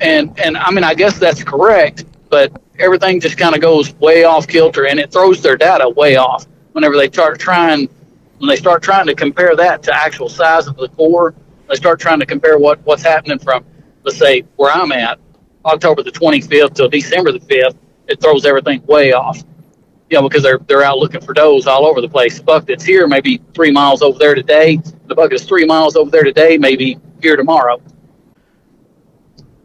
And 0.00 0.38
and 0.38 0.56
I 0.56 0.70
mean 0.70 0.84
I 0.84 0.94
guess 0.94 1.18
that's 1.18 1.42
correct, 1.42 2.04
but 2.30 2.52
everything 2.78 3.20
just 3.20 3.38
kind 3.38 3.54
of 3.54 3.60
goes 3.60 3.94
way 3.94 4.24
off 4.24 4.46
kilter, 4.46 4.86
and 4.86 4.98
it 5.00 5.12
throws 5.12 5.42
their 5.42 5.56
data 5.56 5.88
way 5.88 6.16
off. 6.16 6.46
whenever 6.72 6.96
they 6.96 7.08
start 7.08 7.40
trying, 7.40 7.88
when 8.38 8.48
they 8.48 8.56
start 8.56 8.82
trying 8.82 9.06
to 9.06 9.14
compare 9.14 9.56
that 9.56 9.82
to 9.82 9.94
actual 9.94 10.28
size 10.28 10.66
of 10.66 10.76
the 10.76 10.88
core, 10.90 11.34
they 11.68 11.74
start 11.74 11.98
trying 11.98 12.20
to 12.20 12.26
compare 12.26 12.58
what 12.58 12.78
what's 12.84 13.02
happening 13.02 13.38
from, 13.38 13.64
let's 14.04 14.18
say, 14.18 14.42
where 14.56 14.70
I'm 14.72 14.92
at, 14.92 15.18
October 15.64 16.02
the 16.02 16.12
25th 16.12 16.74
till 16.74 16.88
December 16.88 17.32
the 17.32 17.40
5th. 17.40 17.76
It 18.08 18.20
throws 18.20 18.44
everything 18.44 18.84
way 18.86 19.12
off. 19.12 19.42
You 20.08 20.18
know, 20.18 20.28
because 20.28 20.42
they're 20.42 20.58
they're 20.58 20.84
out 20.84 20.98
looking 20.98 21.20
for 21.20 21.34
does 21.34 21.66
all 21.66 21.84
over 21.84 22.00
the 22.00 22.08
place. 22.08 22.38
The 22.38 22.44
buck 22.44 22.66
that's 22.66 22.84
here 22.84 23.08
maybe 23.08 23.40
three 23.54 23.72
miles 23.72 24.02
over 24.02 24.18
there 24.18 24.34
today. 24.34 24.78
The 25.06 25.14
buck 25.14 25.30
that's 25.30 25.44
three 25.44 25.64
miles 25.64 25.96
over 25.96 26.10
there 26.10 26.22
today, 26.22 26.58
maybe 26.58 26.98
here 27.20 27.36
tomorrow. 27.36 27.80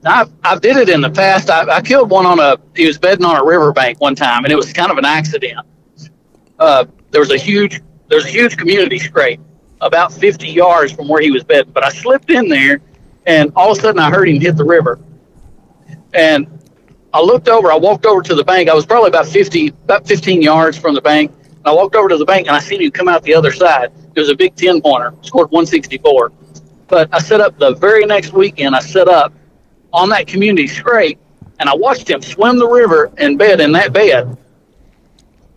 I've, 0.06 0.32
I've 0.44 0.62
did 0.62 0.78
it 0.78 0.90
in 0.90 1.02
the 1.02 1.10
past. 1.10 1.50
I, 1.50 1.78
I 1.78 1.82
killed 1.82 2.10
one 2.10 2.26
on 2.26 2.40
a, 2.40 2.58
he 2.76 2.88
was 2.88 2.98
bedding 2.98 3.26
on 3.26 3.36
a 3.36 3.46
riverbank 3.46 4.00
one 4.00 4.16
time, 4.16 4.44
and 4.44 4.52
it 4.52 4.56
was 4.56 4.74
kind 4.74 4.92
of 4.92 4.98
an 4.98 5.06
accident. 5.06 5.60
Uh, 6.58 6.86
there 7.12 7.22
was 7.22 7.32
a 7.32 7.38
huge, 7.38 7.82
there's 8.08 8.26
a 8.26 8.30
huge 8.30 8.58
community 8.58 8.98
scrape 8.98 9.40
about 9.82 10.14
50 10.14 10.48
yards 10.48 10.92
from 10.92 11.08
where 11.08 11.22
he 11.22 11.32
was 11.32 11.44
bedding, 11.44 11.72
but 11.72 11.84
I 11.84 11.90
slipped 11.90 12.30
in 12.32 12.48
there, 12.48 12.82
and 13.26 13.52
all 13.56 13.72
of 13.72 13.78
a 13.78 13.82
sudden 13.82 14.00
I 14.00 14.10
heard 14.10 14.30
him 14.30 14.40
hit 14.40 14.58
the 14.58 14.66
river. 14.66 15.00
And 16.14 16.61
I 17.14 17.22
looked 17.22 17.50
over, 17.50 17.72
I 17.72 17.76
walked 17.76 18.06
over 18.06 18.22
to 18.22 18.36
the 18.36 18.44
bank. 18.44 18.70
I 18.70 18.74
was 18.74 18.86
probably 18.86 19.10
about 19.10 19.28
50, 19.28 19.68
about 19.68 20.08
15 20.08 20.42
yards 20.42 20.78
from 20.78 20.96
the 20.96 21.02
bank. 21.02 21.32
And 21.50 21.68
I 21.68 21.74
walked 21.74 21.96
over 21.96 22.08
to 22.08 22.18
the 22.18 22.26
bank, 22.26 22.48
and 22.48 22.56
I 22.56 22.60
seen 22.60 22.82
him 22.82 22.92
come 22.92 23.08
out 23.08 23.22
the 23.24 23.36
other 23.36 23.52
side. 23.52 23.92
It 24.16 24.20
was 24.20 24.30
a 24.30 24.36
big 24.36 24.56
10 24.56 24.82
pointer, 24.82 25.14
scored 25.22 25.52
164. 25.52 26.32
But 26.88 27.10
I 27.14 27.20
set 27.20 27.42
up 27.42 27.58
the 27.60 27.76
very 27.76 28.06
next 28.06 28.34
weekend, 28.34 28.76
I 28.76 28.80
set 28.80 29.08
up 29.08 29.34
on 29.94 30.10
that 30.10 30.28
community 30.28 30.68
scrape, 30.68 31.20
and 31.60 31.70
I 31.70 31.76
watched 31.76 32.10
him 32.10 32.22
swim 32.22 32.58
the 32.58 32.68
river 32.68 33.12
and 33.18 33.38
bed 33.38 33.60
in 33.60 33.72
that 33.74 33.94
bed, 33.94 34.38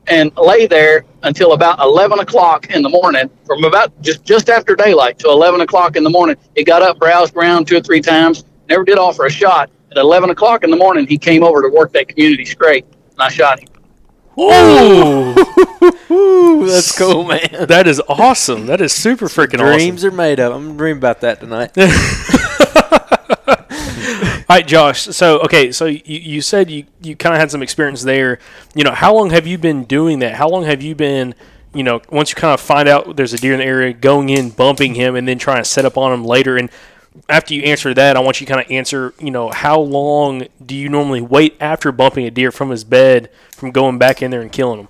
and 0.06 0.36
lay 0.36 0.66
there 0.66 1.04
until 1.22 1.52
about 1.52 1.78
eleven 1.78 2.18
o'clock 2.18 2.70
in 2.70 2.82
the 2.82 2.88
morning. 2.88 3.30
From 3.46 3.64
about 3.64 4.00
just 4.02 4.24
just 4.24 4.50
after 4.50 4.74
daylight 4.74 5.18
to 5.20 5.28
eleven 5.28 5.62
o'clock 5.62 5.96
in 5.96 6.04
the 6.04 6.10
morning, 6.10 6.36
he 6.54 6.62
got 6.64 6.82
up, 6.82 6.98
browsed 6.98 7.34
around 7.36 7.66
two 7.66 7.76
or 7.76 7.80
three 7.80 8.00
times, 8.00 8.44
never 8.68 8.84
did 8.84 8.98
offer 8.98 9.24
a 9.24 9.30
shot. 9.30 9.70
At 9.94 10.00
eleven 10.00 10.30
o'clock 10.30 10.64
in 10.64 10.70
the 10.70 10.76
morning, 10.76 11.06
he 11.06 11.16
came 11.16 11.44
over 11.44 11.62
to 11.62 11.68
work 11.68 11.92
that 11.92 12.08
community 12.08 12.44
scrape, 12.44 12.84
and 13.12 13.20
I 13.20 13.28
shot 13.28 13.60
him. 13.60 13.68
Ooh, 14.36 15.34
that's 16.66 16.98
cool, 16.98 17.22
man. 17.22 17.66
That 17.68 17.86
is 17.86 18.02
awesome. 18.08 18.66
That 18.66 18.80
is 18.80 18.92
super 18.92 19.26
freaking 19.26 19.60
awesome. 19.60 19.78
Dreams 19.78 20.04
are 20.04 20.10
made 20.10 20.40
of. 20.40 20.52
I'm 20.52 20.64
gonna 20.66 20.78
dream 20.78 20.96
about 20.96 21.20
that 21.20 21.38
tonight. 21.38 21.78
All 24.46 24.56
right, 24.56 24.66
Josh. 24.66 25.02
So, 25.02 25.38
okay, 25.42 25.70
so 25.70 25.84
you, 25.84 26.00
you 26.04 26.40
said 26.42 26.72
you, 26.72 26.86
you 27.00 27.14
kind 27.14 27.32
of 27.32 27.40
had 27.40 27.52
some 27.52 27.62
experience 27.62 28.02
there. 28.02 28.40
You 28.74 28.82
know, 28.82 28.92
how 28.92 29.14
long 29.14 29.30
have 29.30 29.46
you 29.46 29.58
been 29.58 29.84
doing 29.84 30.18
that? 30.18 30.34
How 30.34 30.48
long 30.48 30.64
have 30.64 30.82
you 30.82 30.96
been, 30.96 31.36
you 31.72 31.84
know, 31.84 32.02
once 32.10 32.30
you 32.30 32.34
kind 32.34 32.52
of 32.52 32.60
find 32.60 32.88
out 32.88 33.14
there's 33.14 33.32
a 33.32 33.38
deer 33.38 33.52
in 33.52 33.60
the 33.60 33.64
area, 33.64 33.92
going 33.92 34.28
in, 34.28 34.50
bumping 34.50 34.96
him, 34.96 35.14
and 35.14 35.28
then 35.28 35.38
trying 35.38 35.62
to 35.62 35.64
set 35.64 35.84
up 35.84 35.96
on 35.96 36.12
him 36.12 36.24
later? 36.24 36.56
And 36.56 36.68
after 37.28 37.54
you 37.54 37.62
answer 37.62 37.94
that, 37.94 38.16
I 38.16 38.20
want 38.20 38.40
you 38.40 38.46
to 38.46 38.52
kind 38.52 38.64
of 38.64 38.70
answer, 38.70 39.14
you 39.20 39.30
know, 39.30 39.50
how 39.50 39.80
long 39.80 40.46
do 40.64 40.74
you 40.74 40.88
normally 40.88 41.20
wait 41.20 41.56
after 41.60 41.92
bumping 41.92 42.26
a 42.26 42.30
deer 42.30 42.50
from 42.50 42.70
his 42.70 42.84
bed 42.84 43.30
from 43.52 43.70
going 43.70 43.98
back 43.98 44.22
in 44.22 44.30
there 44.30 44.40
and 44.40 44.50
killing 44.50 44.80
him? 44.80 44.88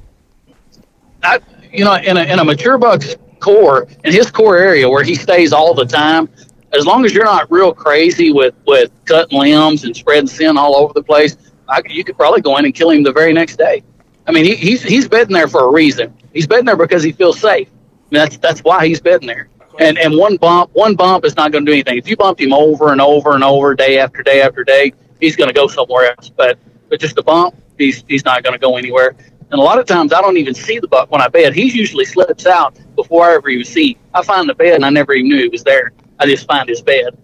I, 1.23 1.41
you 1.73 1.85
know, 1.85 1.95
in 1.95 2.17
a, 2.17 2.23
in 2.23 2.39
a 2.39 2.45
mature 2.45 2.79
buck's 2.79 3.17
core, 3.41 3.87
in 4.05 4.13
his 4.13 4.31
core 4.31 4.59
area 4.59 4.89
where 4.89 5.03
he 5.03 5.15
stays 5.15 5.53
all 5.53 5.75
the 5.75 5.85
time, 5.85 6.29
as 6.73 6.87
long 6.87 7.05
as 7.05 7.15
you're 7.15 7.25
not 7.25 7.51
real 7.51 7.73
crazy 7.73 8.33
with, 8.33 8.55
with 8.67 8.91
cutting 9.05 9.39
limbs 9.39 9.85
and 9.85 9.95
spreading 9.95 10.27
sin 10.27 10.57
all 10.59 10.77
over 10.77 10.93
the 10.93 11.03
place, 11.03 11.37
I, 11.69 11.83
you 11.89 12.05
could 12.05 12.17
probably 12.17 12.41
go 12.41 12.57
in 12.57 12.65
and 12.65 12.75
kill 12.75 12.91
him 12.91 13.03
the 13.03 13.13
very 13.13 13.33
next 13.33 13.57
day. 13.57 13.83
I 14.27 14.33
mean, 14.33 14.45
he, 14.45 14.55
he's 14.55 14.83
he's 14.83 15.07
bedding 15.07 15.35
there 15.35 15.49
for 15.49 15.69
a 15.69 15.71
reason. 15.73 16.15
He's 16.33 16.47
bedding 16.47 16.65
there 16.65 16.77
because 16.77 17.03
he 17.03 17.13
feels 17.13 17.39
safe. 17.39 17.69
I 17.69 18.15
mean, 18.15 18.23
that's 18.23 18.37
that's 18.39 18.61
why 18.61 18.87
he's 18.87 19.01
bedding 19.01 19.27
there. 19.27 19.49
And 19.79 19.99
and 19.99 20.17
one 20.17 20.37
bump 20.37 20.71
one 20.73 20.95
bump 20.95 21.25
is 21.25 21.37
not 21.37 21.51
going 21.51 21.65
to 21.65 21.71
do 21.71 21.75
anything. 21.75 21.99
If 21.99 22.09
you 22.09 22.17
bumped 22.17 22.41
him 22.41 22.53
over 22.53 22.93
and 22.93 23.01
over 23.01 23.35
and 23.35 23.43
over, 23.43 23.75
day 23.75 23.99
after 23.99 24.23
day 24.23 24.41
after 24.41 24.63
day, 24.63 24.93
he's 25.21 25.37
going 25.37 25.49
to 25.49 25.55
go 25.55 25.67
somewhere 25.67 26.11
else. 26.11 26.31
But 26.31 26.59
but 26.89 27.01
just 27.01 27.19
a 27.19 27.23
bump, 27.23 27.57
he's 27.77 28.05
he's 28.07 28.25
not 28.25 28.43
going 28.43 28.53
to 28.53 28.59
go 28.59 28.77
anywhere. 28.77 29.17
And 29.51 29.61
a 29.61 29.63
lot 29.63 29.79
of 29.79 29.87
times 29.87 30.13
I 30.13 30.21
don't 30.21 30.37
even 30.37 30.55
see 30.55 30.79
the 30.79 30.89
buck 30.89 31.11
when 31.11 31.21
I 31.21 31.29
bed. 31.29 31.55
He 31.55 31.71
usually 31.71 32.05
slips 32.05 32.47
out 32.47 32.79
before 32.97 33.31
I 33.31 33.35
ever 33.35 33.49
even 33.49 33.65
see. 33.65 33.99
I 34.13 34.23
find 34.23 34.49
the 34.49 34.55
bed 34.55 34.75
and 34.75 34.85
I 34.85 34.91
never 34.91 35.13
even 35.13 35.29
knew 35.29 35.43
he 35.43 35.49
was 35.49 35.65
there. 35.65 35.93
I 36.19 36.27
just 36.27 36.47
find 36.47 36.69
his 36.69 36.81
bed. 36.81 37.17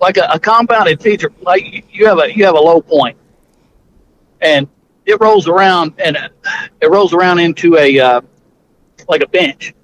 Like 0.00 0.16
a, 0.16 0.28
a 0.32 0.38
compounded 0.38 1.02
feature, 1.02 1.32
like 1.42 1.84
you 1.90 2.06
have 2.06 2.18
a 2.18 2.34
you 2.34 2.44
have 2.44 2.54
a 2.54 2.60
low 2.60 2.80
point, 2.80 3.16
and 4.40 4.68
it 5.06 5.20
rolls 5.20 5.48
around 5.48 5.94
and 5.98 6.18
it 6.80 6.90
rolls 6.90 7.12
around 7.12 7.38
into 7.38 7.76
a 7.76 7.98
uh, 7.98 8.20
like 9.08 9.22
a 9.22 9.28
bench 9.28 9.74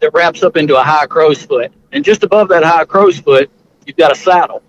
that 0.00 0.12
wraps 0.14 0.42
up 0.42 0.56
into 0.56 0.78
a 0.78 0.82
high 0.82 1.06
crow's 1.06 1.42
foot, 1.44 1.72
and 1.92 2.04
just 2.04 2.22
above 2.22 2.48
that 2.48 2.62
high 2.62 2.84
crow's 2.84 3.18
foot, 3.18 3.50
you've 3.86 3.96
got 3.96 4.12
a 4.12 4.14
saddle. 4.14 4.62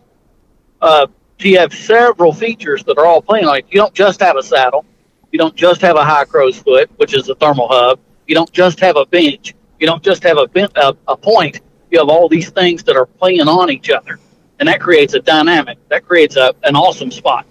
Uh, 0.82 1.08
so 1.40 1.48
you 1.48 1.58
have 1.58 1.74
several 1.74 2.34
features 2.34 2.84
that 2.84 2.98
are 2.98 3.06
all 3.06 3.22
playing 3.22 3.48
it. 3.48 3.66
You 3.70 3.80
don't 3.80 3.94
just 3.94 4.22
have 4.22 4.38
a 4.38 4.44
saddle. 4.44 4.86
You 5.32 5.40
don't 5.40 5.56
just 5.56 5.82
have 5.82 5.96
a 5.96 6.04
high 6.04 6.26
crow's 6.26 6.60
foot, 6.60 6.90
which 6.98 7.14
is 7.14 7.30
a 7.30 7.36
thermal 7.36 7.68
hub. 7.68 8.00
You 8.28 8.36
don't 8.36 8.52
just 8.52 8.80
have 8.80 8.96
a 8.96 9.06
bench. 9.06 9.56
You 9.80 9.88
don't 9.88 10.04
just 10.04 10.24
have 10.24 10.38
a, 10.38 10.48
ben- 10.48 10.70
a, 10.76 10.96
a 11.08 11.18
point. 11.18 11.62
You 11.90 12.00
have 12.00 12.10
all 12.10 12.30
these 12.30 12.50
things 12.50 12.84
that 12.84 12.96
are 12.96 13.06
playing 13.06 13.48
on 13.48 13.72
each 13.72 13.90
other. 13.90 14.20
And 14.60 14.70
that 14.70 14.80
creates 14.80 15.14
a 15.16 15.20
dynamic. 15.20 15.80
That 15.90 16.06
creates 16.06 16.36
a, 16.36 16.54
an 16.64 16.76
awesome 16.76 17.10
spot 17.10 17.46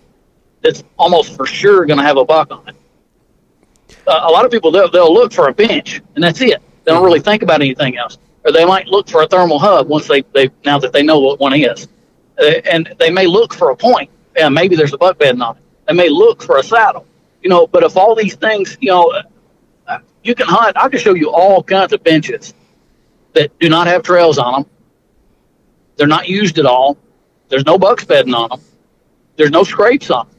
that's 0.62 0.84
almost 0.96 1.34
for 1.36 1.46
sure 1.46 1.84
going 1.86 1.98
to 1.98 2.04
have 2.04 2.16
a 2.16 2.24
buck 2.24 2.52
on 2.52 2.68
it. 2.68 2.76
Uh, 4.06 4.20
a 4.22 4.30
lot 4.30 4.44
of 4.44 4.50
people, 4.50 4.70
they'll, 4.70 4.90
they'll 4.90 5.12
look 5.12 5.32
for 5.32 5.48
a 5.48 5.52
bench, 5.52 6.00
and 6.14 6.22
that's 6.22 6.40
it. 6.40 6.62
They 6.90 6.96
don't 6.96 7.04
really 7.04 7.20
think 7.20 7.42
about 7.44 7.60
anything 7.60 7.96
else. 7.96 8.18
Or 8.44 8.50
they 8.50 8.64
might 8.64 8.88
look 8.88 9.08
for 9.08 9.22
a 9.22 9.28
thermal 9.28 9.60
hub 9.60 9.88
once 9.88 10.08
they, 10.08 10.22
they 10.34 10.50
now 10.64 10.76
that 10.80 10.92
they 10.92 11.04
know 11.04 11.20
what 11.20 11.38
one 11.38 11.54
is. 11.54 11.86
Uh, 12.36 12.46
and 12.68 12.92
they 12.98 13.10
may 13.10 13.26
look 13.28 13.54
for 13.54 13.70
a 13.70 13.76
point. 13.76 14.10
Yeah, 14.36 14.48
maybe 14.48 14.74
there's 14.74 14.92
a 14.92 14.98
buck 14.98 15.16
bedding 15.16 15.40
on 15.40 15.56
it. 15.56 15.62
They 15.86 15.94
may 15.94 16.08
look 16.08 16.42
for 16.42 16.58
a 16.58 16.62
saddle. 16.64 17.06
You 17.42 17.50
know, 17.50 17.68
but 17.68 17.84
if 17.84 17.96
all 17.96 18.16
these 18.16 18.34
things, 18.34 18.76
you 18.80 18.88
know, 18.90 19.12
uh, 19.86 19.98
you 20.24 20.34
can 20.34 20.48
hunt. 20.48 20.76
I 20.76 20.88
can 20.88 20.98
show 20.98 21.14
you 21.14 21.30
all 21.30 21.62
kinds 21.62 21.92
of 21.92 22.02
benches 22.02 22.54
that 23.34 23.56
do 23.60 23.68
not 23.68 23.86
have 23.86 24.02
trails 24.02 24.36
on 24.38 24.52
them. 24.62 24.70
They're 25.96 26.08
not 26.08 26.28
used 26.28 26.58
at 26.58 26.66
all. 26.66 26.98
There's 27.50 27.66
no 27.66 27.78
bucks 27.78 28.04
bedding 28.04 28.34
on 28.34 28.48
them. 28.48 28.60
There's 29.36 29.52
no 29.52 29.62
scrapes 29.62 30.10
on 30.10 30.26
them. 30.26 30.36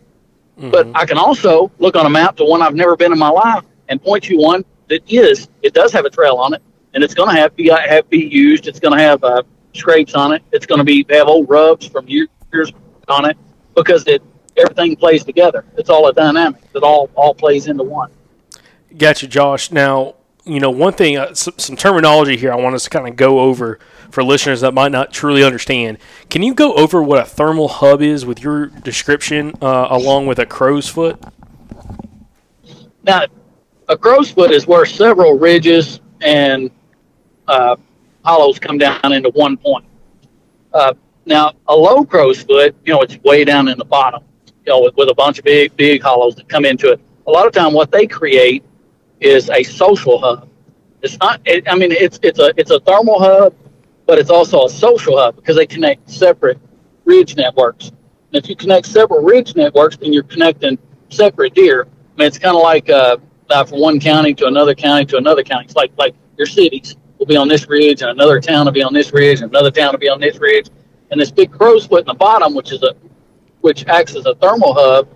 But 0.72 0.88
I 0.96 1.06
can 1.06 1.18
also 1.18 1.72
look 1.80 1.96
on 1.96 2.06
a 2.06 2.10
map 2.10 2.36
to 2.38 2.44
one 2.46 2.62
I've 2.62 2.76
never 2.76 2.98
been 2.98 3.14
in 3.14 3.20
my 3.20 3.30
life 3.30 3.64
and 3.88 4.02
point 4.04 4.28
you 4.30 4.38
one 4.38 4.66
that 4.92 5.12
is. 5.12 5.48
It 5.62 5.74
does 5.74 5.92
have 5.94 6.06
a 6.06 6.10
trail 6.10 6.36
on 6.36 6.54
it, 6.54 6.62
and 6.94 7.04
it's 7.04 7.14
going 7.14 7.34
to 7.34 7.42
have 7.42 7.56
be 7.56 7.70
have 7.70 8.10
be 8.10 8.26
used. 8.26 8.68
It's 8.68 8.80
going 8.80 8.96
to 8.98 9.04
have 9.04 9.24
uh, 9.24 9.42
scrapes 9.74 10.14
on 10.14 10.34
it. 10.34 10.44
It's 10.52 10.66
going 10.66 10.80
to 10.80 10.86
be 10.86 11.06
have 11.10 11.28
old 11.28 11.50
rubs 11.50 11.88
from 11.88 12.08
years 12.08 12.74
on 13.08 13.26
it 13.26 13.38
because 13.76 14.06
it 14.08 14.22
everything 14.58 14.96
plays 14.96 15.24
together. 15.24 15.66
It's 15.78 15.90
all 15.90 16.08
a 16.08 16.14
dynamic 16.14 16.72
that 16.74 16.84
all 16.84 17.10
all 17.16 17.34
plays 17.34 17.68
into 17.68 17.84
one. 17.84 18.12
Gotcha, 18.98 19.28
Josh. 19.28 19.72
Now, 19.72 20.16
you 20.44 20.60
know, 20.60 20.70
one 20.70 20.92
thing, 20.92 21.18
uh, 21.18 21.34
some, 21.34 21.54
some 21.58 21.78
terminology 21.78 22.36
here 22.36 22.52
I 22.52 22.56
want 22.56 22.76
us 22.76 22.84
to 22.84 22.90
kind 22.90 23.08
of 23.08 23.16
go 23.16 23.40
over 23.40 23.80
for 24.10 24.24
listeners 24.24 24.60
that 24.62 24.74
might 24.74 24.92
not 24.92 25.14
truly 25.14 25.44
understand. 25.44 25.98
Can 26.30 26.44
you 26.44 26.54
go 26.54 26.74
over 26.74 27.02
what 27.02 27.20
a 27.20 27.26
thermal 27.26 27.70
hub 27.70 28.02
is 28.02 28.26
with 28.26 28.44
your 28.44 28.66
description 28.66 29.54
uh, 29.62 29.88
along 29.90 30.28
with 30.28 30.40
a 30.40 30.46
crow's 30.46 30.90
foot? 30.90 31.24
Now, 33.04 33.26
a 33.92 33.98
crow's 33.98 34.32
foot 34.32 34.52
is 34.52 34.66
where 34.66 34.86
several 34.86 35.38
ridges 35.38 36.00
and 36.22 36.72
uh, 37.48 37.76
hollows 38.24 38.58
come 38.58 38.78
down 38.78 39.12
into 39.12 39.30
one 39.32 39.58
point. 39.58 39.84
Uh, 40.74 40.94
now, 41.26 41.52
a 41.68 41.76
low 41.76 42.06
crow's 42.06 42.42
foot, 42.42 42.74
you 42.86 42.94
know, 42.94 43.02
it's 43.02 43.18
way 43.24 43.44
down 43.44 43.68
in 43.68 43.78
the 43.78 43.86
bottom, 43.86 44.24
you 44.66 44.72
know, 44.72 44.82
with, 44.82 44.96
with 44.96 45.10
a 45.10 45.14
bunch 45.14 45.40
of 45.40 45.46
big, 45.46 45.76
big 45.76 46.02
hollows 46.02 46.36
that 46.36 46.48
come 46.48 46.64
into 46.64 46.90
it. 46.90 47.02
A 47.28 47.32
lot 47.32 47.46
of 47.46 47.52
time, 47.52 47.74
what 47.74 47.92
they 47.92 48.08
create 48.08 48.64
is 49.20 49.50
a 49.50 49.62
social 49.62 50.20
hub. 50.20 50.48
It's 51.02 51.18
not. 51.20 51.42
It, 51.46 51.68
I 51.68 51.76
mean, 51.76 51.92
it's 51.92 52.20
it's 52.24 52.40
a 52.40 52.54
it's 52.58 52.72
a 52.72 52.80
thermal 52.80 53.20
hub, 53.20 53.54
but 54.06 54.20
it's 54.20 54.30
also 54.30 54.66
a 54.66 54.70
social 54.70 55.18
hub 55.18 55.36
because 55.36 55.56
they 55.56 55.66
connect 55.66 56.10
separate 56.10 56.60
ridge 57.06 57.36
networks. 57.36 57.90
And 57.90 58.44
if 58.44 58.50
you 58.50 58.56
connect 58.56 58.88
several 58.88 59.22
ridge 59.22 59.56
networks, 59.56 59.98
then 59.98 60.14
you're 60.14 60.24
connecting 60.24 60.78
separate 61.10 61.54
deer. 61.54 61.84
I 61.84 62.20
mean, 62.20 62.28
it's 62.28 62.40
kind 62.40 62.56
of 62.56 62.62
like 62.62 62.90
uh, 62.90 63.18
uh, 63.52 63.64
from 63.66 63.80
one 63.80 64.00
county 64.00 64.34
to 64.36 64.46
another 64.48 64.74
county 64.74 65.06
to 65.06 65.18
another 65.18 65.44
county. 65.44 65.66
It's 65.66 65.76
like 65.76 65.92
like 65.98 66.16
your 66.38 66.48
cities 66.48 66.96
will 67.18 67.26
be 67.26 67.38
on 67.38 67.48
this 67.48 67.68
ridge, 67.68 68.02
and 68.02 68.12
another 68.12 68.40
town 68.40 68.66
will 68.66 68.72
be 68.72 68.84
on 68.84 68.94
this 68.94 69.14
ridge, 69.14 69.42
and 69.42 69.52
another 69.52 69.72
town 69.72 69.92
will 69.92 70.00
be 70.00 70.10
on 70.10 70.20
this 70.20 70.40
ridge, 70.40 70.70
and 71.12 71.20
this 71.20 71.32
big 71.32 71.52
crow's 71.52 71.86
foot 71.86 72.02
in 72.02 72.08
the 72.08 72.14
bottom, 72.14 72.54
which 72.54 72.72
is 72.72 72.82
a 72.84 72.96
which 73.62 73.86
acts 73.86 74.16
as 74.16 74.26
a 74.26 74.34
thermal 74.36 74.74
hub, 74.74 75.08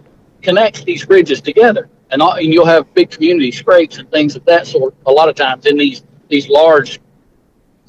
connects 0.41 0.83
these 0.83 1.07
ridges 1.09 1.41
together. 1.41 1.89
And, 2.11 2.21
all, 2.21 2.33
and 2.33 2.53
you'll 2.53 2.67
have 2.67 2.93
big 2.93 3.09
community 3.09 3.51
scrapes 3.51 3.97
and 3.97 4.09
things 4.11 4.35
of 4.35 4.45
that 4.45 4.67
sort 4.67 4.93
a 5.07 5.11
lot 5.11 5.27
of 5.27 5.35
times 5.35 5.65
in 5.65 5.77
these 5.77 6.03
these 6.29 6.47
large 6.47 6.99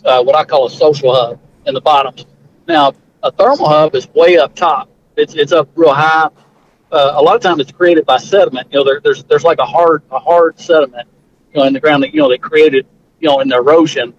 uh, 0.04 0.22
what 0.22 0.34
I 0.34 0.44
call 0.44 0.66
a 0.66 0.70
social 0.70 1.14
hub 1.14 1.38
in 1.66 1.74
the 1.74 1.80
bottoms. 1.80 2.24
Now 2.66 2.94
a 3.22 3.30
thermal 3.30 3.68
hub 3.68 3.94
is 3.94 4.08
way 4.14 4.38
up 4.38 4.54
top. 4.54 4.88
It's 5.16 5.34
it's 5.34 5.52
up 5.52 5.68
real 5.74 5.92
high. 5.92 6.30
Uh, 6.90 7.14
a 7.16 7.22
lot 7.22 7.34
of 7.34 7.42
times 7.42 7.60
it's 7.60 7.72
created 7.72 8.06
by 8.06 8.16
sediment. 8.16 8.68
You 8.70 8.78
know, 8.78 8.84
there, 8.84 9.00
there's 9.00 9.24
there's 9.24 9.44
like 9.44 9.58
a 9.58 9.66
hard 9.66 10.02
a 10.10 10.18
hard 10.18 10.58
sediment 10.58 11.08
you 11.52 11.60
know, 11.60 11.66
in 11.66 11.72
the 11.72 11.80
ground 11.80 12.02
that 12.02 12.14
you 12.14 12.20
know 12.20 12.28
they 12.28 12.38
created, 12.38 12.86
you 13.20 13.28
know, 13.28 13.40
in 13.40 13.48
the 13.48 13.56
erosion. 13.56 14.14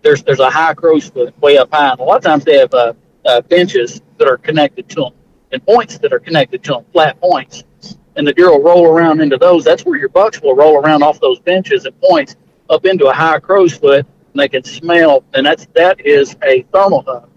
There's 0.00 0.22
there's 0.22 0.40
a 0.40 0.50
high 0.50 0.74
foot 0.74 1.40
way 1.40 1.58
up 1.58 1.72
high, 1.72 1.90
and 1.90 2.00
a 2.00 2.02
lot 2.02 2.16
of 2.16 2.24
times 2.24 2.44
they 2.44 2.58
have 2.58 2.72
uh, 2.72 2.94
uh, 3.24 3.40
benches 3.42 4.00
that 4.18 4.26
are 4.26 4.38
connected 4.38 4.88
to 4.90 5.02
them 5.02 5.12
and 5.52 5.64
points 5.66 5.98
that 5.98 6.12
are 6.12 6.18
connected 6.18 6.62
to 6.64 6.72
them, 6.72 6.84
flat 6.92 7.20
points, 7.20 7.64
and 8.16 8.26
the 8.26 8.32
deer 8.32 8.50
will 8.50 8.62
roll 8.62 8.86
around 8.86 9.20
into 9.20 9.36
those. 9.36 9.64
That's 9.64 9.84
where 9.84 9.98
your 9.98 10.08
bucks 10.08 10.40
will 10.40 10.56
roll 10.56 10.76
around 10.78 11.02
off 11.02 11.20
those 11.20 11.38
benches 11.40 11.84
and 11.84 11.98
points 12.00 12.36
up 12.70 12.86
into 12.86 13.06
a 13.06 13.12
high 13.12 13.38
crow's 13.38 13.74
foot, 13.74 14.06
and 14.32 14.40
they 14.40 14.48
can 14.48 14.64
smell. 14.64 15.24
And 15.34 15.44
that's 15.44 15.66
that 15.74 16.00
is 16.04 16.36
a 16.42 16.62
thermal 16.72 17.02
hub, 17.02 17.28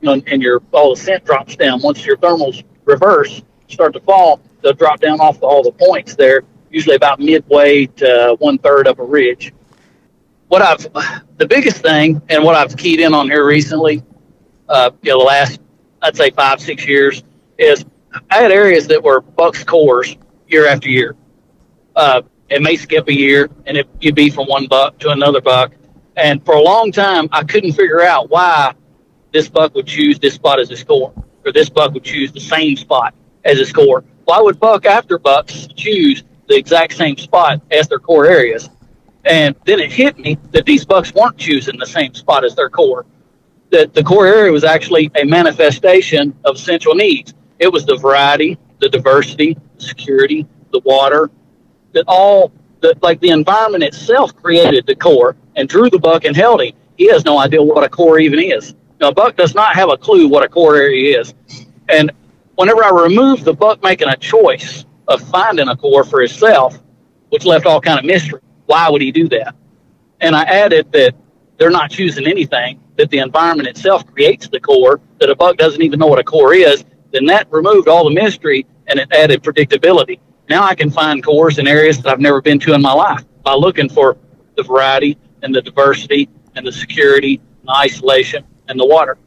you 0.00 0.06
know, 0.14 0.22
and 0.26 0.42
your 0.42 0.62
all 0.72 0.94
the 0.94 1.00
scent 1.00 1.24
drops 1.24 1.56
down 1.56 1.80
once 1.80 2.04
your 2.04 2.18
thermals 2.18 2.62
reverse 2.84 3.42
start 3.72 3.92
to 3.94 4.00
fall. 4.00 4.40
They'll 4.62 4.72
drop 4.72 5.00
down 5.00 5.20
off 5.20 5.42
all 5.42 5.62
the 5.62 5.72
points 5.72 6.14
there, 6.14 6.44
usually 6.70 6.96
about 6.96 7.20
midway 7.20 7.86
to 7.86 8.36
one 8.38 8.58
third 8.58 8.86
of 8.86 8.98
a 8.98 9.04
ridge. 9.04 9.52
What 10.48 10.62
I've 10.62 10.86
the 11.38 11.46
biggest 11.46 11.78
thing 11.78 12.20
and 12.28 12.44
what 12.44 12.54
I've 12.54 12.76
keyed 12.76 13.00
in 13.00 13.14
on 13.14 13.28
here 13.28 13.46
recently, 13.46 14.02
uh, 14.68 14.90
you 15.02 15.12
know, 15.12 15.18
the 15.18 15.24
last 15.24 15.60
I'd 16.02 16.16
say 16.16 16.30
five 16.30 16.60
six 16.60 16.86
years 16.86 17.22
is 17.58 17.84
I 18.30 18.36
had 18.42 18.52
areas 18.52 18.86
that 18.88 19.02
were 19.02 19.20
bucks 19.20 19.64
cores 19.64 20.16
year 20.46 20.66
after 20.66 20.88
year. 20.88 21.16
Uh, 21.96 22.22
it 22.50 22.60
may 22.60 22.76
skip 22.76 23.08
a 23.08 23.14
year 23.14 23.50
and 23.66 23.76
it 23.78 23.88
you'd 24.00 24.14
be 24.14 24.30
from 24.30 24.46
one 24.46 24.66
buck 24.66 24.98
to 24.98 25.10
another 25.10 25.40
buck, 25.40 25.72
and 26.16 26.44
for 26.44 26.54
a 26.54 26.62
long 26.62 26.92
time 26.92 27.28
I 27.32 27.42
couldn't 27.42 27.72
figure 27.72 28.02
out 28.02 28.30
why 28.30 28.74
this 29.32 29.48
buck 29.48 29.74
would 29.74 29.86
choose 29.86 30.18
this 30.18 30.34
spot 30.34 30.60
as 30.60 30.68
his 30.68 30.84
core, 30.84 31.14
or 31.44 31.52
this 31.52 31.70
buck 31.70 31.94
would 31.94 32.04
choose 32.04 32.30
the 32.30 32.40
same 32.40 32.76
spot 32.76 33.14
as 33.44 33.58
his 33.58 33.72
core. 33.72 34.04
Why 34.24 34.40
would 34.40 34.60
buck 34.60 34.86
after 34.86 35.18
bucks 35.18 35.68
choose 35.74 36.24
the 36.48 36.56
exact 36.56 36.94
same 36.94 37.16
spot 37.16 37.60
as 37.70 37.88
their 37.88 37.98
core 37.98 38.26
areas? 38.26 38.70
And 39.24 39.54
then 39.64 39.78
it 39.80 39.92
hit 39.92 40.18
me 40.18 40.38
that 40.50 40.66
these 40.66 40.84
bucks 40.84 41.14
weren't 41.14 41.38
choosing 41.38 41.78
the 41.78 41.86
same 41.86 42.14
spot 42.14 42.44
as 42.44 42.54
their 42.54 42.70
core. 42.70 43.06
That 43.70 43.94
the 43.94 44.02
core 44.02 44.26
area 44.26 44.52
was 44.52 44.64
actually 44.64 45.10
a 45.16 45.24
manifestation 45.24 46.36
of 46.44 46.58
central 46.58 46.94
needs. 46.94 47.34
It 47.58 47.72
was 47.72 47.86
the 47.86 47.96
variety, 47.96 48.58
the 48.80 48.88
diversity, 48.88 49.56
the 49.76 49.82
security, 49.82 50.46
the 50.72 50.80
water, 50.80 51.30
that 51.92 52.04
all 52.08 52.52
that 52.80 53.02
like 53.02 53.20
the 53.20 53.30
environment 53.30 53.84
itself 53.84 54.34
created 54.36 54.86
the 54.86 54.94
core 54.96 55.36
and 55.56 55.68
drew 55.68 55.88
the 55.88 55.98
buck 55.98 56.24
and 56.24 56.36
held 56.36 56.60
him. 56.60 56.74
He 56.96 57.08
has 57.08 57.24
no 57.24 57.38
idea 57.38 57.62
what 57.62 57.84
a 57.84 57.88
core 57.88 58.18
even 58.18 58.40
is. 58.40 58.74
Now, 59.00 59.08
a 59.08 59.14
buck 59.14 59.36
does 59.36 59.54
not 59.54 59.74
have 59.74 59.88
a 59.88 59.96
clue 59.96 60.28
what 60.28 60.44
a 60.44 60.48
core 60.48 60.76
area 60.76 61.20
is. 61.20 61.34
And 61.88 62.12
whenever 62.62 62.84
I 62.84 62.90
removed 62.90 63.44
the 63.44 63.52
buck 63.52 63.82
making 63.82 64.06
a 64.06 64.16
choice 64.16 64.84
of 65.08 65.20
finding 65.30 65.66
a 65.66 65.76
core 65.76 66.04
for 66.04 66.20
himself, 66.20 66.80
which 67.30 67.44
left 67.44 67.66
all 67.66 67.80
kind 67.80 67.98
of 67.98 68.04
mystery, 68.04 68.40
why 68.66 68.88
would 68.88 69.02
he 69.02 69.10
do 69.10 69.28
that? 69.30 69.56
And 70.20 70.36
I 70.36 70.44
added 70.44 70.92
that 70.92 71.16
they're 71.58 71.70
not 71.70 71.90
choosing 71.90 72.24
anything, 72.24 72.80
that 72.98 73.10
the 73.10 73.18
environment 73.18 73.68
itself 73.68 74.06
creates 74.06 74.46
the 74.46 74.60
core, 74.60 75.00
that 75.18 75.28
a 75.28 75.34
buck 75.34 75.56
doesn't 75.56 75.82
even 75.82 75.98
know 75.98 76.06
what 76.06 76.20
a 76.20 76.22
core 76.22 76.54
is, 76.54 76.84
then 77.10 77.26
that 77.26 77.48
removed 77.50 77.88
all 77.88 78.04
the 78.04 78.14
mystery 78.14 78.64
and 78.86 79.00
it 79.00 79.10
added 79.10 79.42
predictability. 79.42 80.20
Now 80.48 80.62
I 80.62 80.76
can 80.76 80.88
find 80.88 81.20
cores 81.20 81.58
in 81.58 81.66
areas 81.66 82.00
that 82.00 82.12
I've 82.12 82.20
never 82.20 82.40
been 82.40 82.60
to 82.60 82.74
in 82.74 82.80
my 82.80 82.92
life 82.92 83.24
by 83.42 83.54
looking 83.54 83.88
for 83.88 84.16
the 84.56 84.62
variety 84.62 85.18
and 85.42 85.52
the 85.52 85.62
diversity 85.62 86.28
and 86.54 86.64
the 86.64 86.70
security, 86.70 87.40
and 87.58 87.68
the 87.68 87.72
isolation, 87.72 88.44
and 88.68 88.78
the 88.78 88.86
water. 88.86 89.18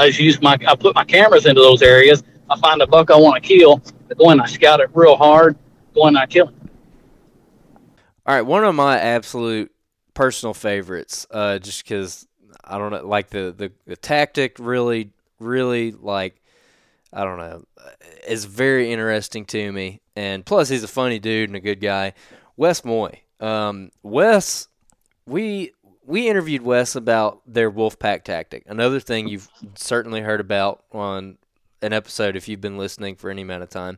I 0.00 0.08
just 0.08 0.20
use 0.20 0.40
my, 0.40 0.56
I 0.66 0.74
put 0.74 0.94
my 0.94 1.04
cameras 1.04 1.44
into 1.44 1.60
those 1.60 1.82
areas. 1.82 2.22
I 2.48 2.58
find 2.58 2.80
a 2.80 2.86
buck 2.86 3.10
I 3.10 3.16
want 3.16 3.42
to 3.42 3.46
kill. 3.46 3.82
I 4.10 4.14
go 4.14 4.30
in, 4.30 4.40
I 4.40 4.46
scout 4.46 4.80
it 4.80 4.90
real 4.94 5.14
hard, 5.14 5.56
go 5.94 6.06
in, 6.06 6.16
I 6.16 6.26
kill 6.26 6.48
him. 6.48 6.70
All 8.26 8.34
right, 8.34 8.42
one 8.42 8.64
of 8.64 8.74
my 8.74 8.98
absolute 8.98 9.70
personal 10.14 10.54
favorites, 10.54 11.26
uh, 11.30 11.58
just 11.58 11.84
because 11.84 12.26
I 12.64 12.78
don't 12.78 12.92
know, 12.92 13.06
like 13.06 13.30
the, 13.30 13.54
the 13.56 13.72
the 13.86 13.96
tactic 13.96 14.56
really, 14.58 15.10
really 15.38 15.92
like, 15.92 16.40
I 17.12 17.24
don't 17.24 17.38
know, 17.38 17.64
is 18.26 18.44
very 18.46 18.92
interesting 18.92 19.44
to 19.46 19.72
me, 19.72 20.00
and 20.16 20.44
plus 20.44 20.68
he's 20.68 20.82
a 20.82 20.88
funny 20.88 21.18
dude 21.18 21.50
and 21.50 21.56
a 21.56 21.60
good 21.60 21.80
guy. 21.80 22.14
Wes 22.56 22.84
Moye, 22.84 23.20
um, 23.40 23.90
Wes, 24.02 24.68
we 25.26 25.72
we 26.10 26.28
interviewed 26.28 26.62
Wes 26.62 26.96
about 26.96 27.40
their 27.46 27.70
Wolfpack 27.70 28.24
tactic. 28.24 28.64
Another 28.66 28.98
thing 28.98 29.28
you've 29.28 29.48
certainly 29.76 30.20
heard 30.20 30.40
about 30.40 30.84
on 30.90 31.38
an 31.82 31.92
episode 31.92 32.34
if 32.34 32.48
you've 32.48 32.60
been 32.60 32.76
listening 32.76 33.14
for 33.14 33.30
any 33.30 33.42
amount 33.42 33.62
of 33.62 33.70
time. 33.70 33.96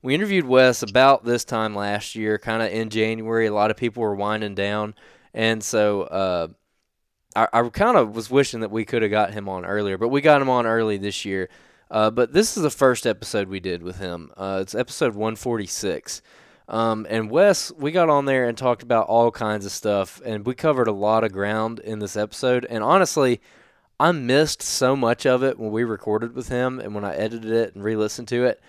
We 0.00 0.14
interviewed 0.14 0.44
Wes 0.44 0.84
about 0.84 1.24
this 1.24 1.44
time 1.44 1.74
last 1.74 2.14
year, 2.14 2.38
kind 2.38 2.62
of 2.62 2.70
in 2.70 2.90
January. 2.90 3.46
A 3.46 3.52
lot 3.52 3.72
of 3.72 3.76
people 3.76 4.04
were 4.04 4.14
winding 4.14 4.54
down, 4.54 4.94
and 5.34 5.62
so 5.62 6.02
uh, 6.02 6.48
I, 7.34 7.48
I 7.52 7.68
kind 7.70 7.96
of 7.96 8.14
was 8.14 8.30
wishing 8.30 8.60
that 8.60 8.70
we 8.70 8.84
could 8.84 9.02
have 9.02 9.10
got 9.10 9.34
him 9.34 9.48
on 9.48 9.64
earlier, 9.64 9.98
but 9.98 10.08
we 10.08 10.20
got 10.20 10.40
him 10.40 10.48
on 10.48 10.64
early 10.64 10.96
this 10.96 11.24
year. 11.24 11.48
Uh, 11.90 12.12
but 12.12 12.32
this 12.32 12.56
is 12.56 12.62
the 12.62 12.70
first 12.70 13.04
episode 13.04 13.48
we 13.48 13.58
did 13.58 13.82
with 13.82 13.98
him. 13.98 14.30
Uh, 14.36 14.60
it's 14.62 14.76
episode 14.76 15.14
146. 15.14 16.22
Um, 16.68 17.06
and 17.08 17.30
Wes, 17.30 17.72
we 17.72 17.92
got 17.92 18.10
on 18.10 18.26
there 18.26 18.46
and 18.46 18.56
talked 18.56 18.82
about 18.82 19.06
all 19.06 19.30
kinds 19.30 19.64
of 19.64 19.72
stuff, 19.72 20.20
and 20.24 20.44
we 20.44 20.54
covered 20.54 20.86
a 20.86 20.92
lot 20.92 21.24
of 21.24 21.32
ground 21.32 21.78
in 21.80 21.98
this 21.98 22.16
episode. 22.16 22.66
And 22.68 22.84
honestly, 22.84 23.40
I 23.98 24.12
missed 24.12 24.62
so 24.62 24.94
much 24.94 25.26
of 25.26 25.42
it 25.42 25.58
when 25.58 25.70
we 25.72 25.82
recorded 25.84 26.34
with 26.34 26.48
him 26.48 26.78
and 26.78 26.94
when 26.94 27.04
I 27.04 27.14
edited 27.14 27.50
it 27.50 27.74
and 27.74 27.82
re 27.82 27.96
listened 27.96 28.28
to 28.28 28.44
it. 28.44 28.60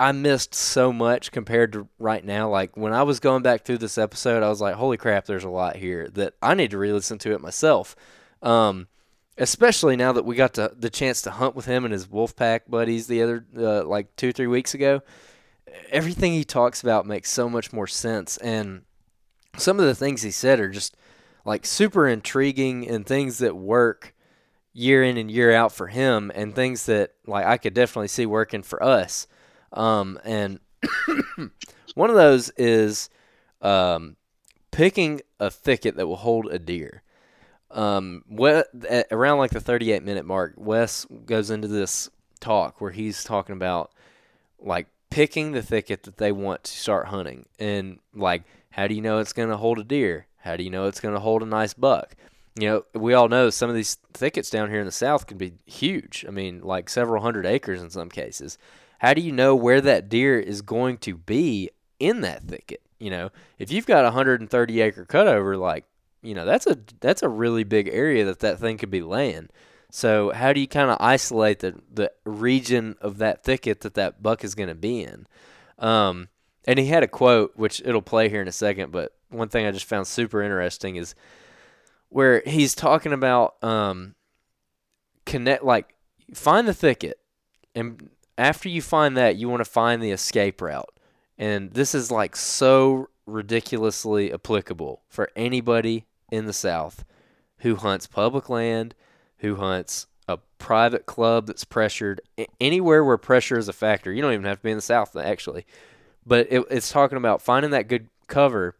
I 0.00 0.12
missed 0.12 0.54
so 0.54 0.92
much 0.92 1.32
compared 1.32 1.72
to 1.72 1.88
right 1.98 2.24
now. 2.24 2.48
Like 2.48 2.76
when 2.76 2.92
I 2.92 3.02
was 3.02 3.18
going 3.18 3.42
back 3.42 3.64
through 3.64 3.78
this 3.78 3.98
episode, 3.98 4.42
I 4.42 4.48
was 4.48 4.60
like, 4.60 4.76
"Holy 4.76 4.96
crap, 4.96 5.26
there's 5.26 5.44
a 5.44 5.50
lot 5.50 5.76
here 5.76 6.08
that 6.10 6.34
I 6.40 6.54
need 6.54 6.70
to 6.70 6.78
re-listen 6.78 7.18
to 7.18 7.32
it 7.32 7.40
myself." 7.40 7.96
Um, 8.40 8.86
especially 9.36 9.96
now 9.96 10.12
that 10.12 10.24
we 10.24 10.36
got 10.36 10.54
to, 10.54 10.72
the 10.76 10.90
chance 10.90 11.22
to 11.22 11.32
hunt 11.32 11.56
with 11.56 11.66
him 11.66 11.84
and 11.84 11.92
his 11.92 12.08
wolf 12.08 12.36
pack 12.36 12.70
buddies 12.70 13.08
the 13.08 13.22
other 13.22 13.44
uh, 13.56 13.84
like 13.84 14.14
two 14.14 14.32
three 14.32 14.46
weeks 14.46 14.72
ago. 14.74 15.02
Everything 15.90 16.32
he 16.32 16.44
talks 16.44 16.82
about 16.82 17.06
makes 17.06 17.30
so 17.30 17.48
much 17.48 17.72
more 17.72 17.86
sense, 17.86 18.36
and 18.38 18.82
some 19.56 19.80
of 19.80 19.86
the 19.86 19.94
things 19.94 20.22
he 20.22 20.30
said 20.30 20.60
are 20.60 20.68
just 20.68 20.96
like 21.44 21.66
super 21.66 22.06
intriguing 22.06 22.88
and 22.88 23.06
things 23.06 23.38
that 23.38 23.56
work 23.56 24.14
year 24.72 25.02
in 25.02 25.16
and 25.16 25.30
year 25.30 25.52
out 25.52 25.72
for 25.72 25.88
him, 25.88 26.30
and 26.34 26.54
things 26.54 26.86
that 26.86 27.12
like 27.26 27.46
I 27.46 27.56
could 27.56 27.74
definitely 27.74 28.08
see 28.08 28.26
working 28.26 28.62
for 28.62 28.82
us. 28.82 29.26
Um, 29.72 30.18
and 30.24 30.60
one 31.94 32.10
of 32.10 32.16
those 32.16 32.50
is 32.56 33.10
um, 33.60 34.16
picking 34.70 35.20
a 35.40 35.50
thicket 35.50 35.96
that 35.96 36.06
will 36.06 36.16
hold 36.16 36.46
a 36.46 36.58
deer. 36.58 37.02
Um, 37.70 38.24
what, 38.26 38.68
at 38.88 39.08
around 39.10 39.38
like 39.38 39.50
the 39.50 39.60
38 39.60 40.02
minute 40.02 40.24
mark, 40.24 40.54
Wes 40.56 41.06
goes 41.26 41.50
into 41.50 41.68
this 41.68 42.08
talk 42.40 42.80
where 42.80 42.92
he's 42.92 43.24
talking 43.24 43.54
about 43.54 43.92
like 44.58 44.86
picking 45.10 45.52
the 45.52 45.62
thicket 45.62 46.02
that 46.04 46.18
they 46.18 46.32
want 46.32 46.64
to 46.64 46.72
start 46.72 47.08
hunting 47.08 47.46
and 47.58 47.98
like 48.14 48.42
how 48.70 48.86
do 48.86 48.94
you 48.94 49.00
know 49.00 49.18
it's 49.18 49.32
going 49.32 49.48
to 49.48 49.56
hold 49.56 49.78
a 49.78 49.84
deer? 49.84 50.26
How 50.38 50.56
do 50.56 50.62
you 50.62 50.70
know 50.70 50.86
it's 50.86 51.00
going 51.00 51.14
to 51.14 51.20
hold 51.20 51.42
a 51.42 51.46
nice 51.46 51.74
buck? 51.74 52.14
You 52.58 52.68
know, 52.68 53.00
we 53.00 53.14
all 53.14 53.28
know 53.28 53.50
some 53.50 53.70
of 53.70 53.76
these 53.76 53.96
thickets 54.12 54.50
down 54.50 54.70
here 54.70 54.80
in 54.80 54.86
the 54.86 54.92
south 54.92 55.26
can 55.26 55.38
be 55.38 55.54
huge. 55.66 56.24
I 56.26 56.30
mean, 56.30 56.60
like 56.60 56.88
several 56.88 57.22
hundred 57.22 57.46
acres 57.46 57.82
in 57.82 57.90
some 57.90 58.08
cases 58.08 58.58
how 58.98 59.14
do 59.14 59.20
you 59.20 59.32
know 59.32 59.54
where 59.54 59.80
that 59.80 60.08
deer 60.08 60.38
is 60.38 60.60
going 60.60 60.98
to 60.98 61.16
be 61.16 61.70
in 61.98 62.20
that 62.20 62.42
thicket? 62.42 62.82
You 62.98 63.10
know, 63.10 63.30
if 63.58 63.70
you've 63.70 63.86
got 63.86 64.04
a 64.04 64.08
130 64.08 64.80
acre 64.80 65.06
cutover, 65.06 65.58
like, 65.58 65.84
you 66.20 66.34
know, 66.34 66.44
that's 66.44 66.66
a 66.66 66.76
that's 67.00 67.22
a 67.22 67.28
really 67.28 67.62
big 67.62 67.88
area 67.88 68.24
that 68.24 68.40
that 68.40 68.58
thing 68.58 68.76
could 68.76 68.90
be 68.90 69.02
laying. 69.02 69.48
So 69.90 70.30
how 70.32 70.52
do 70.52 70.60
you 70.60 70.68
kind 70.68 70.90
of 70.90 70.98
isolate 71.00 71.60
the 71.60 71.80
the 71.92 72.12
region 72.24 72.96
of 73.00 73.18
that 73.18 73.44
thicket 73.44 73.80
that 73.80 73.94
that 73.94 74.22
buck 74.22 74.44
is 74.44 74.54
going 74.54 74.68
to 74.68 74.74
be 74.74 75.02
in? 75.02 75.26
Um, 75.78 76.28
and 76.66 76.78
he 76.78 76.86
had 76.86 77.02
a 77.02 77.08
quote 77.08 77.52
which 77.56 77.80
it'll 77.84 78.02
play 78.02 78.28
here 78.28 78.42
in 78.42 78.48
a 78.48 78.52
second, 78.52 78.92
but 78.92 79.14
one 79.30 79.48
thing 79.48 79.66
I 79.66 79.70
just 79.70 79.86
found 79.86 80.06
super 80.06 80.42
interesting 80.42 80.96
is 80.96 81.14
where 82.08 82.42
he's 82.46 82.74
talking 82.74 83.12
about 83.12 83.62
um, 83.62 84.14
connect 85.24 85.64
like 85.64 85.94
find 86.34 86.68
the 86.68 86.74
thicket 86.74 87.18
and 87.74 88.10
after 88.38 88.68
you 88.68 88.80
find 88.80 89.16
that, 89.16 89.36
you 89.36 89.48
want 89.48 89.60
to 89.60 89.70
find 89.70 90.00
the 90.00 90.12
escape 90.12 90.62
route. 90.62 90.98
And 91.36 91.72
this 91.72 91.94
is 91.94 92.10
like 92.10 92.36
so 92.36 93.08
ridiculously 93.26 94.32
applicable 94.32 95.02
for 95.08 95.28
anybody 95.36 96.06
in 96.30 96.46
the 96.46 96.52
South 96.52 97.04
who 97.58 97.76
hunts 97.76 98.06
public 98.06 98.48
land, 98.48 98.94
who 99.38 99.56
hunts 99.56 100.06
a 100.28 100.38
private 100.58 101.06
club 101.06 101.46
that's 101.46 101.64
pressured, 101.64 102.20
anywhere 102.60 103.04
where 103.04 103.16
pressure 103.16 103.58
is 103.58 103.68
a 103.68 103.72
factor. 103.72 104.12
You 104.12 104.22
don't 104.22 104.32
even 104.34 104.44
have 104.44 104.58
to 104.58 104.62
be 104.62 104.70
in 104.70 104.78
the 104.78 104.82
South, 104.82 105.16
actually. 105.16 105.66
But 106.26 106.48
it, 106.50 106.64
it's 106.70 106.90
talking 106.90 107.18
about 107.18 107.40
finding 107.40 107.70
that 107.70 107.88
good 107.88 108.08
cover 108.26 108.76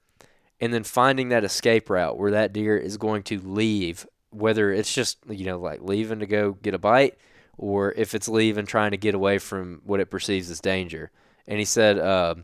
and 0.61 0.75
then 0.75 0.85
finding 0.85 1.31
that 1.31 1.45
escape 1.45 1.89
route 1.89 2.19
where 2.19 2.33
that 2.33 2.53
deer 2.53 2.77
is 2.77 2.97
going 2.97 3.23
to 3.25 3.39
leave, 3.39 4.07
whether 4.31 4.73
it's 4.73 4.93
just, 4.93 5.19
you 5.29 5.47
know, 5.47 5.59
like 5.59 5.81
leaving 5.81 6.19
to 6.19 6.27
go 6.27 6.53
get 6.53 6.75
a 6.75 6.79
bite 6.79 7.17
or 7.57 7.93
if 7.93 8.15
it's 8.15 8.29
leaving 8.29 8.67
trying 8.67 8.91
to 8.91 8.97
get 8.97 9.15
away 9.15 9.39
from 9.39 9.81
what 9.85 10.01
it 10.01 10.11
perceives 10.11 10.51
as 10.51 10.61
danger. 10.61 11.11
And 11.47 11.59
he 11.59 11.65
said, 11.65 11.99
uh, 11.99 12.35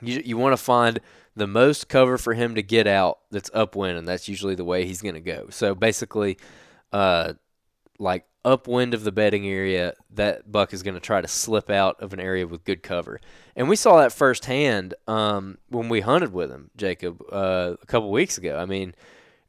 you, 0.00 0.22
you 0.24 0.36
want 0.36 0.54
to 0.54 0.62
find 0.62 1.00
the 1.36 1.46
most 1.46 1.88
cover 1.88 2.16
for 2.16 2.34
him 2.34 2.54
to 2.54 2.62
get 2.62 2.86
out 2.86 3.18
that's 3.30 3.50
upwind, 3.52 3.98
and 3.98 4.06
that's 4.06 4.28
usually 4.28 4.54
the 4.54 4.64
way 4.64 4.86
he's 4.86 5.02
going 5.02 5.14
to 5.14 5.20
go. 5.20 5.48
So 5.50 5.74
basically, 5.74 6.38
uh, 6.94 7.32
like 7.98 8.24
upwind 8.44 8.94
of 8.94 9.02
the 9.02 9.10
bedding 9.10 9.46
area, 9.48 9.94
that 10.10 10.50
buck 10.50 10.72
is 10.72 10.84
going 10.84 10.94
to 10.94 11.00
try 11.00 11.20
to 11.20 11.26
slip 11.26 11.68
out 11.68 12.00
of 12.00 12.12
an 12.12 12.20
area 12.20 12.46
with 12.46 12.64
good 12.64 12.84
cover. 12.84 13.20
And 13.56 13.68
we 13.68 13.74
saw 13.74 13.98
that 13.98 14.12
firsthand 14.12 14.94
um, 15.08 15.58
when 15.68 15.88
we 15.88 16.02
hunted 16.02 16.32
with 16.32 16.52
him, 16.52 16.70
Jacob, 16.76 17.20
uh, 17.32 17.74
a 17.82 17.86
couple 17.86 18.12
weeks 18.12 18.38
ago. 18.38 18.56
I 18.56 18.64
mean, 18.64 18.94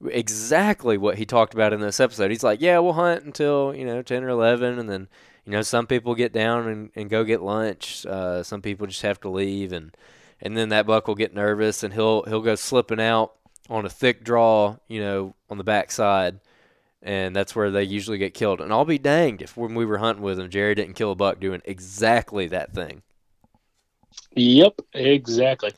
exactly 0.03 0.97
what 0.97 1.19
he 1.19 1.26
talked 1.26 1.53
about 1.53 1.72
in 1.72 1.81
this 1.81 1.99
episode. 1.99 2.31
He's 2.31 2.43
like, 2.43 2.61
yeah, 2.61 2.80
we'll 2.80 2.93
hunt 2.93 3.23
until, 3.23 3.76
you 3.76 3.85
know, 3.85 4.01
10 4.01 4.23
or 4.23 4.30
11, 4.30 4.80
and 4.80 4.89
then, 4.89 5.07
you 5.45 5.51
know, 5.51 5.61
some 5.61 5.85
people 5.85 6.15
get 6.15 6.34
down 6.34 6.67
and, 6.67 6.89
and 6.95 7.11
go 7.11 7.23
get 7.23 7.43
lunch. 7.43 8.07
Uh, 8.07 8.41
some 8.41 8.63
people 8.63 8.88
just 8.88 9.03
have 9.03 9.19
to 9.22 9.30
leave, 9.30 9.72
and 9.72 9.95
and 10.41 10.57
then 10.57 10.69
that 10.69 10.88
buck 10.88 11.07
will 11.07 11.15
get 11.15 11.35
nervous, 11.35 11.84
and 11.84 11.93
he'll 11.93 12.23
he'll 12.23 12.41
go 12.41 12.55
slipping 12.55 12.99
out 12.99 13.34
on 13.69 13.85
a 13.85 13.89
thick 13.89 14.23
draw, 14.23 14.77
you 14.88 14.99
know, 14.99 15.35
on 15.47 15.59
the 15.59 15.63
backside 15.63 16.39
and 17.01 17.35
that's 17.35 17.55
where 17.55 17.72
they 17.72 17.84
usually 17.84 18.17
get 18.17 18.34
killed. 18.34 18.61
And 18.61 18.72
I'll 18.72 18.85
be 18.85 18.97
danged 18.97 19.41
if 19.41 19.55
when 19.55 19.76
we 19.76 19.85
were 19.85 19.97
hunting 19.97 20.23
with 20.23 20.39
him, 20.39 20.49
Jerry 20.49 20.76
didn't 20.76 20.95
kill 20.95 21.11
a 21.11 21.15
buck 21.15 21.39
doing 21.39 21.61
exactly 21.65 22.47
that 22.47 22.73
thing. 22.73 23.03
Yep, 24.35 24.81
exactly. 24.93 25.72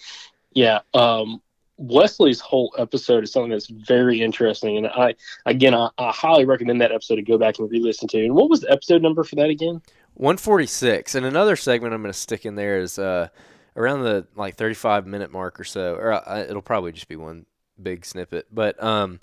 Yeah. 0.53 0.80
Um, 0.94 1.41
Wesley's 1.77 2.39
whole 2.39 2.73
episode 2.77 3.23
is 3.23 3.31
something 3.31 3.52
that's 3.52 3.68
very 3.68 4.22
interesting, 4.22 4.77
and 4.77 4.88
I 4.88 5.14
again 5.45 5.76
I, 5.76 5.89
I 5.99 6.11
highly 6.11 6.45
recommend 6.45 6.81
that 6.81 6.91
episode 6.91 7.18
to 7.18 7.22
go 7.22 7.38
back 7.38 7.60
and 7.60 7.69
re-listen 7.69 8.07
to. 8.10 8.23
And 8.23 8.34
what 8.34 8.49
was 8.49 8.61
the 8.61 8.72
episode 8.72 9.03
number 9.03 9.23
for 9.23 9.35
that 9.35 9.49
again? 9.49 9.81
146. 10.15 11.14
And 11.14 11.26
another 11.26 11.56
segment 11.56 11.94
I'm 11.94 12.02
going 12.02 12.11
to 12.11 12.18
stick 12.18 12.48
in 12.48 12.56
there 12.56 12.80
is 12.80 12.98
uh, 12.98 13.27
around 13.76 14.03
the 14.03 14.26
like 14.35 14.56
35 14.56 15.06
minute 15.06 15.31
mark 15.31 15.60
or 15.60 15.64
so, 15.64 15.94
or 15.94 16.14
uh, 16.14 16.45
it'll 16.49 16.64
probably 16.64 16.91
just 16.91 17.07
be 17.07 17.15
one 17.15 17.45
big 17.81 18.06
snippet, 18.06 18.48
but 18.52 18.81
um, 18.84 19.19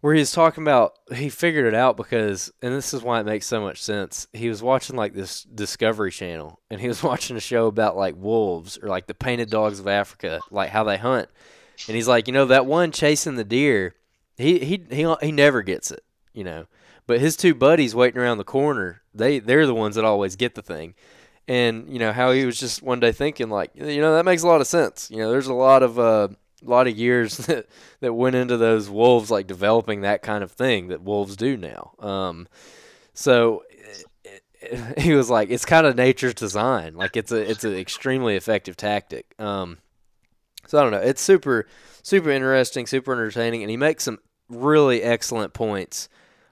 where 0.00 0.14
he's 0.14 0.32
talking 0.32 0.62
about 0.62 0.98
he 1.14 1.28
figured 1.28 1.66
it 1.66 1.74
out 1.74 1.96
because, 1.96 2.52
and 2.62 2.74
this 2.74 2.92
is 2.92 3.02
why 3.02 3.20
it 3.20 3.26
makes 3.26 3.46
so 3.46 3.60
much 3.60 3.82
sense. 3.82 4.26
He 4.32 4.48
was 4.48 4.62
watching 4.62 4.96
like 4.96 5.14
this 5.14 5.42
Discovery 5.44 6.10
Channel, 6.10 6.60
and 6.70 6.80
he 6.80 6.88
was 6.88 7.02
watching 7.02 7.36
a 7.36 7.40
show 7.40 7.66
about 7.66 7.96
like 7.96 8.14
wolves 8.16 8.78
or 8.78 8.88
like 8.88 9.06
the 9.06 9.14
painted 9.14 9.50
dogs 9.50 9.80
of 9.80 9.88
Africa, 9.88 10.40
like 10.50 10.70
how 10.70 10.84
they 10.84 10.98
hunt. 10.98 11.28
And 11.88 11.96
he's 11.96 12.08
like, 12.08 12.26
you 12.26 12.32
know, 12.32 12.46
that 12.46 12.66
one 12.66 12.90
chasing 12.92 13.36
the 13.36 13.44
deer, 13.44 13.94
he 14.36 14.58
he 14.60 14.84
he 14.90 15.14
he 15.20 15.32
never 15.32 15.62
gets 15.62 15.90
it, 15.90 16.04
you 16.32 16.44
know. 16.44 16.66
But 17.06 17.20
his 17.20 17.36
two 17.36 17.54
buddies 17.54 17.94
waiting 17.94 18.20
around 18.20 18.38
the 18.38 18.44
corner, 18.44 19.02
they 19.14 19.38
they're 19.38 19.66
the 19.66 19.74
ones 19.74 19.94
that 19.94 20.04
always 20.04 20.36
get 20.36 20.54
the 20.54 20.62
thing. 20.62 20.94
And 21.48 21.88
you 21.88 21.98
know 22.00 22.12
how 22.12 22.32
he 22.32 22.44
was 22.44 22.58
just 22.58 22.82
one 22.82 22.98
day 22.98 23.12
thinking 23.12 23.50
like, 23.50 23.70
you 23.74 24.00
know, 24.00 24.14
that 24.14 24.24
makes 24.24 24.42
a 24.42 24.48
lot 24.48 24.60
of 24.60 24.66
sense. 24.66 25.10
You 25.10 25.18
know, 25.18 25.30
there's 25.30 25.46
a 25.46 25.54
lot 25.54 25.82
of 25.82 25.98
uh, 25.98 26.28
a 26.64 26.70
lot 26.70 26.86
of 26.86 26.96
years 26.96 27.36
that 27.46 27.66
that 28.00 28.14
went 28.14 28.36
into 28.36 28.56
those 28.56 28.88
wolves 28.88 29.30
like 29.30 29.46
developing 29.46 30.02
that 30.02 30.22
kind 30.22 30.42
of 30.42 30.52
thing 30.52 30.88
that 30.88 31.02
wolves 31.02 31.36
do 31.36 31.56
now. 31.56 31.92
Um, 31.98 32.48
so 33.14 33.64
he 34.98 35.14
was 35.14 35.30
like, 35.30 35.50
it's 35.50 35.64
kind 35.64 35.86
of 35.86 35.96
nature's 35.96 36.34
design. 36.34 36.94
Like 36.94 37.16
it's 37.16 37.32
a 37.32 37.50
it's 37.50 37.64
an 37.64 37.74
extremely 37.74 38.36
effective 38.36 38.76
tactic. 38.76 39.34
Um, 39.38 39.78
so 40.66 40.78
I 40.78 40.82
don't 40.82 40.92
know. 40.92 40.98
It's 40.98 41.22
super 41.22 41.66
super 42.02 42.30
interesting, 42.30 42.86
super 42.86 43.12
entertaining, 43.12 43.62
and 43.62 43.70
he 43.70 43.76
makes 43.76 44.04
some 44.04 44.18
really 44.48 45.02
excellent 45.02 45.54
points. 45.54 46.08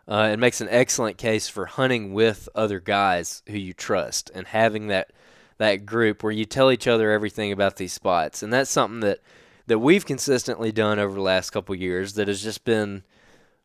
Uh, 0.07 0.29
and 0.33 0.39
makes 0.39 0.61
an 0.61 0.69
excellent 0.71 1.17
case 1.17 1.49
for 1.49 1.65
hunting 1.65 2.13
with 2.13 2.47
other 2.55 2.79
guys 2.79 3.43
who 3.49 3.57
you 3.57 3.73
trust 3.73 4.31
and 4.35 4.47
having 4.47 4.89
that 4.89 5.11
that 5.57 5.87
group 5.87 6.23
where 6.23 6.31
you 6.31 6.45
tell 6.45 6.71
each 6.71 6.87
other 6.87 7.11
everything 7.11 7.53
about 7.53 7.77
these 7.77 7.95
spots. 7.95 8.43
And 8.43 8.53
that's 8.53 8.71
something 8.71 9.01
that 9.01 9.21
that 9.67 9.79
we've 9.79 10.05
consistently 10.05 10.73
done 10.73 10.99
over 10.99 11.15
the 11.15 11.21
last 11.21 11.51
couple 11.51 11.75
years 11.75 12.15
that 12.15 12.29
has 12.29 12.43
just 12.43 12.65
been 12.65 13.03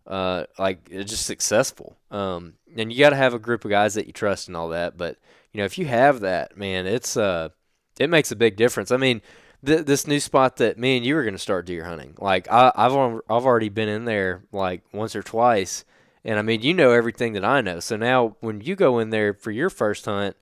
uh, 0.07 0.45
like 0.57 0.89
just 0.89 1.25
successful. 1.25 1.97
Um, 2.09 2.53
and 2.75 2.91
you 2.91 2.99
got 2.99 3.11
to 3.11 3.15
have 3.15 3.33
a 3.33 3.39
group 3.39 3.63
of 3.65 3.71
guys 3.71 3.93
that 3.93 4.07
you 4.07 4.13
trust 4.13 4.47
and 4.47 4.57
all 4.57 4.69
that. 4.69 4.97
But 4.97 5.17
you 5.51 5.59
know, 5.59 5.65
if 5.65 5.77
you 5.77 5.85
have 5.85 6.21
that, 6.21 6.57
man, 6.57 6.87
it's 6.87 7.15
uh, 7.15 7.49
it 7.99 8.09
makes 8.09 8.31
a 8.31 8.35
big 8.35 8.55
difference. 8.55 8.91
I 8.91 8.97
mean, 8.97 9.21
th- 9.65 9.85
this 9.85 10.07
new 10.07 10.19
spot 10.19 10.57
that 10.57 10.77
me 10.77 10.97
and 10.97 11.05
you 11.05 11.15
are 11.17 11.23
going 11.23 11.35
to 11.35 11.39
start 11.39 11.65
deer 11.65 11.85
hunting, 11.85 12.15
like 12.17 12.49
I, 12.51 12.71
I've 12.75 12.93
al- 12.93 13.21
I've 13.29 13.45
already 13.45 13.69
been 13.69 13.89
in 13.89 14.05
there 14.05 14.43
like 14.51 14.83
once 14.91 15.15
or 15.15 15.23
twice, 15.23 15.85
and 16.23 16.39
I 16.39 16.41
mean, 16.41 16.61
you 16.61 16.73
know 16.73 16.91
everything 16.91 17.33
that 17.33 17.45
I 17.45 17.61
know. 17.61 17.79
So 17.79 17.95
now 17.95 18.35
when 18.39 18.61
you 18.61 18.75
go 18.75 18.99
in 18.99 19.09
there 19.09 19.33
for 19.33 19.51
your 19.51 19.69
first 19.69 20.05
hunt. 20.05 20.35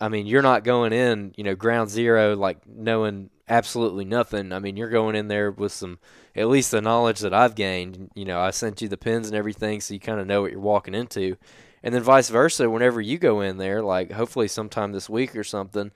I 0.00 0.08
mean, 0.08 0.26
you're 0.26 0.42
not 0.42 0.64
going 0.64 0.92
in, 0.92 1.34
you 1.36 1.44
know, 1.44 1.54
ground 1.54 1.90
zero, 1.90 2.36
like 2.36 2.66
knowing 2.66 3.30
absolutely 3.48 4.04
nothing. 4.04 4.52
I 4.52 4.58
mean, 4.58 4.76
you're 4.76 4.90
going 4.90 5.16
in 5.16 5.28
there 5.28 5.50
with 5.50 5.72
some, 5.72 5.98
at 6.34 6.48
least 6.48 6.70
the 6.70 6.80
knowledge 6.80 7.20
that 7.20 7.34
I've 7.34 7.54
gained. 7.54 8.10
You 8.14 8.24
know, 8.24 8.40
I 8.40 8.50
sent 8.50 8.82
you 8.82 8.88
the 8.88 8.96
pins 8.96 9.28
and 9.28 9.36
everything, 9.36 9.80
so 9.80 9.94
you 9.94 10.00
kind 10.00 10.20
of 10.20 10.26
know 10.26 10.42
what 10.42 10.50
you're 10.50 10.60
walking 10.60 10.94
into. 10.94 11.36
And 11.82 11.94
then 11.94 12.02
vice 12.02 12.30
versa, 12.30 12.70
whenever 12.70 13.00
you 13.00 13.18
go 13.18 13.40
in 13.42 13.58
there, 13.58 13.82
like 13.82 14.12
hopefully 14.12 14.48
sometime 14.48 14.92
this 14.92 15.08
week 15.10 15.36
or 15.36 15.44
something, 15.44 15.92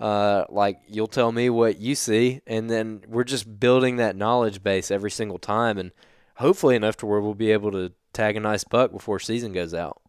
uh, 0.00 0.44
like 0.48 0.80
you'll 0.88 1.06
tell 1.06 1.32
me 1.32 1.50
what 1.50 1.78
you 1.78 1.94
see, 1.94 2.40
and 2.46 2.70
then 2.70 3.02
we're 3.06 3.24
just 3.24 3.60
building 3.60 3.96
that 3.96 4.16
knowledge 4.16 4.62
base 4.62 4.90
every 4.90 5.10
single 5.10 5.38
time, 5.38 5.78
and 5.78 5.92
hopefully 6.36 6.76
enough 6.76 6.96
to 6.98 7.06
where 7.06 7.20
we'll 7.20 7.34
be 7.34 7.52
able 7.52 7.72
to 7.72 7.92
tag 8.12 8.36
a 8.36 8.40
nice 8.40 8.64
buck 8.64 8.92
before 8.92 9.18
season 9.18 9.52
goes 9.52 9.74
out. 9.74 10.00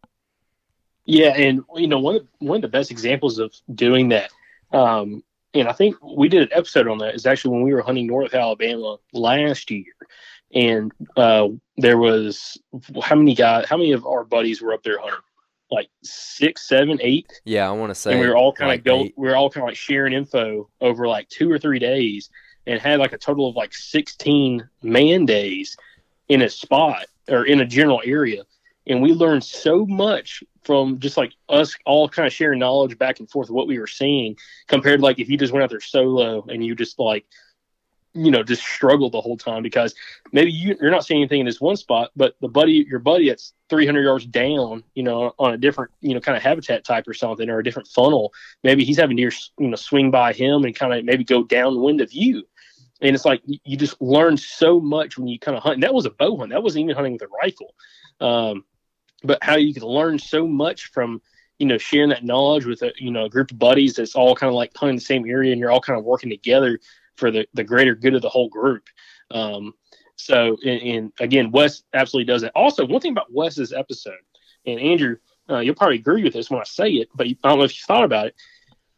Yeah, 1.07 1.29
and 1.29 1.63
you 1.75 1.88
know 1.88 1.99
one 1.99 2.17
of 2.17 2.27
one 2.39 2.57
of 2.57 2.61
the 2.61 2.67
best 2.67 2.91
examples 2.91 3.39
of 3.39 3.55
doing 3.73 4.09
that, 4.09 4.29
um, 4.73 5.23
and 5.53 5.69
I 5.69 5.71
think 5.71 5.95
we 6.03 6.27
did 6.27 6.43
an 6.43 6.49
episode 6.51 6.88
on 6.89 6.97
that 6.97 7.15
is 7.15 7.25
actually 7.25 7.51
when 7.53 7.63
we 7.63 7.73
were 7.73 7.81
hunting 7.81 8.07
North 8.07 8.34
Alabama 8.34 8.97
last 9.13 9.71
year, 9.71 9.93
and 10.53 10.91
uh, 11.15 11.47
there 11.77 11.97
was 11.97 12.57
how 13.01 13.15
many 13.15 13.35
guys, 13.35 13.67
how 13.69 13.77
many 13.77 13.93
of 13.93 14.05
our 14.05 14.25
buddies 14.25 14.61
were 14.61 14.73
up 14.73 14.84
there 14.84 14.99
hunting? 14.99 15.19
Like 15.71 15.88
six, 16.03 16.67
seven, 16.67 16.99
eight. 17.01 17.31
Yeah, 17.45 17.69
I 17.69 17.71
want 17.71 17.89
to 17.91 17.95
say. 17.95 18.11
and 18.11 18.19
we 18.19 18.27
were 18.27 18.35
all 18.35 18.51
kind 18.51 18.77
of 18.77 18.84
go, 18.84 19.05
eight. 19.05 19.13
we 19.15 19.29
were 19.29 19.35
all 19.38 19.49
kind 19.49 19.63
of 19.63 19.69
like 19.69 19.77
sharing 19.77 20.11
info 20.11 20.69
over 20.81 21.07
like 21.07 21.29
two 21.29 21.49
or 21.49 21.57
three 21.57 21.79
days, 21.79 22.29
and 22.65 22.81
had 22.81 22.99
like 22.99 23.13
a 23.13 23.17
total 23.17 23.47
of 23.47 23.55
like 23.55 23.73
sixteen 23.73 24.67
man 24.84 25.25
days 25.25 25.77
in 26.27 26.41
a 26.41 26.49
spot 26.49 27.05
or 27.29 27.45
in 27.45 27.61
a 27.61 27.65
general 27.65 28.01
area, 28.03 28.43
and 28.88 29.01
we 29.01 29.11
learned 29.14 29.43
so 29.43 29.85
much 29.85 30.43
from 30.64 30.99
just 30.99 31.18
like 31.18 31.34
us 31.49 31.76
all 31.85 32.09
kind 32.09 32.26
of 32.27 32.34
sharing 32.34 32.59
knowledge 32.59 32.97
back 32.97 33.19
and 33.19 33.30
forth 33.30 33.49
of 33.49 33.55
what 33.55 33.68
we 33.68 33.80
were 33.80 33.88
seeing 33.88 34.35
compared 34.68 34.99
to 34.99 35.03
like 35.03 35.19
if 35.19 35.30
you 35.30 35.38
just 35.38 35.53
went 35.53 35.64
out 35.64 35.69
there 35.69 35.80
solo 35.80 36.45
and 36.49 36.65
you 36.65 36.76
just 36.76 36.99
like 36.99 37.26
you 38.14 38.31
know 38.31 38.43
just 38.43 38.64
struggled 38.64 39.11
the 39.11 39.22
whole 39.22 39.38
time 39.38 39.61
because 39.61 39.93
maybe 40.31 40.51
you, 40.51 40.76
you're 40.81 40.91
not 40.91 41.05
seeing 41.05 41.22
anything 41.22 41.41
in 41.41 41.45
this 41.45 41.61
one 41.61 41.76
spot 41.76 42.11
but 42.15 42.35
the 42.41 42.47
buddy 42.47 42.85
your 42.89 42.99
buddy 42.99 43.30
that's 43.30 43.53
300 43.69 44.01
yards 44.01 44.26
down 44.26 44.84
you 44.95 45.03
know 45.03 45.34
on 45.38 45.53
a 45.53 45.57
different 45.57 45.91
you 46.01 46.14
know 46.14 46.19
kind 46.19 46.35
of 46.38 46.41
habitat 46.43 46.84
type 46.84 47.07
or 47.07 47.14
something 47.14 47.49
or 47.49 47.59
a 47.59 47.64
different 47.64 47.88
funnel 47.88 48.34
maybe 48.64 48.84
he's 48.84 48.97
having 48.97 49.18
deer 49.18 49.31
you 49.59 49.68
know 49.68 49.76
swing 49.76 50.09
by 50.09 50.34
him 50.34 50.64
and 50.64 50.76
kind 50.76 50.93
of 50.93 51.03
maybe 51.05 51.23
go 51.23 51.43
downwind 51.43 52.01
of 52.01 52.11
you 52.11 52.43
and 53.01 53.15
it's 53.15 53.26
like 53.26 53.41
you- 53.45 53.59
you 53.64 53.77
just 53.77 54.01
learn 54.01 54.38
so 54.38 54.80
much 54.80 55.18
when 55.18 55.27
you 55.27 55.38
kind 55.38 55.55
of 55.55 55.64
hunt. 55.64 55.76
And 55.76 55.84
that 55.84 55.93
was 55.93 56.05
a 56.05 56.09
bow 56.09 56.38
hunt. 56.38 56.51
That 56.51 56.64
wasn't 56.64 56.84
even 56.84 56.95
hunting 56.95 57.14
with 57.14 57.22
a 57.22 57.27
rifle. 57.27 57.76
Um, 58.19 58.65
but 59.23 59.39
how 59.41 59.56
you 59.56 59.73
can 59.73 59.84
learn 59.84 60.19
so 60.19 60.48
much 60.48 60.88
from 60.88 61.22
you 61.60 61.65
know 61.65 61.77
sharing 61.77 62.10
that 62.10 62.23
knowledge 62.23 62.65
with 62.65 62.81
a 62.84 62.91
you 62.98 63.11
know 63.11 63.26
a 63.26 63.30
group 63.30 63.52
of 63.52 63.60
buddies 63.60 63.95
that's 63.95 64.15
all 64.15 64.35
kind 64.35 64.49
of 64.49 64.56
like 64.56 64.76
hunting 64.76 64.98
the 64.98 65.02
same 65.02 65.27
area 65.27 65.52
and 65.52 65.60
you're 65.60 65.72
all 65.72 65.81
kind 65.81 65.98
of 65.98 66.06
working 66.06 66.30
together 66.30 66.80
for 67.15 67.31
the 67.31 67.48
the 67.53 67.64
greater 67.64 67.95
good 67.95 68.15
of 68.15 68.22
the 68.22 68.30
whole 68.30 68.49
group. 68.49 68.84
Um 69.31 69.73
so 70.15 70.57
and, 70.65 70.81
and 70.81 71.14
again 71.19 71.52
wes 71.52 71.84
absolutely 71.94 72.31
does 72.31 72.41
that. 72.41 72.52
Also 72.56 72.85
one 72.85 73.02
thing 73.02 73.11
about 73.11 73.31
wes's 73.31 73.73
episode 73.73 74.14
and 74.65 74.80
andrew 74.80 75.18
uh, 75.49 75.60
you'll 75.60 75.76
probably 75.76 75.98
agree 75.98 76.23
with 76.23 76.34
this 76.34 76.49
when 76.49 76.60
i 76.60 76.64
say 76.64 76.89
it 76.89 77.10
but 77.15 77.27
i 77.27 77.35
don't 77.44 77.60
know 77.60 77.64
if 77.64 77.73
you 77.73 77.84
thought 77.85 78.03
about 78.03 78.27
it. 78.27 78.35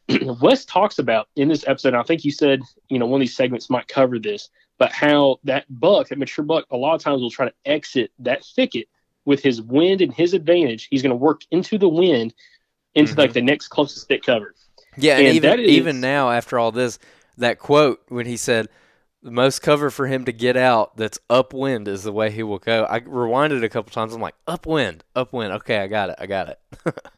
Wes 0.41 0.65
talks 0.65 0.97
about 0.97 1.27
in 1.35 1.47
this 1.49 1.67
episode 1.67 1.93
i 1.93 2.01
think 2.03 2.25
you 2.25 2.31
said 2.31 2.61
you 2.89 2.97
know 2.97 3.05
one 3.05 3.19
of 3.19 3.25
these 3.25 3.35
segments 3.35 3.69
might 3.69 3.87
cover 3.87 4.17
this 4.17 4.49
but 4.79 4.91
how 4.91 5.37
that 5.43 5.65
buck 5.69 6.07
that 6.07 6.17
mature 6.17 6.43
buck 6.43 6.65
a 6.71 6.77
lot 6.77 6.95
of 6.95 7.01
times 7.01 7.21
will 7.21 7.29
try 7.29 7.45
to 7.45 7.53
exit 7.65 8.11
that 8.17 8.43
thicket 8.43 8.87
with 9.25 9.43
his 9.43 9.61
wind 9.61 10.01
and 10.01 10.13
his 10.13 10.33
advantage, 10.33 10.87
he's 10.89 11.01
going 11.01 11.11
to 11.11 11.15
work 11.15 11.41
into 11.51 11.77
the 11.77 11.89
wind 11.89 12.33
into 12.95 13.15
like 13.15 13.29
mm-hmm. 13.29 13.33
the 13.33 13.41
next 13.41 13.67
closest 13.67 14.07
thick 14.07 14.23
cover. 14.23 14.55
Yeah, 14.97 15.17
and, 15.17 15.27
And 15.27 15.35
even 15.35 15.59
is- 15.59 15.69
even 15.69 16.01
now 16.01 16.31
after 16.31 16.57
all 16.57 16.71
this, 16.71 16.99
that 17.37 17.59
quote 17.59 18.01
when 18.09 18.25
he 18.25 18.37
said 18.37 18.67
the 19.21 19.31
most 19.31 19.61
cover 19.61 19.89
for 19.89 20.07
him 20.07 20.25
to 20.25 20.31
get 20.31 20.55
out 20.55 20.95
that's 20.97 21.19
upwind 21.29 21.87
is 21.87 22.03
the 22.03 22.11
way 22.11 22.31
he 22.31 22.43
will 22.43 22.59
go. 22.59 22.85
I 22.89 23.01
rewinded 23.01 23.63
a 23.63 23.69
couple 23.69 23.91
times. 23.91 24.13
I'm 24.13 24.21
like 24.21 24.35
upwind, 24.47 25.03
upwind. 25.15 25.53
Okay, 25.53 25.77
I 25.77 25.87
got 25.87 26.09
it. 26.09 26.15
I 26.19 26.25
got 26.25 26.49
it. 26.49 26.59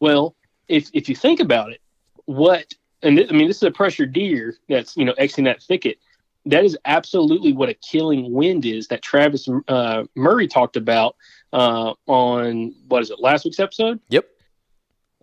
Well, 0.00 0.36
if 0.68 0.90
if 0.92 1.08
you 1.08 1.16
think 1.16 1.40
about 1.40 1.72
it, 1.72 1.80
what 2.26 2.72
and 3.02 3.16
th- 3.16 3.30
I 3.30 3.32
mean, 3.32 3.48
this 3.48 3.58
is 3.58 3.62
a 3.62 3.70
pressure 3.70 4.06
deer 4.06 4.56
that's 4.68 4.96
you 4.96 5.04
know 5.04 5.12
exiting 5.12 5.44
that 5.44 5.62
thicket. 5.62 5.98
That 6.46 6.64
is 6.64 6.78
absolutely 6.84 7.52
what 7.52 7.68
a 7.68 7.74
killing 7.74 8.32
wind 8.32 8.64
is 8.64 8.88
that 8.88 9.02
Travis 9.02 9.48
uh, 9.68 10.04
Murray 10.14 10.48
talked 10.48 10.76
about 10.76 11.16
uh, 11.52 11.92
on 12.06 12.74
what 12.88 13.02
is 13.02 13.10
it 13.10 13.20
last 13.20 13.44
week's 13.44 13.60
episode. 13.60 14.00
Yep. 14.08 14.26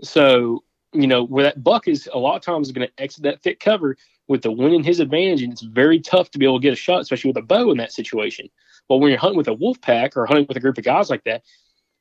So 0.01 0.63
you 0.93 1.07
know 1.07 1.23
where 1.23 1.45
that 1.45 1.63
buck 1.63 1.87
is 1.87 2.07
a 2.13 2.19
lot 2.19 2.35
of 2.35 2.41
times 2.41 2.71
going 2.71 2.87
to 2.87 3.01
exit 3.01 3.23
that 3.23 3.41
thick 3.41 3.59
cover. 3.59 3.97
with 4.27 4.41
the 4.41 4.51
wind 4.51 4.73
in 4.73 4.83
his 4.83 4.99
advantage, 4.99 5.41
and 5.41 5.51
it's 5.51 5.61
very 5.61 5.99
tough 5.99 6.31
to 6.31 6.39
be 6.39 6.45
able 6.45 6.59
to 6.59 6.63
get 6.63 6.73
a 6.73 6.77
shot, 6.77 7.01
especially 7.01 7.29
with 7.29 7.37
a 7.37 7.45
bow 7.45 7.71
in 7.71 7.77
that 7.77 7.91
situation. 7.91 8.49
But 8.87 8.97
when 8.97 9.09
you're 9.09 9.19
hunting 9.19 9.37
with 9.37 9.47
a 9.47 9.53
wolf 9.53 9.79
pack 9.81 10.15
or 10.15 10.25
hunting 10.25 10.45
with 10.47 10.57
a 10.57 10.61
group 10.61 10.77
of 10.77 10.83
guys 10.83 11.09
like 11.09 11.23
that, 11.25 11.43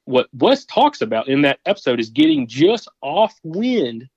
what 0.05 0.29
Wes 0.33 0.65
talks 0.65 1.01
about 1.01 1.29
in 1.29 1.43
that 1.43 1.61
episode 1.67 2.01
is 2.01 2.11
getting 2.11 2.47
just 2.47 2.89
off 3.01 3.39
wind 3.43 4.09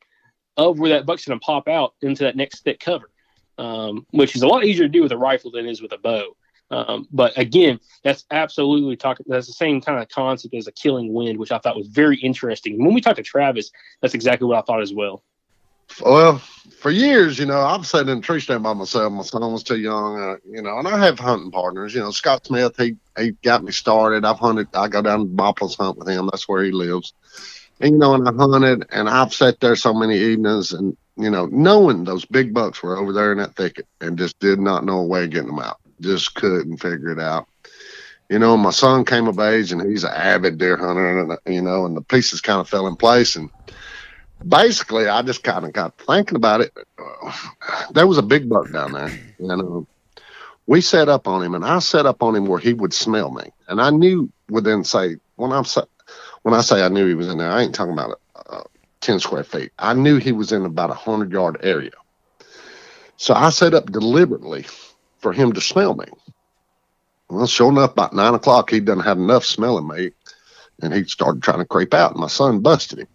of 0.58 0.80
where 0.80 0.90
that 0.92 1.06
buck's 1.06 1.26
going 1.26 1.40
to 1.40 1.46
pop 1.46 1.68
out 1.68 1.94
into 2.02 2.24
that 2.24 2.36
next 2.36 2.62
thick 2.64 2.80
cover, 2.80 3.10
um, 3.58 4.06
which 4.12 4.36
is 4.36 4.42
a 4.42 4.48
lot 4.48 4.66
easier 4.66 4.86
to 4.86 4.90
do 4.90 5.04
with 5.04 5.12
a 5.12 5.18
rifle 5.18 5.52
than 5.52 5.66
is 5.66 5.82
with 5.82 5.92
a 5.92 5.98
bow. 5.98 6.36
Um, 6.72 7.08
but 7.12 7.38
again, 7.38 7.80
that's 8.04 8.26
absolutely 8.32 8.96
talking. 8.96 9.26
That's 9.30 9.48
the 9.48 9.54
same 9.54 9.82
kind 9.82 10.02
of 10.02 10.10
concept 10.10 10.54
as 10.56 10.68
a 10.68 10.72
killing 10.72 11.14
wind, 11.14 11.38
which 11.38 11.52
I 11.52 11.60
thought 11.60 11.78
was 11.78 11.88
very 11.88 12.18
interesting. 12.18 12.84
When 12.84 12.94
we 12.94 13.02
talked 13.02 13.18
to 13.18 13.24
Travis, 13.24 13.72
that's 14.02 14.16
exactly 14.16 14.48
what 14.48 14.58
I 14.58 14.62
thought 14.62 14.82
as 14.82 14.94
well. 14.94 15.24
Well, 16.04 16.40
for 16.80 16.90
years, 16.90 17.38
you 17.38 17.46
know, 17.46 17.62
I've 17.62 17.86
sat 17.86 18.10
in 18.10 18.18
a 18.18 18.22
tree 18.22 18.40
stand 18.40 18.64
by 18.64 18.74
myself. 18.74 19.14
My 19.14 19.22
son 19.22 19.52
was 19.52 19.64
too 19.64 19.78
young, 19.78 20.20
uh, 20.20 20.38
you 20.50 20.62
know, 20.62 20.80
and 20.80 20.88
I 20.88 20.98
have 21.06 21.20
hunting 21.20 21.52
partners. 21.52 21.94
You 21.94 22.02
know, 22.02 22.12
Scott 22.12 22.46
Smith, 22.46 22.76
he 22.78 22.96
he 23.18 23.32
got 23.44 23.64
me 23.64 23.72
started. 23.72 24.26
I've 24.26 24.40
hunted. 24.40 24.68
I 24.74 24.88
go 24.88 25.02
down 25.02 25.20
to 25.20 25.26
Bopples 25.26 25.78
hunt 25.78 25.98
with 25.98 26.08
him. 26.08 26.26
That's 26.32 26.48
where 26.48 26.64
he 26.64 26.72
lives. 26.72 27.14
And 27.80 27.94
you 27.94 27.98
know, 27.98 28.16
and 28.16 28.28
I 28.28 28.34
hunted, 28.34 28.88
and 28.92 29.08
I've 29.08 29.34
sat 29.34 29.60
there 29.60 29.76
so 29.76 29.94
many 29.94 30.18
evenings, 30.18 30.74
and 30.74 30.98
you 31.18 31.30
know, 31.30 31.46
knowing 31.48 32.04
those 32.04 32.26
big 32.26 32.54
bucks 32.54 32.84
were 32.84 32.98
over 32.98 33.14
there 33.14 33.32
in 33.32 33.38
that 33.38 33.56
thicket 33.56 33.88
and 34.02 34.18
just 34.18 34.38
did 34.40 34.60
not 34.60 34.84
know 34.84 35.00
a 35.00 35.06
way 35.06 35.24
of 35.24 35.30
getting 35.30 35.48
them 35.48 35.60
out. 35.60 35.80
Just 36.02 36.36
couldn't 36.36 36.78
figure 36.78 37.10
it 37.10 37.20
out. 37.20 37.48
You 38.30 38.40
know, 38.40 38.58
my 38.58 38.72
son 38.72 39.06
came 39.06 39.28
of 39.28 39.40
age 39.40 39.72
and 39.72 39.82
he's 39.82 40.04
an 40.04 40.14
avid 40.14 40.58
deer 40.58 40.78
hunter, 40.78 41.20
and 41.20 41.38
you 41.46 41.62
know, 41.62 41.86
and 41.86 41.96
the 41.96 42.02
pieces 42.02 42.42
kind 42.42 42.60
of 42.60 42.68
fell 42.68 42.88
in 42.88 42.96
place. 42.96 43.36
And 43.36 43.50
basically, 44.46 45.08
I 45.08 45.22
just 45.22 45.44
kind 45.44 45.64
of 45.64 45.74
got 45.74 45.98
thinking 46.00 46.36
about 46.36 46.62
it. 46.62 46.74
There 47.92 48.08
was 48.08 48.18
a 48.18 48.24
big 48.24 48.50
buck 48.50 48.72
down 48.72 48.94
there, 48.94 49.12
and 49.40 49.86
we 50.66 50.82
set 50.82 51.08
up 51.08 51.28
on 51.28 51.44
him, 51.44 51.54
and 51.54 51.64
I 51.64 51.80
set 51.80 52.08
up 52.08 52.24
on 52.24 52.36
him 52.36 52.48
where 52.48 52.60
he 52.60 52.74
would 52.74 52.94
smell 52.94 53.32
me, 53.32 53.52
and 53.68 53.80
I 53.80 53.92
knew 53.92 54.30
within 54.50 54.84
say 54.84 55.18
when 55.36 55.52
I'm 55.52 55.66
when 56.42 56.56
I 56.56 56.62
say 56.62 56.84
I 56.84 56.90
knew 56.90 57.08
he 57.08 57.14
was 57.14 57.30
in 57.30 57.38
there, 57.38 57.52
I 57.52 57.62
ain't 57.62 57.76
talking 57.76 57.94
about 57.94 58.12
it 58.12 58.18
10 59.06 59.20
square 59.20 59.44
feet. 59.44 59.72
I 59.78 59.94
knew 59.94 60.18
he 60.18 60.32
was 60.32 60.52
in 60.52 60.66
about 60.66 60.90
a 60.90 60.94
100 60.94 61.32
yard 61.32 61.58
area. 61.62 61.92
So 63.18 63.34
I 63.34 63.50
set 63.50 63.74
up 63.74 63.92
deliberately 63.92 64.66
for 65.20 65.32
him 65.32 65.54
to 65.54 65.62
smell 65.62 65.96
me. 65.96 66.06
Well, 67.30 67.48
sure 67.48 67.72
enough, 67.72 67.94
about 67.94 68.14
nine 68.14 68.34
o'clock, 68.34 68.70
he 68.70 68.80
done 68.80 69.00
had 69.00 69.18
enough 69.18 69.46
smelling 69.46 69.88
me 69.88 70.12
and 70.82 70.94
he 70.94 71.04
started 71.06 71.42
trying 71.42 71.60
to 71.60 71.66
creep 71.66 71.94
out. 71.94 72.12
And 72.12 72.20
my 72.20 72.28
son 72.28 72.60
busted 72.60 73.00
him. 73.00 73.08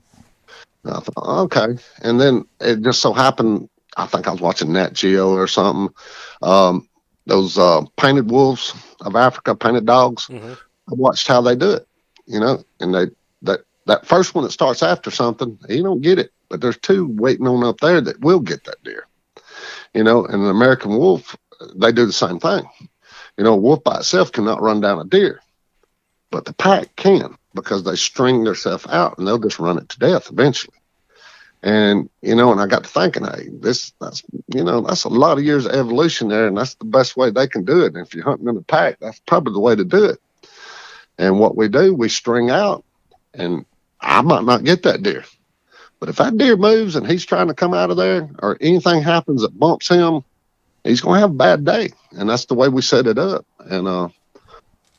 And 0.84 0.94
I 0.94 1.00
thought, 1.00 1.42
okay. 1.44 1.76
And 2.02 2.20
then 2.20 2.44
it 2.60 2.82
just 2.82 3.00
so 3.00 3.12
happened, 3.12 3.68
I 3.96 4.06
think 4.06 4.26
I 4.26 4.32
was 4.32 4.40
watching 4.40 4.72
Nat 4.72 4.94
Geo 4.94 5.30
or 5.30 5.46
something. 5.46 5.94
Um, 6.42 6.88
those 7.26 7.58
uh, 7.58 7.82
painted 7.96 8.30
wolves 8.30 8.74
of 9.00 9.14
Africa, 9.14 9.54
painted 9.54 9.86
dogs. 9.86 10.26
Mm-hmm. 10.28 10.52
I 10.52 10.94
watched 10.94 11.28
how 11.28 11.40
they 11.40 11.54
do 11.54 11.70
it, 11.72 11.86
you 12.26 12.40
know, 12.40 12.64
and 12.80 12.94
they 12.94 13.06
that 13.42 13.60
that 13.90 14.06
first 14.06 14.34
one 14.34 14.44
that 14.44 14.52
starts 14.52 14.82
after 14.82 15.10
something, 15.10 15.58
he 15.68 15.82
don't 15.82 16.00
get 16.00 16.18
it, 16.18 16.32
but 16.48 16.60
there's 16.60 16.78
two 16.78 17.08
waiting 17.08 17.48
on 17.48 17.64
up 17.64 17.80
there 17.80 18.00
that 18.00 18.20
will 18.20 18.40
get 18.40 18.64
that 18.64 18.82
deer, 18.84 19.06
you 19.94 20.04
know. 20.04 20.24
And 20.24 20.42
an 20.42 20.48
American 20.48 20.96
wolf, 20.96 21.36
they 21.74 21.90
do 21.90 22.06
the 22.06 22.12
same 22.12 22.38
thing. 22.38 22.62
You 23.36 23.44
know, 23.44 23.54
a 23.54 23.56
wolf 23.56 23.82
by 23.82 23.98
itself 23.98 24.30
cannot 24.30 24.62
run 24.62 24.80
down 24.80 25.00
a 25.00 25.04
deer, 25.04 25.40
but 26.30 26.44
the 26.44 26.52
pack 26.52 26.94
can 26.94 27.36
because 27.54 27.82
they 27.82 27.96
string 27.96 28.44
themselves 28.44 28.86
out 28.88 29.18
and 29.18 29.26
they'll 29.26 29.38
just 29.38 29.58
run 29.58 29.78
it 29.78 29.88
to 29.88 29.98
death 29.98 30.30
eventually. 30.30 30.76
And 31.62 32.08
you 32.22 32.36
know, 32.36 32.52
and 32.52 32.60
I 32.60 32.66
got 32.66 32.84
to 32.84 32.88
thinking, 32.88 33.24
hey, 33.24 33.48
this 33.52 33.92
that's 34.00 34.22
you 34.54 34.62
know, 34.62 34.82
that's 34.82 35.04
a 35.04 35.08
lot 35.08 35.36
of 35.36 35.44
years 35.44 35.66
of 35.66 35.72
evolution 35.72 36.28
there, 36.28 36.46
and 36.46 36.56
that's 36.56 36.76
the 36.76 36.84
best 36.84 37.16
way 37.16 37.30
they 37.30 37.48
can 37.48 37.64
do 37.64 37.84
it. 37.84 37.94
And 37.94 38.06
if 38.06 38.14
you're 38.14 38.24
hunting 38.24 38.48
in 38.48 38.56
a 38.56 38.62
pack, 38.62 38.98
that's 39.00 39.20
probably 39.26 39.52
the 39.52 39.60
way 39.60 39.74
to 39.74 39.84
do 39.84 40.04
it. 40.04 40.20
And 41.18 41.40
what 41.40 41.56
we 41.56 41.66
do, 41.68 41.92
we 41.92 42.08
string 42.08 42.50
out, 42.50 42.84
and 43.34 43.66
I 44.00 44.22
might 44.22 44.44
not 44.44 44.64
get 44.64 44.84
that 44.84 45.02
deer. 45.02 45.24
But 46.00 46.10
if 46.10 46.16
that 46.16 46.36
deer 46.38 46.56
moves 46.56 46.96
and 46.96 47.06
he's 47.06 47.24
trying 47.26 47.48
to 47.48 47.54
come 47.54 47.74
out 47.74 47.90
of 47.90 47.96
there, 47.96 48.28
or 48.40 48.58
anything 48.60 49.02
happens 49.02 49.42
that 49.42 49.58
bumps 49.58 49.88
him, 49.88 50.22
he's 50.84 51.00
going 51.02 51.16
to 51.16 51.20
have 51.22 51.30
a 51.32 51.34
bad 51.34 51.64
day. 51.64 51.92
And 52.12 52.28
that's 52.30 52.46
the 52.46 52.54
way 52.54 52.68
we 52.68 52.82
set 52.82 53.06
it 53.06 53.18
up. 53.18 53.46
And 53.60 53.88
uh, 53.88 54.08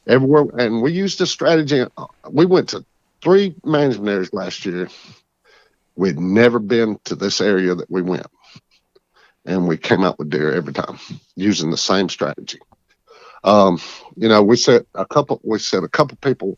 everywhere, 0.08 0.46
and 0.58 0.82
we 0.82 0.92
used 0.92 1.20
this 1.20 1.32
strategy. 1.32 1.82
uh, 1.98 2.06
We 2.32 2.46
went 2.46 2.70
to 2.70 2.86
three 3.24 3.56
management 3.64 4.10
areas 4.10 4.34
last 4.34 4.66
year. 4.66 4.90
We'd 5.96 6.20
never 6.20 6.60
been 6.60 7.00
to 7.06 7.16
this 7.16 7.42
area 7.42 7.76
that 7.76 7.92
we 7.92 8.02
went, 8.02 8.28
and 9.46 9.68
we 9.68 9.78
came 9.78 10.04
out 10.04 10.20
with 10.20 10.30
deer 10.32 10.54
every 10.54 10.74
time 10.74 11.00
using 11.36 11.72
the 11.72 11.78
same 11.78 12.10
strategy. 12.10 12.60
Um, 13.44 13.80
you 14.18 14.30
know, 14.30 14.44
we 14.44 14.58
set 14.58 14.86
a 14.96 15.06
couple. 15.06 15.42
We 15.44 15.60
set 15.60 15.84
a 15.84 15.90
couple 15.90 16.18
people 16.22 16.58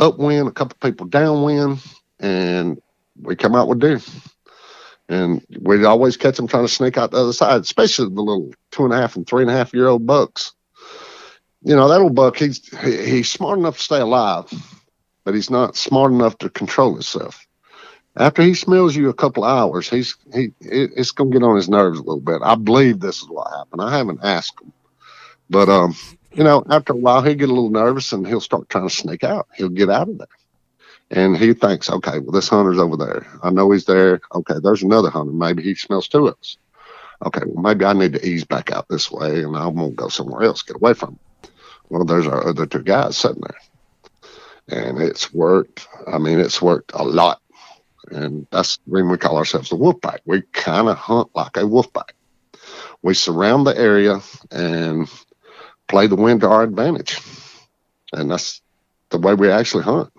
upwind, 0.00 0.48
a 0.48 0.52
couple 0.52 0.76
people 0.80 1.06
downwind, 1.06 1.78
and 2.18 2.80
we 3.20 3.36
come 3.36 3.54
out 3.54 3.68
with 3.68 3.80
deer. 3.80 4.00
And 5.08 5.44
we'd 5.60 5.84
always 5.84 6.16
catch 6.16 6.36
them 6.36 6.46
trying 6.46 6.66
to 6.66 6.72
sneak 6.72 6.96
out 6.96 7.10
the 7.10 7.18
other 7.18 7.32
side, 7.32 7.60
especially 7.60 8.06
the 8.06 8.20
little 8.22 8.52
two 8.70 8.84
and 8.84 8.92
a 8.92 8.96
half 8.96 9.16
and 9.16 9.26
three 9.26 9.42
and 9.42 9.50
a 9.50 9.54
half 9.54 9.74
year 9.74 9.88
old 9.88 10.06
bucks. 10.06 10.52
You 11.62 11.76
know, 11.76 11.88
that 11.88 12.00
old 12.00 12.14
buck, 12.14 12.36
he's 12.38 12.66
he, 12.80 13.10
he's 13.10 13.30
smart 13.30 13.58
enough 13.58 13.76
to 13.76 13.82
stay 13.82 14.00
alive, 14.00 14.50
but 15.24 15.34
he's 15.34 15.50
not 15.50 15.76
smart 15.76 16.12
enough 16.12 16.38
to 16.38 16.48
control 16.48 16.94
himself. 16.94 17.46
After 18.16 18.42
he 18.42 18.54
smells 18.54 18.96
you 18.96 19.08
a 19.08 19.14
couple 19.14 19.44
hours, 19.44 19.88
he's 19.88 20.16
he 20.32 20.52
it, 20.60 20.92
it's 20.96 21.10
gonna 21.10 21.30
get 21.30 21.42
on 21.42 21.56
his 21.56 21.68
nerves 21.68 21.98
a 21.98 22.02
little 22.02 22.20
bit. 22.20 22.40
I 22.42 22.54
believe 22.54 23.00
this 23.00 23.20
is 23.20 23.28
what 23.28 23.50
happened. 23.50 23.82
I 23.82 23.96
haven't 23.96 24.20
asked 24.22 24.60
him, 24.60 24.72
but 25.50 25.68
um, 25.68 25.94
you 26.32 26.44
know, 26.44 26.64
after 26.70 26.92
a 26.92 26.96
while 26.96 27.22
he'll 27.22 27.34
get 27.34 27.48
a 27.48 27.52
little 27.52 27.70
nervous 27.70 28.12
and 28.12 28.26
he'll 28.26 28.40
start 28.40 28.68
trying 28.68 28.88
to 28.88 28.94
sneak 28.94 29.24
out. 29.24 29.48
He'll 29.56 29.68
get 29.68 29.90
out 29.90 30.08
of 30.08 30.18
there. 30.18 30.28
And 31.10 31.36
he 31.36 31.54
thinks, 31.54 31.90
okay, 31.90 32.20
well, 32.20 32.30
this 32.30 32.48
hunter's 32.48 32.78
over 32.78 32.96
there. 32.96 33.26
I 33.42 33.50
know 33.50 33.70
he's 33.72 33.84
there. 33.84 34.20
Okay, 34.32 34.54
there's 34.62 34.82
another 34.82 35.10
hunter. 35.10 35.32
Maybe 35.32 35.62
he 35.62 35.74
smells 35.74 36.06
two 36.06 36.28
of 36.28 36.36
us. 36.38 36.56
Okay, 37.26 37.42
well, 37.46 37.62
maybe 37.62 37.84
I 37.84 37.92
need 37.92 38.12
to 38.12 38.26
ease 38.26 38.44
back 38.44 38.70
out 38.70 38.88
this 38.88 39.10
way 39.10 39.42
and 39.42 39.56
I'm 39.56 39.74
going 39.74 39.90
to 39.90 39.96
go 39.96 40.08
somewhere 40.08 40.42
else, 40.42 40.62
get 40.62 40.76
away 40.76 40.94
from 40.94 41.10
him. 41.10 41.18
Well, 41.88 42.04
there's 42.04 42.26
our 42.26 42.46
other 42.46 42.66
two 42.66 42.82
guys 42.82 43.16
sitting 43.16 43.42
there. 43.42 44.78
And 44.78 45.02
it's 45.02 45.34
worked. 45.34 45.88
I 46.06 46.18
mean, 46.18 46.38
it's 46.38 46.62
worked 46.62 46.92
a 46.94 47.02
lot. 47.02 47.42
And 48.12 48.46
that's 48.50 48.78
reason 48.86 49.10
we 49.10 49.18
call 49.18 49.36
ourselves 49.36 49.68
the 49.68 49.76
wolf 49.76 50.00
pack. 50.00 50.20
We 50.24 50.42
kind 50.52 50.88
of 50.88 50.96
hunt 50.96 51.30
like 51.34 51.56
a 51.56 51.66
wolf 51.66 51.92
pack. 51.92 52.14
We 53.02 53.14
surround 53.14 53.66
the 53.66 53.76
area 53.76 54.20
and 54.50 55.10
play 55.90 56.06
the 56.06 56.16
wind 56.16 56.40
to 56.40 56.48
our 56.48 56.62
advantage. 56.62 57.18
And 58.12 58.30
that's 58.30 58.62
the 59.10 59.18
way 59.18 59.34
we 59.34 59.50
actually 59.50 59.84
hunt. 59.84 60.10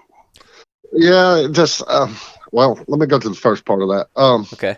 Yeah, 0.94 1.48
just 1.52 1.82
uh, 1.88 2.14
well, 2.52 2.78
let 2.88 3.00
me 3.00 3.08
go 3.08 3.18
to 3.18 3.30
the 3.30 3.36
first 3.36 3.66
part 3.66 3.82
of 3.82 3.90
that. 3.90 4.08
Um, 4.16 4.46
okay. 4.54 4.78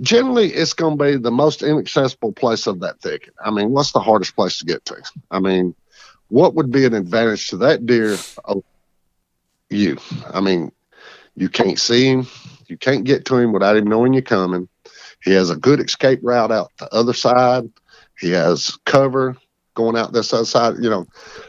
Generally, 0.00 0.52
it's 0.52 0.72
going 0.72 0.98
to 0.98 1.04
be 1.04 1.16
the 1.16 1.30
most 1.30 1.62
inaccessible 1.62 2.32
place 2.32 2.66
of 2.66 2.80
that 2.80 3.00
thicket. 3.00 3.34
I 3.44 3.50
mean, 3.50 3.70
what's 3.70 3.92
the 3.92 4.00
hardest 4.00 4.34
place 4.34 4.58
to 4.58 4.64
get 4.64 4.84
to? 4.86 4.96
I 5.30 5.38
mean, 5.38 5.74
what 6.28 6.54
would 6.54 6.72
be 6.72 6.84
an 6.84 6.94
advantage 6.94 7.48
to 7.50 7.58
that 7.58 7.86
deer? 7.86 8.16
over 8.44 8.62
you. 9.70 9.98
I 10.32 10.40
mean, 10.40 10.72
you 11.36 11.48
can't 11.48 11.78
see 11.78 12.08
him. 12.08 12.26
You 12.66 12.76
can't 12.76 13.04
get 13.04 13.24
to 13.26 13.36
him 13.36 13.52
without 13.52 13.76
him 13.76 13.86
knowing 13.86 14.14
you're 14.14 14.22
coming. 14.22 14.68
He 15.22 15.32
has 15.32 15.50
a 15.50 15.56
good 15.56 15.80
escape 15.80 16.20
route 16.22 16.52
out 16.52 16.72
the 16.78 16.92
other 16.92 17.12
side. 17.12 17.70
He 18.18 18.30
has 18.30 18.76
cover 18.84 19.36
going 19.74 19.96
out 19.96 20.12
this 20.12 20.32
other 20.32 20.44
side. 20.44 20.76
You 20.80 20.90
know, 20.90 21.06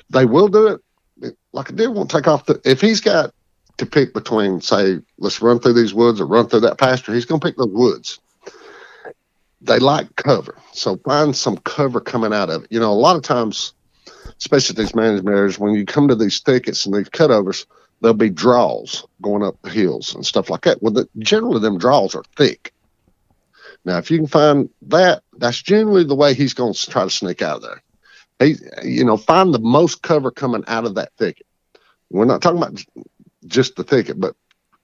they 0.10 0.26
will 0.26 0.48
do 0.48 0.68
it. 0.68 0.82
Like 1.54 1.70
a 1.70 1.74
deer 1.74 1.92
won't 1.92 2.12
take 2.12 2.28
off 2.28 2.46
the. 2.46 2.60
If 2.66 2.82
he's 2.82 3.02
got 3.02 3.34
to 3.78 3.86
pick 3.86 4.14
between, 4.14 4.62
say, 4.62 5.00
let's 5.18 5.42
run 5.42 5.60
through 5.60 5.74
these 5.74 5.94
woods 5.94 6.20
or 6.20 6.26
run 6.26 6.48
through 6.48 6.62
that 6.62 6.78
pasture, 6.78 7.14
he's 7.14 7.26
going 7.26 7.40
to 7.40 7.48
pick 7.48 7.58
the 7.58 7.68
woods. 7.68 8.20
They 9.62 9.80
like 9.80 10.16
cover, 10.16 10.56
so 10.74 10.98
find 10.98 11.36
some 11.36 11.58
cover 11.58 12.00
coming 12.00 12.34
out 12.34 12.50
of 12.50 12.64
it. 12.66 12.72
You 12.72 12.80
know, 12.80 12.92
a 12.92 12.94
lot 12.94 13.16
of 13.16 13.24
times, 13.24 13.74
especially 14.38 14.76
these 14.76 14.94
management 14.94 15.36
areas, 15.36 15.58
when 15.58 15.74
you 15.74 15.86
come 15.86 16.08
to 16.08 16.16
these 16.16 16.40
thickets 16.40 16.86
and 16.86 16.94
these 16.94 17.10
cutovers, 17.10 17.66
there'll 18.02 18.14
be 18.14 18.30
draws 18.30 19.06
going 19.22 19.44
up 19.44 19.60
the 19.64 19.70
hills 19.70 20.14
and 20.14 20.26
stuff 20.26 20.50
like 20.50 20.62
that. 20.62 20.84
Well, 20.84 20.94
the, 20.94 21.10
generally, 21.18 21.60
them 21.60 21.80
draws 21.80 22.14
are 22.14 22.24
thick. 22.38 22.74
Now, 23.86 23.98
if 23.98 24.12
you 24.12 24.18
can 24.18 24.28
find 24.28 24.70
that, 24.84 25.24
that's 25.38 25.62
generally 25.62 26.04
the 26.04 26.16
way 26.16 26.34
he's 26.34 26.54
going 26.54 26.74
to 26.74 26.90
try 26.90 27.04
to 27.04 27.10
sneak 27.10 27.42
out 27.42 27.58
of 27.58 27.62
there. 27.64 27.82
He, 28.40 28.56
you 28.84 29.06
know, 29.06 29.18
find 29.18 29.54
the 29.54 29.60
most 29.60 30.02
cover 30.02 30.32
coming 30.32 30.64
out 30.68 30.86
of 30.86 30.96
that 30.96 31.12
thicket. 31.18 31.46
We're 32.10 32.26
not 32.26 32.42
talking 32.42 32.62
about 32.62 32.84
just 33.46 33.76
the 33.76 33.84
thicket, 33.84 34.20
but 34.20 34.36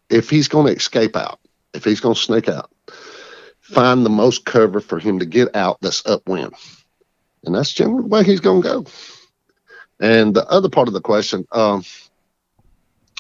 if 0.10 0.30
he's 0.30 0.48
going 0.48 0.68
to 0.68 0.76
escape 0.76 1.16
out, 1.16 1.40
if 1.74 1.84
he's 1.84 2.00
going 2.00 2.16
to 2.16 2.22
sneak 2.22 2.50
out, 2.50 2.72
find 3.60 4.06
the 4.06 4.10
most 4.10 4.46
cover 4.46 4.80
for 4.80 5.00
him 5.00 5.20
to 5.20 5.26
get 5.26 5.56
out 5.56 5.80
that's 5.82 6.06
upwind. 6.06 6.54
And 7.44 7.56
that's 7.56 7.74
generally 7.74 8.04
the 8.04 8.08
way 8.08 8.24
he's 8.24 8.40
going 8.40 8.62
to 8.62 8.68
go. 8.68 8.86
And 10.00 10.34
the 10.34 10.46
other 10.48 10.70
part 10.70 10.88
of 10.88 10.94
the 10.94 11.02
question, 11.02 11.46
um, 11.52 11.84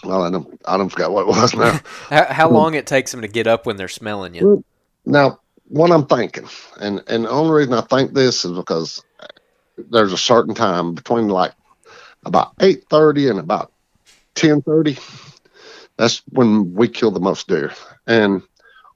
well, 0.04 0.24
I 0.24 0.32
don't, 0.32 0.62
I 0.66 0.78
don't 0.78 0.90
forget 0.90 1.12
what 1.12 1.22
it 1.22 1.28
was 1.28 1.54
now. 1.54 1.80
How, 2.10 2.26
how 2.26 2.50
long 2.50 2.74
it 2.74 2.88
takes 2.88 3.12
them 3.12 3.22
to 3.22 3.28
get 3.28 3.48
up 3.48 3.66
when 3.66 3.78
they're 3.78 3.88
smelling 3.88 4.34
you? 4.34 4.64
Now, 5.06 5.40
what 5.68 5.92
I'm 5.92 6.06
thinking, 6.06 6.48
and 6.82 7.02
and 7.08 7.24
the 7.24 7.30
only 7.30 7.54
reason 7.54 7.74
I 7.74 7.82
think 7.82 8.14
this 8.14 8.44
is 8.44 8.52
because 8.52 9.02
there's 9.90 10.14
a 10.14 10.18
certain 10.18 10.54
time 10.56 10.94
between 10.94 11.28
like 11.28 11.54
about 12.26 12.54
eight 12.60 12.86
thirty 12.90 13.30
and 13.30 13.40
about 13.40 13.72
ten 14.36 14.62
thirty. 14.62 14.98
That's 15.98 16.22
when 16.30 16.74
we 16.74 16.88
kill 16.88 17.12
the 17.12 17.20
most 17.20 17.48
deer, 17.48 17.72
and 18.08 18.42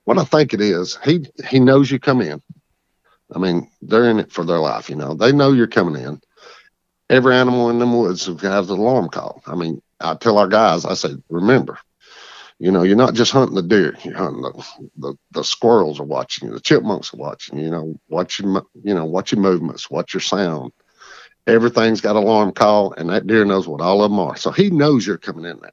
what 0.06 0.18
I 0.18 0.24
think 0.24 0.54
it 0.54 0.62
is, 0.62 0.98
he 1.04 1.26
he 1.50 1.60
knows 1.60 1.92
you 1.92 2.00
come 2.00 2.22
in. 2.22 2.42
I 3.34 3.40
mean, 3.40 3.70
they're 3.82 4.10
in 4.10 4.20
it 4.20 4.32
for 4.32 4.46
their 4.46 4.60
life, 4.60 4.90
you 4.90 4.96
know. 4.96 5.14
They 5.16 5.32
know 5.32 5.52
you're 5.52 5.68
coming 5.68 6.02
in. 6.02 6.22
Every 7.10 7.36
animal 7.36 7.70
in 7.70 7.80
them 7.80 7.98
woods 7.98 8.26
has 8.26 8.70
an 8.70 8.80
alarm 8.80 9.10
call. 9.10 9.42
I 9.46 9.56
mean, 9.56 9.82
I 10.00 10.16
tell 10.16 10.38
our 10.38 10.48
guys, 10.48 10.86
I 10.86 10.94
say, 10.94 11.16
remember, 11.30 11.78
you 12.60 12.72
know, 12.72 12.84
you're 12.84 12.96
not 12.96 13.14
just 13.14 13.32
hunting 13.32 13.56
the 13.56 13.62
deer. 13.62 13.98
You're 14.04 14.18
hunting 14.18 14.42
the, 14.42 14.66
the, 14.98 15.18
the 15.32 15.44
squirrels 15.44 16.00
are 16.00 16.06
watching 16.06 16.48
you. 16.48 16.54
The 16.54 16.62
chipmunks 16.62 17.14
are 17.14 17.18
watching 17.18 17.58
you. 17.58 17.66
You 17.66 17.72
know, 17.72 18.00
watch 18.10 18.40
your, 18.40 18.66
you 18.84 18.94
know, 18.94 19.06
watch 19.06 19.32
your 19.32 19.42
movements, 19.42 19.90
watch 19.90 20.14
your 20.14 20.22
sound. 20.22 20.72
Everything's 21.48 22.02
got 22.02 22.16
alarm 22.16 22.54
call, 22.54 22.94
and 22.94 23.10
that 23.10 23.28
deer 23.28 23.46
knows 23.46 23.68
what 23.68 23.82
all 23.82 24.04
of 24.04 24.10
them 24.10 24.20
are. 24.20 24.36
So 24.36 24.52
he 24.52 24.70
knows 24.70 25.06
you're 25.06 25.18
coming 25.18 25.46
in 25.46 25.60
there. 25.60 25.72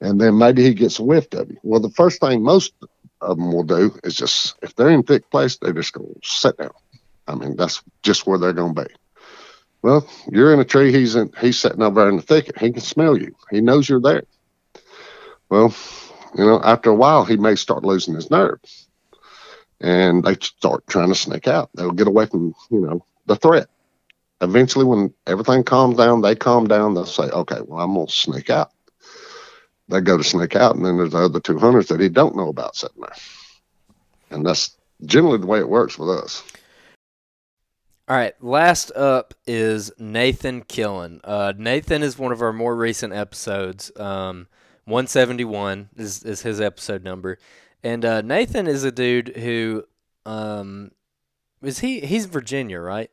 And 0.00 0.20
then 0.20 0.38
maybe 0.38 0.62
he 0.62 0.74
gets 0.74 0.98
a 0.98 1.04
whiff 1.04 1.32
of 1.34 1.50
you. 1.50 1.58
Well, 1.62 1.80
the 1.80 1.90
first 1.90 2.20
thing 2.20 2.42
most 2.42 2.72
of 3.20 3.36
them 3.36 3.52
will 3.52 3.64
do 3.64 3.96
is 4.02 4.16
just, 4.16 4.56
if 4.62 4.74
they're 4.74 4.88
in 4.88 5.02
thick 5.02 5.30
place, 5.30 5.58
they're 5.58 5.74
just 5.74 5.94
to 5.94 6.18
sit 6.24 6.56
down. 6.56 6.72
I 7.28 7.34
mean, 7.34 7.54
that's 7.54 7.82
just 8.02 8.26
where 8.26 8.38
they're 8.38 8.54
going 8.54 8.74
to 8.74 8.84
be. 8.84 8.94
Well, 9.82 10.08
you're 10.30 10.52
in 10.52 10.60
a 10.60 10.64
tree. 10.64 10.92
He's 10.92 11.14
in. 11.14 11.32
He's 11.40 11.58
sitting 11.58 11.82
over 11.82 12.00
there 12.00 12.08
in 12.08 12.16
the 12.16 12.22
thicket. 12.22 12.58
He 12.58 12.72
can 12.72 12.82
smell 12.82 13.16
you. 13.16 13.34
He 13.50 13.60
knows 13.60 13.88
you're 13.88 14.00
there. 14.00 14.24
Well, 15.50 15.74
you 16.36 16.44
know, 16.44 16.60
after 16.62 16.90
a 16.90 16.94
while, 16.94 17.24
he 17.24 17.36
may 17.36 17.56
start 17.56 17.84
losing 17.84 18.14
his 18.14 18.30
nerve, 18.30 18.60
and 19.80 20.24
they 20.24 20.34
start 20.34 20.86
trying 20.86 21.08
to 21.08 21.14
sneak 21.14 21.48
out. 21.48 21.70
They'll 21.74 21.90
get 21.90 22.06
away 22.06 22.26
from 22.26 22.54
you 22.70 22.80
know 22.80 23.04
the 23.26 23.36
threat. 23.36 23.68
Eventually, 24.40 24.84
when 24.84 25.12
everything 25.26 25.64
calms 25.64 25.98
down, 25.98 26.22
they 26.22 26.36
calm 26.36 26.68
down. 26.68 26.94
They'll 26.94 27.04
say, 27.04 27.24
"Okay, 27.24 27.60
well, 27.66 27.80
I'm 27.80 27.94
gonna 27.94 28.08
sneak 28.08 28.48
out." 28.48 28.70
They 29.88 30.00
go 30.00 30.16
to 30.16 30.24
sneak 30.24 30.54
out, 30.54 30.76
and 30.76 30.86
then 30.86 30.96
there's 30.96 31.10
the 31.10 31.18
other 31.18 31.40
two 31.40 31.58
hunters 31.58 31.88
that 31.88 32.00
he 32.00 32.08
don't 32.08 32.36
know 32.36 32.48
about 32.48 32.76
sitting 32.76 33.02
there, 33.02 33.16
and 34.30 34.46
that's 34.46 34.76
generally 35.04 35.38
the 35.38 35.46
way 35.46 35.58
it 35.58 35.68
works 35.68 35.98
with 35.98 36.10
us. 36.10 36.44
All 38.08 38.16
right, 38.16 38.34
last 38.40 38.92
up 38.92 39.34
is 39.46 39.92
Nathan 39.98 40.62
Killen. 40.62 41.20
Uh, 41.24 41.52
Nathan 41.56 42.02
is 42.02 42.18
one 42.18 42.32
of 42.32 42.40
our 42.40 42.52
more 42.52 42.76
recent 42.76 43.12
episodes. 43.12 43.90
Um, 43.96 44.46
171 44.90 45.90
is, 45.96 46.22
is 46.22 46.42
his 46.42 46.60
episode 46.60 47.02
number, 47.02 47.38
and 47.82 48.04
uh, 48.04 48.20
Nathan 48.20 48.66
is 48.66 48.84
a 48.84 48.92
dude 48.92 49.36
who 49.36 49.84
um, 50.26 50.90
is 51.62 51.80
he? 51.80 52.00
He's 52.00 52.26
Virginia, 52.26 52.80
right? 52.80 53.10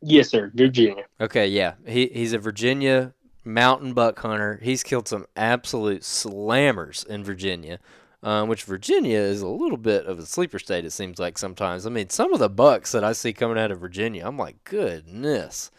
Yes, 0.00 0.28
sir. 0.28 0.50
Virginia. 0.54 1.04
Okay, 1.20 1.48
yeah. 1.48 1.74
He 1.86 2.06
he's 2.08 2.32
a 2.32 2.38
Virginia 2.38 3.14
mountain 3.44 3.94
buck 3.94 4.18
hunter. 4.18 4.60
He's 4.62 4.82
killed 4.82 5.08
some 5.08 5.26
absolute 5.36 6.02
slammers 6.02 7.06
in 7.06 7.24
Virginia, 7.24 7.78
um, 8.22 8.48
which 8.48 8.64
Virginia 8.64 9.18
is 9.18 9.42
a 9.42 9.48
little 9.48 9.78
bit 9.78 10.06
of 10.06 10.18
a 10.18 10.26
sleeper 10.26 10.58
state. 10.58 10.84
It 10.84 10.92
seems 10.92 11.18
like 11.18 11.38
sometimes. 11.38 11.86
I 11.86 11.90
mean, 11.90 12.10
some 12.10 12.32
of 12.32 12.38
the 12.38 12.50
bucks 12.50 12.92
that 12.92 13.04
I 13.04 13.12
see 13.12 13.32
coming 13.32 13.58
out 13.58 13.70
of 13.70 13.80
Virginia, 13.80 14.26
I'm 14.26 14.38
like, 14.38 14.62
goodness. 14.64 15.70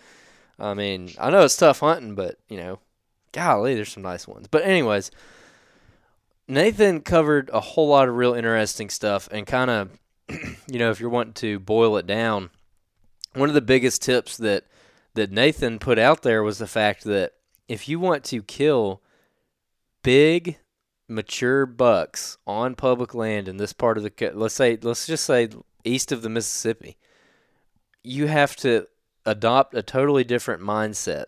I 0.57 0.73
mean, 0.73 1.11
I 1.19 1.29
know 1.29 1.43
it's 1.43 1.57
tough 1.57 1.81
hunting, 1.81 2.15
but 2.15 2.39
you 2.49 2.57
know, 2.57 2.79
golly, 3.35 3.75
there's 3.75 3.91
some 3.91 4.03
nice 4.03 4.27
ones. 4.27 4.47
But 4.47 4.63
anyways, 4.63 5.11
Nathan 6.47 7.01
covered 7.01 7.49
a 7.53 7.59
whole 7.59 7.89
lot 7.89 8.07
of 8.07 8.15
real 8.15 8.33
interesting 8.33 8.89
stuff 8.89 9.27
and 9.31 9.45
kind 9.45 9.69
of, 9.69 9.99
you 10.67 10.79
know, 10.79 10.89
if 10.89 10.99
you're 10.99 11.09
wanting 11.09 11.33
to 11.33 11.59
boil 11.59 11.97
it 11.97 12.07
down, 12.07 12.49
one 13.33 13.49
of 13.49 13.55
the 13.55 13.61
biggest 13.61 14.01
tips 14.01 14.37
that 14.37 14.65
that 15.15 15.31
Nathan 15.31 15.79
put 15.79 15.97
out 15.97 16.23
there 16.23 16.43
was 16.43 16.57
the 16.57 16.67
fact 16.67 17.03
that 17.05 17.33
if 17.67 17.87
you 17.87 17.99
want 17.99 18.23
to 18.25 18.43
kill 18.43 19.01
big 20.03 20.57
mature 21.07 21.65
bucks 21.65 22.37
on 22.45 22.75
public 22.75 23.13
land 23.13 23.47
in 23.47 23.57
this 23.57 23.73
part 23.73 23.97
of 23.97 24.03
the 24.03 24.31
let's 24.33 24.55
say 24.55 24.77
let's 24.81 25.07
just 25.07 25.25
say 25.25 25.49
east 25.83 26.11
of 26.11 26.21
the 26.21 26.29
Mississippi 26.29 26.97
you 28.03 28.27
have 28.27 28.55
to 28.55 28.87
adopt 29.25 29.73
a 29.73 29.81
totally 29.81 30.23
different 30.23 30.61
mindset 30.61 31.25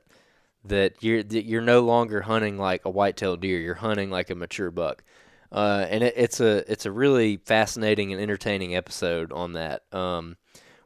that 0.65 1.01
you're 1.01 1.23
that 1.23 1.45
you're 1.45 1.61
no 1.61 1.81
longer 1.81 2.21
hunting 2.21 2.57
like 2.57 2.85
a 2.85 2.89
white-tailed 2.89 3.41
deer. 3.41 3.59
You're 3.59 3.75
hunting 3.75 4.09
like 4.09 4.29
a 4.29 4.35
mature 4.35 4.71
buck. 4.71 5.03
Uh, 5.51 5.85
and 5.89 6.03
it, 6.03 6.13
it's 6.17 6.39
a 6.39 6.69
it's 6.71 6.85
a 6.85 6.91
really 6.91 7.37
fascinating 7.37 8.11
and 8.11 8.21
entertaining 8.21 8.75
episode 8.75 9.31
on 9.31 9.53
that. 9.53 9.83
Um, 9.93 10.37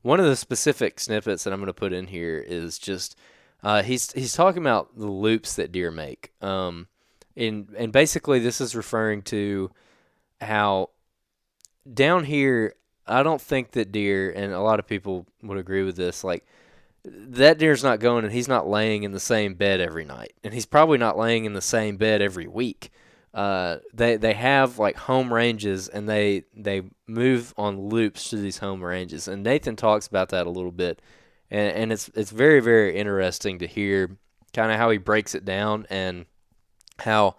one 0.02 0.19
of 0.19 0.26
the 0.26 0.35
specific 0.35 0.99
snippets 0.99 1.43
that 1.43 1.53
I'm 1.53 1.60
going 1.60 1.68
to 1.68 1.73
put 1.73 1.93
in 1.93 2.07
here 2.07 2.38
is 2.39 2.77
just 2.77 3.18
uh, 3.64 3.84
he's 3.84 4.11
he's 4.14 4.34
talking 4.34 4.61
about 4.61 4.98
the 4.98 5.10
loops 5.10 5.56
that 5.56 5.72
deer 5.72 5.91
make. 5.91 6.31
Um, 6.41 6.88
and 7.35 7.73
and 7.77 7.91
basically 7.91 8.39
this 8.39 8.61
is 8.61 8.76
referring 8.76 9.22
to 9.23 9.72
how 10.39 10.89
down 11.91 12.26
here 12.26 12.76
I 13.07 13.23
don't 13.23 13.41
think 13.41 13.72
that 13.72 13.91
deer 13.91 14.31
and 14.31 14.53
a 14.53 14.61
lot 14.61 14.80
of 14.80 14.88
people 14.88 15.26
would 15.41 15.57
agree 15.57 15.84
with 15.84 15.95
this 15.95 16.23
like 16.23 16.45
that 17.03 17.57
deer's 17.57 17.83
not 17.83 17.99
going 17.99 18.23
and 18.23 18.33
he's 18.33 18.47
not 18.47 18.67
laying 18.67 19.03
in 19.03 19.11
the 19.11 19.19
same 19.19 19.55
bed 19.55 19.81
every 19.81 20.05
night. 20.05 20.33
And 20.43 20.53
he's 20.53 20.65
probably 20.65 20.97
not 20.97 21.17
laying 21.17 21.45
in 21.45 21.53
the 21.53 21.61
same 21.61 21.97
bed 21.97 22.21
every 22.21 22.47
week. 22.47 22.91
Uh, 23.33 23.77
they 23.93 24.17
they 24.17 24.33
have 24.33 24.77
like 24.77 24.97
home 24.97 25.33
ranges 25.33 25.87
and 25.87 26.07
they 26.07 26.43
they 26.55 26.83
move 27.07 27.53
on 27.57 27.79
loops 27.79 28.29
to 28.29 28.35
these 28.35 28.57
home 28.57 28.83
ranges. 28.83 29.27
And 29.27 29.41
Nathan 29.41 29.75
talks 29.75 30.05
about 30.05 30.29
that 30.29 30.47
a 30.47 30.49
little 30.51 30.71
bit. 30.71 31.01
And 31.49 31.75
and 31.75 31.93
it's 31.93 32.09
it's 32.13 32.31
very 32.31 32.59
very 32.59 32.95
interesting 32.95 33.59
to 33.59 33.67
hear 33.67 34.17
kind 34.53 34.71
of 34.71 34.77
how 34.77 34.89
he 34.89 34.97
breaks 34.97 35.33
it 35.33 35.45
down 35.45 35.87
and 35.89 36.25
how 36.99 37.37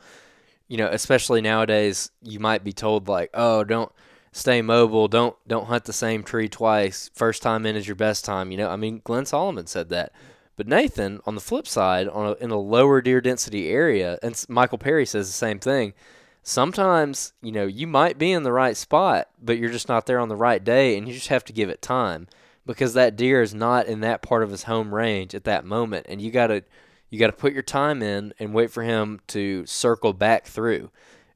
you 0.66 0.78
know 0.78 0.88
especially 0.88 1.40
nowadays 1.40 2.10
you 2.22 2.40
might 2.40 2.64
be 2.64 2.72
told 2.72 3.06
like 3.06 3.30
oh 3.34 3.62
don't 3.62 3.92
stay 4.32 4.62
mobile 4.62 5.08
don't 5.08 5.36
don't 5.46 5.66
hunt 5.66 5.84
the 5.84 5.92
same 5.92 6.22
tree 6.22 6.48
twice 6.48 7.10
first 7.14 7.42
time 7.42 7.64
in 7.66 7.76
is 7.76 7.86
your 7.86 7.94
best 7.96 8.24
time 8.24 8.50
you 8.50 8.56
know 8.56 8.68
I 8.68 8.76
mean 8.76 9.00
Glen 9.04 9.26
Solomon 9.26 9.66
said 9.66 9.90
that 9.90 10.12
but 10.56 10.68
Nathan, 10.68 11.20
on 11.26 11.34
the 11.34 11.40
flip 11.40 11.66
side, 11.66 12.08
on 12.08 12.26
a, 12.26 12.32
in 12.34 12.50
a 12.50 12.58
lower 12.58 13.00
deer 13.00 13.20
density 13.20 13.68
area, 13.70 14.18
and 14.22 14.44
Michael 14.48 14.78
Perry 14.78 15.06
says 15.06 15.26
the 15.26 15.32
same 15.32 15.58
thing. 15.58 15.94
Sometimes, 16.42 17.32
you 17.40 17.52
know, 17.52 17.66
you 17.66 17.86
might 17.86 18.18
be 18.18 18.32
in 18.32 18.42
the 18.42 18.52
right 18.52 18.76
spot, 18.76 19.28
but 19.40 19.58
you're 19.58 19.70
just 19.70 19.88
not 19.88 20.06
there 20.06 20.18
on 20.18 20.28
the 20.28 20.36
right 20.36 20.62
day, 20.62 20.96
and 20.96 21.08
you 21.08 21.14
just 21.14 21.28
have 21.28 21.44
to 21.46 21.52
give 21.52 21.70
it 21.70 21.80
time 21.80 22.28
because 22.66 22.94
that 22.94 23.16
deer 23.16 23.42
is 23.42 23.54
not 23.54 23.86
in 23.86 24.00
that 24.00 24.22
part 24.22 24.42
of 24.42 24.50
his 24.50 24.64
home 24.64 24.94
range 24.94 25.34
at 25.34 25.44
that 25.44 25.64
moment, 25.64 26.06
and 26.08 26.20
you 26.20 26.30
gotta 26.30 26.64
you 27.08 27.18
gotta 27.18 27.32
put 27.32 27.52
your 27.52 27.62
time 27.62 28.02
in 28.02 28.34
and 28.38 28.54
wait 28.54 28.70
for 28.70 28.82
him 28.82 29.20
to 29.28 29.64
circle 29.66 30.12
back 30.12 30.46
through. 30.46 30.90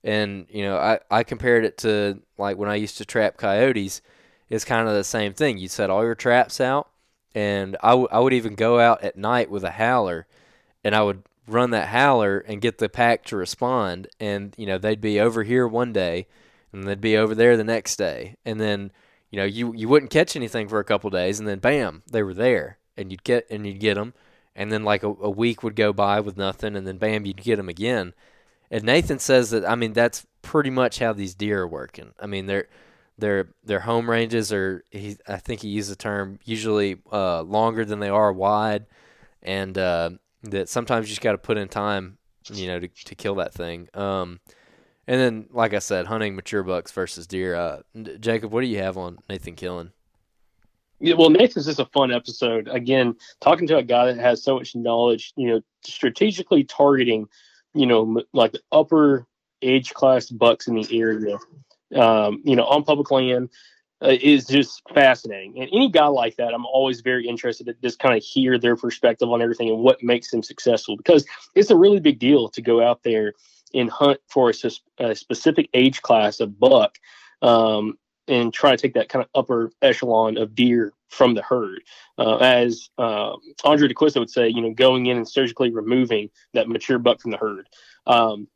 And 0.07 0.47
you 0.49 0.63
know, 0.63 0.79
I 0.79 1.01
I 1.11 1.23
compared 1.23 1.67
it 1.67 1.77
to 1.79 2.23
like 2.39 2.57
when 2.57 2.71
I 2.71 2.77
used 2.77 2.97
to 2.99 3.05
trap 3.05 3.37
coyotes. 3.37 4.01
It's 4.49 4.65
kind 4.65 4.87
of 4.89 4.95
the 4.95 5.03
same 5.03 5.35
thing. 5.35 5.59
You 5.59 5.67
set 5.67 5.91
all 5.91 6.05
your 6.05 6.15
traps 6.15 6.61
out 6.61 6.89
and 7.37 7.77
I, 7.83 7.91
w- 7.91 8.09
I 8.11 8.19
would 8.19 8.33
even 8.33 8.55
go 8.55 8.81
out 8.81 9.05
at 9.05 9.17
night 9.17 9.51
with 9.51 9.63
a 9.63 9.73
howler 9.73 10.27
and 10.83 10.95
I 10.95 11.03
would 11.03 11.23
run 11.47 11.71
that 11.71 11.89
howler 11.89 12.39
and 12.39 12.63
get 12.63 12.79
the 12.79 12.89
pack 12.89 13.25
to 13.27 13.37
respond 13.37 14.09
and 14.19 14.55
you 14.57 14.67
know 14.67 14.79
they'd 14.79 15.01
be 15.01 15.21
over 15.21 15.45
here 15.45 15.69
one 15.69 15.93
day 15.93 16.27
and 16.73 16.85
they'd 16.85 17.01
be 17.01 17.17
over 17.17 17.35
there 17.35 17.57
the 17.57 17.63
next 17.63 17.97
day 17.97 18.37
and 18.45 18.59
then 18.59 18.91
you 19.31 19.39
know 19.39 19.45
you 19.45 19.73
you 19.75 19.89
wouldn't 19.89 20.11
catch 20.11 20.35
anything 20.35 20.67
for 20.67 20.81
a 20.81 20.85
couple 20.85 21.11
days 21.11 21.39
and 21.39 21.47
then 21.47 21.59
bam 21.61 22.03
they 22.11 22.23
were 22.23 22.35
there 22.35 22.79
and 22.97 23.13
you'd 23.13 23.23
get 23.23 23.47
and 23.49 23.65
you'd 23.67 23.79
get 23.79 23.95
them 23.95 24.13
and 24.57 24.73
then 24.73 24.83
like 24.83 25.05
a, 25.05 25.09
a 25.09 25.31
week 25.31 25.63
would 25.63 25.77
go 25.77 25.93
by 25.93 26.19
with 26.19 26.37
nothing 26.37 26.75
and 26.75 26.87
then 26.87 26.97
bam 26.97 27.27
you'd 27.27 27.43
get 27.43 27.57
them 27.57 27.69
again 27.69 28.13
and 28.71 28.85
Nathan 28.85 29.19
says 29.19 29.51
that 29.51 29.69
I 29.69 29.75
mean 29.75 29.93
that's 29.93 30.27
pretty 30.43 30.71
much 30.71 30.99
how 30.99 31.13
these 31.13 31.35
deer 31.35 31.63
are 31.63 31.69
working 31.69 32.13
I 32.21 32.27
mean 32.27 32.47
they're 32.47 32.69
their 33.19 33.49
their 33.65 33.81
home 33.81 34.09
ranges 34.11 34.53
are 34.53 34.85
he 34.91 35.17
I 35.27 35.37
think 35.37 35.63
he 35.63 35.69
used 35.69 35.91
the 35.91 35.97
term 35.97 36.39
usually 36.45 36.99
uh, 37.11 37.43
longer 37.43 37.85
than 37.85 38.01
they 38.01 38.09
are 38.09 38.33
wide, 38.33 38.87
and 39.43 39.77
uh, 39.77 40.11
that 40.43 40.69
sometimes 40.69 41.07
you 41.07 41.11
just 41.11 41.23
got 41.23 41.33
to 41.33 41.39
put 41.39 41.57
in 41.57 41.69
time, 41.69 42.19
you 42.53 42.67
know, 42.67 42.81
to 42.81 42.89
to 42.89 43.15
kill 43.15 43.37
that 43.37 43.55
thing. 43.55 43.89
Um, 43.95 44.41
and 45.07 45.21
then 45.21 45.47
like 45.51 45.73
I 45.73 45.79
said, 45.79 46.07
hunting 46.07 46.37
mature 46.37 46.63
bucks 46.63 46.93
versus 46.93 47.27
deer. 47.27 47.55
Uh, 47.55 47.81
Jacob, 48.21 48.53
what 48.53 48.61
do 48.61 48.67
you 48.67 48.79
have 48.79 48.99
on 48.99 49.19
Nathan 49.29 49.57
Killen? 49.57 49.93
Yeah, 50.99 51.15
well, 51.15 51.29
Nathan's 51.29 51.67
just 51.67 51.79
a 51.79 51.87
fun 51.87 52.11
episode. 52.11 52.69
Again, 52.69 53.17
talking 53.41 53.67
to 53.69 53.77
a 53.77 53.83
guy 53.83 54.07
that 54.07 54.19
has 54.19 54.43
so 54.43 54.57
much 54.57 54.75
knowledge, 54.75 55.35
you 55.37 55.49
know, 55.49 55.61
strategically 55.85 56.65
targeting, 56.65 57.29
you 57.77 57.87
know, 57.87 58.23
like 58.33 58.53
the 58.53 58.61
upper 58.73 59.27
age 59.63 59.95
class 59.95 60.31
bucks 60.31 60.67
in 60.67 60.75
the 60.75 60.99
area, 60.99 61.39
um, 61.95 62.43
you 62.45 62.57
know, 62.57 62.65
on 62.65 62.85
public 62.85 63.11
land 63.11 63.51
uh, 64.03 64.17
is 64.21 64.47
just 64.47 64.83
fascinating. 64.93 65.59
And 65.59 65.69
any 65.73 65.91
guy 65.91 66.07
like 66.07 66.37
that, 66.37 66.53
I'm 66.53 66.67
always 66.67 67.01
very 67.01 67.27
interested 67.27 67.67
to 67.67 67.75
just 67.83 67.99
kind 67.99 68.17
of 68.17 68.23
hear 68.23 68.59
their 68.59 68.77
perspective 68.77 69.31
on 69.31 69.43
everything 69.43 69.69
and 69.69 69.79
what 69.79 70.03
makes 70.03 70.31
them 70.31 70.43
successful 70.43 70.97
because 70.97 71.25
it's 71.55 71.71
a 71.71 71.77
really 71.77 72.01
big 72.01 72.19
deal 72.19 72.49
to 72.51 72.63
go 72.63 72.83
out 72.83 73.03
there 73.03 73.33
and 73.75 73.91
hunt 73.91 74.21
for 74.29 74.51
a, 74.51 74.71
a 74.99 75.15
specific 75.15 75.69
age 75.75 76.03
class 76.03 76.41
of 76.41 76.59
buck. 76.59 76.99
Um, 77.43 77.99
and 78.29 78.53
try 78.53 78.71
to 78.71 78.77
take 78.77 78.95
that 78.95 79.09
kind 79.09 79.25
of 79.25 79.31
upper 79.35 79.71
echelon 79.83 80.37
of 80.37 80.55
deer 80.55 80.93
from 81.09 81.35
the 81.35 81.43
herd. 81.43 81.83
Uh, 82.19 82.37
as 82.37 82.91
uh, 82.99 83.35
Andrae 83.65 83.89
D'Acquisto 83.89 84.19
would 84.19 84.31
say, 84.31 84.49
you 84.49 84.61
know, 84.61 84.73
going 84.73 85.07
in 85.07 85.17
and 85.17 85.29
surgically 85.29 85.71
removing 85.71 86.31
that 86.55 86.69
mature 86.69 86.99
buck 86.99 87.21
from 87.21 87.31
the 87.31 87.37
herd. 87.37 87.69
Um, 88.07 88.49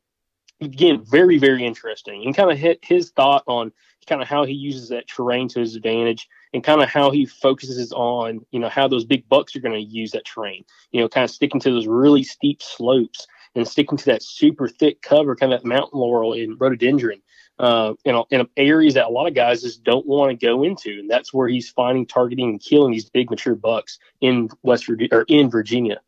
again, 0.61 1.03
very, 1.03 1.37
very 1.37 1.65
interesting. 1.65 2.23
And 2.25 2.35
kind 2.35 2.51
of 2.51 2.57
hit 2.57 2.79
his 2.83 3.11
thought 3.11 3.43
on 3.47 3.71
kind 4.07 4.21
of 4.21 4.27
how 4.27 4.45
he 4.45 4.53
uses 4.53 4.89
that 4.89 5.07
terrain 5.07 5.47
to 5.49 5.59
his 5.59 5.75
advantage 5.75 6.27
and 6.53 6.63
kind 6.63 6.81
of 6.81 6.89
how 6.89 7.11
he 7.11 7.25
focuses 7.25 7.91
on, 7.93 8.45
you 8.51 8.59
know, 8.59 8.69
how 8.69 8.87
those 8.87 9.05
big 9.05 9.27
bucks 9.29 9.55
are 9.55 9.59
going 9.59 9.75
to 9.75 9.91
use 9.91 10.11
that 10.11 10.25
terrain, 10.25 10.63
you 10.91 11.01
know, 11.01 11.07
kind 11.07 11.23
of 11.23 11.31
sticking 11.31 11.59
to 11.61 11.71
those 11.71 11.87
really 11.87 12.23
steep 12.23 12.61
slopes 12.61 13.27
and 13.55 13.67
sticking 13.67 13.97
to 13.97 14.05
that 14.05 14.23
super 14.23 14.67
thick 14.67 15.01
cover, 15.01 15.35
kind 15.35 15.53
of 15.53 15.61
that 15.61 15.67
mountain 15.67 15.99
laurel 15.99 16.33
and 16.33 16.59
rhododendron. 16.59 17.21
Uh, 17.61 17.93
in, 18.05 18.23
in 18.31 18.47
areas 18.57 18.95
that 18.95 19.05
a 19.05 19.09
lot 19.09 19.27
of 19.27 19.35
guys 19.35 19.61
just 19.61 19.83
don't 19.83 20.07
want 20.07 20.31
to 20.31 20.45
go 20.45 20.63
into, 20.63 20.97
and 20.99 21.07
that's 21.07 21.31
where 21.31 21.47
he's 21.47 21.69
finding, 21.69 22.07
targeting, 22.07 22.49
and 22.49 22.59
killing 22.59 22.91
these 22.91 23.07
big 23.11 23.29
mature 23.29 23.53
bucks 23.53 23.99
in 24.19 24.49
West 24.63 24.87
Virginia 24.87 25.09
or 25.11 25.25
in 25.27 25.47
Virginia. 25.47 26.01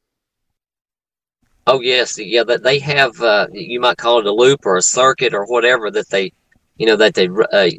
Oh 1.67 1.79
yes, 1.79 2.17
yeah. 2.17 2.43
That 2.43 2.63
they 2.63 2.79
have, 2.79 3.21
uh, 3.21 3.45
you 3.51 3.79
might 3.79 3.97
call 3.97 4.17
it 4.17 4.25
a 4.25 4.31
loop 4.31 4.65
or 4.65 4.77
a 4.77 4.81
circuit 4.81 5.35
or 5.35 5.45
whatever 5.45 5.91
that 5.91 6.09
they, 6.09 6.33
you 6.77 6.87
know, 6.87 6.95
that 6.95 7.13
they 7.13 7.29
uh, 7.29 7.69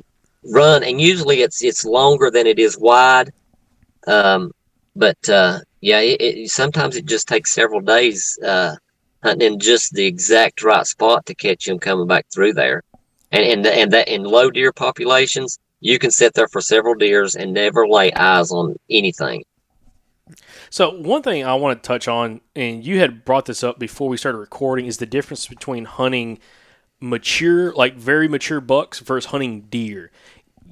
run, 0.44 0.84
and 0.84 1.00
usually 1.00 1.42
it's 1.42 1.60
it's 1.60 1.84
longer 1.84 2.30
than 2.30 2.46
it 2.46 2.60
is 2.60 2.78
wide. 2.78 3.32
Um, 4.06 4.52
but 4.94 5.28
uh, 5.28 5.58
yeah, 5.80 5.98
it, 5.98 6.20
it, 6.20 6.50
sometimes 6.50 6.94
it 6.94 7.06
just 7.06 7.26
takes 7.26 7.52
several 7.52 7.80
days 7.80 8.38
uh, 8.46 8.76
hunting 9.24 9.54
in 9.54 9.58
just 9.58 9.92
the 9.94 10.06
exact 10.06 10.62
right 10.62 10.86
spot 10.86 11.26
to 11.26 11.34
catch 11.34 11.66
them 11.66 11.80
coming 11.80 12.06
back 12.06 12.26
through 12.32 12.52
there, 12.54 12.84
and 13.34 13.44
and 13.44 13.66
and 13.66 13.92
that 13.92 14.08
in 14.08 14.22
low 14.24 14.50
deer 14.50 14.72
populations, 14.72 15.58
you 15.80 15.98
can 15.98 16.10
sit 16.10 16.34
there 16.34 16.48
for 16.48 16.60
several 16.60 16.94
deers 16.94 17.34
and 17.34 17.52
never 17.52 17.86
lay 17.86 18.12
eyes 18.12 18.50
on 18.50 18.76
anything. 18.88 19.44
So 20.70 20.90
one 20.90 21.22
thing 21.22 21.44
I 21.44 21.54
want 21.54 21.82
to 21.82 21.86
touch 21.86 22.08
on, 22.08 22.40
and 22.56 22.84
you 22.84 22.98
had 22.98 23.24
brought 23.24 23.46
this 23.46 23.62
up 23.62 23.78
before 23.78 24.08
we 24.08 24.16
started 24.16 24.38
recording, 24.38 24.86
is 24.86 24.96
the 24.96 25.06
difference 25.06 25.46
between 25.46 25.84
hunting 25.84 26.38
mature, 27.00 27.72
like 27.74 27.96
very 27.96 28.28
mature 28.28 28.60
bucks 28.60 29.00
versus 29.00 29.30
hunting 29.30 29.62
deer. 29.62 30.10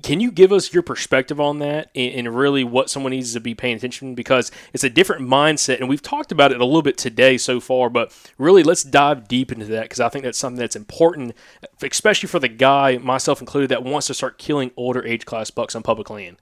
Can 0.03 0.20
you 0.20 0.31
give 0.31 0.53
us 0.53 0.73
your 0.73 0.83
perspective 0.83 1.41
on 1.41 1.59
that 1.59 1.91
and, 1.95 2.15
and 2.15 2.37
really 2.37 2.65
what 2.65 2.89
someone 2.89 3.11
needs 3.11 3.33
to 3.35 3.41
be 3.41 3.55
paying 3.55 3.77
attention 3.77 4.16
to? 4.16 4.23
because 4.23 4.53
it's 4.73 4.85
a 4.85 4.91
different 4.91 5.29
mindset, 5.29 5.81
and 5.81 5.89
we've 5.89 6.01
talked 6.01 6.31
about 6.31 6.53
it 6.53 6.61
a 6.61 6.65
little 6.65 6.83
bit 6.83 6.97
today 6.97 7.37
so 7.37 7.61
far. 7.61 7.91
But 7.91 8.16
really, 8.39 8.62
let's 8.62 8.85
dive 8.85 9.27
deep 9.27 9.51
into 9.51 9.66
that 9.66 9.83
because 9.83 10.01
I 10.01 10.09
think 10.09 10.24
that's 10.24 10.39
something 10.39 10.59
that's 10.59 10.77
important, 10.77 11.35
especially 11.83 12.29
for 12.29 12.39
the 12.39 12.49
guy, 12.49 12.99
myself 12.99 13.41
included, 13.41 13.70
that 13.70 13.83
wants 13.83 14.07
to 14.07 14.15
start 14.15 14.39
killing 14.39 14.70
older 14.77 15.05
age 15.05 15.27
class 15.27 15.51
bucks 15.51 15.74
on 15.74 15.83
public 15.83 16.09
land. 16.09 16.37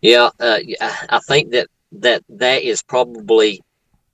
Yeah, 0.00 0.30
uh, 0.38 0.58
I 0.80 1.18
think 1.26 1.50
that 1.50 1.66
that 1.92 2.22
that 2.28 2.62
is 2.62 2.82
probably 2.82 3.60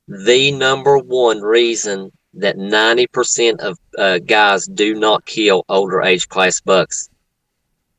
the 0.08 0.52
number 0.52 0.98
one 0.98 1.40
reason 1.40 2.10
that 2.36 2.56
90% 2.56 3.60
of 3.60 3.78
uh, 3.96 4.18
guys 4.18 4.66
do 4.66 4.94
not 4.94 5.24
kill 5.24 5.64
older 5.68 6.02
age 6.02 6.28
class 6.28 6.60
bucks. 6.60 7.08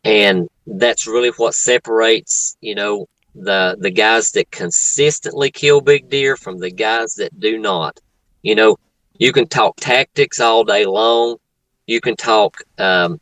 And 0.05 0.47
that's 0.67 1.07
really 1.07 1.29
what 1.31 1.53
separates, 1.55 2.57
you 2.61 2.75
know, 2.75 3.07
the 3.33 3.75
the 3.79 3.91
guys 3.91 4.31
that 4.31 4.49
consistently 4.51 5.51
kill 5.51 5.81
big 5.81 6.09
deer 6.09 6.37
from 6.37 6.59
the 6.59 6.71
guys 6.71 7.15
that 7.15 7.37
do 7.39 7.57
not. 7.57 7.99
You 8.43 8.55
know, 8.55 8.77
you 9.17 9.33
can 9.33 9.47
talk 9.47 9.75
tactics 9.77 10.39
all 10.39 10.63
day 10.63 10.85
long. 10.85 11.37
You 11.87 12.01
can 12.01 12.15
talk 12.15 12.61
um, 12.77 13.19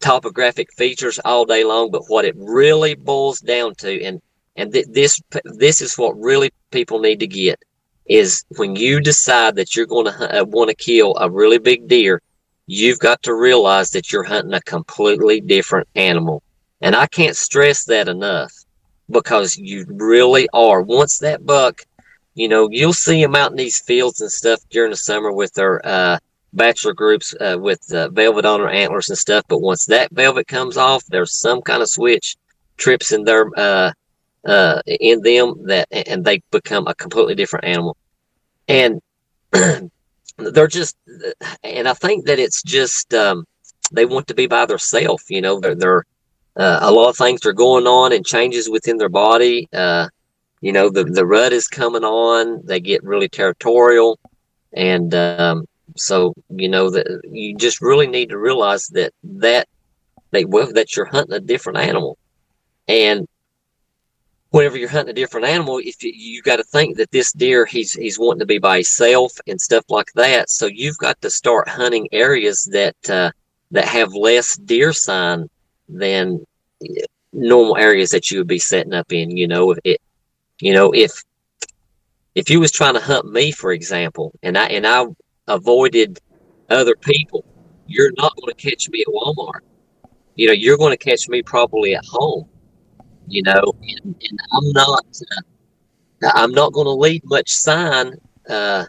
topographic 0.00 0.72
features 0.72 1.18
all 1.24 1.44
day 1.44 1.64
long, 1.64 1.90
but 1.90 2.04
what 2.08 2.24
it 2.24 2.34
really 2.36 2.94
boils 2.94 3.40
down 3.40 3.74
to, 3.76 4.02
and 4.02 4.20
and 4.56 4.72
th- 4.72 4.86
this 4.90 5.20
this 5.44 5.80
is 5.80 5.98
what 5.98 6.18
really 6.18 6.50
people 6.70 7.00
need 7.00 7.20
to 7.20 7.26
get 7.26 7.62
is 8.06 8.44
when 8.56 8.74
you 8.74 9.00
decide 9.00 9.54
that 9.56 9.76
you're 9.76 9.86
going 9.86 10.06
to 10.06 10.40
uh, 10.40 10.44
want 10.44 10.70
to 10.70 10.74
kill 10.74 11.14
a 11.18 11.30
really 11.30 11.58
big 11.58 11.86
deer, 11.86 12.22
you've 12.68 12.98
got 12.98 13.22
to 13.22 13.34
realize 13.34 13.90
that 13.90 14.12
you're 14.12 14.22
hunting 14.22 14.52
a 14.52 14.60
completely 14.60 15.40
different 15.40 15.88
animal. 15.96 16.42
And 16.82 16.94
I 16.94 17.06
can't 17.06 17.36
stress 17.36 17.84
that 17.86 18.08
enough 18.08 18.52
because 19.10 19.56
you 19.56 19.86
really 19.88 20.48
are. 20.52 20.82
Once 20.82 21.18
that 21.18 21.46
buck, 21.46 21.80
you 22.34 22.46
know, 22.46 22.68
you'll 22.70 22.92
see 22.92 23.22
them 23.22 23.34
out 23.34 23.50
in 23.50 23.56
these 23.56 23.80
fields 23.80 24.20
and 24.20 24.30
stuff 24.30 24.60
during 24.68 24.90
the 24.90 24.96
summer 24.96 25.32
with 25.32 25.54
their 25.54 25.84
uh, 25.84 26.18
bachelor 26.52 26.92
groups 26.92 27.34
uh, 27.40 27.56
with 27.58 27.80
uh, 27.92 28.10
velvet 28.10 28.44
on 28.44 28.60
their 28.60 28.70
antlers 28.70 29.08
and 29.08 29.18
stuff. 29.18 29.44
But 29.48 29.62
once 29.62 29.86
that 29.86 30.10
velvet 30.12 30.46
comes 30.46 30.76
off, 30.76 31.04
there's 31.06 31.34
some 31.34 31.62
kind 31.62 31.82
of 31.82 31.88
switch 31.88 32.36
trips 32.76 33.12
in 33.12 33.24
their 33.24 33.50
uh, 33.56 33.92
uh, 34.46 34.82
in 34.86 35.22
them 35.22 35.54
that 35.64 35.88
and 35.90 36.22
they 36.22 36.42
become 36.50 36.86
a 36.86 36.94
completely 36.94 37.34
different 37.34 37.64
animal 37.64 37.96
and 38.68 39.00
they're 40.38 40.66
just 40.66 40.96
and 41.62 41.88
i 41.88 41.94
think 41.94 42.26
that 42.26 42.38
it's 42.38 42.62
just 42.62 43.12
um, 43.14 43.44
they 43.92 44.04
want 44.04 44.26
to 44.26 44.34
be 44.34 44.46
by 44.46 44.64
themselves 44.66 45.24
you 45.28 45.40
know 45.40 45.60
they're, 45.60 45.74
they're 45.74 46.04
uh, 46.56 46.80
a 46.82 46.90
lot 46.90 47.08
of 47.08 47.16
things 47.16 47.46
are 47.46 47.52
going 47.52 47.86
on 47.86 48.12
and 48.12 48.26
changes 48.26 48.68
within 48.68 48.96
their 48.96 49.08
body 49.08 49.68
uh, 49.72 50.08
you 50.60 50.72
know 50.72 50.88
the, 50.90 51.04
the 51.04 51.26
rut 51.26 51.52
is 51.52 51.68
coming 51.68 52.04
on 52.04 52.60
they 52.64 52.80
get 52.80 53.02
really 53.04 53.28
territorial 53.28 54.18
and 54.74 55.14
um, 55.14 55.66
so 55.96 56.34
you 56.50 56.68
know 56.68 56.90
that 56.90 57.06
you 57.30 57.56
just 57.56 57.80
really 57.80 58.06
need 58.06 58.28
to 58.28 58.38
realize 58.38 58.86
that 58.88 59.12
that 59.24 59.68
they 60.30 60.44
well 60.44 60.72
that 60.72 60.96
you're 60.96 61.06
hunting 61.06 61.36
a 61.36 61.40
different 61.40 61.78
animal. 61.78 62.18
And 62.86 63.26
whenever 64.50 64.76
you're 64.76 64.88
hunting 64.88 65.10
a 65.10 65.14
different 65.14 65.46
animal, 65.46 65.78
if 65.78 66.02
you, 66.02 66.12
you 66.14 66.42
got 66.42 66.56
to 66.56 66.64
think 66.64 66.96
that 66.96 67.10
this 67.10 67.32
deer 67.32 67.66
he's 67.66 67.92
he's 67.92 68.18
wanting 68.18 68.40
to 68.40 68.46
be 68.46 68.58
by 68.58 68.76
himself 68.76 69.32
and 69.46 69.60
stuff 69.60 69.84
like 69.88 70.12
that. 70.14 70.50
So 70.50 70.66
you've 70.66 70.98
got 70.98 71.20
to 71.22 71.30
start 71.30 71.68
hunting 71.68 72.08
areas 72.12 72.68
that 72.72 73.10
uh, 73.10 73.30
that 73.70 73.84
have 73.84 74.14
less 74.14 74.56
deer 74.56 74.92
sign 74.92 75.48
than 75.88 76.44
normal 77.32 77.76
areas 77.76 78.10
that 78.10 78.30
you 78.30 78.38
would 78.38 78.46
be 78.46 78.58
setting 78.58 78.94
up 78.94 79.12
in. 79.12 79.36
You 79.36 79.48
know, 79.48 79.72
if 79.72 79.78
it, 79.84 80.00
you 80.60 80.72
know, 80.72 80.92
if 80.92 81.22
if 82.34 82.48
you 82.50 82.60
was 82.60 82.72
trying 82.72 82.94
to 82.94 83.00
hunt 83.00 83.30
me, 83.30 83.52
for 83.52 83.72
example, 83.72 84.32
and 84.42 84.56
I 84.56 84.66
and 84.66 84.86
I 84.86 85.06
avoided 85.46 86.20
other 86.70 86.94
people, 86.96 87.44
you're 87.86 88.12
not 88.16 88.36
going 88.36 88.54
to 88.54 88.70
catch 88.70 88.88
me 88.88 89.02
at 89.06 89.12
Walmart. 89.12 89.60
You 90.36 90.46
know, 90.46 90.52
you're 90.52 90.76
going 90.78 90.96
to 90.96 91.04
catch 91.04 91.28
me 91.28 91.42
probably 91.42 91.96
at 91.96 92.04
home 92.04 92.48
you 93.28 93.42
know, 93.42 93.62
and, 93.82 94.14
and 94.28 94.38
I'm 94.52 94.72
not, 94.72 95.06
uh, 96.22 96.30
I'm 96.34 96.52
not 96.52 96.72
going 96.72 96.86
to 96.86 96.92
leave 96.92 97.22
much 97.24 97.50
sign, 97.50 98.14
uh, 98.48 98.86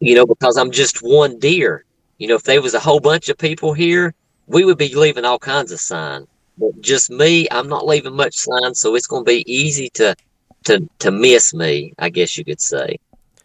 you 0.00 0.14
know, 0.14 0.26
because 0.26 0.56
I'm 0.56 0.70
just 0.70 0.98
one 0.98 1.38
deer. 1.38 1.84
You 2.18 2.28
know, 2.28 2.36
if 2.36 2.42
there 2.42 2.62
was 2.62 2.74
a 2.74 2.80
whole 2.80 3.00
bunch 3.00 3.28
of 3.28 3.38
people 3.38 3.72
here, 3.72 4.14
we 4.46 4.64
would 4.64 4.78
be 4.78 4.94
leaving 4.94 5.24
all 5.24 5.38
kinds 5.38 5.72
of 5.72 5.80
sign. 5.80 6.26
But 6.58 6.80
just 6.80 7.10
me, 7.10 7.48
I'm 7.50 7.68
not 7.68 7.86
leaving 7.86 8.14
much 8.14 8.36
sign, 8.36 8.74
so 8.74 8.94
it's 8.94 9.06
going 9.06 9.24
to 9.24 9.30
be 9.30 9.44
easy 9.52 9.88
to 9.94 10.14
to 10.64 10.88
to 11.00 11.10
miss 11.10 11.52
me, 11.52 11.92
I 11.98 12.10
guess 12.10 12.38
you 12.38 12.44
could 12.44 12.60
say. 12.60 12.96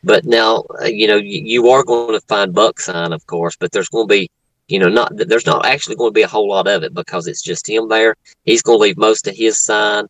But 0.03 0.25
now, 0.25 0.63
uh, 0.81 0.85
you 0.85 1.07
know, 1.07 1.17
you, 1.17 1.41
you 1.43 1.69
are 1.69 1.83
going 1.83 2.17
to 2.17 2.25
find 2.27 2.53
buck 2.53 2.79
sign, 2.79 3.11
of 3.11 3.25
course, 3.25 3.57
but 3.57 3.71
there's 3.71 3.89
going 3.89 4.07
to 4.07 4.13
be 4.13 4.29
you 4.69 4.77
know, 4.77 4.87
not 4.87 5.11
there's 5.15 5.47
not 5.47 5.65
actually 5.65 5.95
going 5.95 6.11
to 6.11 6.13
be 6.13 6.21
a 6.21 6.27
whole 6.27 6.47
lot 6.47 6.67
of 6.67 6.83
it 6.83 6.93
because 6.93 7.27
it's 7.27 7.41
just 7.41 7.67
him 7.67 7.89
there. 7.89 8.15
He's 8.43 8.61
going 8.61 8.77
to 8.77 8.83
leave 8.83 8.97
most 8.97 9.27
of 9.27 9.35
his 9.35 9.57
sign 9.57 10.05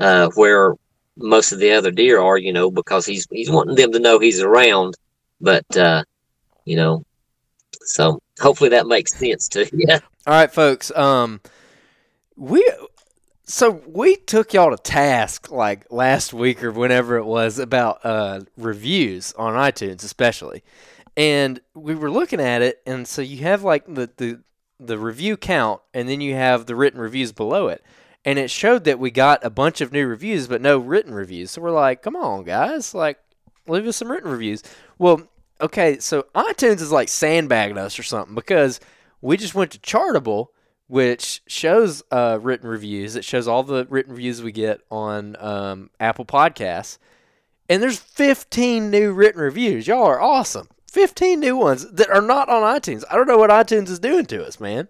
uh, 0.00 0.30
where 0.34 0.74
most 1.16 1.52
of 1.52 1.58
the 1.58 1.72
other 1.72 1.90
deer 1.90 2.20
are, 2.20 2.38
you 2.38 2.52
know, 2.52 2.70
because 2.70 3.04
he's 3.04 3.26
he's 3.30 3.50
wanting 3.50 3.76
them 3.76 3.92
to 3.92 3.98
know 3.98 4.18
he's 4.18 4.40
around. 4.40 4.94
But 5.40 5.76
uh, 5.76 6.04
you 6.64 6.76
know, 6.76 7.04
so 7.82 8.20
hopefully 8.40 8.70
that 8.70 8.86
makes 8.86 9.14
sense 9.14 9.46
to 9.50 9.64
you. 9.64 9.84
Yeah. 9.86 10.00
All 10.26 10.34
right, 10.34 10.52
folks. 10.52 10.90
Um, 10.96 11.42
we 12.34 12.66
so 13.44 13.82
we 13.86 14.16
took 14.16 14.54
y'all 14.54 14.70
to 14.70 14.82
task 14.82 15.50
like 15.50 15.86
last 15.90 16.32
week 16.32 16.64
or 16.64 16.72
whenever 16.72 17.16
it 17.16 17.24
was 17.24 17.58
about 17.58 18.04
uh, 18.04 18.40
reviews 18.56 19.34
on 19.34 19.54
iTunes, 19.54 20.02
especially 20.02 20.62
and 21.18 21.60
we 21.74 21.96
were 21.96 22.12
looking 22.12 22.40
at 22.40 22.62
it, 22.62 22.80
and 22.86 23.06
so 23.06 23.20
you 23.20 23.38
have 23.38 23.64
like 23.64 23.92
the 23.92 24.08
the 24.16 24.40
the 24.78 24.96
review 24.96 25.36
count, 25.36 25.82
and 25.92 26.08
then 26.08 26.20
you 26.20 26.34
have 26.34 26.66
the 26.66 26.76
written 26.76 27.00
reviews 27.00 27.32
below 27.32 27.66
it, 27.66 27.84
and 28.24 28.38
it 28.38 28.50
showed 28.50 28.84
that 28.84 29.00
we 29.00 29.10
got 29.10 29.44
a 29.44 29.50
bunch 29.50 29.80
of 29.80 29.92
new 29.92 30.06
reviews, 30.06 30.46
but 30.46 30.62
no 30.62 30.78
written 30.78 31.12
reviews. 31.12 31.50
So 31.50 31.60
we're 31.60 31.72
like, 31.72 32.02
come 32.02 32.14
on, 32.14 32.44
guys, 32.44 32.94
like 32.94 33.18
leave 33.66 33.84
us 33.88 33.96
some 33.96 34.12
written 34.12 34.30
reviews. 34.30 34.62
Well, 34.96 35.22
okay, 35.60 35.98
so 35.98 36.26
iTunes 36.36 36.80
is 36.80 36.92
like 36.92 37.08
sandbagging 37.08 37.78
us 37.78 37.98
or 37.98 38.04
something 38.04 38.36
because 38.36 38.78
we 39.20 39.36
just 39.36 39.56
went 39.56 39.72
to 39.72 39.80
Chartable, 39.80 40.48
which 40.86 41.42
shows 41.48 42.04
uh, 42.12 42.38
written 42.40 42.68
reviews. 42.68 43.16
It 43.16 43.24
shows 43.24 43.48
all 43.48 43.64
the 43.64 43.88
written 43.90 44.12
reviews 44.12 44.40
we 44.40 44.52
get 44.52 44.82
on 44.88 45.34
um, 45.40 45.90
Apple 45.98 46.26
Podcasts, 46.26 46.98
and 47.68 47.82
there's 47.82 47.98
15 47.98 48.88
new 48.88 49.12
written 49.12 49.40
reviews. 49.40 49.88
Y'all 49.88 50.04
are 50.04 50.20
awesome. 50.20 50.68
15 50.90 51.38
new 51.38 51.56
ones 51.56 51.90
that 51.92 52.10
are 52.10 52.22
not 52.22 52.48
on 52.48 52.62
iTunes. 52.62 53.04
I 53.10 53.16
don't 53.16 53.28
know 53.28 53.38
what 53.38 53.50
iTunes 53.50 53.88
is 53.88 53.98
doing 53.98 54.26
to 54.26 54.44
us, 54.44 54.58
man. 54.58 54.88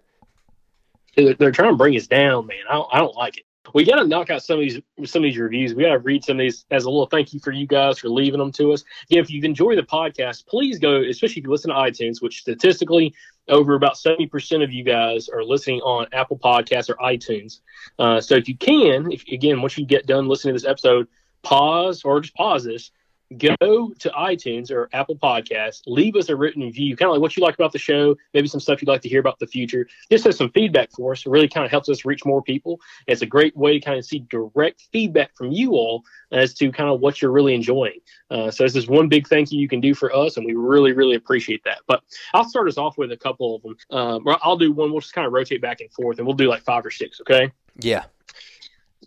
They're, 1.15 1.33
they're 1.33 1.51
trying 1.51 1.71
to 1.71 1.77
bring 1.77 1.95
us 1.95 2.07
down, 2.07 2.47
man. 2.47 2.59
I 2.69 2.73
don't, 2.73 2.89
I 2.91 2.97
don't 2.99 3.15
like 3.15 3.37
it. 3.37 3.43
We 3.73 3.85
got 3.85 3.97
to 3.97 4.07
knock 4.07 4.29
out 4.29 4.41
some 4.41 4.55
of 4.55 4.61
these 4.61 4.79
some 5.05 5.23
of 5.23 5.29
these 5.29 5.37
reviews. 5.37 5.75
We 5.75 5.83
got 5.83 5.91
to 5.91 5.99
read 5.99 6.23
some 6.23 6.37
of 6.37 6.39
these 6.39 6.65
as 6.71 6.85
a 6.85 6.89
little 6.89 7.05
thank 7.05 7.33
you 7.33 7.39
for 7.39 7.51
you 7.51 7.67
guys 7.67 7.99
for 7.99 8.09
leaving 8.09 8.39
them 8.39 8.51
to 8.53 8.71
us. 8.71 8.83
Again, 9.11 9.23
if 9.23 9.29
you've 9.29 9.43
enjoyed 9.43 9.77
the 9.77 9.83
podcast, 9.83 10.47
please 10.47 10.79
go, 10.79 11.03
especially 11.03 11.41
if 11.41 11.45
you 11.45 11.51
listen 11.51 11.69
to 11.69 11.75
iTunes, 11.75 12.21
which 12.21 12.41
statistically 12.41 13.13
over 13.47 13.75
about 13.75 13.95
70% 13.95 14.63
of 14.63 14.71
you 14.71 14.83
guys 14.83 15.29
are 15.29 15.43
listening 15.43 15.81
on 15.81 16.07
Apple 16.13 16.37
Podcasts 16.37 16.89
or 16.89 16.95
iTunes. 16.95 17.59
Uh, 17.97 18.21
so 18.21 18.35
if 18.35 18.47
you 18.47 18.57
can, 18.57 19.11
if 19.11 19.23
again, 19.31 19.61
once 19.61 19.77
you 19.77 19.85
get 19.85 20.07
done 20.07 20.27
listening 20.27 20.55
to 20.55 20.61
this 20.61 20.69
episode, 20.69 21.07
pause 21.43 22.03
or 22.03 22.21
just 22.21 22.35
pause 22.35 22.63
this, 22.63 22.91
go 23.37 23.55
to 23.99 24.09
iTunes 24.09 24.71
or 24.71 24.89
Apple 24.93 25.15
Podcasts, 25.15 25.81
leave 25.85 26.15
us 26.15 26.29
a 26.29 26.35
written 26.35 26.63
review, 26.63 26.95
kind 26.95 27.09
of 27.09 27.13
like 27.13 27.21
what 27.21 27.37
you 27.37 27.43
like 27.43 27.55
about 27.55 27.71
the 27.71 27.79
show, 27.79 28.15
maybe 28.33 28.47
some 28.47 28.59
stuff 28.59 28.81
you'd 28.81 28.87
like 28.87 29.01
to 29.01 29.09
hear 29.09 29.19
about 29.19 29.39
the 29.39 29.47
future. 29.47 29.87
Just 30.11 30.25
have 30.25 30.35
some 30.35 30.49
feedback 30.51 30.91
for 30.91 31.11
us. 31.11 31.25
It 31.25 31.29
really 31.29 31.47
kind 31.47 31.65
of 31.65 31.71
helps 31.71 31.89
us 31.89 32.05
reach 32.05 32.25
more 32.25 32.41
people. 32.41 32.79
It's 33.07 33.21
a 33.21 33.25
great 33.25 33.55
way 33.55 33.73
to 33.73 33.79
kind 33.79 33.97
of 33.97 34.05
see 34.05 34.19
direct 34.29 34.87
feedback 34.91 35.35
from 35.35 35.51
you 35.51 35.71
all 35.71 36.03
as 36.31 36.53
to 36.55 36.71
kind 36.71 36.89
of 36.89 36.99
what 36.99 37.21
you're 37.21 37.31
really 37.31 37.55
enjoying. 37.55 37.99
Uh, 38.31 38.51
so 38.51 38.63
this 38.63 38.75
is 38.75 38.87
one 38.87 39.07
big 39.09 39.27
thank 39.27 39.51
you 39.51 39.59
you 39.59 39.67
can 39.67 39.81
do 39.81 39.93
for 39.93 40.15
us, 40.15 40.37
and 40.37 40.45
we 40.45 40.53
really, 40.53 40.93
really 40.93 41.15
appreciate 41.15 41.63
that. 41.63 41.79
But 41.87 42.03
I'll 42.33 42.47
start 42.47 42.67
us 42.67 42.77
off 42.77 42.97
with 42.97 43.11
a 43.11 43.17
couple 43.17 43.55
of 43.55 43.61
them. 43.61 43.77
Um, 43.89 44.37
I'll 44.41 44.57
do 44.57 44.71
one. 44.71 44.91
We'll 44.91 45.01
just 45.01 45.13
kind 45.13 45.27
of 45.27 45.33
rotate 45.33 45.61
back 45.61 45.81
and 45.81 45.91
forth, 45.91 46.17
and 46.17 46.27
we'll 46.27 46.35
do 46.35 46.47
like 46.47 46.63
five 46.63 46.85
or 46.85 46.91
six. 46.91 47.21
Okay 47.21 47.51
Yeah. 47.79 48.05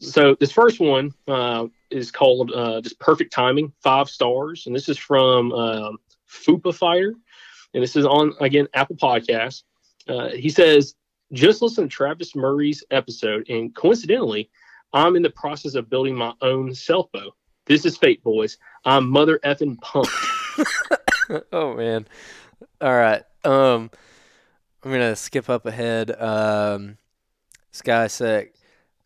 So 0.03 0.37
this 0.39 0.53
first 0.53 0.81
one 0.81 1.13
uh, 1.29 1.67
is 1.91 2.11
called 2.11 2.53
uh, 2.53 2.81
just 2.81 2.99
perfect 2.99 3.33
timing 3.33 3.73
five 3.83 4.09
stars. 4.09 4.67
And 4.67 4.75
this 4.75 4.89
is 4.89 4.99
from 4.99 5.53
um, 5.53 5.99
fupa 6.29 6.75
fighter. 6.75 7.15
And 7.75 7.83
this 7.83 7.97
is 7.97 8.05
on 8.05 8.35
again 8.41 8.69
apple 8.75 8.97
podcast 8.97 9.63
uh, 10.09 10.29
he 10.29 10.51
says 10.51 10.95
just 11.33 11.63
listen 11.63 11.85
to 11.85 11.89
travis 11.89 12.37
murray's 12.37 12.85
episode 12.91 13.49
and 13.49 13.75
coincidentally 13.75 14.51
i'm 14.93 15.17
in 15.17 15.23
the 15.23 15.31
process 15.31 15.75
of 15.75 15.89
building 15.89 16.15
my 16.15 16.35
own 16.43 16.75
self 16.75 17.11
bow 17.13 17.33
this 17.67 17.85
is 17.85 17.97
fate 17.97 18.23
boys. 18.23 18.59
I'm 18.85 19.09
mother 19.09 19.39
effing 19.45 19.81
pumped. 19.81 20.11
Oh 21.51 21.75
man. 21.75 22.07
All 22.81 22.95
right. 22.95 23.23
Um 23.43 23.91
I'm 24.83 24.91
gonna 24.91 25.17
skip 25.17 25.49
up 25.49 25.65
ahead. 25.65 26.11
Um 26.21 26.99
guy 27.85 28.09
said 28.09 28.51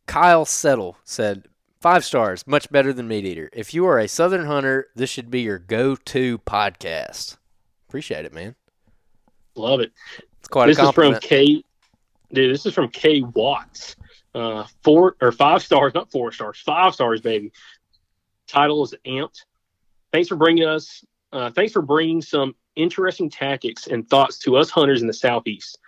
Kyle 0.07 0.45
Settle 0.45 0.97
said 1.05 1.47
five 1.81 2.05
stars, 2.05 2.47
much 2.47 2.71
better 2.71 2.93
than 2.93 3.09
Meat 3.09 3.25
Eater. 3.25 3.51
If 3.53 3.75
you 3.75 3.87
are 3.87 3.99
a 3.99 4.09
Southern 4.09 4.47
hunter, 4.47 4.89
this 4.95 5.11
should 5.11 5.31
be 5.31 5.43
your 5.43 5.59
go 5.59 5.97
to 5.97 6.39
podcast. 6.39 7.37
Appreciate 7.89 8.25
it, 8.25 8.33
man. 8.33 8.55
Love 9.55 9.81
it. 9.81 9.93
It's 10.39 10.49
quite 10.49 10.67
this 10.67 10.79
a 10.79 10.89
is 10.89 10.91
from. 10.93 11.19
K. 11.21 11.63
Dude, 12.33 12.53
this 12.53 12.67
is 12.67 12.75
from 12.75 12.89
K 12.89 13.23
Watts. 13.23 13.97
Uh, 14.35 14.67
four 14.83 15.17
or 15.23 15.33
five 15.33 15.63
stars, 15.63 15.95
not 15.95 16.11
four 16.13 16.31
stars, 16.31 16.61
five 16.61 16.93
stars, 16.93 17.23
baby. 17.23 17.53
Title 18.47 18.85
is 18.85 18.95
amped. 19.07 19.45
Thanks 20.13 20.29
for 20.29 20.37
bringing 20.37 20.67
us. 20.67 21.05
Uh, 21.33 21.51
thanks 21.51 21.73
for 21.73 21.83
bringing 21.83 22.21
some 22.21 22.55
interesting 22.77 23.31
tactics 23.31 23.87
and 23.87 24.09
thoughts 24.09 24.39
to 24.41 24.57
us 24.57 24.71
hunters 24.71 25.01
in 25.01 25.07
the 25.07 25.15
southeast. 25.15 25.79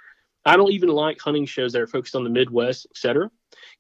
I 0.45 0.57
don't 0.57 0.73
even 0.73 0.89
like 0.89 1.21
hunting 1.21 1.45
shows 1.45 1.73
that 1.73 1.83
are 1.83 1.87
focused 1.87 2.17
on 2.17 2.25
the 2.25 2.31
Midwest, 2.31 2.87
etc. 2.91 3.31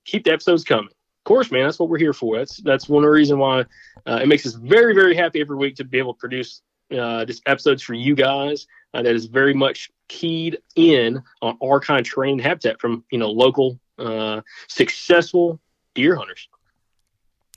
Keep 0.08 0.24
the 0.24 0.32
episodes 0.32 0.64
coming. 0.64 0.86
Of 0.88 1.24
course, 1.24 1.50
man, 1.50 1.64
that's 1.64 1.78
what 1.78 1.90
we're 1.90 1.98
here 1.98 2.14
for. 2.14 2.38
That's 2.38 2.56
that's 2.62 2.88
one 2.88 3.02
reasons 3.04 3.38
why 3.38 3.60
uh, 4.06 4.20
it 4.22 4.26
makes 4.26 4.46
us 4.46 4.54
very, 4.54 4.94
very 4.94 5.14
happy 5.14 5.42
every 5.42 5.56
week 5.56 5.76
to 5.76 5.84
be 5.84 5.98
able 5.98 6.14
to 6.14 6.18
produce 6.18 6.62
uh, 6.90 7.26
just 7.26 7.42
episodes 7.44 7.82
for 7.82 7.92
you 7.92 8.14
guys 8.14 8.66
uh, 8.94 9.02
that 9.02 9.14
is 9.14 9.26
very 9.26 9.52
much 9.52 9.90
keyed 10.08 10.56
in 10.76 11.22
on 11.42 11.58
our 11.62 11.78
kind 11.78 12.00
of 12.00 12.06
training 12.06 12.38
habitat 12.38 12.80
from 12.80 13.04
you 13.12 13.18
know 13.18 13.30
local 13.30 13.78
uh, 13.98 14.40
successful 14.68 15.60
deer 15.94 16.16
hunters. 16.16 16.48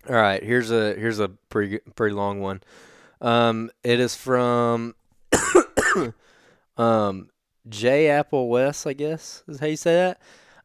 All 0.10 0.16
right, 0.16 0.44
here's 0.44 0.72
a 0.72 0.94
here's 0.96 1.20
a 1.20 1.30
pretty 1.30 1.80
pretty 1.96 2.14
long 2.14 2.42
one. 2.42 2.62
Um, 3.22 3.72
it 3.82 4.02
is 4.02 4.14
from 4.14 4.96
um 6.78 7.30
J 7.70 8.10
Apple 8.10 8.50
West, 8.50 8.86
I 8.86 8.92
guess 8.92 9.44
is 9.48 9.62
how 9.62 9.68
you 9.68 9.78
say 9.78 9.94
that. 9.94 10.20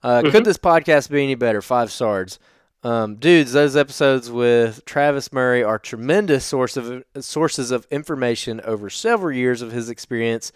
Uh, 0.06 0.22
Mhm. 0.22 0.30
Could 0.30 0.44
this 0.44 0.56
podcast 0.56 1.10
be 1.10 1.20
any 1.24 1.34
better? 1.34 1.60
Five 1.60 1.90
stars. 1.90 2.38
Um, 2.84 3.16
dudes, 3.16 3.52
those 3.52 3.74
episodes 3.76 4.30
with 4.30 4.84
Travis 4.84 5.32
Murray 5.32 5.64
are 5.64 5.80
tremendous 5.80 6.44
source 6.44 6.76
of 6.76 7.02
sources 7.18 7.72
of 7.72 7.88
information 7.90 8.60
over 8.64 8.88
several 8.88 9.36
years 9.36 9.62
of 9.62 9.72
his 9.72 9.90
experience, 9.90 10.52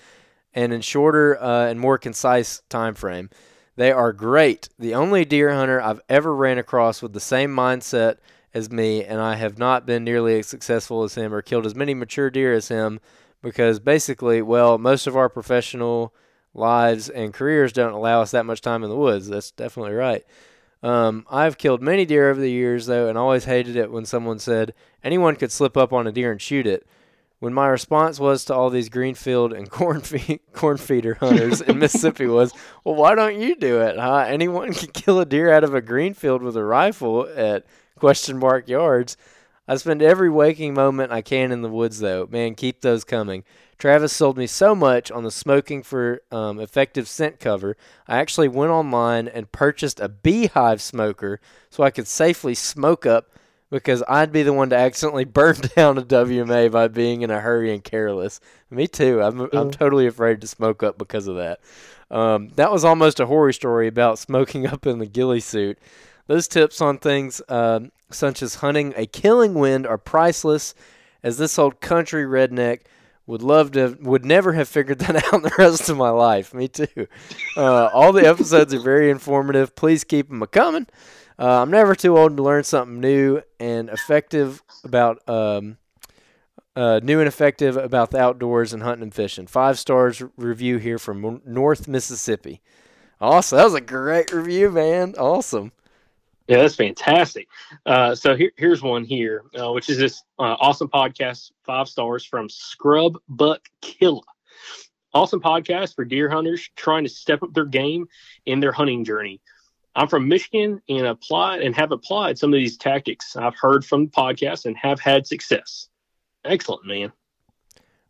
and 0.55 0.73
in 0.73 0.83
shorter 0.83 1.37
uh, 1.43 1.67
and 1.67 1.81
more 1.81 1.99
concise 1.99 2.63
time 2.69 2.95
frame. 2.95 3.29
They 3.75 3.91
are 3.91 4.13
great. 4.13 4.69
The 4.79 4.95
only 4.95 5.25
deer 5.25 5.53
hunter 5.53 5.81
I've 5.83 6.01
ever 6.09 6.33
ran 6.33 6.59
across 6.59 7.03
with 7.03 7.13
the 7.13 7.19
same 7.19 7.51
mindset 7.53 8.19
as 8.55 8.71
me, 8.71 9.05
and 9.05 9.21
I 9.21 9.35
have 9.35 9.59
not 9.59 9.85
been 9.85 10.05
nearly 10.05 10.39
as 10.39 10.47
successful 10.47 11.03
as 11.03 11.17
him 11.17 11.35
or 11.35 11.43
killed 11.43 11.67
as 11.67 11.75
many 11.75 11.95
mature 11.95 12.31
deer 12.31 12.53
as 12.53 12.69
him 12.69 13.01
because 13.43 13.81
basically, 13.81 14.43
well, 14.43 14.79
most 14.79 15.09
of 15.09 15.17
our 15.17 15.29
professional 15.29 16.15
lives 16.55 17.09
and 17.09 17.33
careers 17.33 17.73
don't 17.73 17.93
allow 17.93 18.23
us 18.23 18.33
that 18.33 18.47
much 18.47 18.61
time 18.61 18.83
in 18.83 18.91
the 18.91 18.97
woods. 18.97 19.29
That's 19.29 19.51
definitely 19.51 19.95
right. 19.95 20.25
Um, 20.83 21.27
I've 21.31 21.59
killed 21.59 21.83
many 21.83 22.05
deer 22.05 22.31
over 22.31 22.41
the 22.41 22.51
years, 22.51 22.87
though, 22.87 23.09
and 23.09 23.19
always 23.19 23.45
hated 23.45 23.77
it 23.77 23.91
when 23.91 24.07
someone 24.07 24.39
said 24.39 24.73
anyone 25.05 25.37
could 25.37 25.53
slip 25.53 25.77
up 25.77 25.93
on 25.93 26.07
a 26.07 26.13
deer 26.13 26.33
and 26.33 26.41
shoot 26.41 26.67
it. 26.67 26.87
When 27.39 27.55
my 27.55 27.69
response 27.69 28.21
was 28.21 28.45
to 28.47 28.55
all 28.55 28.69
these 28.69 28.89
greenfield 28.91 29.53
and 29.53 29.71
corn 29.71 30.01
fe- 30.01 30.41
corn 30.53 30.77
feeder 30.77 31.15
hunters 31.15 31.61
in 31.61 31.79
Mississippi 31.81 32.27
was, 32.27 32.53
"Well, 32.85 32.95
why 32.95 33.15
don't 33.15 33.41
you 33.41 33.57
do 33.57 33.81
it? 33.81 33.99
Huh? 33.99 34.25
Anyone 34.27 34.73
can 34.75 34.91
kill 34.91 35.21
a 35.21 35.27
deer 35.27 35.53
out 35.53 35.65
of 35.65 35.75
a 35.75 35.81
greenfield 35.81 36.43
with 36.43 36.57
a 36.57 36.65
rifle 36.65 37.29
at 37.35 37.65
question 37.97 38.39
mark 38.39 38.69
yards." 38.69 39.17
I 39.71 39.77
spend 39.77 40.03
every 40.03 40.29
waking 40.29 40.75
moment 40.75 41.13
I 41.13 41.23
can 41.23 41.53
in 41.53 41.63
the 41.63 41.69
woods, 41.69 42.01
though. 42.01 42.27
Man, 42.29 42.57
keep 42.57 42.81
those 42.81 43.05
coming. 43.05 43.45
Travis 43.79 44.13
sold 44.13 44.37
me 44.37 44.49
so 44.49 44.75
much 44.75 45.13
on 45.13 45.23
the 45.23 45.31
smoking 45.31 45.85
for 45.85 46.23
um, 46.33 46.59
effective 46.59 47.07
scent 47.07 47.39
cover. 47.39 47.77
I 48.09 48.19
actually 48.19 48.49
went 48.49 48.73
online 48.73 49.29
and 49.29 49.53
purchased 49.53 50.01
a 50.01 50.09
beehive 50.09 50.83
smoker 50.83 51.41
so 51.71 51.85
I 51.85 51.91
could 51.91 52.09
safely 52.09 52.57
smoke 52.57 53.07
up 53.07 53.31
because 53.71 54.03
I'd 54.09 54.33
be 54.33 54.43
the 54.43 54.53
one 54.53 54.71
to 54.71 54.77
accidentally 54.77 55.25
burn 55.41 55.55
down 55.77 55.99
a 55.99 56.03
WMA 56.03 56.73
by 56.73 56.89
being 56.89 57.23
in 57.23 57.31
a 57.31 57.39
hurry 57.39 57.73
and 57.73 57.85
careless. 57.85 58.41
Me 58.71 58.89
too. 58.89 59.23
I'm, 59.23 59.49
I'm 59.53 59.71
totally 59.71 60.09
afraid 60.09 60.41
to 60.41 60.49
smoke 60.49 60.83
up 60.83 60.99
because 60.99 61.29
of 61.29 61.37
that. 61.37 61.61
Um, 62.11 62.49
that 62.57 62.73
was 62.73 62.85
almost 62.85 63.21
a 63.21 63.27
horror 63.27 63.53
story 63.53 63.87
about 63.87 64.19
smoking 64.19 64.67
up 64.73 64.85
in 64.85 64.99
the 64.99 65.07
ghillie 65.07 65.39
suit. 65.39 65.79
Those 66.27 66.49
tips 66.49 66.81
on 66.81 66.99
things 66.99 67.41
um, 67.49 67.93
such 68.11 68.43
as 68.43 68.57
hunting 68.57 68.93
a 68.97 69.07
killing 69.07 69.55
wind 69.55 69.87
are 69.87 69.99
priceless, 69.99 70.75
as 71.23 71.39
this 71.39 71.59
old 71.59 71.81
country 71.81 72.25
redneck 72.25 72.81
would 73.27 73.43
love 73.43 73.71
to 73.73 73.97
would 74.01 74.25
never 74.25 74.53
have 74.55 74.69
figured 74.69 74.99
that 74.99 75.17
out 75.33 75.43
the 75.43 75.53
rest 75.57 75.89
of 75.89 75.97
my 75.97 76.11
life. 76.11 76.53
Me 76.53 76.69
too. 76.69 77.07
Uh, 77.57 77.87
all 77.87 78.13
the 78.13 78.27
episodes 78.27 78.75
are 78.75 78.81
very 78.81 79.11
informative. 79.11 79.77
Please 79.77 80.05
keep 80.05 80.29
them 80.29 80.43
a 80.43 80.47
coming. 80.47 80.87
Uh, 81.39 81.63
I'm 81.63 81.71
never 81.71 81.95
too 81.95 82.19
old 82.19 82.37
to 82.37 82.43
learn 82.43 82.65
something 82.65 83.01
new 83.01 83.41
and 83.59 83.89
effective 83.89 84.63
about 84.85 85.27
um, 85.29 85.79
uh, 86.77 87.01
new 87.03 87.19
and 87.19 87.29
effective 87.29 87.77
about 87.77 88.11
the 88.11 88.19
outdoors 88.19 88.73
and 88.73 88.83
hunting 88.83 89.05
and 89.05 89.15
fishing. 89.15 89.47
Five 89.47 89.79
stars 89.79 90.23
review 90.37 90.77
here 90.77 90.99
from 90.99 91.41
North 91.47 91.89
Mississippi. 91.89 92.61
Awesome. 93.21 93.57
That 93.57 93.65
was 93.65 93.75
a 93.75 93.81
great 93.81 94.33
review, 94.33 94.71
man. 94.71 95.15
Awesome. 95.19 95.73
Yeah, 96.51 96.63
that's 96.63 96.75
fantastic. 96.75 97.47
Uh, 97.87 98.17
so 98.17 98.35
here, 98.35 98.51
here's 98.57 98.83
one 98.83 99.05
here, 99.05 99.45
uh, 99.57 99.71
which 99.71 99.89
is 99.89 99.99
this 99.99 100.25
uh, 100.37 100.57
awesome 100.59 100.89
podcast, 100.89 101.53
five 101.65 101.87
stars 101.87 102.25
from 102.25 102.49
Scrub 102.49 103.19
Buck 103.29 103.61
Killer. 103.81 104.25
Awesome 105.15 105.41
podcast 105.41 105.95
for 105.95 106.05
deer 106.05 106.29
hunters 106.29 106.69
trying 106.75 107.05
to 107.05 107.09
step 107.09 107.45
up 107.45 107.55
their 107.55 107.67
game 107.67 108.09
in 108.47 108.59
their 108.59 108.73
hunting 108.73 109.05
journey. 109.05 109.41
I'm 109.95 110.09
from 110.09 110.27
Michigan 110.27 110.83
and 110.89 111.07
applied 111.07 111.61
and 111.61 111.73
have 111.77 111.93
applied 111.93 112.37
some 112.37 112.53
of 112.53 112.59
these 112.59 112.77
tactics 112.77 113.37
I've 113.37 113.55
heard 113.57 113.85
from 113.85 114.07
the 114.07 114.11
podcast 114.11 114.67
and 114.67 114.77
have 114.77 114.99
had 114.99 115.29
success. 115.29 115.89
Excellent, 116.45 116.85
man. 116.85 117.13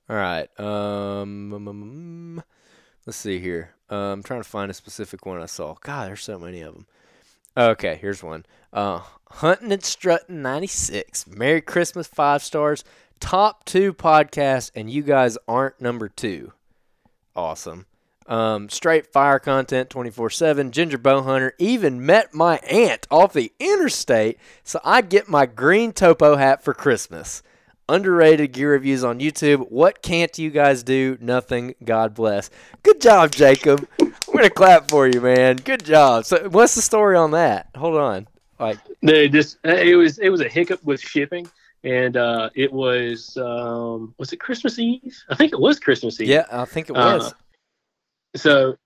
All 0.08 0.16
right. 0.16 0.48
Um, 0.58 1.52
um, 1.52 1.68
um, 1.68 2.44
let's 3.04 3.18
see 3.18 3.38
here. 3.38 3.74
Uh, 3.90 4.14
I'm 4.14 4.22
trying 4.22 4.42
to 4.42 4.48
find 4.48 4.70
a 4.70 4.74
specific 4.74 5.26
one 5.26 5.42
I 5.42 5.46
saw. 5.46 5.74
God, 5.82 6.08
there's 6.08 6.22
so 6.22 6.38
many 6.38 6.62
of 6.62 6.72
them. 6.72 6.86
Okay, 7.60 7.98
here's 8.00 8.22
one. 8.22 8.46
Uh, 8.72 9.02
Hunting 9.32 9.70
and 9.70 9.84
Strutting 9.84 10.40
96. 10.40 11.26
Merry 11.26 11.60
Christmas, 11.60 12.06
five 12.06 12.42
stars. 12.42 12.84
Top 13.20 13.66
two 13.66 13.92
podcasts, 13.92 14.70
and 14.74 14.90
you 14.90 15.02
guys 15.02 15.36
aren't 15.46 15.78
number 15.78 16.08
two. 16.08 16.52
Awesome. 17.36 17.84
Um, 18.26 18.70
straight 18.70 19.12
fire 19.12 19.38
content 19.38 19.90
24 19.90 20.30
7. 20.30 20.70
Ginger 20.70 20.96
Bow 20.96 21.20
Hunter 21.20 21.52
even 21.58 22.06
met 22.06 22.32
my 22.32 22.56
aunt 22.58 23.06
off 23.10 23.34
the 23.34 23.52
interstate, 23.60 24.38
so 24.64 24.80
I 24.82 25.02
get 25.02 25.28
my 25.28 25.44
green 25.44 25.92
topo 25.92 26.36
hat 26.36 26.64
for 26.64 26.72
Christmas. 26.72 27.42
Underrated 27.90 28.52
gear 28.52 28.70
reviews 28.70 29.04
on 29.04 29.20
YouTube. 29.20 29.70
What 29.70 30.00
can't 30.00 30.38
you 30.38 30.48
guys 30.48 30.82
do? 30.82 31.18
Nothing. 31.20 31.74
God 31.84 32.14
bless. 32.14 32.48
Good 32.82 33.02
job, 33.02 33.32
Jacob. 33.32 33.86
Gonna 34.40 34.48
clap 34.50 34.88
for 34.88 35.06
you, 35.06 35.20
man. 35.20 35.56
Good 35.56 35.84
job. 35.84 36.24
So, 36.24 36.48
what's 36.48 36.74
the 36.74 36.80
story 36.80 37.14
on 37.14 37.32
that? 37.32 37.68
Hold 37.76 37.96
on. 37.98 38.26
Like, 38.58 38.78
They 39.02 39.28
just 39.28 39.58
it 39.64 39.94
was 39.96 40.18
it 40.18 40.30
was 40.30 40.40
a 40.40 40.48
hiccup 40.48 40.82
with 40.82 40.98
shipping, 40.98 41.46
and 41.84 42.16
uh, 42.16 42.48
it 42.54 42.72
was 42.72 43.36
um, 43.36 44.14
was 44.16 44.32
it 44.32 44.38
Christmas 44.38 44.78
Eve? 44.78 45.14
I 45.28 45.34
think 45.34 45.52
it 45.52 45.60
was 45.60 45.78
Christmas 45.78 46.18
Eve. 46.22 46.28
yeah, 46.28 46.46
I 46.50 46.64
think 46.64 46.88
it 46.88 46.96
Uh, 46.96 47.18
was. 47.18 47.34
so 48.34 48.76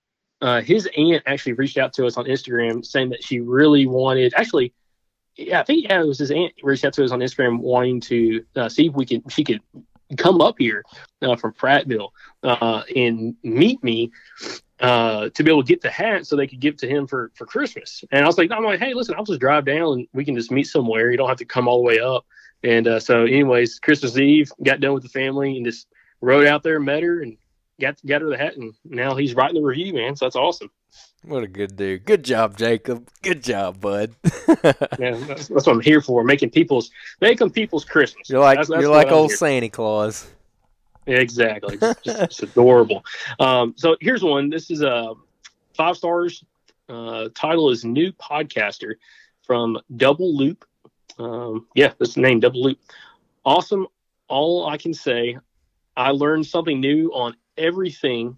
uh, 0.41 0.59
his 0.59 0.89
aunt 0.97 1.23
actually 1.25 1.53
reached 1.53 1.77
out 1.77 1.93
to 1.93 2.05
us 2.05 2.17
on 2.17 2.25
Instagram 2.25 2.85
saying 2.85 3.07
that 3.11 3.23
she 3.23 3.39
really 3.39 3.85
wanted 3.85 4.33
actually 4.35 4.73
yeah 5.37 5.61
I 5.61 5.63
think 5.63 5.85
yeah 5.85 6.01
it 6.01 6.05
was 6.05 6.19
his 6.19 6.31
aunt 6.31 6.51
reached 6.63 6.83
out 6.83 6.91
to 6.95 7.05
us 7.05 7.11
on 7.11 7.19
Instagram 7.21 7.59
wanting 7.59 8.01
to 8.01 8.43
uh, 8.57 8.67
see 8.67 8.87
if 8.87 8.93
we 8.93 9.05
could 9.05 9.23
she 9.31 9.45
could 9.45 9.61
come 10.17 10.41
up 10.41 10.55
here 10.57 10.83
uh, 11.21 11.35
from 11.35 11.53
Prattville 11.53 12.09
uh, 12.43 12.83
and 12.95 13.35
meet 13.43 13.83
me 13.83 14.11
uh, 14.79 15.29
to 15.29 15.43
be 15.43 15.49
able 15.49 15.63
to 15.63 15.67
get 15.67 15.81
the 15.81 15.89
hat 15.89 16.27
so 16.27 16.35
they 16.35 16.47
could 16.47 16.59
give 16.59 16.77
to 16.77 16.87
him 16.87 17.07
for 17.07 17.31
for 17.35 17.45
Christmas. 17.45 18.03
And 18.11 18.23
I 18.23 18.27
was 18.27 18.37
like 18.37 18.51
I'm 18.51 18.63
like 18.63 18.79
hey 18.79 18.93
listen 18.93 19.15
I'll 19.17 19.23
just 19.23 19.39
drive 19.39 19.65
down 19.65 19.93
and 19.93 20.07
we 20.13 20.25
can 20.25 20.35
just 20.35 20.51
meet 20.51 20.67
somewhere. 20.67 21.11
You 21.11 21.17
don't 21.17 21.29
have 21.29 21.37
to 21.37 21.45
come 21.45 21.67
all 21.67 21.77
the 21.77 21.83
way 21.83 21.99
up. 21.99 22.25
And 22.63 22.87
uh, 22.87 22.99
so 22.99 23.23
anyways 23.23 23.79
Christmas 23.79 24.17
Eve 24.17 24.51
got 24.63 24.79
done 24.79 24.93
with 24.93 25.03
the 25.03 25.09
family 25.09 25.57
and 25.57 25.65
just 25.65 25.87
rode 26.21 26.47
out 26.47 26.63
there 26.63 26.79
met 26.79 27.03
her 27.03 27.21
and 27.21 27.37
got 27.79 27.97
got 28.05 28.21
her 28.21 28.29
the 28.29 28.37
hat, 28.37 28.55
and 28.57 28.73
now 28.83 29.15
he's 29.15 29.33
writing 29.35 29.61
the 29.61 29.67
review, 29.67 29.93
man. 29.93 30.15
So 30.15 30.25
that's 30.25 30.35
awesome. 30.35 30.69
What 31.23 31.43
a 31.43 31.47
good 31.47 31.75
dude. 31.75 32.05
Good 32.05 32.23
job, 32.23 32.57
Jacob. 32.57 33.09
Good 33.21 33.43
job, 33.43 33.81
bud. 33.81 34.15
Yeah, 34.99 35.15
that's, 35.27 35.47
that's 35.47 35.67
what 35.67 35.69
I'm 35.69 35.81
here 35.81 36.01
for, 36.01 36.23
making 36.23 36.51
people's 36.51 36.91
making 37.21 37.49
people's 37.51 37.83
Christmas. 37.85 38.29
You're 38.29 38.39
like 38.39 38.55
That's- 38.57 38.69
that's 38.69 38.81
you're 38.81 38.91
like 38.91 39.07
I'm 39.07 39.13
old 39.13 39.31
here 39.31 39.37
Santa 39.37 39.69
Claus. 39.69 40.27
Yeah, 41.05 41.17
exactly. 41.17 41.77
Just, 41.77 42.03
just, 42.03 42.19
just 42.19 42.43
adorable. 42.43 43.03
Um, 43.39 43.73
so 43.77 43.95
here's 44.01 44.23
one. 44.23 44.49
This 44.49 44.71
is 44.71 44.81
a 44.81 45.13
five 45.75 45.97
stars. 45.97 46.43
Uh, 46.87 47.29
title 47.35 47.69
is 47.71 47.83
new 47.83 48.11
podcaster 48.13 48.95
from 49.43 49.79
Double 49.97 50.35
Loop. 50.35 50.65
Um, 51.19 51.67
yeah, 51.75 51.93
this 51.99 52.09
is 52.09 52.15
the 52.15 52.21
name 52.21 52.39
Double 52.39 52.63
Loop. 52.63 52.79
Awesome. 53.43 53.87
All 54.27 54.67
I 54.67 54.77
can 54.77 54.93
say, 54.93 55.37
I 55.95 56.11
learned 56.11 56.45
something 56.45 56.79
new 56.79 57.09
on 57.09 57.35
everything. 57.57 58.37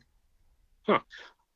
Huh. 0.86 1.00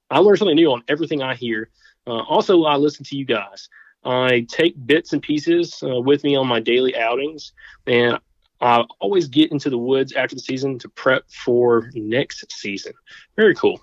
I 0.10 0.20
learn 0.20 0.38
something 0.38 0.56
new 0.56 0.72
on 0.72 0.84
everything 0.88 1.22
I 1.22 1.36
hear. 1.36 1.70
Uh, 2.06 2.22
also, 2.24 2.64
I 2.64 2.76
listen 2.76 3.06
to 3.06 3.16
you 3.16 3.26
guys. 3.26 3.70
I 4.04 4.46
take 4.50 4.76
bits 4.86 5.14
and 5.14 5.22
pieces 5.22 5.82
uh, 5.84 6.02
with 6.02 6.24
me 6.24 6.36
on 6.36 6.48
my 6.48 6.60
daily 6.60 6.96
outings, 6.98 7.54
and 7.86 8.20
I 8.60 8.84
always 9.00 9.28
get 9.28 9.52
into 9.52 9.70
the 9.70 9.78
woods 9.78 10.14
after 10.14 10.36
the 10.36 10.42
season 10.42 10.80
to 10.80 10.90
prep 10.90 11.30
for 11.30 11.90
next 11.94 12.52
season. 12.52 12.94
Very 13.36 13.56
cool. 13.56 13.82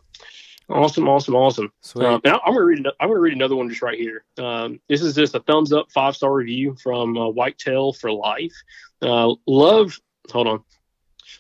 Awesome, 0.71 1.09
awesome, 1.09 1.35
awesome. 1.35 1.73
Um, 1.97 2.21
and 2.25 2.35
I'm 2.45 2.53
gonna 2.53 2.63
read. 2.63 2.87
I'm 3.01 3.09
gonna 3.09 3.21
read 3.21 3.33
another 3.33 3.57
one 3.57 3.71
just 3.71 3.81
right 3.81 3.99
here. 3.99 4.25
Um, 4.37 4.79
this 4.89 5.01
is 5.01 5.15
just 5.15 5.35
a 5.35 5.41
thumbs 5.41 5.73
up, 5.73 5.91
five 5.91 6.15
star 6.15 6.33
review 6.33 6.77
from 6.83 7.17
uh, 7.17 7.29
Whitetail 7.31 7.95
for 7.95 8.13
Life. 8.13 8.53
Uh, 9.01 9.35
love. 9.47 9.99
Hold 10.31 10.47
on. 10.47 10.65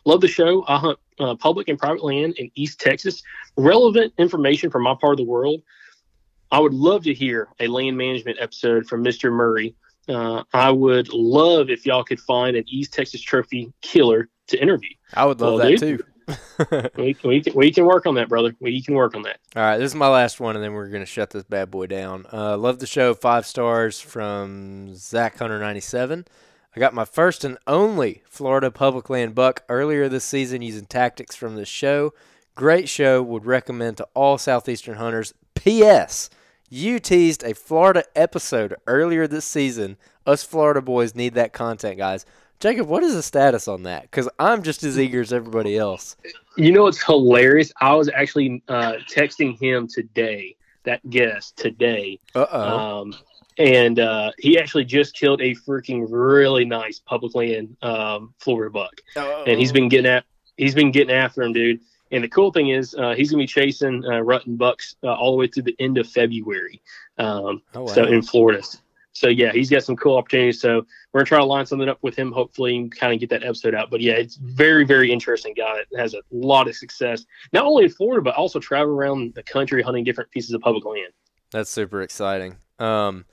Love 0.04 0.20
the 0.20 0.28
show. 0.28 0.64
I 0.68 0.78
hunt 0.78 0.98
uh, 1.18 1.34
public 1.34 1.68
and 1.68 1.78
private 1.78 2.04
land 2.04 2.34
in 2.38 2.50
East 2.54 2.80
Texas. 2.80 3.22
Relevant 3.56 4.12
information 4.18 4.70
from 4.70 4.82
my 4.82 4.94
part 5.00 5.12
of 5.12 5.18
the 5.18 5.24
world. 5.24 5.62
I 6.50 6.60
would 6.60 6.74
love 6.74 7.04
to 7.04 7.14
hear 7.14 7.48
a 7.60 7.66
land 7.66 7.96
management 7.96 8.38
episode 8.40 8.86
from 8.86 9.04
Mr. 9.04 9.30
Murray. 9.30 9.74
Uh, 10.08 10.42
I 10.54 10.70
would 10.70 11.12
love 11.12 11.68
if 11.68 11.84
y'all 11.84 12.04
could 12.04 12.20
find 12.20 12.56
an 12.56 12.64
East 12.66 12.94
Texas 12.94 13.20
trophy 13.20 13.72
killer 13.82 14.28
to 14.46 14.60
interview. 14.60 14.88
I 15.12 15.26
would 15.26 15.40
love 15.40 15.58
Well, 15.58 15.70
that 15.70 15.78
dude, 15.78 15.98
too. 15.98 16.04
we, 16.96 17.16
we, 17.24 17.40
can, 17.42 17.54
we 17.54 17.70
can 17.70 17.84
work 17.84 18.06
on 18.06 18.14
that, 18.14 18.28
brother. 18.28 18.54
We 18.60 18.82
can 18.82 18.94
work 18.94 19.14
on 19.14 19.22
that. 19.22 19.38
All 19.56 19.62
right, 19.62 19.78
this 19.78 19.92
is 19.92 19.94
my 19.94 20.08
last 20.08 20.40
one, 20.40 20.56
and 20.56 20.64
then 20.64 20.72
we're 20.72 20.88
gonna 20.88 21.06
shut 21.06 21.30
this 21.30 21.44
bad 21.44 21.70
boy 21.70 21.86
down. 21.86 22.26
Uh, 22.32 22.56
love 22.56 22.78
the 22.78 22.86
show. 22.86 23.14
Five 23.14 23.46
stars 23.46 24.00
from 24.00 24.94
Zach 24.94 25.38
Hunter 25.38 25.58
ninety 25.58 25.80
seven. 25.80 26.26
I 26.76 26.80
got 26.80 26.94
my 26.94 27.04
first 27.04 27.44
and 27.44 27.58
only 27.66 28.22
Florida 28.28 28.70
public 28.70 29.08
land 29.10 29.34
buck 29.34 29.64
earlier 29.68 30.08
this 30.08 30.24
season 30.24 30.62
using 30.62 30.86
tactics 30.86 31.34
from 31.34 31.56
this 31.56 31.68
show. 31.68 32.12
Great 32.54 32.88
show. 32.88 33.22
Would 33.22 33.46
recommend 33.46 33.96
to 33.96 34.08
all 34.14 34.38
southeastern 34.38 34.96
hunters. 34.96 35.32
P.S. 35.54 36.30
You 36.68 36.98
teased 36.98 37.42
a 37.42 37.54
Florida 37.54 38.04
episode 38.14 38.76
earlier 38.86 39.26
this 39.26 39.44
season. 39.44 39.96
Us 40.26 40.44
Florida 40.44 40.82
boys 40.82 41.14
need 41.14 41.34
that 41.34 41.52
content, 41.52 41.96
guys. 41.96 42.26
Jacob, 42.60 42.88
what 42.88 43.02
is 43.02 43.14
the 43.14 43.22
status 43.22 43.68
on 43.68 43.84
that? 43.84 44.02
Because 44.02 44.28
I'm 44.38 44.62
just 44.62 44.82
as 44.82 44.98
eager 44.98 45.20
as 45.20 45.32
everybody 45.32 45.78
else. 45.78 46.16
You 46.56 46.72
know 46.72 46.82
what's 46.82 47.02
hilarious? 47.02 47.72
I 47.80 47.94
was 47.94 48.08
actually 48.08 48.62
uh, 48.68 48.94
texting 49.08 49.58
him 49.60 49.86
today, 49.86 50.56
that 50.82 51.08
guest 51.08 51.56
today. 51.56 52.18
Uh-oh. 52.34 52.78
Um, 52.78 53.14
and 53.58 53.98
uh, 53.98 54.30
he 54.38 54.58
actually 54.58 54.84
just 54.84 55.14
killed 55.14 55.40
a 55.40 55.54
freaking 55.54 56.06
really 56.08 56.64
nice 56.64 57.00
public 57.00 57.34
land 57.34 57.76
um, 57.82 58.34
Florida 58.38 58.70
buck. 58.70 59.00
And 59.46 59.58
he's 59.58 59.72
been 59.72 59.88
getting 59.88 60.06
at 60.10 60.24
he's 60.56 60.74
been 60.74 60.90
getting 60.92 61.14
after 61.14 61.42
him, 61.42 61.52
dude. 61.52 61.80
And 62.10 62.24
the 62.24 62.28
cool 62.28 62.52
thing 62.52 62.70
is, 62.70 62.94
uh, 62.94 63.14
he's 63.14 63.30
gonna 63.30 63.42
be 63.42 63.46
chasing 63.46 64.04
uh, 64.04 64.20
rutting 64.20 64.56
bucks 64.56 64.96
uh, 65.02 65.12
all 65.12 65.32
the 65.32 65.36
way 65.36 65.46
through 65.46 65.64
the 65.64 65.76
end 65.78 65.98
of 65.98 66.08
February. 66.08 66.80
Um, 67.18 67.62
Oh, 67.74 67.82
wow. 67.82 67.86
So 67.86 68.04
in 68.04 68.22
Florida. 68.22 68.62
So 69.12 69.28
yeah, 69.28 69.50
he's 69.52 69.68
got 69.68 69.82
some 69.82 69.96
cool 69.96 70.16
opportunities. 70.16 70.60
So 70.60 70.86
we're 71.12 71.20
gonna 71.20 71.26
try 71.26 71.38
to 71.38 71.44
line 71.44 71.66
something 71.66 71.88
up 71.88 71.98
with 72.02 72.14
him, 72.16 72.30
hopefully, 72.30 72.76
and 72.76 72.96
kind 72.96 73.12
of 73.12 73.18
get 73.18 73.28
that 73.30 73.42
episode 73.42 73.74
out. 73.74 73.90
But 73.90 74.00
yeah, 74.00 74.12
it's 74.12 74.36
very, 74.36 74.84
very 74.84 75.10
interesting 75.10 75.54
guy 75.54 75.80
that 75.90 76.00
has 76.00 76.14
a 76.14 76.20
lot 76.30 76.68
of 76.68 76.76
success, 76.76 77.26
not 77.52 77.64
only 77.64 77.84
in 77.84 77.90
Florida 77.90 78.22
but 78.22 78.34
also 78.36 78.60
travel 78.60 78.94
around 78.94 79.34
the 79.34 79.42
country 79.42 79.82
hunting 79.82 80.04
different 80.04 80.30
pieces 80.30 80.52
of 80.52 80.60
public 80.60 80.84
land. 80.84 81.12
That's 81.50 81.70
super 81.70 82.02
exciting. 82.02 82.56
Um, 82.78 83.24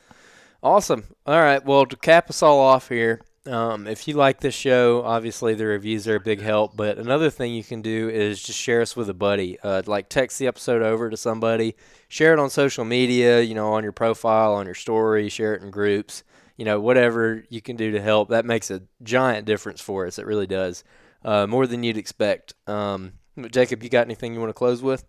awesome. 0.65 1.05
All 1.25 1.39
right. 1.39 1.63
Well, 1.63 1.85
to 1.85 1.95
cap 1.95 2.29
us 2.29 2.41
all 2.41 2.59
off 2.59 2.89
here, 2.89 3.21
um, 3.45 3.85
if 3.85 4.07
you 4.07 4.15
like 4.15 4.39
this 4.39 4.55
show, 4.55 5.03
obviously 5.03 5.53
the 5.53 5.67
reviews 5.67 6.07
are 6.07 6.15
a 6.15 6.19
big 6.19 6.41
help. 6.41 6.75
But 6.75 6.97
another 6.97 7.29
thing 7.29 7.53
you 7.53 7.63
can 7.63 7.81
do 7.83 8.09
is 8.09 8.41
just 8.41 8.59
share 8.59 8.81
us 8.81 8.95
with 8.95 9.07
a 9.09 9.13
buddy. 9.13 9.59
Uh, 9.59 9.83
like 9.85 10.09
text 10.09 10.39
the 10.39 10.47
episode 10.47 10.81
over 10.81 11.09
to 11.09 11.15
somebody, 11.15 11.75
share 12.07 12.33
it 12.33 12.39
on 12.39 12.49
social 12.49 12.83
media. 12.83 13.41
You 13.41 13.53
know, 13.53 13.73
on 13.73 13.83
your 13.83 13.91
profile, 13.93 14.55
on 14.55 14.65
your 14.65 14.75
story, 14.75 15.29
share 15.29 15.53
it 15.53 15.61
in 15.61 15.69
groups. 15.69 16.23
You 16.57 16.65
know, 16.65 16.79
whatever 16.79 17.43
you 17.49 17.61
can 17.61 17.75
do 17.75 17.91
to 17.91 18.01
help. 18.01 18.29
That 18.29 18.45
makes 18.45 18.71
a 18.71 18.81
giant 19.03 19.45
difference 19.45 19.81
for 19.81 20.07
us. 20.07 20.17
It 20.17 20.25
really 20.25 20.47
does. 20.47 20.83
Uh, 21.23 21.45
more 21.45 21.67
than 21.67 21.83
you'd 21.83 21.97
expect. 21.97 22.53
Um, 22.65 23.13
Jacob, 23.51 23.83
you 23.83 23.89
got 23.89 24.07
anything 24.07 24.33
you 24.33 24.39
want 24.39 24.49
to 24.49 24.53
close 24.53 24.81
with? 24.81 25.05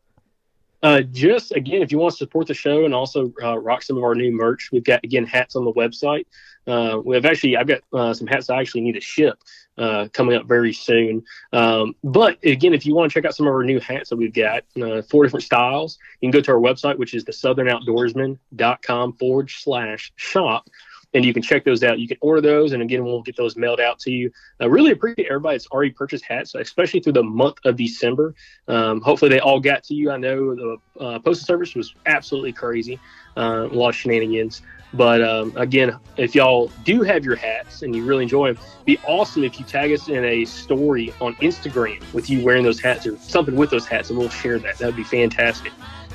Uh, 0.83 1.01
just 1.01 1.53
again, 1.53 1.83
if 1.83 1.91
you 1.91 1.99
want 1.99 2.13
to 2.13 2.19
support 2.19 2.47
the 2.47 2.55
show 2.55 2.85
and 2.85 2.95
also 2.95 3.33
uh, 3.43 3.59
rock 3.59 3.83
some 3.83 3.97
of 3.97 4.05
our 4.05 4.15
new 4.15 4.31
merch, 4.31 4.71
we've 4.73 4.85
got 4.85 5.03
again 5.05 5.25
hats 5.25 5.57
on 5.57 5.65
the 5.65 5.73
website. 5.73 6.27
Uh, 6.67 7.01
we 7.05 7.15
have 7.15 7.25
actually, 7.25 7.57
I've 7.57 7.69
got 7.69 7.81
uh, 7.93 8.13
some 8.13 8.27
hats 8.27 8.51
I 8.51 8.61
actually 8.61 8.81
need 8.83 8.95
to 8.95 9.01
ship 9.01 9.39
uh, 9.79 10.09
coming 10.13 10.37
up 10.37 10.47
very 10.47 10.73
soon. 10.73 11.23
Um, 11.53 11.95
but 12.03 12.43
again, 12.45 12.75
if 12.75 12.85
you 12.85 12.95
want 12.95 13.11
to 13.11 13.15
check 13.15 13.25
out 13.25 13.37
some 13.37 13.47
of 13.47 13.53
our 13.53 13.63
new 13.63 13.79
hats 13.79 14.11
that 14.11 14.17
we've 14.17 14.33
got, 14.33 14.65
uh, 14.81 15.03
four 15.03 15.23
different 15.23 15.45
styles, 15.45 15.99
you 16.21 16.31
can 16.31 16.39
go 16.39 16.43
to 16.43 16.53
our 16.53 16.59
website, 16.59 16.99
which 16.99 17.15
is 17.15 17.25
the 17.25 17.33
southernoutdoorsman.com 17.33 19.13
forward 19.15 19.51
slash 19.51 20.13
shop. 20.17 20.69
And 21.17 21.25
you 21.25 21.33
can 21.33 21.43
check 21.43 21.65
those 21.65 21.83
out. 21.83 21.99
You 21.99 22.07
can 22.07 22.19
order 22.21 22.43
those, 22.43 22.73
and 22.73 22.83
again, 22.83 23.03
we'll 23.03 23.23
get 23.23 23.37
those 23.37 23.57
mailed 23.57 23.81
out 23.81 23.99
to 24.01 24.11
you. 24.11 24.31
I 24.61 24.67
really 24.67 24.91
appreciate 24.91 25.29
everybody 25.29 25.55
that's 25.55 25.67
already 25.69 25.93
purchased 25.93 26.27
hats, 26.27 26.55
especially 26.55 27.01
through 27.01 27.15
the 27.15 27.23
month 27.23 27.57
of 27.65 27.77
December. 27.77 28.35
Um, 28.69 29.01
hopefully, 29.01 29.31
they 29.31 29.41
all 29.41 29.59
got 29.59 29.83
to 29.85 29.95
you. 29.95 30.11
I 30.11 30.19
know 30.19 30.55
the 30.55 30.77
uh, 31.01 31.19
postal 31.21 31.47
service 31.47 31.75
was 31.75 31.95
absolutely 32.05 32.53
crazy, 32.53 33.01
uh, 33.35 33.67
a 33.71 33.75
lot 33.75 33.89
of 33.89 33.97
shenanigans. 33.97 34.61
But 34.93 35.23
um, 35.23 35.57
again, 35.57 35.99
if 36.19 36.35
y'all 36.35 36.71
do 36.85 37.01
have 37.03 37.25
your 37.25 37.37
hats 37.37 37.81
and 37.81 37.97
you 37.97 38.05
really 38.05 38.25
enjoy 38.25 38.53
them, 38.53 38.63
be 38.85 38.99
awesome 39.07 39.43
if 39.43 39.59
you 39.59 39.65
tag 39.65 39.93
us 39.93 40.09
in 40.09 40.23
a 40.23 40.45
story 40.45 41.15
on 41.23 41.35
Instagram 41.37 42.01
with 42.13 42.29
you 42.29 42.45
wearing 42.45 42.63
those 42.63 42.79
hats 42.79 43.07
or 43.07 43.17
something 43.17 43.57
with 43.57 43.71
those 43.71 43.87
hats, 43.87 44.11
and 44.11 44.19
we'll 44.19 44.29
share 44.29 44.59
that. 44.59 44.77
That 44.79 44.87
would 44.87 44.97
be 44.97 45.05
fantastic. 45.05 45.73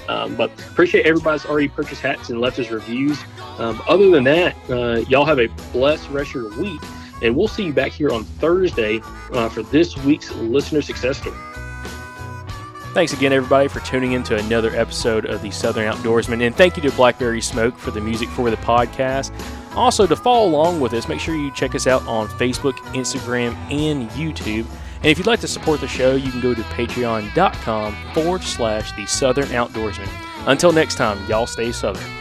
Um, 0.08 0.36
but 0.36 0.52
appreciate 0.70 1.06
everybody's 1.06 1.46
already 1.46 1.68
purchased 1.68 2.02
hats 2.02 2.30
and 2.30 2.42
left 2.42 2.60
us 2.60 2.70
reviews. 2.70 3.20
Um, 3.58 3.82
other 3.88 4.10
than 4.10 4.24
that, 4.26 4.56
uh, 4.70 5.04
y'all 5.08 5.26
have 5.26 5.40
a 5.40 5.48
blessed 5.72 6.10
rest 6.10 6.36
of 6.36 6.36
your 6.36 6.60
week, 6.60 6.82
and 7.22 7.36
we'll 7.36 7.48
see 7.48 7.66
you 7.66 7.74
back 7.74 7.92
here 7.92 8.12
on 8.12 8.24
Thursday 8.24 9.02
uh, 9.32 9.50
for 9.50 9.64
this 9.64 9.98
week's 9.98 10.32
listener 10.34 10.82
success 10.82 11.18
story. 11.20 11.38
Thanks 12.94 13.14
again, 13.14 13.32
everybody, 13.32 13.70
for 13.70 13.80
tuning 13.82 14.12
in 14.14 14.24
to 14.24 14.38
another 14.38 14.76
episode 14.76 15.26
of 15.26 15.42
the 15.42 15.50
Southern 15.50 15.90
Outdoorsman. 15.90 16.46
And 16.46 16.54
thank 16.54 16.76
you 16.76 16.84
to 16.84 16.92
Blackberry 16.92 17.40
Smoke 17.40 17.78
for 17.78 17.90
the 17.90 18.02
music 18.02 18.28
for 18.30 18.50
the 18.50 18.58
podcast. 18.58 19.32
Also, 19.76 20.06
to 20.06 20.16
follow 20.18 20.50
along 20.50 20.82
with 20.82 20.94
us, 20.94 21.08
make 21.08 21.22
sure 21.22 21.34
you 21.34 21.52
check 21.52 21.74
us 21.74 21.88
out 21.88 22.06
on 22.06 22.28
Facebook, 22.28 22.74
Instagram, 22.94 23.54
and 23.72 24.10
YouTube. 24.10 24.66
And 25.02 25.08
if 25.08 25.18
you'd 25.18 25.28
like 25.28 25.40
to 25.42 25.48
support 25.48 25.82
the 25.82 25.88
show, 25.88 26.16
you 26.16 26.32
can 26.32 26.42
go 26.42 26.54
to 26.54 26.62
patreon.com 26.62 27.96
forward 28.14 28.44
slash 28.44 28.92
the 28.94 29.06
Southern 29.08 29.48
Outdoorsman. 29.48 30.08
Until 30.48 30.72
next 30.72 30.96
time, 30.96 31.18
y'all 31.28 31.48
stay 31.48 31.72
Southern. 31.72 32.21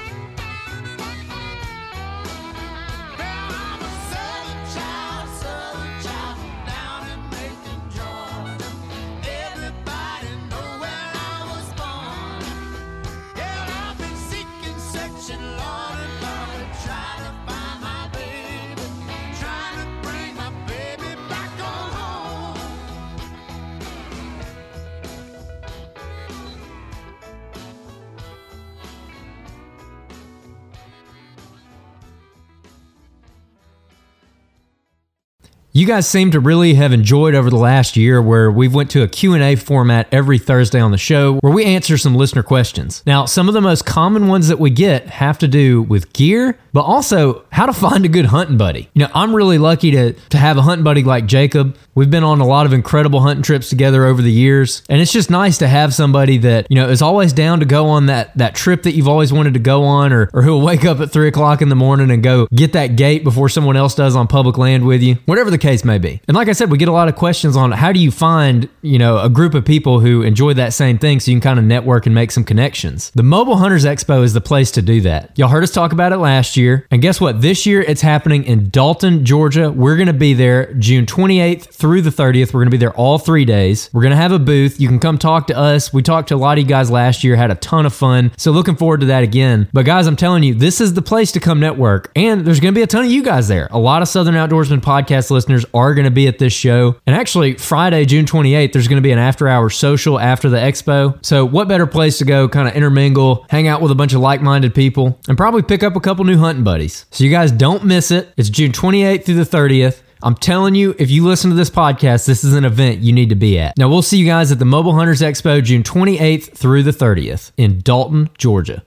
You 35.73 35.87
guys 35.87 36.09
seem 36.09 36.33
to 36.33 36.41
really 36.41 36.75
have 36.75 36.93
enjoyed 36.93 37.37
over 37.37 37.49
the 37.49 37.57
last 37.57 37.97
year 37.97 38.21
where 38.21 38.51
we've 38.51 38.75
went 38.75 38.91
to 38.91 39.05
a 39.05 39.09
Q&A 39.09 39.55
format 39.55 40.09
every 40.11 40.37
Thursday 40.37 40.81
on 40.81 40.91
the 40.91 40.99
show 40.99 41.37
where 41.37 41.53
we 41.53 41.65
answer 41.65 41.97
some 41.97 42.17
listener 42.17 42.43
questions. 42.43 43.05
Now, 43.07 43.25
some 43.25 43.47
of 43.47 43.55
the 43.55 43.61
most 43.61 43.87
common 43.87 44.27
ones 44.27 44.49
that 44.49 44.59
we 44.59 44.71
get 44.71 45.07
have 45.07 45.39
to 45.39 45.47
do 45.47 45.83
with 45.83 46.13
gear, 46.13 46.59
but 46.73 46.81
also 46.81 47.45
how 47.53 47.67
to 47.67 47.73
find 47.81 48.05
a 48.05 48.09
good 48.09 48.25
hunting 48.27 48.57
buddy. 48.57 48.89
You 48.95 49.03
know, 49.05 49.11
I'm 49.15 49.33
really 49.33 49.59
lucky 49.59 49.93
to 49.93 50.13
to 50.13 50.39
have 50.39 50.57
a 50.59 50.63
hunting 50.63 50.83
buddy 50.83 51.05
like 51.05 51.27
Jacob. 51.27 51.77
We've 51.95 52.11
been 52.11 52.25
on 52.25 52.41
a 52.41 52.47
lot 52.47 52.67
of 52.67 52.73
incredible 52.73 53.21
hunting 53.21 53.45
trips 53.45 53.69
together 53.69 54.07
over 54.07 54.23
the 54.23 54.33
years, 54.33 54.83
and 54.89 55.01
it's 55.01 55.13
just 55.13 55.31
nice 55.31 55.59
to 55.59 55.69
have 55.69 55.95
somebody 55.95 56.39
that 56.39 56.67
you 56.69 56.75
know 56.75 56.89
is 56.89 57.01
always 57.01 57.33
down 57.33 57.61
to 57.61 57.67
go 57.67 57.87
on 57.87 58.07
that 58.07 58.37
that 58.37 58.57
trip 58.57 58.83
that 58.83 58.95
you've 58.95 59.09
always 59.09 59.33
wanted 59.33 59.55
to 59.55 59.61
go 59.61 59.85
on, 59.85 60.13
or 60.13 60.31
or 60.35 60.43
who'll 60.43 60.63
wake 60.63 60.85
up 60.85 60.99
at 60.99 61.13
three 61.13 61.29
o'clock 61.29 61.63
in 61.63 61.69
the 61.69 61.77
morning 61.77 62.11
and 62.11 62.25
go 62.25 62.49
get 62.53 62.73
that 62.73 62.97
gate 62.97 63.23
before 63.23 63.49
someone 63.49 63.77
else 63.77 63.95
does 63.95 64.17
on 64.17 64.27
public 64.27 64.59
land 64.59 64.85
with 64.85 65.01
you, 65.01 65.17
whatever 65.27 65.49
the 65.49 65.60
case 65.61 65.85
may 65.85 65.99
be. 65.99 66.21
And 66.27 66.35
like 66.35 66.49
I 66.49 66.53
said, 66.53 66.71
we 66.71 66.79
get 66.79 66.89
a 66.89 66.93
lot 66.93 67.09
of 67.09 67.17
questions 67.17 67.57
on 67.57 67.73
how 67.73 67.93
do 67.93 68.01
you 68.01 68.11
find 68.11 68.69
you 68.83 68.99
know 68.99 69.19
a 69.19 69.29
group 69.29 69.55
of 69.55 69.65
people 69.65 70.01
who 70.01 70.23
enjoy 70.23 70.55
that 70.55 70.73
same 70.73 70.99
thing, 70.99 71.21
so 71.21 71.31
you 71.31 71.37
can 71.37 71.43
kind 71.43 71.59
of 71.59 71.65
network 71.65 72.07
and 72.07 72.15
make 72.15 72.31
some 72.31 72.45
connections. 72.45 73.11
The 73.15 73.23
Mobile 73.23 73.57
Hunters 73.57 73.85
Expo 73.85 74.23
is 74.23 74.33
the 74.33 74.41
place 74.41 74.71
to 74.73 74.83
do 74.83 75.01
that. 75.03 75.39
Y'all 75.39 75.49
heard 75.49 75.63
us 75.63 75.71
talk 75.71 75.93
about 75.93 76.13
it 76.13 76.19
last 76.19 76.57
year, 76.57 76.87
and 76.91 77.03
guess 77.03 77.21
what? 77.21 77.41
This 77.41 77.67
year 77.67 77.83
it's 77.83 78.01
happening 78.01 78.45
in 78.45 78.71
Dalton, 78.71 79.25
Georgia. 79.25 79.71
We're 79.71 79.97
going 79.97 80.07
to 80.07 80.13
be 80.13 80.35
there 80.35 80.73
June 80.75 81.07
28th 81.07 81.73
through 81.73 82.03
the 82.03 82.11
30th. 82.11 82.53
We're 82.53 82.61
going 82.61 82.67
to 82.67 82.71
be 82.71 82.77
there 82.77 82.95
all 82.95 83.19
three 83.19 83.45
days. 83.45 83.91
We're 83.93 84.03
going 84.03 84.13
to 84.13 84.17
have 84.17 84.33
a 84.33 84.39
booth. 84.39 84.81
You 84.81 84.89
can 84.89 84.99
come 84.99 85.19
talk 85.19 85.47
to 85.49 85.57
us. 85.57 85.93
We 85.93 86.03
talked 86.03 86.29
to 86.29 86.35
a 86.35 86.37
lot 86.37 86.59
of 86.59 86.65
you 86.65 86.69
guys 86.69 86.91
last 86.91 87.25
year, 87.25 87.37
had 87.37 87.51
a 87.51 87.57
ton 87.57 87.87
of 87.87 87.95
fun. 87.95 88.33
So 88.37 88.51
looking 88.51 88.77
forward 88.77 89.01
to 89.01 89.07
that 89.07 89.23
again. 89.23 89.69
But 89.73 89.87
guys, 89.87 90.07
I'm 90.07 90.17
telling 90.17 90.43
you, 90.43 90.55
this 90.55 90.81
is 90.81 90.95
the 90.95 91.03
place 91.03 91.33
to 91.33 91.41
come 91.41 91.61
network. 91.61 92.11
And 92.17 92.45
there's 92.45 92.61
going 92.61 92.75
to 92.75 92.79
be 92.79 92.83
a 92.83 92.87
ton 92.87 93.05
of 93.05 93.11
you 93.11 93.23
guys 93.23 93.49
there. 93.49 93.69
A 93.71 93.79
lot 93.79 94.03
of 94.03 94.09
Southern 94.09 94.35
Outdoorsman 94.35 94.81
podcast 94.81 95.31
listeners 95.51 95.71
are 95.75 95.95
going 95.95 96.05
to 96.05 96.11
be 96.11 96.29
at 96.29 96.39
this 96.39 96.53
show. 96.53 96.97
And 97.07 97.17
actually, 97.17 97.55
Friday, 97.55 98.05
June 98.05 98.25
28th, 98.25 98.73
there's 98.73 98.89
going 98.89 99.03
to 99.03 99.07
be 99.07 99.13
an 99.13 99.19
after 99.19 99.49
hour 99.49 99.69
social 99.71 100.19
after 100.19 100.49
the 100.49 100.57
expo. 100.57 101.25
So 101.25 101.45
what 101.45 101.69
better 101.69 101.87
place 101.87 102.19
to 102.19 102.25
go 102.25 102.49
kind 102.49 102.69
of 102.69 102.75
intermingle, 102.75 103.47
hang 103.51 103.69
out 103.69 103.83
with 103.83 103.91
a 103.91 103.95
bunch 103.95 104.13
of 104.13 104.21
like 104.21 104.43
minded 104.43 104.75
people, 104.75 105.19
and 105.29 105.37
probably 105.37 105.63
pick 105.63 105.83
up 105.83 105.97
a 105.97 106.01
couple 106.01 106.25
new 106.25 106.39
hunting 106.39 106.65
buddies. 106.65 107.07
So 107.11 107.25
you 107.25 107.31
guys 107.31 107.51
don't 107.51 107.85
miss 107.85 108.11
it. 108.11 108.33
It's 108.37 108.49
June 108.49 108.73
28th 108.73 109.25
through 109.25 109.43
the 109.43 109.43
30th. 109.43 110.03
I'm 110.23 110.35
telling 110.35 110.75
you, 110.75 110.95
if 110.99 111.11
you 111.11 111.27
listen 111.27 111.49
to 111.49 111.57
this 111.57 111.71
podcast, 111.71 112.27
this 112.27 112.45
is 112.45 112.53
an 112.53 112.67
event 112.67 113.01
you 113.01 113.11
need 113.11 113.31
to 113.31 113.35
be 113.35 113.59
at. 113.59 113.79
Now, 113.79 113.89
we'll 113.89 114.03
see 114.03 114.19
you 114.19 114.27
guys 114.27 114.53
at 114.53 114.59
the 114.59 114.67
Mobile 114.67 114.93
Hunters 114.93 115.23
Expo 115.23 115.65
June 115.65 115.83
28th 115.83 116.55
through 116.55 116.83
the 116.83 116.91
30th 116.91 117.53
in 117.57 117.81
Dalton, 117.81 118.29
Georgia. 118.37 118.79